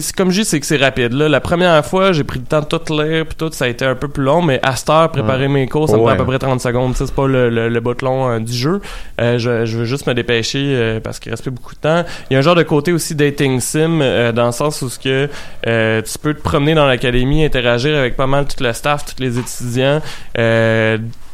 c'est- 0.00 0.14
comme 0.16 0.30
je 0.30 0.40
dis, 0.40 0.44
c'est 0.46 0.60
que 0.60 0.66
c'est 0.66 0.76
rapide. 0.76 1.12
Là. 1.12 1.28
La 1.28 1.40
première 1.40 1.84
fois, 1.84 2.12
j'ai 2.12 2.24
pris 2.24 2.38
le 2.40 2.44
temps 2.44 2.60
de 2.60 2.66
tout 2.66 2.92
lire, 2.92 3.24
puis 3.26 3.36
tout, 3.36 3.50
ça 3.52 3.66
a 3.66 3.68
été 3.68 3.84
un 3.84 3.94
peu 3.94 4.08
plus 4.08 4.22
long, 4.24 4.42
mais 4.42 4.60
à 4.62 4.74
cette 4.76 4.90
heure, 4.90 5.10
préparer 5.10 5.48
mes 5.48 5.66
cours, 5.68 5.88
ça 5.88 5.96
me 5.96 6.00
Ouais. 6.00 6.04
prend 6.06 6.14
à 6.14 6.16
peu 6.16 6.24
près 6.26 6.38
30 6.38 6.60
secondes. 6.60 6.94
C'est 6.96 7.12
pas 7.14 7.26
le, 7.26 7.48
le, 7.50 7.68
le 7.68 7.80
bout 7.80 8.00
long 8.02 8.28
euh, 8.30 8.38
du 8.38 8.52
jeu. 8.52 8.80
Euh, 9.20 9.38
je, 9.38 9.64
je 9.66 9.78
veux 9.78 9.84
juste 9.84 10.06
me 10.06 10.14
dépêcher 10.14 10.62
euh, 10.64 11.00
parce 11.00 11.18
qu'il 11.20 11.30
reste 11.30 11.42
plus 11.42 11.50
beaucoup 11.50 11.74
de 11.74 11.80
temps. 11.80 12.04
Il 12.30 12.34
y 12.34 12.36
a 12.36 12.38
un 12.38 12.42
genre 12.42 12.54
de 12.54 12.62
côté 12.62 12.92
aussi 12.92 13.14
dating 13.14 13.60
sim, 13.60 14.00
euh, 14.00 14.32
dans 14.32 14.46
le 14.46 14.52
sens 14.52 14.82
où 14.82 14.88
ce 14.88 14.98
que 14.98 15.26
tu 16.02 16.18
peux 16.18 16.34
te 16.34 16.42
promener 16.42 16.74
dans 16.74 16.86
l'académie, 16.86 17.44
interagir 17.44 17.96
avec 17.96 18.16
pas 18.16 18.26
mal 18.26 18.46
tout 18.46 18.62
le 18.62 18.72
staff, 18.72 19.04
tous 19.04 19.22
les 19.22 19.38
étudiants. 19.38 20.00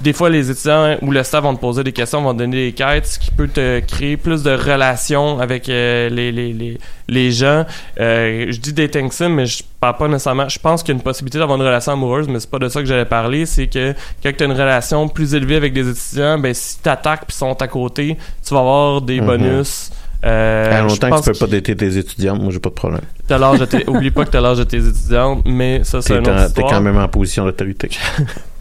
Des 0.00 0.12
fois, 0.12 0.30
les 0.30 0.50
étudiants 0.50 0.96
ou 1.00 1.12
le 1.12 1.22
staff 1.22 1.44
vont 1.44 1.54
te 1.54 1.60
poser 1.60 1.84
des 1.84 1.92
questions, 1.92 2.22
vont 2.22 2.32
te 2.34 2.38
donner 2.40 2.66
des 2.66 2.72
quêtes, 2.72 3.06
ce 3.06 3.18
qui 3.20 3.30
peut 3.30 3.46
te 3.46 3.78
créer 3.80 4.16
plus 4.16 4.42
de 4.42 4.50
relations 4.50 5.38
avec 5.38 5.68
les, 5.68 6.10
les, 6.10 6.32
les, 6.32 6.78
les 7.08 7.30
gens. 7.30 7.64
Euh, 8.00 8.41
je 8.50 8.58
dis 8.60 8.72
dating 8.72 9.10
sim, 9.12 9.28
mais 9.28 9.46
je 9.46 9.62
parle 9.78 9.96
pas 9.98 10.08
nécessairement. 10.08 10.48
Je 10.48 10.58
pense 10.58 10.82
qu'il 10.82 10.94
y 10.94 10.96
a 10.96 10.98
une 10.98 11.02
possibilité 11.04 11.38
d'avoir 11.38 11.56
une 11.60 11.64
relation 11.64 11.92
amoureuse, 11.92 12.26
mais 12.28 12.40
c'est 12.40 12.50
pas 12.50 12.58
de 12.58 12.68
ça 12.68 12.80
que 12.80 12.86
j'allais 12.86 13.04
parler. 13.04 13.46
C'est 13.46 13.66
que 13.68 13.94
quand 14.22 14.32
tu 14.36 14.42
as 14.42 14.46
une 14.46 14.52
relation 14.52 15.08
plus 15.08 15.34
élevée 15.34 15.56
avec 15.56 15.72
des 15.72 15.88
étudiants, 15.88 16.38
ben 16.38 16.52
si 16.54 16.80
t'attaques 16.80 17.26
puis 17.26 17.36
sont 17.36 17.60
à 17.60 17.68
côté, 17.68 18.16
tu 18.46 18.54
vas 18.54 18.60
avoir 18.60 19.00
des 19.02 19.20
Mhm. 19.20 19.26
bonus. 19.26 19.90
Euh, 20.24 20.78
À 20.78 20.82
longtemps 20.82 21.10
que 21.10 21.24
tu 21.24 21.32
peux 21.32 21.38
pas 21.38 21.46
dater 21.48 21.74
tes 21.76 21.96
étudiants, 21.98 22.36
moi, 22.36 22.52
j'ai 22.52 22.60
pas 22.60 22.68
de 22.70 22.74
problème. 22.74 23.00
t'as 23.26 23.38
l'âge 23.38 23.58
de 23.58 23.64
tes- 23.64 23.88
oublie 23.88 24.10
pas 24.12 24.24
que 24.24 24.30
t'as 24.30 24.40
l'âge 24.40 24.58
de 24.58 24.64
tes 24.64 24.76
étudiantes, 24.78 25.42
mais 25.44 25.82
ça 25.84 26.00
c'est 26.02 26.14
une 26.16 26.28
autre 26.28 26.52
t'es 26.54 26.62
quand 26.62 26.80
même 26.80 26.96
en 26.98 27.08
position 27.08 27.44
d'autorité. 27.44 27.90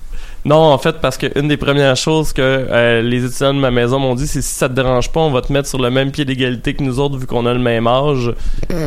Non, 0.43 0.55
en 0.57 0.77
fait, 0.79 0.97
parce 1.01 1.17
que 1.17 1.27
une 1.39 1.47
des 1.47 1.57
premières 1.57 1.95
choses 1.95 2.33
que 2.33 2.41
euh, 2.41 3.01
les 3.01 3.23
étudiants 3.25 3.53
de 3.53 3.59
ma 3.59 3.69
maison 3.69 3.99
m'ont 3.99 4.15
dit, 4.15 4.25
c'est 4.25 4.41
si 4.41 4.55
ça 4.55 4.67
te 4.67 4.73
dérange 4.73 5.11
pas, 5.11 5.19
on 5.19 5.31
va 5.31 5.41
te 5.41 5.53
mettre 5.53 5.67
sur 5.69 5.79
le 5.79 5.89
même 5.91 6.11
pied 6.11 6.25
d'égalité 6.25 6.73
que 6.73 6.81
nous 6.83 6.99
autres, 6.99 7.17
vu 7.17 7.27
qu'on 7.27 7.45
a 7.45 7.53
le 7.53 7.59
même 7.59 7.85
âge. 7.87 8.33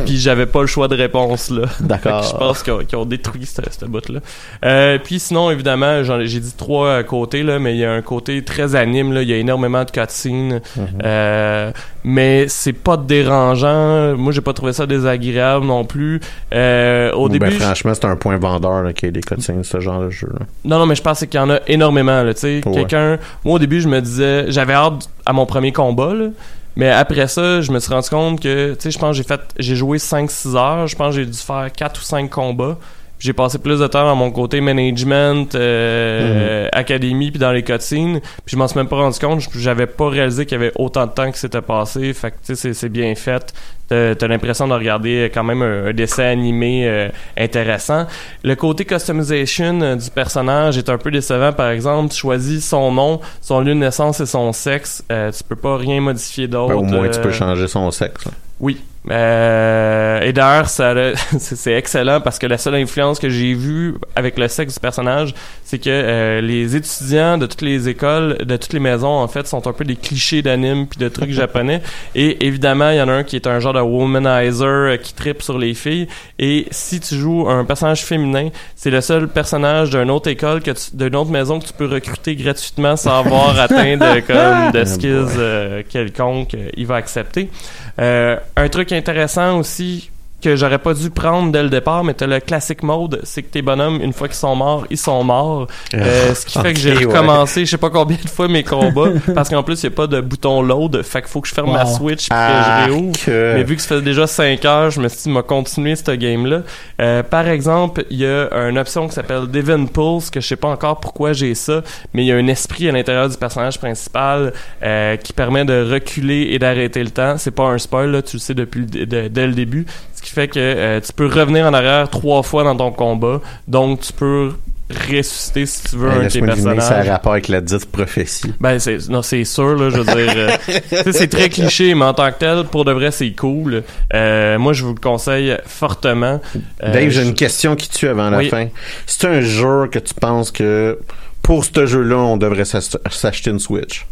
Puis 0.05 0.17
j'avais 0.17 0.45
pas 0.47 0.61
le 0.61 0.67
choix 0.67 0.87
de 0.87 0.95
réponse 0.95 1.49
là. 1.49 1.63
D'accord. 1.79 2.21
Que 2.21 2.27
je 2.27 2.33
pense 2.35 2.63
qu'ils 2.63 2.97
ont, 2.97 3.05
détruit 3.05 3.45
cette, 3.45 3.71
cette 3.71 3.89
bout 3.89 4.07
là. 4.09 4.19
Euh, 4.65 4.97
puis 5.03 5.19
sinon, 5.19 5.49
évidemment, 5.51 6.03
j'en 6.03 6.19
ai- 6.19 6.27
j'ai 6.27 6.39
dit 6.41 6.53
trois 6.57 7.03
côtés 7.03 7.43
là, 7.43 7.57
mais 7.59 7.73
il 7.73 7.79
y 7.79 7.85
a 7.85 7.91
un 7.93 8.01
côté 8.01 8.43
très 8.43 8.75
anime 8.75 9.13
là. 9.13 9.21
Il 9.21 9.29
y 9.29 9.33
a 9.33 9.37
énormément 9.37 9.83
de 9.85 9.91
cutscenes. 9.91 10.61
Euh, 11.03 11.71
mais 12.03 12.45
c'est 12.49 12.73
pas 12.73 12.97
dérangeant. 12.97 14.15
Moi, 14.17 14.31
j'ai 14.31 14.41
pas 14.41 14.53
trouvé 14.53 14.73
ça 14.73 14.85
désagréable 14.85 15.65
non 15.65 15.85
plus. 15.85 16.19
Euh, 16.53 17.11
au 17.13 17.27
Ben, 17.29 17.39
début, 17.39 17.51
je- 17.51 17.59
franchement, 17.59 17.93
c'est 17.93 18.05
un 18.05 18.15
point 18.15 18.37
vendeur 18.37 18.83
là, 18.83 18.93
qu'il 18.93 19.07
y 19.07 19.09
ait 19.09 19.11
des 19.11 19.21
cutscenes, 19.21 19.63
ce 19.63 19.79
genre 19.79 20.01
de 20.01 20.09
jeu. 20.09 20.27
là. 20.31 20.45
non, 20.65 20.79
non, 20.79 20.85
mais 20.85 20.95
je 20.95 21.01
pense 21.01 21.19
qu'il 21.19 21.33
y 21.35 21.43
en 21.43 21.44
a 21.49 21.59
énormément, 21.67 22.23
là, 22.23 22.33
tu 22.33 22.41
sais. 22.41 22.61
Ouais. 22.65 22.73
Quelqu'un... 22.73 23.19
Moi, 23.43 23.55
au 23.55 23.59
début, 23.59 23.81
je 23.81 23.87
me 23.87 24.01
disais... 24.01 24.51
J'avais 24.51 24.73
hâte 24.73 25.09
à 25.25 25.33
mon 25.33 25.45
premier 25.45 25.71
combat, 25.71 26.13
là. 26.13 26.27
Mais 26.75 26.89
après 26.89 27.27
ça, 27.27 27.61
je 27.61 27.71
me 27.71 27.79
suis 27.79 27.93
rendu 27.93 28.09
compte 28.09 28.41
que, 28.41 28.73
tu 28.73 28.81
sais, 28.81 28.91
je 28.91 28.99
pense 28.99 29.11
que 29.11 29.17
j'ai 29.17 29.23
fait... 29.23 29.41
J'ai 29.57 29.75
joué 29.75 29.97
5-6 29.97 30.55
heures. 30.55 30.87
Je 30.87 30.95
pense 30.95 31.15
que 31.15 31.21
j'ai 31.21 31.25
dû 31.25 31.37
faire 31.37 31.69
4 31.75 31.99
ou 31.99 32.03
5 32.03 32.29
combats. 32.29 32.77
J'ai 33.19 33.33
passé 33.33 33.57
plus 33.59 33.79
de 33.79 33.87
temps 33.87 34.03
dans 34.05 34.15
mon 34.15 34.29
côté 34.31 34.59
management, 34.61 35.55
euh, 35.55 36.67
académie, 36.71 37.31
puis 37.31 37.39
dans 37.39 37.51
les 37.51 37.63
cutscenes. 37.63 38.19
Puis 38.19 38.53
je 38.53 38.57
m'en 38.57 38.67
suis 38.67 38.77
même 38.77 38.87
pas 38.87 38.97
rendu 38.97 39.17
compte. 39.19 39.41
J'avais 39.55 39.87
pas 39.87 40.09
réalisé 40.09 40.45
qu'il 40.45 40.57
y 40.59 40.61
avait 40.61 40.73
autant 40.75 41.05
de 41.07 41.11
temps 41.11 41.31
qui 41.31 41.39
s'était 41.39 41.61
passé. 41.61 42.13
Fait 42.13 42.31
que, 42.31 42.35
tu 42.45 42.55
sais, 42.55 42.73
c'est- 42.73 42.89
bien 42.89 43.15
fait. 43.15 43.53
T'as 43.87 44.27
l'impression 44.27 44.67
de 44.67 44.73
regarder 44.73 45.29
quand 45.33 45.43
même 45.43 45.61
un, 45.61 45.87
un 45.87 45.93
dessin 45.93 46.23
animé 46.25 46.87
euh, 46.87 47.09
intéressant. 47.37 48.07
Le 48.43 48.55
côté 48.55 48.83
customization 48.85 49.79
euh, 49.81 49.95
du 49.95 50.09
personnage 50.09 50.77
est 50.77 50.89
un 50.89 50.97
peu 50.97 51.11
décevant. 51.11 51.53
Par 51.53 51.69
exemple, 51.69 52.11
tu 52.11 52.17
choisis 52.17 52.67
son 52.67 52.91
nom, 52.91 53.21
son 53.41 53.59
lieu 53.61 53.73
de 53.73 53.79
naissance 53.79 54.19
et 54.21 54.25
son 54.25 54.53
sexe. 54.53 55.03
Euh, 55.11 55.31
tu 55.31 55.43
peux 55.43 55.55
pas 55.55 55.77
rien 55.77 56.01
modifier 56.01 56.47
d'autre. 56.47 56.73
Ben, 56.73 56.79
au 56.79 56.83
moins, 56.83 57.09
tu 57.09 57.19
euh, 57.19 57.23
peux 57.23 57.31
changer 57.31 57.67
son 57.67 57.89
sexe. 57.91 58.25
là. 58.25 58.31
oui. 58.59 58.79
Euh, 59.09 60.21
et 60.21 60.33
d'ailleurs, 60.33 60.69
c'est 61.39 61.73
excellent 61.73 62.21
parce 62.21 62.39
que 62.39 62.47
la 62.47 62.57
seule 62.57 62.75
influence 62.75 63.19
que 63.19 63.29
j'ai 63.29 63.53
vue 63.53 63.95
avec 64.15 64.37
le 64.37 64.47
sexe 64.47 64.73
du 64.73 64.79
personnage, 64.79 65.33
c'est 65.75 65.79
que 65.81 65.89
euh, 65.89 66.39
les 66.39 66.77
étudiants 66.77 67.37
de 67.37 67.45
toutes 67.47 67.61
les 67.61 67.89
écoles, 67.89 68.37
de 68.37 68.55
toutes 68.55 68.71
les 68.71 68.79
maisons, 68.79 69.07
en 69.07 69.27
fait, 69.27 69.45
sont 69.45 69.67
un 69.67 69.73
peu 69.73 69.83
des 69.83 69.97
clichés 69.97 70.41
d'anime 70.41 70.87
puis 70.87 70.97
de 70.97 71.09
trucs 71.09 71.31
japonais. 71.33 71.81
Et 72.13 72.45
évidemment, 72.45 72.91
il 72.91 72.97
y 72.97 73.01
en 73.01 73.09
a 73.09 73.11
un 73.11 73.23
qui 73.23 73.35
est 73.35 73.45
un 73.45 73.59
genre 73.59 73.73
de 73.73 73.81
womanizer 73.81 74.63
euh, 74.65 74.97
qui 74.97 75.13
tripe 75.13 75.41
sur 75.41 75.57
les 75.57 75.73
filles. 75.73 76.07
Et 76.39 76.67
si 76.71 77.01
tu 77.01 77.15
joues 77.15 77.49
un 77.49 77.65
personnage 77.65 78.05
féminin, 78.05 78.49
c'est 78.77 78.89
le 78.89 79.01
seul 79.01 79.27
personnage 79.27 79.89
d'une 79.89 80.11
autre 80.11 80.29
école, 80.29 80.61
que 80.61 80.71
d'une 80.93 81.15
autre 81.17 81.31
maison 81.31 81.59
que 81.59 81.65
tu 81.65 81.73
peux 81.73 81.87
recruter 81.87 82.37
gratuitement 82.37 82.95
sans 82.95 83.19
avoir 83.19 83.59
atteint 83.59 83.97
de, 83.97 84.21
comme, 84.21 84.71
de 84.71 84.81
Oh 84.81 84.85
skills 84.85 85.37
euh, 85.37 85.83
quelconques. 85.89 86.55
il 86.77 86.87
va 86.87 86.95
accepter. 86.95 87.49
Un 87.97 88.69
truc 88.69 88.93
intéressant 88.93 89.59
aussi 89.59 90.09
que 90.45 90.55
j'aurais 90.55 90.77
pas 90.79 90.93
dû 90.93 91.09
prendre 91.09 91.51
dès 91.51 91.63
le 91.63 91.69
départ, 91.69 92.03
mais 92.03 92.13
t'as 92.13 92.27
le 92.27 92.39
classic 92.39 92.83
mode, 92.83 93.19
c'est 93.23 93.41
que 93.41 93.49
tes 93.49 93.61
bonhommes, 93.63 93.99
une 94.01 94.13
fois 94.13 94.27
qu'ils 94.27 94.37
sont 94.37 94.55
morts, 94.55 94.85
ils 94.91 94.97
sont 94.97 95.23
morts. 95.23 95.67
Euh, 95.95 96.33
ce 96.35 96.45
qui 96.45 96.59
fait 96.59 96.73
que 96.73 96.79
j'ai 96.79 96.93
Ok, 96.93 96.99
ouais. 96.99 97.05
recommencé, 97.07 97.65
je 97.65 97.71
sais 97.71 97.77
pas 97.77 97.89
combien 97.89 98.17
de 98.23 98.29
fois 98.29 98.47
mes 98.47 98.63
combats, 98.63 99.09
parce 99.35 99.49
qu'en 99.49 99.63
plus, 99.63 99.81
il 99.81 99.85
y 99.85 99.87
a 99.87 99.91
pas 99.95 100.05
de 100.07 100.21
bouton 100.21 100.61
load, 100.61 101.01
fait 101.03 101.21
qu'il 101.21 101.29
faut 101.29 101.41
que 101.41 101.47
je 101.47 101.53
ferme 101.53 101.71
ma. 101.73 101.85
Switch 101.85 102.29
puis 102.29 102.29
Ah, 102.31 102.83
que 102.85 102.91
je 102.91 102.95
réouvre. 102.95 103.25
que- 103.25 103.53
Mais 103.55 103.63
vu 103.63 103.75
que 103.75 103.81
ça 103.81 103.95
fait 103.95 104.01
déjà 104.01 104.27
5 104.27 104.63
heures, 104.65 104.91
je 104.91 105.01
me 105.01 105.07
suis 105.07 105.23
dit, 105.23 105.29
m'a 105.29 105.41
continué 105.43 105.95
ce 105.95 106.11
game-là. 106.11 106.61
Euh, 107.01 107.23
par 107.23 107.47
exemple, 107.47 108.05
il 108.09 108.17
y 108.19 108.25
a 108.25 108.49
une 108.69 108.77
option 108.77 109.07
qui 109.07 109.13
s'appelle 109.15 109.47
Divine 109.47 109.89
Pulse, 109.89 110.29
que 110.29 110.39
je 110.41 110.47
sais 110.47 110.55
pas 110.55 110.67
encore 110.69 110.99
pourquoi 110.99 111.33
j'ai 111.33 111.55
ça, 111.55 111.81
mais 112.13 112.23
il 112.23 112.27
y 112.27 112.31
a 112.31 112.35
un 112.35 112.47
esprit 112.47 112.87
à 112.89 112.91
l'intérieur 112.91 113.29
du 113.29 113.37
personnage 113.37 113.79
principal 113.79 114.53
euh, 114.83 115.15
qui 115.17 115.33
permet 115.33 115.65
de 115.65 115.91
reculer 115.91 116.49
et 116.51 116.59
d'arrêter 116.59 117.03
le 117.03 117.09
temps. 117.11 117.37
C'est 117.37 117.51
pas 117.51 117.63
un 117.63 117.77
spoil, 117.77 118.11
là, 118.11 118.21
tu 118.21 118.35
le 118.37 118.41
sais 118.41 118.53
depuis 118.53 118.81
le 118.81 118.85
dé- 118.85 119.05
de- 119.05 119.27
dès 119.27 119.47
le 119.47 119.53
début. 119.53 119.85
Qui 120.25 120.31
fait 120.31 120.47
que 120.47 120.59
euh, 120.59 120.99
tu 120.99 121.13
peux 121.13 121.27
revenir 121.27 121.65
en 121.67 121.73
arrière 121.73 122.09
trois 122.09 122.41
fois 122.41 122.63
dans 122.63 122.75
ton 122.75 122.91
combat. 122.91 123.41
Donc, 123.67 123.99
tu 124.01 124.11
peux 124.11 124.53
ressusciter 124.89 125.65
si 125.67 125.83
tu 125.83 125.95
veux 125.97 126.09
un 126.09 126.23
de 126.23 126.29
tes 126.29 126.41
deviner, 126.41 126.61
ça 126.63 126.69
a 126.69 126.73
personnages. 126.75 127.09
rapport 127.09 127.31
avec 127.33 127.47
la 127.47 127.61
dite 127.61 127.85
prophétie. 127.91 128.53
Ben 128.59 128.77
c'est 128.79 129.07
non 129.09 129.21
c'est 129.23 129.43
sûr 129.43 129.75
là 129.75 129.89
je 129.89 129.97
veux 129.97 130.03
dire 130.03 130.33
euh, 130.35 131.03
tu 131.03 131.11
c'est 131.11 131.27
très 131.27 131.49
cliché 131.49 131.95
mais 131.95 132.05
en 132.05 132.13
tant 132.13 132.31
que 132.31 132.37
tel 132.37 132.65
pour 132.65 132.85
de 132.85 132.91
vrai 132.91 133.09
c'est 133.11 133.31
cool. 133.31 133.83
Euh, 134.13 134.59
moi 134.59 134.73
je 134.73 134.83
vous 134.83 134.93
le 134.93 134.99
conseille 134.99 135.57
fortement. 135.65 136.39
Euh, 136.83 136.93
Dave, 136.93 137.09
j'ai 137.09 137.21
je- 137.21 137.21
une 137.21 137.33
question 137.33 137.75
qui 137.75 137.89
tue 137.89 138.07
avant 138.07 138.29
la 138.29 138.43
fin. 138.43 138.67
C'est 139.07 139.25
un 139.27 139.41
jeu 139.41 139.87
que 139.91 139.97
tu 139.99 140.13
penses 140.13 140.51
que 140.51 140.99
pour 141.41 141.65
ce 141.65 141.85
jeu-là, 141.87 142.17
on 142.17 142.37
devrait 142.37 142.65
s'ach- 142.65 142.97
s'acheter 143.09 143.49
une 143.51 143.59
Switch? 143.59 144.05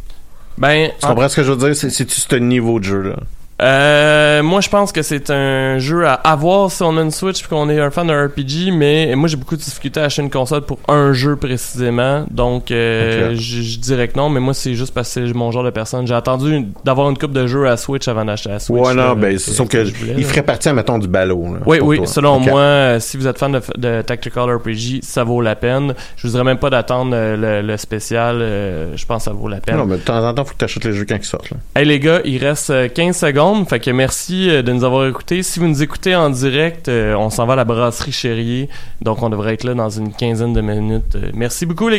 Ben 0.58 0.90
Tu 1.00 1.06
en- 1.06 1.10
comprends 1.10 1.30
ce 1.30 1.36
que 1.36 1.44
je 1.44 1.52
veux 1.52 1.58
dire? 1.68 1.76
C'est- 1.76 1.90
C'est-tu 1.92 2.20
ce 2.20 2.36
niveau 2.36 2.80
de 2.80 2.86
jeu-là? 2.86 3.16
Euh, 3.62 4.42
moi, 4.44 4.62
je 4.62 4.70
pense 4.70 4.92
que 4.92 5.02
c'est 5.02 5.30
un 5.30 5.78
jeu 5.78 6.06
à 6.08 6.14
avoir 6.14 6.72
si 6.72 6.82
on 6.84 6.98
a 6.98 7.02
une 7.02 7.12
Switch 7.12 7.40
puis 7.40 7.50
qu'on 7.50 7.70
est 7.70 7.80
un 7.80 7.92
fan 7.92 8.08
de 8.08 8.14
RPG, 8.14 8.72
mais 8.74 9.14
moi, 9.16 9.28
j'ai 9.28 9.38
beaucoup 9.38 9.56
de 9.56 9.62
difficultés 9.62 10.00
à 10.00 10.06
acheter 10.06 10.22
une 10.22 10.30
console 10.30 10.62
pour 10.62 10.80
un 10.88 11.14
jeu 11.14 11.36
précisément. 11.36 12.26
Donc, 12.32 12.72
euh, 12.72 13.36
je 13.36 13.78
dirais 13.80 14.08
que 14.08 14.18
non, 14.18 14.30
mais 14.30 14.40
moi, 14.40 14.54
c'est 14.54 14.74
juste 14.74 14.94
parce 14.94 15.14
que 15.14 15.26
c'est 15.28 15.34
mon 15.34 15.52
genre 15.52 15.64
de 15.64 15.70
personne. 15.70 16.08
J'ai 16.08 16.14
attendu 16.16 16.66
d'avoir 16.84 17.10
une 17.10 17.18
coupe 17.18 17.32
de 17.34 17.46
jeux 17.48 17.68
à 17.68 17.78
Switch 17.78 18.08
avant 18.08 18.26
d'acheter 18.26 18.50
la 18.50 18.60
Switch. 18.60 18.82
ouais, 18.82 18.94
non, 18.94 19.16
ben, 19.16 19.38
C'est 19.38 19.52
ce 19.52 19.62
que, 19.64 19.86
je 19.86 19.94
voulais, 19.94 20.14
il 20.18 20.24
là. 20.24 20.28
ferait 20.28 20.44
partie, 20.44 20.72
mettons, 20.74 20.98
du 20.98 21.08
ballot. 21.08 21.54
là, 21.54 21.60
Oui, 21.66 21.80
oui, 21.82 21.98
toi. 21.98 22.08
selon 22.08 22.40
moi, 22.40 22.60
euh, 22.62 23.00
si 23.00 23.18
vous 23.18 23.28
êtes 23.28 23.38
fan 23.38 23.52
de, 23.52 23.62
de 23.78 24.02
Tactical 24.02 24.50
RPG, 24.56 25.02
ça 25.04 25.24
vaut 25.24 25.42
la 25.42 25.56
peine. 25.56 25.94
Je 26.18 26.28
vous 26.28 26.32
dirais 26.32 26.44
même 26.44 26.58
pas 26.60 26.70
d'attendre 26.70 27.12
euh, 27.14 27.62
le, 27.62 27.66
le 27.68 27.78
spécial. 27.78 28.40
je 28.96 29.06
pense 29.06 29.20
que 29.24 29.30
ça 29.30 29.32
vaut 29.32 29.48
la 29.48 29.58
peine. 29.62 29.78
Non, 29.78 29.86
mais 29.86 29.98
de 29.98 30.02
temps 30.02 30.24
en 30.28 30.34
temps, 30.34 30.44
faut 30.44 30.54
que 30.54 30.58
tu 30.60 30.66
achètes 30.66 30.86
les 30.86 30.94
jeux 30.94 31.06
quand 31.08 31.16
ils 31.18 31.24
sortent. 31.24 31.52
Là. 31.52 31.58
Hey 31.76 31.86
les 31.86 32.00
gars, 32.00 32.20
il 32.26 32.38
reste 32.44 32.70
euh, 32.72 32.88
15 32.88 33.16
secondes, 33.18 33.43
fait 33.66 33.80
que 33.80 33.92
merci 33.92 34.50
euh, 34.50 34.62
de 34.62 34.72
nous 34.72 34.84
avoir 34.84 35.08
écoutés. 35.08 35.44
Si 35.44 35.60
vous 35.60 35.68
nous 35.68 35.84
écoutez 35.84 36.16
en 36.16 36.30
direct, 36.30 36.88
euh, 36.88 37.14
on 37.16 37.30
s'en 37.30 37.46
va 37.46 37.54
à 37.54 37.56
la 37.58 37.66
brasserie 37.66 38.12
Chérier, 38.12 38.70
donc 39.02 39.22
on 39.22 39.30
devrait 39.30 39.54
être 39.54 39.66
là 39.66 39.74
dans 39.74 39.90
une 39.90 40.14
quinzaine 40.14 40.54
de 40.54 40.62
minutes. 40.62 41.16
Euh, 41.16 41.30
merci 41.34 41.66
beaucoup 41.66 41.90
les 41.90 41.90
gars. 41.90 41.92